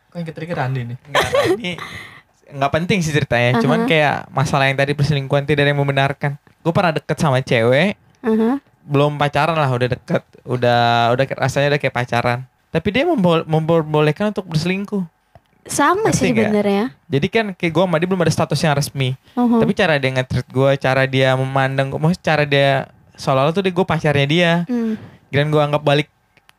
Kok 0.10 0.18
yang 0.18 0.26
ketrigger 0.26 0.60
Andi 0.60 0.82
nih? 0.92 0.98
Enggak, 0.98 1.30
ini 1.54 1.72
nggak 2.54 2.72
penting 2.72 3.02
sih 3.02 3.10
ceritanya. 3.10 3.58
Cuman 3.58 3.84
Aha. 3.84 3.90
kayak 3.90 4.16
masalah 4.30 4.70
yang 4.70 4.78
tadi 4.78 4.94
perselingkuhan 4.94 5.44
tidak 5.44 5.66
ada 5.66 5.72
yang 5.74 5.82
membenarkan. 5.82 6.38
Gue 6.62 6.72
pernah 6.72 6.94
deket 6.94 7.18
sama 7.18 7.42
cewek, 7.42 7.98
Aha. 8.22 8.62
belum 8.86 9.18
pacaran 9.18 9.58
lah, 9.58 9.68
udah 9.68 9.90
deket, 9.92 10.24
udah 10.46 10.82
udah 11.12 11.26
rasanya 11.36 11.76
udah 11.76 11.82
kayak 11.82 11.96
pacaran. 11.96 12.40
tapi 12.70 12.90
dia 12.90 13.06
membol- 13.06 13.46
memperbolehkan 13.46 14.34
untuk 14.34 14.50
berselingkuh. 14.50 15.06
Sama 15.70 16.10
Ngerti 16.10 16.18
sih 16.18 16.30
sebenarnya. 16.34 16.90
Jadi 17.06 17.28
kan 17.30 17.46
kayak 17.54 17.70
gue 17.70 17.84
sama 17.86 18.02
dia 18.02 18.08
belum 18.10 18.26
ada 18.26 18.34
status 18.34 18.58
yang 18.58 18.74
resmi. 18.74 19.14
Uhum. 19.38 19.62
Tapi 19.62 19.72
cara 19.78 20.02
dia 20.02 20.10
nge-treat 20.10 20.48
gue, 20.50 20.72
cara 20.82 21.06
dia 21.06 21.38
memandang 21.38 21.94
gue, 21.94 22.02
maksudnya 22.02 22.26
cara 22.26 22.44
dia 22.50 22.90
seolah-olah 23.14 23.54
tuh 23.54 23.62
dia 23.62 23.70
gue 23.70 23.86
pacarnya 23.86 24.26
dia. 24.26 24.52
Hmm. 24.66 24.98
Kirain 25.30 25.54
gue 25.54 25.62
anggap 25.62 25.86
balik 25.86 26.10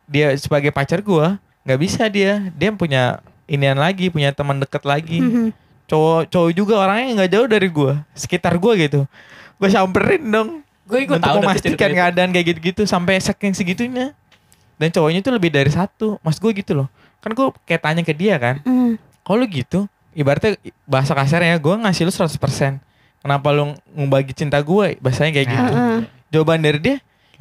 dia 0.07 0.31
sebagai 0.39 0.71
pacar 0.71 1.03
gue, 1.03 1.27
nggak 1.67 1.79
bisa 1.83 2.07
dia. 2.07 2.47
Dia 2.55 2.71
punya 2.71 3.19
inian 3.45 3.75
lagi, 3.75 4.07
punya 4.07 4.31
teman 4.31 4.57
deket 4.57 4.87
lagi. 4.87 5.19
Mhm. 5.19 5.47
Cowok 5.85 6.27
cowok 6.27 6.51
juga 6.51 6.73
orangnya 6.79 7.13
nggak 7.15 7.31
jauh 7.31 7.47
dari 7.47 7.67
gue, 7.67 7.93
sekitar 8.11 8.57
gue 8.57 8.73
gitu. 8.79 9.01
Gue 9.55 9.69
samperin 9.69 10.23
dong 10.23 10.49
Gue 10.85 11.01
ikut 11.01 11.17
untuk 11.17 11.25
tahu 11.25 11.37
memastikan 11.41 11.89
itu. 11.89 11.97
keadaan 11.97 12.29
kayak 12.29 12.45
gitu-gitu 12.51 12.81
sampai 12.85 13.17
saking 13.17 13.53
segitunya. 13.53 14.13
Dan 14.75 14.91
cowoknya 14.91 15.21
tuh 15.21 15.33
lebih 15.33 15.49
dari 15.49 15.69
satu, 15.69 16.19
mas 16.19 16.37
gue 16.37 16.51
gitu 16.51 16.75
loh. 16.75 16.87
Kan 17.21 17.31
gue 17.31 17.47
kayak 17.63 17.81
tanya 17.81 18.01
ke 18.01 18.11
dia 18.11 18.37
kan, 18.37 18.61
Hmm. 18.61 18.99
kalau 19.21 19.41
lu 19.41 19.47
gitu, 19.47 19.87
ibaratnya 20.11 20.57
bahasa 20.83 21.11
kasarnya 21.11 21.57
gue 21.57 21.73
ngasih 21.79 22.03
lu 22.03 22.11
100%. 22.11 22.77
Kenapa 23.17 23.49
lu 23.49 23.73
ngebagi 23.89 24.33
cinta 24.35 24.61
gue? 24.61 25.01
Bahasanya 25.01 25.31
kayak 25.33 25.47
gitu. 25.49 25.73
Heeh. 25.73 25.97
Jawaban 26.29 26.61
dari 26.61 26.77
dia, 26.77 26.97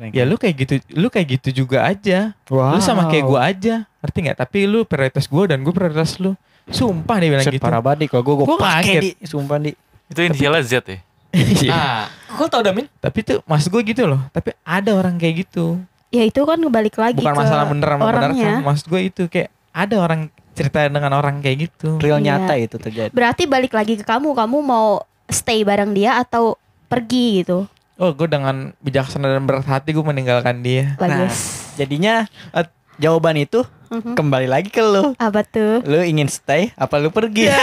ya 0.08 0.24
lu 0.24 0.36
kayak 0.36 0.54
gitu, 0.56 0.74
lu 0.94 1.08
kayak 1.08 1.26
gitu 1.36 1.64
juga 1.64 1.84
aja. 1.84 2.32
Lu 2.46 2.80
sama 2.80 3.08
kayak 3.08 3.24
gue 3.24 3.40
aja. 3.42 3.74
Ngerti 4.00 4.18
nggak? 4.22 4.38
Tapi 4.38 4.58
lu 4.64 4.84
prioritas 4.84 5.28
gue 5.28 5.44
dan 5.44 5.60
gue 5.60 5.70
prioritas 5.70 6.16
lu. 6.16 6.32
Sumpah 6.64 7.16
dia 7.20 7.28
bilang 7.28 7.44
Set, 7.44 7.54
gitu. 7.54 7.62
parah 7.62 7.80
banget 7.80 7.98
nih 8.04 8.08
kalau 8.08 8.22
gue 8.24 8.34
gue 8.38 8.46
kaget. 8.56 9.02
di 9.02 9.10
sumpah 9.22 9.56
di. 9.60 9.72
Itu 10.08 10.20
inisialnya 10.20 10.62
Z 10.64 10.72
ya. 10.84 10.98
Iya. 11.34 11.70
Nah, 11.74 12.02
kok 12.38 12.46
tau 12.46 12.62
Damin? 12.62 12.86
Tapi 12.98 13.18
tuh 13.20 13.42
maksud 13.44 13.68
gue 13.68 13.82
gitu 13.84 14.06
loh. 14.06 14.22
Tapi 14.30 14.54
ada 14.62 14.90
orang 14.94 15.18
kayak 15.18 15.44
gitu. 15.44 15.76
Ya 16.08 16.22
itu 16.22 16.38
kan 16.40 16.56
balik 16.70 16.94
lagi 16.94 17.18
Bukan 17.18 17.34
ke 17.34 17.40
masalah 17.42 17.66
bener 17.66 17.88
sama 17.90 18.02
benar 18.06 18.30
kan. 18.30 18.62
Maksud 18.62 18.86
gue 18.86 19.00
itu 19.02 19.22
kayak 19.26 19.50
ada 19.74 19.96
orang 19.98 20.20
cerita 20.54 20.86
dengan 20.86 21.12
orang 21.12 21.42
kayak 21.42 21.68
gitu. 21.68 21.98
Real 21.98 22.22
Iya. 22.22 22.38
nyata 22.38 22.54
itu 22.54 22.76
terjadi. 22.78 23.10
Berarti 23.10 23.50
balik 23.50 23.74
lagi 23.74 23.98
ke 23.98 24.06
kamu, 24.06 24.30
kamu 24.32 24.56
mau 24.62 25.02
stay 25.26 25.66
bareng 25.66 25.90
dia 25.90 26.16
atau 26.16 26.54
pergi 26.86 27.42
gitu. 27.42 27.66
Oh 27.94 28.10
gue 28.10 28.26
dengan 28.26 28.70
bijaksana 28.78 29.26
dan 29.28 29.44
berat 29.44 29.66
hati 29.66 29.90
gue 29.90 30.02
meninggalkan 30.02 30.62
dia. 30.62 30.94
Bagus. 30.96 31.74
Jadinya 31.74 32.30
Eh, 32.54 32.66
jawaban 32.96 33.34
itu 33.36 33.66
Mhm. 33.94 34.14
kembali 34.14 34.46
lagi 34.46 34.68
ke 34.68 34.80
lu. 34.80 35.14
Apa 35.16 35.42
tuh? 35.42 35.82
Lu 35.82 36.00
ingin 36.00 36.26
stay 36.26 36.74
apa 36.74 36.98
lu 36.98 37.08
pergi? 37.08 37.46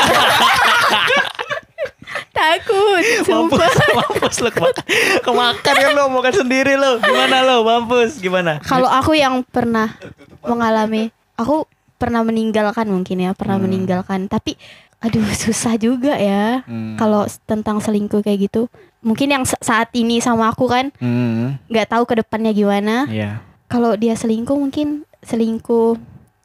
Takut. 2.32 3.04
mampus, 3.22 3.28
Sumpah. 3.28 3.70
mampus 3.94 4.36
lu 4.40 4.50
kemakan. 4.50 4.86
Kemakan 5.22 5.76
kan 5.78 5.92
lu 5.92 6.04
makan 6.10 6.34
sendiri 6.36 6.74
lu. 6.74 6.98
Gimana 7.00 7.44
lu? 7.44 7.62
Mampus. 7.62 8.18
Gimana? 8.18 8.58
Kalau 8.62 8.88
aku 8.88 9.14
yang 9.14 9.44
pernah 9.44 9.94
mengalami, 10.42 11.08
aku 11.36 11.70
pernah 11.96 12.26
meninggalkan 12.26 12.90
mungkin 12.90 13.22
ya, 13.22 13.32
pernah 13.32 13.56
Hmm. 13.56 13.70
meninggalkan. 13.70 14.26
Tapi 14.26 14.58
aduh 14.98 15.22
susah 15.38 15.78
juga 15.78 16.18
ya. 16.18 16.66
Hmm. 16.66 16.98
Kalau 16.98 17.28
tentang 17.46 17.78
selingkuh 17.78 18.22
kayak 18.22 18.50
gitu. 18.50 18.72
Mungkin 19.02 19.28
yang 19.30 19.44
sa- 19.46 19.62
saat 19.62 19.90
ini 19.94 20.18
sama 20.18 20.50
aku 20.50 20.66
kan 20.66 20.90
Hmm. 20.98 21.62
nggak 21.68 21.90
tahu 21.90 22.04
ke 22.06 22.18
depannya 22.18 22.52
gimana. 22.52 23.06
Iya. 23.06 23.42
Kalau 23.66 23.94
dia 23.94 24.14
selingkuh 24.14 24.54
mungkin 24.54 25.06
selingkuh 25.22 25.98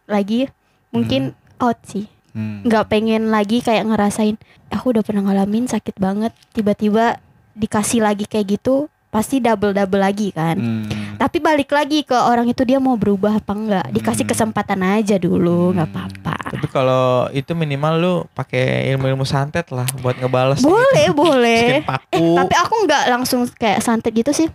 lagi 0.06 0.48
mungkin 0.88 1.34
out 1.58 1.78
sih. 1.84 2.06
Hmm. 2.30 2.60
nggak 2.62 2.84
pengen 2.86 3.28
lagi 3.28 3.58
kayak 3.58 3.86
ngerasain 3.86 4.36
aku 4.68 4.92
udah 4.92 5.00
pernah 5.00 5.24
ngalamin 5.24 5.64
sakit 5.64 5.96
banget 5.96 6.36
tiba-tiba 6.52 7.16
dikasih 7.52 8.04
lagi 8.04 8.24
kayak 8.24 8.60
gitu 8.60 8.92
pasti 9.08 9.40
double 9.40 9.72
double 9.72 9.96
lagi 9.96 10.28
kan 10.30 10.52
Hmm. 10.54 11.16
tapi 11.16 11.40
balik 11.40 11.72
lagi 11.72 12.04
ke 12.04 12.12
orang 12.12 12.44
itu 12.44 12.60
dia 12.60 12.76
mau 12.76 12.92
berubah 12.94 13.40
apa 13.40 13.48
enggak 13.50 13.86
dikasih 13.88 14.22
Hmm. 14.22 14.32
kesempatan 14.36 14.84
aja 14.84 15.16
dulu 15.16 15.72
nggak 15.72 15.88
Hmm. 15.88 15.96
apa-apa 15.96 16.36
Tapi 16.46 16.66
kalau 16.68 17.04
itu 17.32 17.52
minimal 17.52 17.94
lu 17.96 18.14
pakai 18.30 18.84
ilmu-ilmu 18.86 19.24
santet 19.24 19.66
lah 19.70 19.88
buat 19.98 20.14
ngebales. 20.14 20.60
boleh 20.60 21.06
gitu. 21.06 21.16
boleh 21.16 21.64
paku. 21.88 22.04
eh 22.12 22.36
tapi 22.36 22.54
aku 22.54 22.74
nggak 22.84 23.04
langsung 23.08 23.48
kayak 23.50 23.80
santet 23.80 24.12
gitu 24.12 24.30
sih 24.30 24.52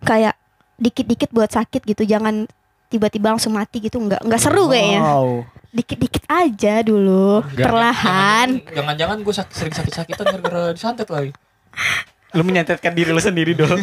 kayak 0.00 0.36
dikit-dikit 0.76 1.32
buat 1.32 1.48
sakit 1.48 1.80
gitu 1.86 2.04
jangan 2.04 2.44
tiba-tiba 2.94 3.34
langsung 3.34 3.50
mati 3.50 3.82
gitu 3.82 3.98
nggak 3.98 4.22
nggak 4.22 4.38
seru 4.38 4.70
kayaknya 4.70 5.02
Wow. 5.02 5.42
dikit-dikit 5.68 6.22
aja 6.24 6.80
dulu 6.80 7.42
perlahan 7.50 8.62
Jangan-jangan 8.70 9.18
gue 9.20 9.34
sak 9.34 9.50
sering 9.50 9.74
sakit-sakitan 9.74 10.22
gara-gara 10.30 10.70
disantet 10.70 11.10
lagi. 11.10 11.34
Lu 12.30 12.42
menyantetkan 12.42 12.94
diri 12.94 13.10
lu 13.10 13.18
sendiri 13.18 13.52
dong. 13.52 13.74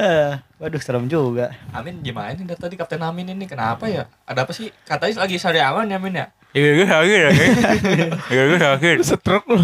Eh, 0.00 0.32
waduh 0.56 0.80
serem 0.80 1.04
juga. 1.04 1.52
Amin 1.70 2.00
gimana 2.00 2.32
nih 2.32 2.48
dari 2.48 2.56
tadi 2.56 2.74
Kapten 2.74 3.02
Amin 3.02 3.28
ini 3.28 3.44
kenapa 3.44 3.84
ya? 3.84 4.08
Ada 4.24 4.48
apa 4.48 4.52
sih? 4.54 4.72
Katanya 4.88 5.20
lagi 5.20 5.36
sari 5.36 5.60
aman 5.60 5.84
ya 5.84 5.96
Amin 6.00 6.16
ya? 6.16 6.26
Iya 6.50 6.70
gue 6.72 6.86
sakit 6.88 7.18
ya. 7.18 7.30
Iya 8.32 8.42
gue 8.48 8.58
sakit. 8.58 8.96
Stroke 9.08 9.48
lu. 9.50 9.60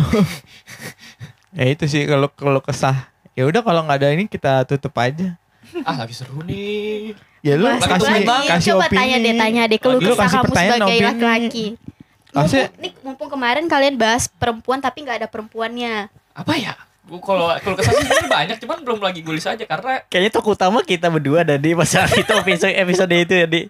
ya 1.56 1.64
itu 1.66 1.84
sih 1.88 2.04
kalau 2.04 2.28
kalau 2.28 2.60
kesah. 2.60 3.08
Ya 3.32 3.48
udah 3.48 3.64
kalau 3.64 3.84
nggak 3.84 3.98
ada 4.04 4.08
ini 4.12 4.28
kita 4.28 4.68
tutup 4.68 4.92
aja. 5.00 5.40
Ah 5.82 5.96
lagi 5.96 6.12
seru 6.12 6.40
nih. 6.42 7.14
Ya 7.40 7.54
lu 7.54 7.64
apa 7.64 7.86
kasih 7.88 8.24
lagi? 8.24 8.46
kasih 8.48 8.70
Coba 8.72 8.86
opini. 8.86 8.98
tanya 8.98 9.16
deh, 9.18 9.34
tanya 9.34 9.62
deh 9.66 9.78
keluh 9.78 9.98
Lu 9.98 10.12
kesah 10.12 10.28
kamu 10.32 10.46
sebagai 10.48 10.78
laki-laki. 11.00 11.66
Mumpung, 11.76 12.34
Maksudnya- 12.36 12.70
nih, 12.76 12.92
mumpung 13.00 13.28
kemarin 13.28 13.64
kalian 13.64 13.94
bahas 13.96 14.28
perempuan 14.28 14.78
tapi 14.78 15.00
nggak 15.00 15.16
ada 15.20 15.28
perempuannya. 15.28 16.10
Apa 16.32 16.52
ya? 16.54 16.74
Gue 17.02 17.16
kalau 17.18 17.46
kalau 17.56 17.74
ke 17.74 17.82
sana 17.82 17.96
sih 17.96 18.02
sebenarnya 18.04 18.28
banyak 18.28 18.56
cuman 18.58 18.78
belum 18.82 18.98
lagi 18.98 19.20
gue 19.20 19.30
list 19.30 19.46
aja 19.46 19.62
karena 19.62 20.02
Kayaknya 20.04 20.32
tokoh 20.32 20.52
utama 20.52 20.82
kita 20.82 21.06
berdua 21.06 21.42
dan 21.42 21.56
di 21.56 21.70
masa 21.70 22.02
itu 22.12 22.34
episode 22.34 22.74
episode 22.74 23.14
itu 23.14 23.34
ya 23.36 23.46
di. 23.46 23.60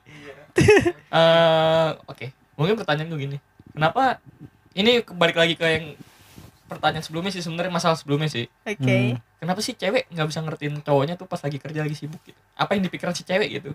eh 1.13 1.89
oke 2.03 2.27
mungkin 2.57 2.75
pertanyaan 2.75 3.09
gue 3.09 3.21
gini 3.21 3.37
kenapa 3.71 4.25
ini 4.73 5.05
balik 5.07 5.37
lagi 5.37 5.53
ke 5.53 5.67
yang 5.67 5.87
pertanyaan 6.65 7.05
sebelumnya 7.05 7.29
sih 7.29 7.41
sebenarnya 7.41 7.69
masalah 7.71 7.93
sebelumnya 7.95 8.27
sih 8.27 8.49
Oke. 8.63 9.21
Kenapa 9.37 9.61
sih 9.61 9.73
cewek 9.73 10.09
nggak 10.09 10.27
bisa 10.27 10.41
ngertiin 10.41 10.81
cowoknya 10.81 11.15
tuh 11.15 11.25
pas 11.25 11.39
lagi 11.39 11.57
kerja 11.57 11.81
lagi 11.81 11.93
sibuk 11.93 12.21
gitu 12.23 12.37
apa 12.55 12.73
yang 12.73 12.83
dipikiran 12.83 13.13
si 13.13 13.23
cewek 13.23 13.49
gitu 13.53 13.71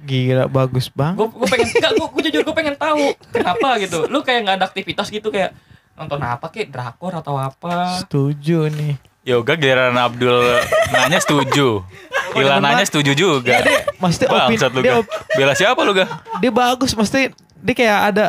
Gila 0.00 0.46
bagus 0.46 0.88
banget. 0.88 1.18
gue 1.18 1.28
gue 1.32 1.48
pengen 1.48 1.68
enggak 1.68 1.92
gue 1.94 2.22
jujur 2.24 2.42
gue 2.42 2.54
pengen 2.54 2.74
tahu 2.74 3.04
kenapa 3.28 3.78
gitu 3.78 4.06
lu 4.12 4.20
kayak 4.20 4.40
nggak 4.42 4.56
ada 4.56 4.66
aktivitas 4.66 5.06
gitu 5.08 5.28
kayak 5.28 5.54
nonton 5.94 6.18
apa 6.20 6.46
kayak 6.48 6.68
drakor 6.68 7.10
atau 7.12 7.34
apa 7.34 7.98
Setuju 8.00 8.70
nih. 8.70 8.94
Yoga 9.24 9.54
giliran 9.54 9.92
Abdul 9.92 10.40
nanya 10.88 11.18
setuju. 11.18 11.82
Gila 12.32 12.58
nanya 12.58 12.80
setuju 12.82 13.12
juga. 13.12 13.60
Maksudnya 13.98 14.28
opini 14.30 14.56
Bangsat 14.56 14.70
lu 14.72 14.80
dia, 14.80 14.94
op- 14.96 15.10
Bela 15.30 15.52
siapa 15.52 15.80
lu 15.80 15.92
ga? 15.92 16.06
dia 16.38 16.48
bagus 16.48 16.94
maksudnya 16.94 17.34
dia 17.56 17.74
kayak 17.74 17.98
ada 18.08 18.26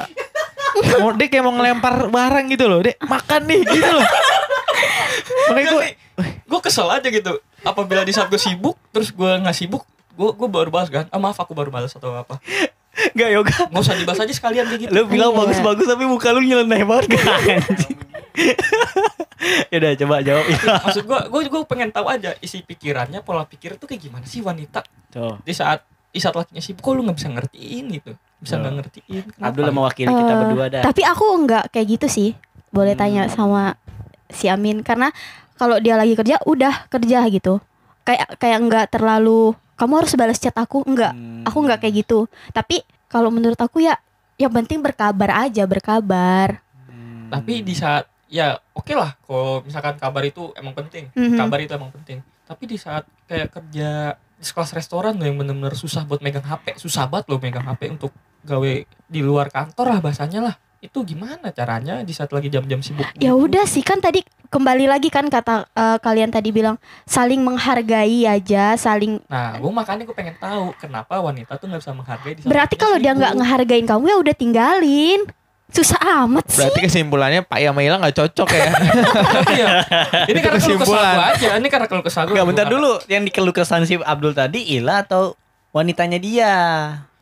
mau 0.97 1.13
dia 1.13 1.27
kayak 1.27 1.39
mau 1.41 1.53
ngelempar 1.53 2.09
barang 2.09 2.45
gitu 2.47 2.65
loh. 2.65 2.81
Dia 2.81 2.97
makan 2.99 3.41
nih 3.43 3.61
gitu 3.65 3.85
loh. 3.87 4.05
Makanya 5.47 5.65
gue 5.69 5.83
gue 6.49 6.59
kesel 6.59 6.89
aja 6.89 7.05
gitu 7.05 7.33
apabila 7.61 8.01
di 8.01 8.09
saat 8.09 8.27
gue 8.27 8.37
sibuk 8.37 8.73
terus 8.89 9.09
gue 9.09 9.31
nggak 9.37 9.53
sibuk 9.53 9.85
gue 10.11 10.29
gue 10.31 10.47
baru 10.47 10.67
balas 10.67 10.89
kan 10.89 11.05
ah 11.07 11.17
maaf 11.17 11.37
aku 11.37 11.53
baru 11.53 11.69
balas 11.69 11.93
atau 11.93 12.11
apa 12.11 12.41
Enggak 13.09 13.29
yoga. 13.31 13.55
nggak 13.69 13.79
usah 13.81 13.95
dibahas 13.95 14.19
aja 14.19 14.33
sekalian 14.33 14.65
kayak 14.65 14.81
gitu 14.81 14.91
Lu 14.91 15.05
bilang 15.05 15.31
Iya. 15.31 15.39
bagus-bagus 15.39 15.87
tapi 15.87 16.03
muka 16.03 16.29
lu 16.29 16.41
nyeleneh 16.41 16.83
banget 16.83 17.15
kan. 17.15 17.23
anjing. 17.55 17.95
Yaudah 19.71 19.91
coba 19.95 20.15
jawab. 20.19 20.43
maksud 20.83 21.03
gue 21.05 21.19
gue 21.23 21.41
gue 21.47 21.61
pengen 21.65 21.89
tahu 21.89 22.05
aja 22.05 22.35
isi 22.39 22.59
pikirannya 22.59 23.21
pola 23.21 23.45
pikir 23.45 23.75
itu 23.75 23.85
kayak 23.85 24.01
gimana 24.01 24.25
sih 24.25 24.41
wanita 24.41 24.83
Tuh. 25.07 25.39
di 25.39 25.53
saat 25.53 25.79
di 26.09 26.17
saat 26.17 26.33
lakinya 26.33 26.59
sibuk 26.59 26.81
kok 26.81 26.91
lu 26.91 27.01
nggak 27.01 27.15
bisa 27.15 27.29
ngertiin 27.29 27.85
gitu 27.93 28.11
bisa 28.37 28.53
nggak 28.57 28.73
ngertiin 28.75 29.23
kenapa 29.29 29.47
Abdul 29.49 29.71
mewakili 29.71 30.09
kita 30.09 30.27
Eh, 30.27 30.39
berdua 30.41 30.65
dah. 30.69 30.81
Tapi 30.81 31.01
aku 31.03 31.25
nggak 31.39 31.63
kayak 31.69 31.87
gitu 31.89 32.07
sih. 32.09 32.29
Boleh 32.69 32.93
Hmm. 32.93 33.01
tanya 33.01 33.23
sama 33.27 33.79
si 34.27 34.45
Amin 34.45 34.81
karena 34.81 35.13
kalau 35.59 35.77
dia 35.77 35.99
lagi 35.99 36.15
kerja 36.15 36.39
udah 36.41 36.87
kerja 36.87 37.27
gitu. 37.27 37.59
Kayak 38.01 38.39
kayak 38.39 38.59
nggak 38.63 38.85
terlalu 38.89 39.51
kamu 39.75 39.93
harus 39.99 40.15
balas 40.15 40.39
chat 40.39 40.55
aku 40.55 40.87
enggak. 40.87 41.11
Hmm. 41.11 41.43
Aku 41.43 41.59
nggak 41.59 41.83
kayak 41.83 42.01
gitu. 42.01 42.25
Tapi 42.49 42.81
kalau 43.05 43.27
menurut 43.29 43.59
aku 43.59 43.83
ya 43.83 43.99
yang 44.35 44.49
penting 44.49 44.79
berkabar 44.79 45.45
aja, 45.45 45.67
berkabar. 45.67 46.63
Hmm. 46.87 47.27
tapi 47.29 47.61
di 47.61 47.75
saat 47.75 48.07
ya 48.25 48.57
oke 48.71 48.93
lah 48.93 49.13
kalau 49.21 49.61
misalkan 49.61 49.97
kabar 49.97 50.21
itu 50.21 50.49
emang 50.53 50.73
penting 50.73 51.09
Mhm. 51.11 51.37
kabar 51.37 51.59
itu 51.59 51.73
emang 51.73 51.89
penting 51.91 52.21
tapi 52.41 52.65
di 52.65 52.77
saat 52.77 53.05
kayak 53.25 53.49
kerja 53.49 53.89
di 54.33 54.45
kelas 54.45 54.71
restoran 54.71 55.13
tuh 55.13 55.25
yang 55.25 55.37
bener-bener 55.37 55.73
susah 55.73 56.05
buat 56.05 56.21
megang 56.21 56.41
HP 56.41 56.77
susah 56.77 57.05
banget 57.05 57.29
loh 57.29 57.37
megang 57.37 57.65
HP 57.65 57.89
untuk 57.91 58.09
gawe 58.41 58.71
di 58.85 59.21
luar 59.21 59.49
kantor 59.49 59.93
lah 59.93 59.99
bahasanya 59.99 60.39
lah 60.41 60.55
itu 60.79 60.99
gimana 61.03 61.51
caranya 61.51 61.99
di 62.01 62.15
saat 62.15 62.31
lagi 62.31 62.47
jam-jam 62.47 62.79
sibuk 62.79 63.03
Ya 63.19 63.35
udah 63.35 63.67
sih 63.67 63.83
kan 63.83 63.99
tadi 63.99 64.23
kembali 64.47 64.87
lagi 64.87 65.11
kan 65.11 65.27
kata 65.27 65.67
eh, 65.69 65.97
kalian 65.99 66.31
tadi 66.31 66.49
bilang 66.49 66.79
saling 67.03 67.43
menghargai 67.43 68.23
aja, 68.23 68.73
saling 68.73 69.19
nah 69.27 69.59
gue 69.59 69.67
makanya 69.69 70.07
gue 70.07 70.15
pengen 70.15 70.35
tahu 70.35 70.71
kenapa 70.75 71.19
wanita 71.19 71.59
tuh 71.59 71.67
nggak 71.67 71.81
bisa 71.83 71.91
menghargai 71.91 72.33
di 72.33 72.39
saat 72.41 72.49
Berarti 72.49 72.75
kalau 72.75 72.95
dia 72.95 73.11
nggak 73.11 73.33
ngehargain 73.35 73.85
kamu 73.85 74.03
ya 74.07 74.17
udah 74.17 74.35
tinggalin. 74.35 75.21
Susah 75.69 76.01
amat 76.25 76.49
sih. 76.49 76.65
berarti 76.65 76.79
kesimpulannya 76.81 77.41
Pak 77.45 77.61
sama 77.61 77.85
Ila 77.85 78.01
nggak 78.01 78.15
cocok 78.17 78.49
ya. 78.49 78.63
Iya. 79.53 79.67
ini 80.25 80.39
karena 80.41 80.57
keluh 80.57 80.79
kesah 80.81 80.97
kesimpulan. 80.97 81.13
gue 81.13 81.25
aja 81.29 81.49
ini 81.61 81.67
karena 81.69 81.85
keluh 81.85 82.05
kesah 82.07 82.21
gue 82.25 82.33
Enggak 82.33 82.47
bentar 82.49 82.65
dulu 82.65 82.91
yang 83.05 83.21
dikeluh 83.21 83.53
kesan 83.53 83.85
si 83.85 83.93
Abdul 84.01 84.33
tadi 84.33 84.65
Ila 84.81 85.05
atau 85.05 85.37
wanitanya 85.69 86.17
dia. 86.17 86.53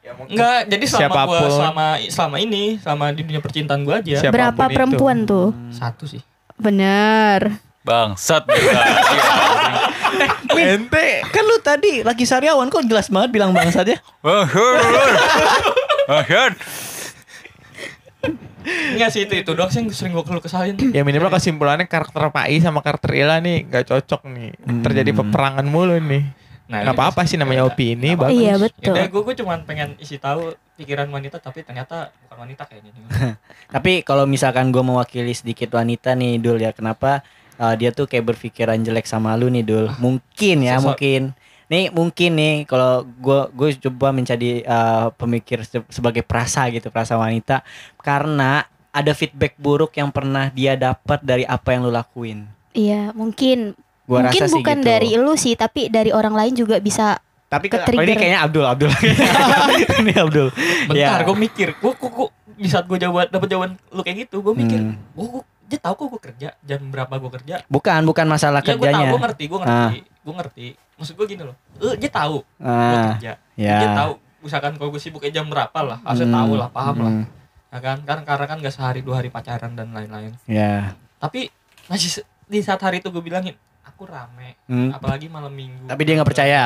Enggak, 0.07 0.59
jadi 0.65 0.83
selama 0.85 1.01
gua 1.01 1.09
Siapa 1.09 1.21
pun. 1.27 1.49
selama 1.51 1.85
selama 2.07 2.35
ini, 2.37 2.63
selama 2.77 3.03
di 3.11 3.21
dunia 3.21 3.39
percintaan 3.39 3.81
gua 3.81 3.95
aja 3.99 4.15
Siap. 4.19 4.31
Berapa 4.31 4.53
Siapa 4.53 4.59
pun 4.59 4.67
itu. 4.67 4.75
perempuan 4.75 5.17
tuh? 5.23 5.47
satu 5.69 6.03
sih. 6.05 6.21
Bener. 6.55 7.39
Bangsat. 7.81 8.43
Iya, 8.49 8.73
Ente 10.75 11.23
Kan 11.23 11.41
lu 11.41 11.57
tadi 11.57 12.01
lagi 12.01 12.23
sariawan 12.23 12.67
kok 12.67 12.83
jelas 12.83 13.07
banget 13.07 13.29
bilang 13.31 13.51
bangsat 13.51 13.85
ya. 13.85 13.97
Bangsat. 14.19 16.51
Enggak 18.67 19.09
sih 19.09 19.23
itu 19.23 19.33
itu 19.33 19.49
doang 19.53 19.69
sih 19.69 19.79
yang 19.79 19.87
sering 19.89 20.11
gua 20.11 20.21
keluh 20.21 20.43
kesalin. 20.43 20.75
Ya 20.91 21.01
minimal 21.01 21.29
kesimpulannya 21.29 21.85
karakter 21.85 22.27
Pai 22.29 22.59
sama 22.59 22.81
karakter 22.81 23.15
Ila 23.15 23.39
nih 23.39 23.63
gak 23.63 23.87
cocok 23.87 24.27
nih. 24.27 24.51
Terjadi 24.83 25.09
peperangan 25.13 25.63
mulu 25.63 25.95
nih. 25.95 26.27
Nah, 26.67 26.83
Gak 26.83 26.93
apa-apa 26.93 27.23
sih 27.23 27.39
namanya 27.39 27.63
opini 27.63 28.11
bagus. 28.13 28.35
Iya 28.35 28.51
Ya 28.51 28.55
betul. 28.59 28.91
udah 28.91 29.05
gue 29.07 29.21
gue 29.23 29.35
cuman 29.39 29.59
pengen 29.63 29.95
isi 29.97 30.19
tahu 30.19 30.51
pikiran 30.75 31.07
wanita 31.07 31.39
tapi 31.39 31.63
ternyata 31.63 32.11
bukan 32.21 32.37
wanita 32.43 32.67
kayaknya. 32.67 32.91
Tapi 33.73 34.03
kalau 34.03 34.23
misalkan 34.23 34.69
gue 34.69 34.79
mewakili 34.79 35.31
sedikit 35.31 35.71
wanita 35.71 36.11
nih 36.13 36.37
Dul 36.37 36.59
ya 36.59 36.71
kenapa 36.71 37.23
uh, 37.55 37.71
dia 37.73 37.89
tuh 37.89 38.03
kayak 38.03 38.35
berpikiran 38.35 38.77
jelek 38.77 39.03
sama 39.03 39.33
lu 39.33 39.47
nih 39.47 39.63
Dul? 39.63 39.87
Mungkin 39.97 40.57
ya 40.61 40.75
Sosok- 40.75 40.83
mungkin. 40.93 41.21
Nih 41.67 41.87
mungkin 41.89 42.31
nih 42.33 42.55
kalau 42.63 43.03
gue 43.03 43.39
gue 43.49 43.69
coba 43.83 44.11
menjadi 44.11 44.63
uh, 44.63 45.11
pemikir 45.13 45.63
se- 45.63 45.87
sebagai 45.89 46.21
perasa 46.21 46.67
gitu 46.67 46.87
perasa 46.87 47.15
wanita 47.15 47.63
karena 47.97 48.63
ada 48.89 49.11
feedback 49.11 49.55
buruk 49.55 49.91
yang 49.93 50.07
pernah 50.07 50.47
dia 50.47 50.73
dapat 50.73 51.19
dari 51.21 51.43
apa 51.43 51.71
yang 51.71 51.83
lu 51.83 51.91
lakuin. 51.91 52.43
Iya 52.71 53.11
mungkin. 53.11 53.75
Gua 54.07 54.23
mungkin 54.23 54.39
rasa 54.39 54.47
sih 54.47 54.55
bukan 54.57 54.77
gitu. 54.77 54.87
dari 54.87 55.11
lu 55.13 55.33
sih, 55.35 55.53
tapi 55.53 55.81
dari 55.87 56.09
orang 56.09 56.31
lain 56.31 56.53
juga 56.55 56.79
bisa. 56.79 57.19
Tapi 57.45 57.67
Ke-trigger. 57.67 58.03
ini 58.03 58.13
kayaknya 58.13 58.39
Abdul 58.41 58.65
Abdul. 58.65 58.91
ini 60.01 60.11
Abdul. 60.13 60.47
Bentar, 60.85 60.95
Ya. 61.13 61.23
gue 61.23 61.35
mikir, 61.37 61.69
gue 61.73 61.91
kok 61.93 62.07
kok 62.09 62.29
di 62.49 62.67
saat 62.67 62.83
gue 62.83 62.97
jawab 62.97 63.27
dapat 63.27 63.47
jawaban 63.47 63.71
lu 63.89 64.01
kayak 64.01 64.27
gitu, 64.27 64.39
gue 64.41 64.53
mikir, 64.53 64.79
Hmm. 64.81 64.95
gue 65.13 65.27
dia 65.65 65.77
tahu 65.77 65.93
kok 65.93 66.07
gue 66.09 66.21
kerja 66.23 66.49
jam 66.57 66.81
berapa 66.87 67.11
gue 67.13 67.31
kerja. 67.33 67.55
Bukan 67.67 68.01
bukan 68.03 68.25
masalah 68.25 68.59
Ya 68.59 68.65
gue 68.65 68.73
tahu, 68.73 68.81
kerjanya. 68.81 69.07
gue 69.07 69.21
ngerti, 69.21 69.43
gue 69.45 69.59
ngerti, 69.59 69.97
gue 70.03 70.33
ngerti. 70.33 70.67
Maksud 70.97 71.13
gue 71.13 71.25
gini 71.27 71.43
loh, 71.43 71.55
eh, 71.77 71.95
dia 71.95 72.09
tahu 72.09 72.37
gue 72.41 72.63
Ah, 72.63 73.13
kerja, 73.13 73.31
ya. 73.53 73.77
dia 73.77 73.89
tahu. 73.93 74.11
Misalkan 74.39 74.71
kalau 74.75 74.89
gue 74.89 74.99
sibuk 74.99 75.23
jam 75.25 75.45
berapa 75.45 75.75
lah, 75.77 75.99
harusnya 76.01 76.29
tahu 76.33 76.51
lah, 76.53 76.67
paham 76.69 76.95
lah. 76.97 77.13
Hmm, 77.13 77.25
Ya 77.67 77.79
kan, 77.79 77.99
karena 78.01 78.23
karena 78.23 78.45
kan 78.45 78.57
gak 78.59 78.71
sehari 78.71 79.03
dua 79.03 79.19
hari 79.19 79.27
pacaran 79.27 79.71
dan 79.71 79.91
lain-lain. 79.91 80.31
Ya. 80.45 80.95
Tapi 81.17 81.51
masih 81.85 82.23
di 82.43 82.59
saat 82.59 82.79
hari 82.79 82.99
itu 82.99 83.07
gue 83.07 83.19
bilangin, 83.19 83.59
aku 83.97 84.05
rame, 84.05 84.53
Hmm. 84.63 84.93
apalagi 84.93 85.25
malam 85.25 85.49
minggu. 85.49 85.89
Tapi 85.89 86.01
dia 86.03 86.13
nggak 86.13 86.29
percaya. 86.29 86.61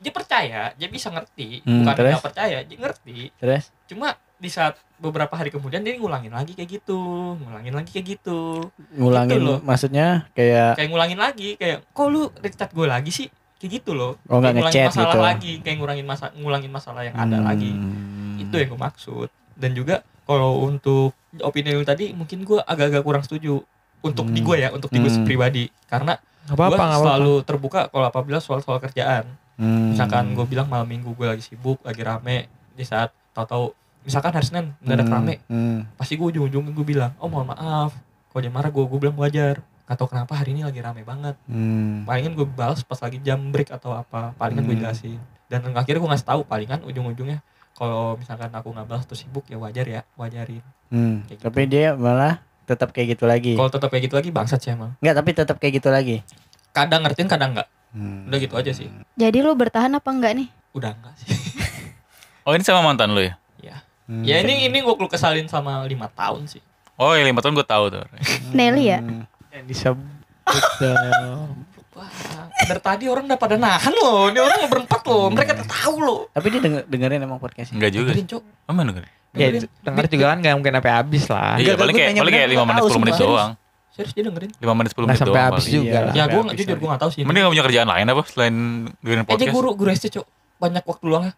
Dia 0.00 0.10
percaya, 0.10 0.60
dia 0.72 0.88
bisa 0.88 1.12
ngerti. 1.12 1.60
Hmm, 1.60 1.84
Bukan 1.84 1.92
nggak 1.92 2.24
percaya, 2.24 2.64
dia 2.64 2.78
ngerti. 2.78 3.28
Terus? 3.36 3.68
Cuma 3.84 4.16
di 4.34 4.48
saat 4.48 4.80
beberapa 4.96 5.28
hari 5.30 5.52
kemudian 5.52 5.84
dia 5.84 5.92
ngulangin 5.94 6.32
lagi 6.32 6.56
kayak 6.56 6.80
gitu, 6.80 6.96
ngulangin 7.36 7.76
lagi 7.76 7.92
kayak 7.92 8.06
gitu. 8.10 8.72
ngulangin 8.96 9.36
Gitu 9.36 9.44
loh. 9.44 9.58
maksudnya 9.60 10.24
kayak 10.32 10.80
Kayak 10.80 10.88
ngulangin 10.88 11.20
lagi, 11.20 11.48
kayak 11.54 11.84
kok 11.86 12.08
lu 12.08 12.32
rechat 12.34 12.72
gue 12.72 12.86
lagi 12.88 13.12
sih? 13.12 13.28
Kayak 13.60 13.70
gitu 13.76 13.92
loh. 13.92 14.16
Oh, 14.24 14.40
Kayak 14.40 14.56
ngulangin 14.56 14.84
masalah 14.88 15.12
gitu. 15.12 15.20
lagi, 15.20 15.52
kayak 15.60 15.76
ngurangin 15.76 16.06
masa 16.08 16.26
ngulangin 16.32 16.72
masalah 16.72 17.02
yang 17.04 17.12
ada 17.12 17.36
Hmm. 17.36 17.44
lagi. 17.44 17.70
Itu 18.40 18.54
yang 18.56 18.72
gue 18.72 18.80
maksud. 18.80 19.28
Dan 19.52 19.76
juga 19.76 20.00
kalau 20.24 20.64
untuk 20.64 21.12
opini 21.36 21.70
lu 21.70 21.84
tadi 21.84 22.10
mungkin 22.10 22.40
gue 22.40 22.56
agak-agak 22.58 23.04
kurang 23.04 23.20
setuju 23.20 23.60
untuk 24.00 24.26
di 24.28 24.40
Hmm. 24.40 24.48
gue 24.48 24.56
ya, 24.60 24.68
untuk 24.72 24.88
di 24.88 24.98
gue 24.98 25.10
Hmm. 25.10 25.24
pribadi. 25.24 25.64
Karena 25.86 26.16
Gak 26.46 26.56
gue 26.56 26.76
selalu 26.76 27.34
terbuka 27.44 27.86
kalau 27.88 28.06
apabila 28.06 28.40
soal-soal 28.40 28.80
kerjaan. 28.80 29.28
Hmm. 29.54 29.92
Misalkan 29.92 30.32
gue 30.32 30.46
bilang 30.48 30.66
malam 30.66 30.88
minggu 30.88 31.12
gue 31.12 31.28
lagi 31.28 31.44
sibuk, 31.44 31.78
lagi 31.84 32.00
rame, 32.00 32.48
di 32.72 32.82
saat 32.82 33.12
tahu-tahu 33.30 33.76
misalkan 34.00 34.32
hari 34.32 34.46
Senin 34.48 34.66
mendadak 34.80 35.06
Hmm. 35.06 35.14
rame, 35.14 35.34
Hmm. 35.46 35.78
pasti 35.94 36.16
gue 36.16 36.26
ujung-ujungnya 36.26 36.72
gue 36.72 36.86
bilang, 36.86 37.12
oh 37.20 37.28
mohon 37.28 37.52
maaf, 37.52 37.92
kalau 38.32 38.40
dia 38.40 38.48
marah 38.48 38.72
gue 38.72 38.80
gue 38.80 38.98
bilang 38.98 39.20
wajar. 39.20 39.60
Gak 39.84 39.98
tau 39.98 40.06
kenapa 40.06 40.38
hari 40.38 40.54
ini 40.54 40.62
lagi 40.62 40.80
rame 40.80 41.02
banget. 41.02 41.34
Hmm. 41.44 42.06
Palingan 42.08 42.32
gue 42.32 42.46
balas 42.46 42.80
pas 42.80 42.96
lagi 42.96 43.18
jam 43.20 43.36
break 43.50 43.68
atau 43.68 43.92
apa, 43.92 44.32
palingan 44.34 44.64
gue 44.64 44.74
Hmm. 44.74 44.82
jelasin. 44.88 45.20
Dan 45.50 45.66
akhirnya 45.74 46.00
gue 46.00 46.10
ngasih 46.14 46.28
tahu 46.30 46.40
palingan 46.46 46.80
ujung-ujungnya 46.86 47.42
kalau 47.74 48.14
misalkan 48.14 48.48
aku 48.50 48.70
nggak 48.70 48.86
balas 48.86 49.04
terus 49.04 49.22
sibuk 49.22 49.44
ya 49.44 49.58
wajar 49.58 49.84
ya, 49.84 50.00
wajarin. 50.14 50.62
Hmm. 50.88 51.26
Kayak 51.26 51.36
gitu. 51.36 51.42
Tapi 51.44 51.62
dia 51.66 51.92
malah 51.94 52.38
tetap 52.70 52.94
kayak 52.94 53.18
gitu 53.18 53.24
lagi. 53.26 53.58
Kalau 53.58 53.70
tetap 53.70 53.88
kayak 53.90 54.06
gitu 54.06 54.14
lagi 54.14 54.30
bangsat 54.30 54.60
sih 54.62 54.70
emang. 54.70 54.94
Enggak, 55.02 55.14
tapi 55.18 55.30
tetap 55.34 55.56
kayak 55.58 55.82
gitu 55.82 55.88
lagi. 55.90 56.16
Kadang 56.70 57.02
ngertiin, 57.02 57.26
kadang 57.26 57.50
nggak. 57.58 57.68
Hmm. 57.90 58.30
Udah 58.30 58.38
gitu 58.38 58.54
aja 58.54 58.70
sih. 58.70 58.86
Jadi 59.18 59.38
lu 59.42 59.52
bertahan 59.58 59.90
apa 59.90 60.08
enggak 60.14 60.38
nih? 60.38 60.48
Udah 60.74 60.94
enggak 60.94 61.14
sih. 61.18 61.28
Oh 62.40 62.56
ini 62.56 62.64
sama 62.64 62.80
mantan 62.80 63.12
lu 63.12 63.20
ya? 63.20 63.36
ya. 63.60 63.84
Hmm. 64.08 64.24
Ya 64.24 64.40
ini 64.40 64.64
ini 64.72 64.80
gue 64.80 64.94
keluh 64.96 65.12
kesalin 65.12 65.44
sama 65.44 65.84
lima 65.84 66.08
tahun 66.08 66.48
sih. 66.48 66.64
Oh 66.96 67.12
yang 67.12 67.28
lima 67.28 67.44
tahun 67.44 67.52
gue 67.52 67.68
tahu 67.68 67.84
tuh. 67.92 68.00
Nelly 68.56 68.96
ya? 68.96 68.98
Hmm. 69.04 69.28
Yang 69.52 69.64
disebut 69.68 70.08
dari 72.70 72.80
tadi 72.80 73.04
orang 73.10 73.28
udah 73.28 73.38
pada 73.38 73.56
nahan 73.60 73.92
loh. 73.92 74.30
Ini 74.32 74.38
orang 74.40 74.58
berempat 74.72 75.02
loh. 75.04 75.28
Mereka 75.28 75.50
udah 75.58 75.68
tahu 75.68 75.94
loh. 76.00 76.20
Tapi 76.32 76.46
dia 76.48 76.60
denger, 76.64 76.82
dengerin 76.88 77.20
emang 77.22 77.38
podcastnya. 77.42 77.76
Enggak 77.76 77.92
juga. 77.92 78.10
Dengerin, 78.14 78.26
Cok. 78.30 78.42
Oh 78.68 78.72
mana 78.72 78.88
denger? 78.94 79.04
Ya 79.30 79.46
denger 79.56 80.04
juga 80.06 80.24
kan 80.28 80.38
gak 80.38 80.54
mungkin 80.54 80.72
sampai 80.74 80.92
habis 80.92 81.24
lah. 81.26 81.54
Iya 81.54 81.72
paling 81.74 81.94
kayak 81.94 82.08
paling 82.12 82.34
kayak 82.34 82.42
bener, 82.42 82.50
lima 82.50 82.58
nggak 82.58 82.66
menit 82.66 82.80
tahu, 82.80 82.88
sepuluh 82.88 83.00
menit 83.00 83.14
sumpah. 83.14 83.30
doang. 83.30 83.50
Serius 83.90 84.12
dia 84.12 84.22
dengerin? 84.24 84.50
Lima 84.56 84.74
menit 84.74 84.90
sepuluh 84.90 85.04
Nggak 85.04 85.10
menit 85.12 85.20
sampai 85.20 85.34
doang. 85.36 85.48
habis 85.48 85.62
paling. 85.62 85.74
juga 85.76 85.86
Iya. 85.86 86.00
lah. 86.00 86.10
Ya 86.10 86.18
sampai 86.20 86.30
gue 86.30 86.42
habis 86.42 86.58
jujur 86.60 86.76
gue 86.76 86.88
gak 86.88 87.00
tahu 87.00 87.10
sih. 87.10 87.22
Mending 87.22 87.40
gak 87.40 87.52
punya 87.52 87.64
kerjaan 87.64 87.88
lain 87.88 88.06
apa 88.06 88.22
selain 88.26 88.54
dengerin 88.98 89.20
Eh 89.20 89.26
podcast? 89.28 89.52
guru 89.52 89.70
guru 89.72 89.88
SD 89.90 90.06
cok. 90.12 90.26
Banyak 90.58 90.82
waktu 90.84 91.04
luangnya. 91.04 91.32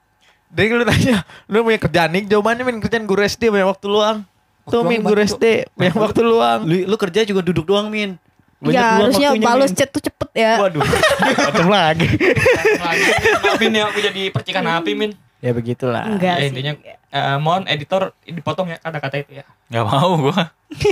Dari 0.48 0.68
lu 0.68 0.84
tanya, 0.84 1.16
lu 1.46 1.58
punya 1.62 1.78
kerjaan 1.78 2.10
nih, 2.10 2.22
jawabannya 2.26 2.62
main 2.62 2.78
kerjaan 2.78 3.04
guru 3.04 3.20
SD 3.22 3.42
banyak 3.48 3.68
waktu 3.68 3.86
luang. 3.86 4.16
Tuh 4.62 4.80
min 4.82 5.00
guru 5.00 5.16
banyak, 5.18 5.32
SD 5.32 5.44
banyak 5.72 5.96
waktu 5.98 6.20
luang. 6.22 6.60
Lu, 6.62 6.76
lu 6.86 6.96
kerja 6.96 7.20
juga 7.22 7.40
duduk 7.40 7.64
doang, 7.64 7.88
Min. 7.88 8.20
Banyak 8.58 8.72
ya 8.74 8.84
harusnya 8.94 9.28
balas 9.38 9.68
Min. 9.68 9.76
chat 9.76 9.88
tuh 9.88 9.98
cepet 9.98 10.28
ya. 10.34 10.52
Waduh. 10.58 10.84
Macam 11.48 11.66
lagi. 11.66 12.04
Maafin 13.42 13.72
ya 13.72 13.84
aku 13.86 13.98
jadi 14.02 14.22
percikan 14.28 14.64
api 14.66 14.92
min. 14.94 15.10
Ya 15.42 15.50
begitulah. 15.50 16.06
Enggak 16.06 16.34
Ya, 16.34 16.40
sih. 16.40 16.48
intinya 16.48 16.72
eh, 17.10 17.36
mohon 17.36 17.66
editor 17.66 18.14
dipotong 18.22 18.70
ya 18.70 18.78
kata-kata 18.78 19.20
itu 19.20 19.32
ya. 19.36 19.44
Gak 19.68 19.84
mau 19.84 20.14
gue. 20.16 20.42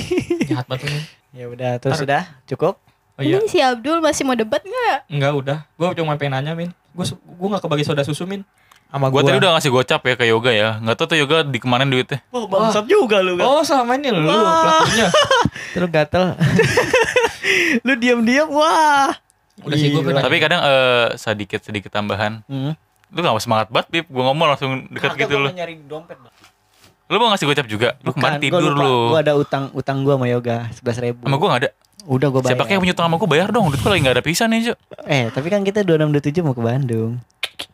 Jahat 0.51 0.66
banget 0.66 0.90
min. 0.90 1.02
Ya 1.31 1.47
udah, 1.47 1.70
terus 1.78 1.94
Ntar- 1.94 2.02
sudah 2.02 2.22
cukup. 2.44 2.74
Oh 3.14 3.22
iya. 3.22 3.36
Ini 3.36 3.47
si 3.47 3.59
Abdul 3.59 4.01
masih 4.01 4.24
mau 4.24 4.35
debat 4.35 4.59
nggak? 4.59 4.98
Enggak 5.09 5.32
udah. 5.32 5.59
Gue 5.72 5.86
cuma 5.94 6.16
pengen 6.16 6.35
nanya 6.36 6.52
min. 6.52 6.74
Gue 6.90 7.06
gue 7.06 7.48
gak 7.48 7.62
kebagi 7.62 7.85
soda 7.85 8.02
susu 8.02 8.24
min. 8.24 8.43
Sama 8.90 9.06
Gue 9.06 9.22
gua. 9.22 9.31
tadi 9.31 9.39
udah 9.39 9.55
ngasih 9.55 9.70
gocap 9.70 10.02
ya 10.02 10.14
ke 10.14 10.27
yoga 10.27 10.51
ya. 10.51 10.68
Gak 10.81 10.97
tau 10.97 11.06
tuh 11.06 11.14
yoga 11.14 11.40
di 11.40 11.56
kemarin 11.56 11.86
duitnya. 11.86 12.18
Wah, 12.28 12.43
bangsat 12.44 12.85
juga 12.85 13.22
lu. 13.22 13.39
Oh 13.39 13.62
selama 13.62 13.94
ini 13.94 14.10
lu 14.10 14.27
Wah. 14.27 14.82
pelakunya. 14.82 15.06
Terus 15.72 15.89
gatel. 15.89 16.24
Lu 17.81 17.94
diam-diam, 17.94 18.48
wah. 18.48 19.10
Udah 19.60 19.77
sih 19.77 19.90
pengen. 19.93 20.18
Tapi 20.18 20.36
kadang 20.39 20.60
eh, 20.60 21.06
sedikit 21.16 21.60
sedikit 21.60 21.90
tambahan. 21.90 22.43
Hmm. 22.47 22.74
Lu 23.11 23.19
gak 23.20 23.43
semangat 23.43 23.66
banget 23.69 23.87
Bib. 23.91 24.07
Gue 24.07 24.23
ngomong 24.23 24.47
langsung 24.51 24.70
deket 24.89 25.19
gitu 25.19 25.35
lu. 25.37 25.49
nyari 25.51 25.78
dompet, 25.82 26.16
Lu 27.11 27.19
mau 27.19 27.35
ngasih 27.35 27.47
gocap 27.51 27.66
juga? 27.66 27.99
Lu 28.01 28.15
kemarin 28.15 28.39
tidur 28.39 28.70
lu. 28.70 29.11
Gue 29.11 29.20
ada 29.20 29.35
utang 29.35 29.66
utang 29.74 30.07
gue 30.07 30.15
sama 30.15 30.27
Yoga 30.31 30.70
sebelas 30.70 30.97
ribu. 30.99 31.27
Sama 31.27 31.37
gue 31.37 31.49
gak 31.51 31.61
ada. 31.66 31.70
Udah 32.07 32.28
gue 32.31 32.41
bayar. 32.41 32.55
Siapa 32.55 32.65
kayak 32.65 32.81
punya 32.81 32.95
utang 32.95 33.07
sama 33.11 33.16
gue 33.19 33.28
bayar 33.28 33.49
dong. 33.51 33.66
Duit 33.69 33.82
gue 33.82 33.91
lagi 33.91 34.01
gak 34.01 34.15
ada 34.15 34.24
pisah 34.24 34.47
nih 34.47 34.59
Cuk. 34.70 34.78
Eh, 35.05 35.24
tapi 35.35 35.47
kan 35.51 35.61
kita 35.66 35.82
2627 35.82 36.47
mau 36.47 36.55
ke 36.55 36.62
Bandung. 36.62 37.19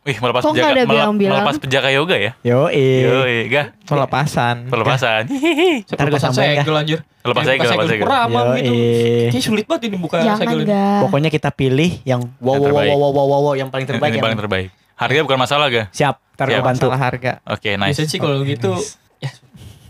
Wih 0.03 0.17
melepas 0.19 0.43
Kok 0.43 0.51
ada 0.51 0.71
mele- 0.73 0.83
bilang-bilang? 0.83 1.43
melepas 1.43 1.55
pejaka 1.59 1.89
yoga 1.91 2.15
ya. 2.15 2.31
Yo, 2.43 2.67
Yoi, 2.67 3.47
gah. 3.47 3.71
Pelepasan. 3.83 4.67
Pelepasan. 4.67 5.27
Saya 5.27 5.83
Ntar 5.87 6.07
gua 6.07 6.19
pelepasan 6.19 6.31
sampein, 6.33 6.57
segel 6.59 6.75
anjir. 6.75 6.99
Lepas 7.23 7.43
buka 7.43 7.63
lepas. 7.63 7.87
Peramal 8.03 8.45
Yo, 8.47 8.55
gitu. 8.57 8.71
eh. 8.73 9.27
Kayaknya 9.27 9.41
sulit 9.43 9.65
banget 9.67 9.83
ini 9.87 9.97
buka 9.99 10.17
segel 10.35 10.59
ini. 10.63 10.75
Pokoknya 11.03 11.29
kita 11.31 11.49
pilih 11.51 11.91
yang 12.03 12.19
wow 12.39 12.55
wow 12.55 12.83
wow 12.83 12.97
wow 12.97 13.11
wow 13.13 13.41
wow, 13.47 13.53
yang 13.53 13.69
paling 13.71 13.87
terbaik. 13.87 14.11
Ini 14.11 14.19
yang- 14.19 14.25
paling 14.27 14.39
terbaik. 14.39 14.69
Harga 14.97 15.19
bukan 15.21 15.37
masalah 15.37 15.65
gak? 15.69 15.87
Siap, 15.93 16.15
ntar 16.33 16.45
Siap. 16.49 16.57
gue 16.57 16.65
bantu. 16.65 16.87
Masalah 16.89 17.01
harga. 17.05 17.31
Oke, 17.45 17.77
nice. 17.77 17.93
Biasanya 17.93 18.09
sih 18.09 18.19
kalau 18.19 18.41
gitu. 18.41 18.73
Ya. 19.21 19.31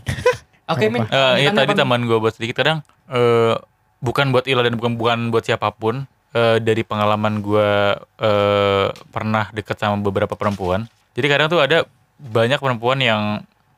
Oke 0.76 0.92
min. 0.92 1.08
Eh, 1.08 1.34
iya 1.42 1.50
tadi 1.56 1.72
tambahan 1.72 2.04
gue 2.04 2.18
buat 2.20 2.36
sedikit 2.36 2.60
kadang 2.60 2.84
eh 3.08 3.56
bukan 4.04 4.30
buat 4.30 4.44
Ila 4.44 4.60
dan 4.60 4.76
bukan 4.76 5.00
bukan 5.00 5.18
buat 5.32 5.48
siapa 5.48 5.72
pun 5.72 6.04
eh, 6.36 6.60
dari 6.60 6.84
pengalaman 6.84 7.40
gue 7.40 7.96
eh 8.20 8.86
pernah 9.08 9.48
deket 9.56 9.80
sama 9.80 9.96
beberapa 10.04 10.36
perempuan. 10.36 10.84
Jadi 11.16 11.26
kadang 11.26 11.48
tuh 11.48 11.64
ada 11.64 11.88
banyak 12.20 12.60
perempuan 12.60 13.00
yang 13.00 13.22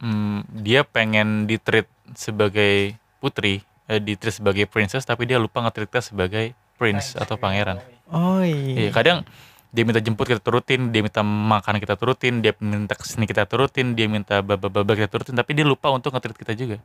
hmm, 0.03 0.51
dia 0.67 0.83
pengen 0.83 1.47
ditreat 1.47 1.87
sebagai 2.19 2.99
putri, 3.23 3.63
eh, 3.87 4.03
ditreat 4.03 4.43
sebagai 4.43 4.67
princess 4.67 5.07
tapi 5.07 5.31
dia 5.31 5.39
lupa 5.39 5.63
nge 5.63 5.87
kita 5.87 6.03
sebagai 6.03 6.59
prince 6.75 7.15
atau 7.15 7.39
pangeran. 7.39 7.79
Oh 8.11 8.43
Iya, 8.43 8.89
iya. 8.89 8.91
kadang 8.91 9.23
dia 9.71 9.83
minta 9.87 10.03
jemput 10.03 10.27
kita 10.27 10.43
turutin, 10.43 10.91
dia 10.91 11.01
minta 11.03 11.23
makan 11.23 11.79
kita 11.79 11.95
turutin, 11.95 12.43
dia 12.43 12.53
minta 12.59 12.99
ke 12.99 13.07
sini 13.07 13.25
kita 13.27 13.47
turutin, 13.47 13.95
dia 13.95 14.11
minta 14.11 14.43
baba-baba 14.43 14.93
kita 14.99 15.07
turutin, 15.07 15.35
tapi 15.39 15.55
dia 15.55 15.63
lupa 15.63 15.95
untuk 15.95 16.11
nge 16.11 16.35
kita 16.35 16.53
juga. 16.59 16.77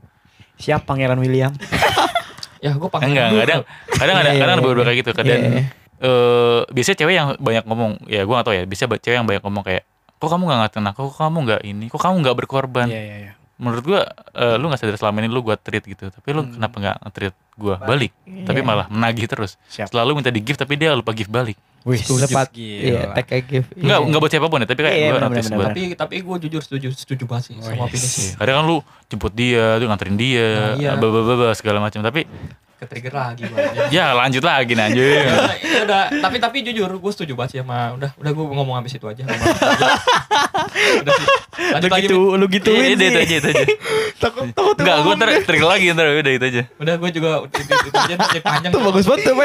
Siap 0.62 0.86
Pangeran 0.86 1.18
William. 1.20 1.52
Ya 2.64 2.74
gue 2.74 2.90
panggil 2.90 3.14
Enggak, 3.14 3.30
kadang 3.45 3.62
kadang 3.94 4.16
ada 4.26 4.30
Iya, 4.34 4.41
kadang 4.41 4.56
ada 4.57 4.62
iya, 4.64 4.66
beberapa 4.66 4.88
kayak 4.90 4.99
gitu. 5.06 5.12
Kadang 5.14 5.38
Iya. 5.38 5.62
eh 6.02 6.62
biasanya 6.74 6.98
cewek 6.98 7.14
yang 7.14 7.28
banyak 7.38 7.64
ngomong, 7.70 7.91
ya 8.10 8.26
gua 8.26 8.41
gak 8.41 8.45
tahu 8.49 8.56
ya, 8.57 8.64
bisa 8.66 8.84
cewek 8.90 9.18
yang 9.22 9.28
banyak 9.30 9.44
ngomong 9.45 9.62
kayak 9.62 9.84
kok 10.16 10.30
kamu 10.32 10.44
nggak 10.49 10.60
ngatain 10.66 10.88
aku 10.90 11.02
kok 11.12 11.18
kamu 11.22 11.38
nggak 11.45 11.62
ini 11.68 11.86
kok 11.91 12.02
kamu 12.02 12.16
nggak 12.24 12.36
berkorban 12.40 12.88
Iya 12.90 13.02
iya 13.03 13.18
iya. 13.30 13.34
Menurut 13.56 13.84
gua 13.86 14.02
eh, 14.32 14.56
lu 14.56 14.68
nggak 14.68 14.77
sadar 14.77 14.98
selama 14.98 15.18
ini 15.18 15.27
lu 15.27 15.40
gua 15.40 15.56
treat 15.56 15.82
gitu 15.82 16.07
tapi 16.07 16.30
lu 16.30 16.41
Hmm. 16.41 16.53
kenapa 16.53 16.76
nggak 16.77 16.98
nge-treat 17.02 17.36
gua 17.56 17.76
balik 17.77 18.11
tapi 18.44 18.60
Iya. 18.60 18.68
malah 18.68 18.86
menagih 18.88 19.26
terus 19.26 19.56
Siap. 19.65 19.88
selalu 19.88 20.19
minta 20.19 20.27
di 20.27 20.40
gift 20.40 20.57
tapi 20.57 20.76
dia 20.76 20.91
lupa 20.91 21.11
gift 21.11 21.30
balik 21.30 21.56
Wih, 21.86 22.02
Tepat. 22.02 22.49
gila. 22.49 22.82
Iya, 22.82 23.02
take 23.14 23.30
a 23.30 23.40
gift. 23.40 23.69
nggak 23.72 23.86
Iya. 23.95 24.07
nggak 24.10 24.19
buat 24.19 24.32
siapa 24.34 24.48
pun 24.48 24.57
ya 24.57 24.65
tapi 24.65 24.82
kayak 24.82 24.95
Iya, 24.98 25.10
notice 25.22 25.45
benar, 25.45 25.53
buat 25.56 25.68
Tapi 25.69 25.82
tapi 25.94 26.15
gue 26.19 26.36
jujur 26.41 26.60
setuju 26.60 26.88
setuju 26.91 27.23
banget 27.23 27.44
sih 27.45 27.53
sama 27.56 27.72
Wih. 27.72 27.86
opini 27.86 28.02
sih. 28.02 28.22
Iya, 28.26 28.34
kadang 28.36 28.56
kan 28.56 28.65
lu 28.65 28.77
jemput 29.06 29.32
dia 29.32 29.64
tuh 29.77 29.86
nganterin 29.86 30.18
dia 30.18 30.48
Nah, 30.49 30.73
iya. 30.76 30.91
bla 30.95 31.07
bla 31.07 31.22
bla 31.22 31.36
bla, 31.38 31.49
segala 31.53 31.77
macam 31.80 32.02
tapi 32.02 32.26
Ketrigger 32.76 33.14
lagi 33.14 33.43
gue. 33.45 33.57
ya 33.88 34.11
lanjut 34.11 34.41
lagi 34.41 34.73
anjing 34.73 34.99
Ya, 35.26 35.34
ya 35.56 35.81
udah, 35.84 36.02
tapi 36.19 36.38
tapi 36.38 36.57
jujur 36.61 36.91
gue 36.91 37.11
setuju 37.11 37.34
banget 37.34 37.52
sih 37.52 37.60
sama 37.60 37.95
udah 37.95 38.11
udah 38.14 38.31
gue 38.31 38.45
ngomong 38.52 38.76
habis 38.76 38.91
itu 38.91 39.06
aja. 39.06 39.23
Itu 39.23 39.31
udah 41.02 41.14
sih. 41.14 41.27
Lanjut 41.72 41.88
Lu 41.88 41.93
lagi. 41.93 42.06
gitu, 42.06 42.19
Min. 42.22 42.35
lu 42.35 42.45
gituin 42.49 42.76
Iya, 42.77 42.89
itu 42.91 43.06
sih. 43.06 43.15
aja 43.18 43.35
itu 43.35 43.47
aja 43.49 43.65
Takut 44.18 44.43
takut 44.49 44.76
Enggak, 44.77 44.97
gue 44.97 45.14
ntar 45.15 45.30
trigger 45.41 45.68
lagi 45.68 45.85
ntar 45.89 46.06
udah 46.10 46.34
itu 46.34 46.45
aja. 46.45 46.61
Udah 46.76 46.93
gue 46.95 47.10
juga 47.11 47.30
itu, 47.45 47.60
itu, 47.61 47.73
itu 47.85 47.97
aja 47.97 48.14
nanti 48.15 48.39
panjang. 48.39 48.72
Tuh 48.72 48.81
bagus 48.81 49.06
banget 49.06 49.23
tuh. 49.23 49.35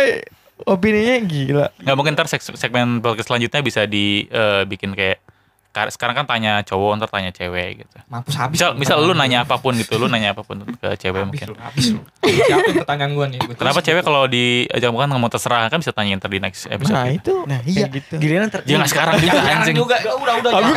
Opininya 0.60 1.16
gila. 1.22 1.66
Nggak 1.78 1.96
mungkin 1.96 2.12
ntar 2.12 2.26
seg- 2.26 2.52
segmen 2.52 2.98
podcast 2.98 3.26
selanjutnya 3.26 3.60
bisa 3.60 3.86
dibikin 3.86 4.92
kayak 4.92 5.16
kar- 5.16 5.29
sekarang 5.70 6.14
kan 6.14 6.26
tanya 6.26 6.60
cowok 6.60 6.90
ntar 6.96 7.08
tanya 7.08 7.30
cewek 7.30 7.80
gitu. 7.80 7.96
Mampus 8.06 8.34
habis. 8.34 8.54
Misal 8.54 8.74
misal 8.74 8.96
lu 8.98 9.12
nanya 9.12 9.42
apa 9.42 9.54
pun 9.54 9.72
gitu, 9.72 9.94
lu 9.94 10.06
nanya 10.06 10.32
apa 10.32 10.40
pun 10.40 10.60
ke 10.60 10.88
cewek 10.96 11.14
habis 11.16 11.30
mungkin. 11.30 11.46
lu, 11.48 11.56
habis 11.56 11.86
lu. 11.90 12.00
Siapin 12.20 12.74
pertanyaan 12.76 13.10
gue 13.12 13.26
nih. 13.28 13.40
Gua 13.40 13.54
Kenapa 13.54 13.78
cewek 13.80 14.02
kalau 14.02 14.22
diajak 14.24 14.88
makan 14.88 15.08
ngomong 15.12 15.30
terserah 15.30 15.66
kan 15.66 15.78
bisa 15.78 15.90
tanya 15.90 16.16
ntar 16.16 16.26
di 16.26 16.38
next 16.38 16.66
episode. 16.66 16.92
Nah, 16.92 17.06
gitu. 17.08 17.18
itu. 17.20 17.34
Nah, 17.46 17.60
iya. 17.64 17.86
Gitu. 17.86 18.14
Giliran 18.16 18.48
ter 18.48 18.60
Jangan 18.62 18.86
sekarang 18.86 19.14
juga 19.16 19.30
Jangan 19.32 19.54
anjing. 19.56 19.76
juga. 19.76 19.96
Udah 20.02 20.34
udah. 20.36 20.50
Aku. 20.50 20.70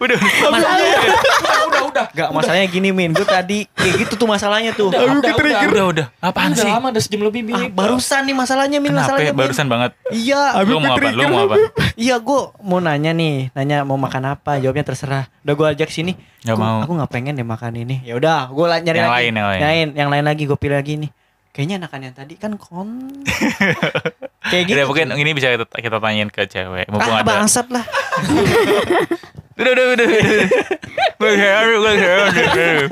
Udah, 0.00 0.16
Udah 0.20 1.60
udah 1.66 1.82
udah. 1.86 2.04
Gak 2.10 2.28
masalahnya 2.30 2.66
gini 2.66 2.90
Min, 2.90 3.10
gue 3.10 3.24
tadi 3.24 3.64
kayak 3.70 3.94
gitu 4.00 4.14
tuh 4.16 4.26
masalahnya 4.26 4.72
tuh. 4.72 4.88
Udah, 4.90 5.00
udah, 5.00 5.32
udah. 5.32 5.60
udah, 5.66 5.84
udah. 5.88 6.06
Apaan 6.20 6.52
Udah 6.52 6.60
sih? 6.60 6.70
lama 6.70 6.86
udah 6.90 7.02
sejam 7.02 7.22
lebih 7.22 7.40
Ah, 7.42 7.46
bini. 7.48 7.64
barusan 7.70 8.20
nih 8.22 8.34
masalahnya 8.34 8.78
Min, 8.78 8.90
Kenapa 8.90 9.00
masalahnya 9.06 9.24
ya? 9.24 9.32
Min. 9.32 9.40
Barusan 9.40 9.66
banget. 9.66 9.90
Iya, 10.10 10.42
Lu 10.62 10.76
mau 10.76 10.92
apa? 10.92 11.08
Lu 11.10 11.22
mau 11.26 11.40
apa? 11.46 11.56
iya 11.96 12.16
gue 12.18 12.40
mau 12.60 12.78
nanya 12.78 13.10
nih, 13.12 13.29
nanya 13.52 13.82
mau 13.82 13.96
makan 13.96 14.34
apa, 14.34 14.56
jawabnya 14.56 14.84
terserah. 14.84 15.24
Udah 15.42 15.54
gue 15.54 15.66
ajak 15.74 15.88
sini, 15.88 16.12
Nggak 16.42 16.54
"Aku- 16.54 16.62
mau. 16.62 16.78
Aku 16.80 16.92
nggak 16.94 17.10
pengen 17.10 17.34
deh 17.34 17.44
makan 17.44 17.72
ini. 17.76 18.00
Ya 18.02 18.14
udah, 18.14 18.48
gue 18.48 18.64
nyari 18.64 18.96
Yang 18.96 19.06
lagi. 19.06 19.16
lain, 19.16 19.32
yang 19.32 19.48
lain. 19.48 19.60
Yang, 19.60 19.74
yang 19.94 20.08
lain 20.08 20.24
lagi 20.24 20.42
gue 20.44 20.58
pilih 20.58 20.76
lagi 20.76 20.94
nih. 20.98 21.10
Kayaknya 21.50 21.74
enakan 21.82 22.00
yang 22.00 22.14
tadi 22.14 22.34
kan 22.34 22.52
kon. 22.54 22.88
Kayak 24.46 24.62
gitu. 24.64 24.76
Udah, 24.76 24.86
mungkin 24.86 25.06
ini 25.16 25.30
bisa 25.34 25.50
kita, 25.50 25.66
kita 25.66 25.98
tanyain 25.98 26.30
ke 26.30 26.46
cewek. 26.46 26.86
Mumpung 26.86 27.10
ah, 27.10 27.20
ada. 27.20 27.26
bangsat 27.26 27.66
lah. 27.68 27.84
Udah, 29.60 29.72
udah, 29.76 29.86
udah. 29.92 30.06
udah. 30.08 30.48
Gue 31.20 31.32
share, 31.36 31.68
gue 31.68 31.92
share. 31.92 32.86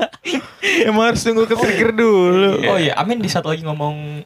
Emang 0.85 1.09
harus 1.09 1.21
tunggu 1.25 1.49
ke 1.49 1.57
trigger 1.57 1.89
dulu. 1.89 2.61
Oh 2.69 2.77
iya, 2.77 2.93
Amin 2.93 3.17
di 3.17 3.25
saat 3.25 3.41
lagi 3.41 3.65
ngomong 3.65 4.21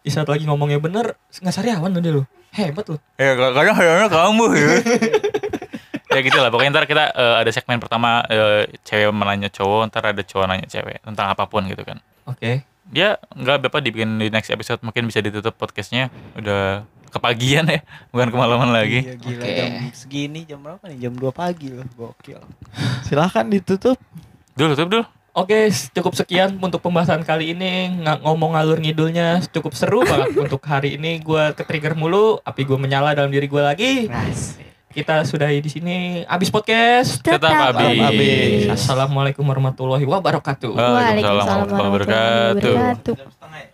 di 0.00 0.10
saat 0.10 0.28
lagi 0.28 0.44
ngomongnya 0.48 0.80
bener 0.80 1.16
nggak 1.30 1.54
sariawan 1.54 1.92
udah 1.92 2.12
lu. 2.20 2.22
Hebat 2.50 2.86
lu. 2.90 2.98
Ya 3.20 3.36
kadang 3.38 3.76
kadang 3.78 4.10
kamu 4.10 4.44
ya. 4.56 4.68
ya 6.10 6.20
gitu 6.26 6.38
lah 6.42 6.50
pokoknya 6.50 6.74
ntar 6.74 6.86
kita 6.90 7.14
eh, 7.14 7.34
ada 7.38 7.50
segmen 7.54 7.78
pertama 7.78 8.26
eh, 8.26 8.66
cewek 8.82 9.14
menanya 9.14 9.46
cowok 9.46 9.94
ntar 9.94 10.10
ada 10.10 10.22
cowok 10.26 10.46
nanya 10.50 10.66
cewek 10.66 10.98
tentang 11.06 11.30
apa 11.30 11.46
pun 11.46 11.62
gitu 11.70 11.86
kan 11.86 12.02
Oke. 12.26 12.66
dia 12.90 13.14
nggak 13.38 13.70
apa 13.70 13.78
dibikin 13.78 14.18
di 14.18 14.26
next 14.26 14.50
episode 14.50 14.82
mungkin 14.82 15.06
bisa 15.06 15.22
ditutup 15.22 15.54
podcastnya 15.54 16.10
udah 16.34 16.82
kepagian 17.14 17.66
ya 17.70 17.82
bukan 18.10 18.30
kemalaman 18.34 18.74
lagi 18.74 19.06
Iya, 19.06 19.14
gila 19.22 19.44
Oke. 19.46 19.54
jam 19.54 19.70
segini 19.94 20.40
jam 20.46 20.58
berapa 20.62 20.82
nih? 20.90 20.98
Jam 20.98 21.12
2 21.14 21.30
pagi 21.30 21.68
loh. 21.74 21.86
Gokil. 21.98 22.38
Silahkan 23.06 23.46
ditutup. 23.46 23.98
dulu 24.58 24.74
tutup 24.74 24.88
dulu 24.90 25.04
Oke, 25.30 25.70
cukup 25.94 26.18
sekian 26.18 26.58
untuk 26.58 26.82
pembahasan 26.82 27.22
kali 27.22 27.54
ini. 27.54 28.02
Nggak 28.02 28.26
ngomong 28.26 28.58
ngalur 28.58 28.82
ngidulnya 28.82 29.46
cukup 29.54 29.78
seru 29.78 30.02
banget 30.02 30.34
untuk 30.44 30.58
hari 30.66 30.98
ini. 30.98 31.22
Gua 31.22 31.54
ke 31.54 31.62
trigger 31.62 31.94
mulu, 31.94 32.42
api 32.42 32.66
gua 32.66 32.78
menyala 32.82 33.14
dalam 33.14 33.30
diri 33.30 33.46
gua 33.46 33.70
lagi. 33.70 34.10
Kita 34.90 35.22
sudahi 35.22 35.62
di 35.62 35.70
sini. 35.70 35.96
Abis 36.26 36.50
podcast. 36.50 37.22
Tetap 37.22 37.46
habis. 37.46 38.02
Habis. 38.02 38.74
Assalamualaikum 38.74 39.46
warahmatullahi 39.46 40.02
wabarakatuh. 40.02 40.74
Waalaikumsalam 40.74 40.98
Waalaikumsalam 40.98 41.58
warahmatullahi 41.70 41.90
wabarakatuh. 42.58 43.69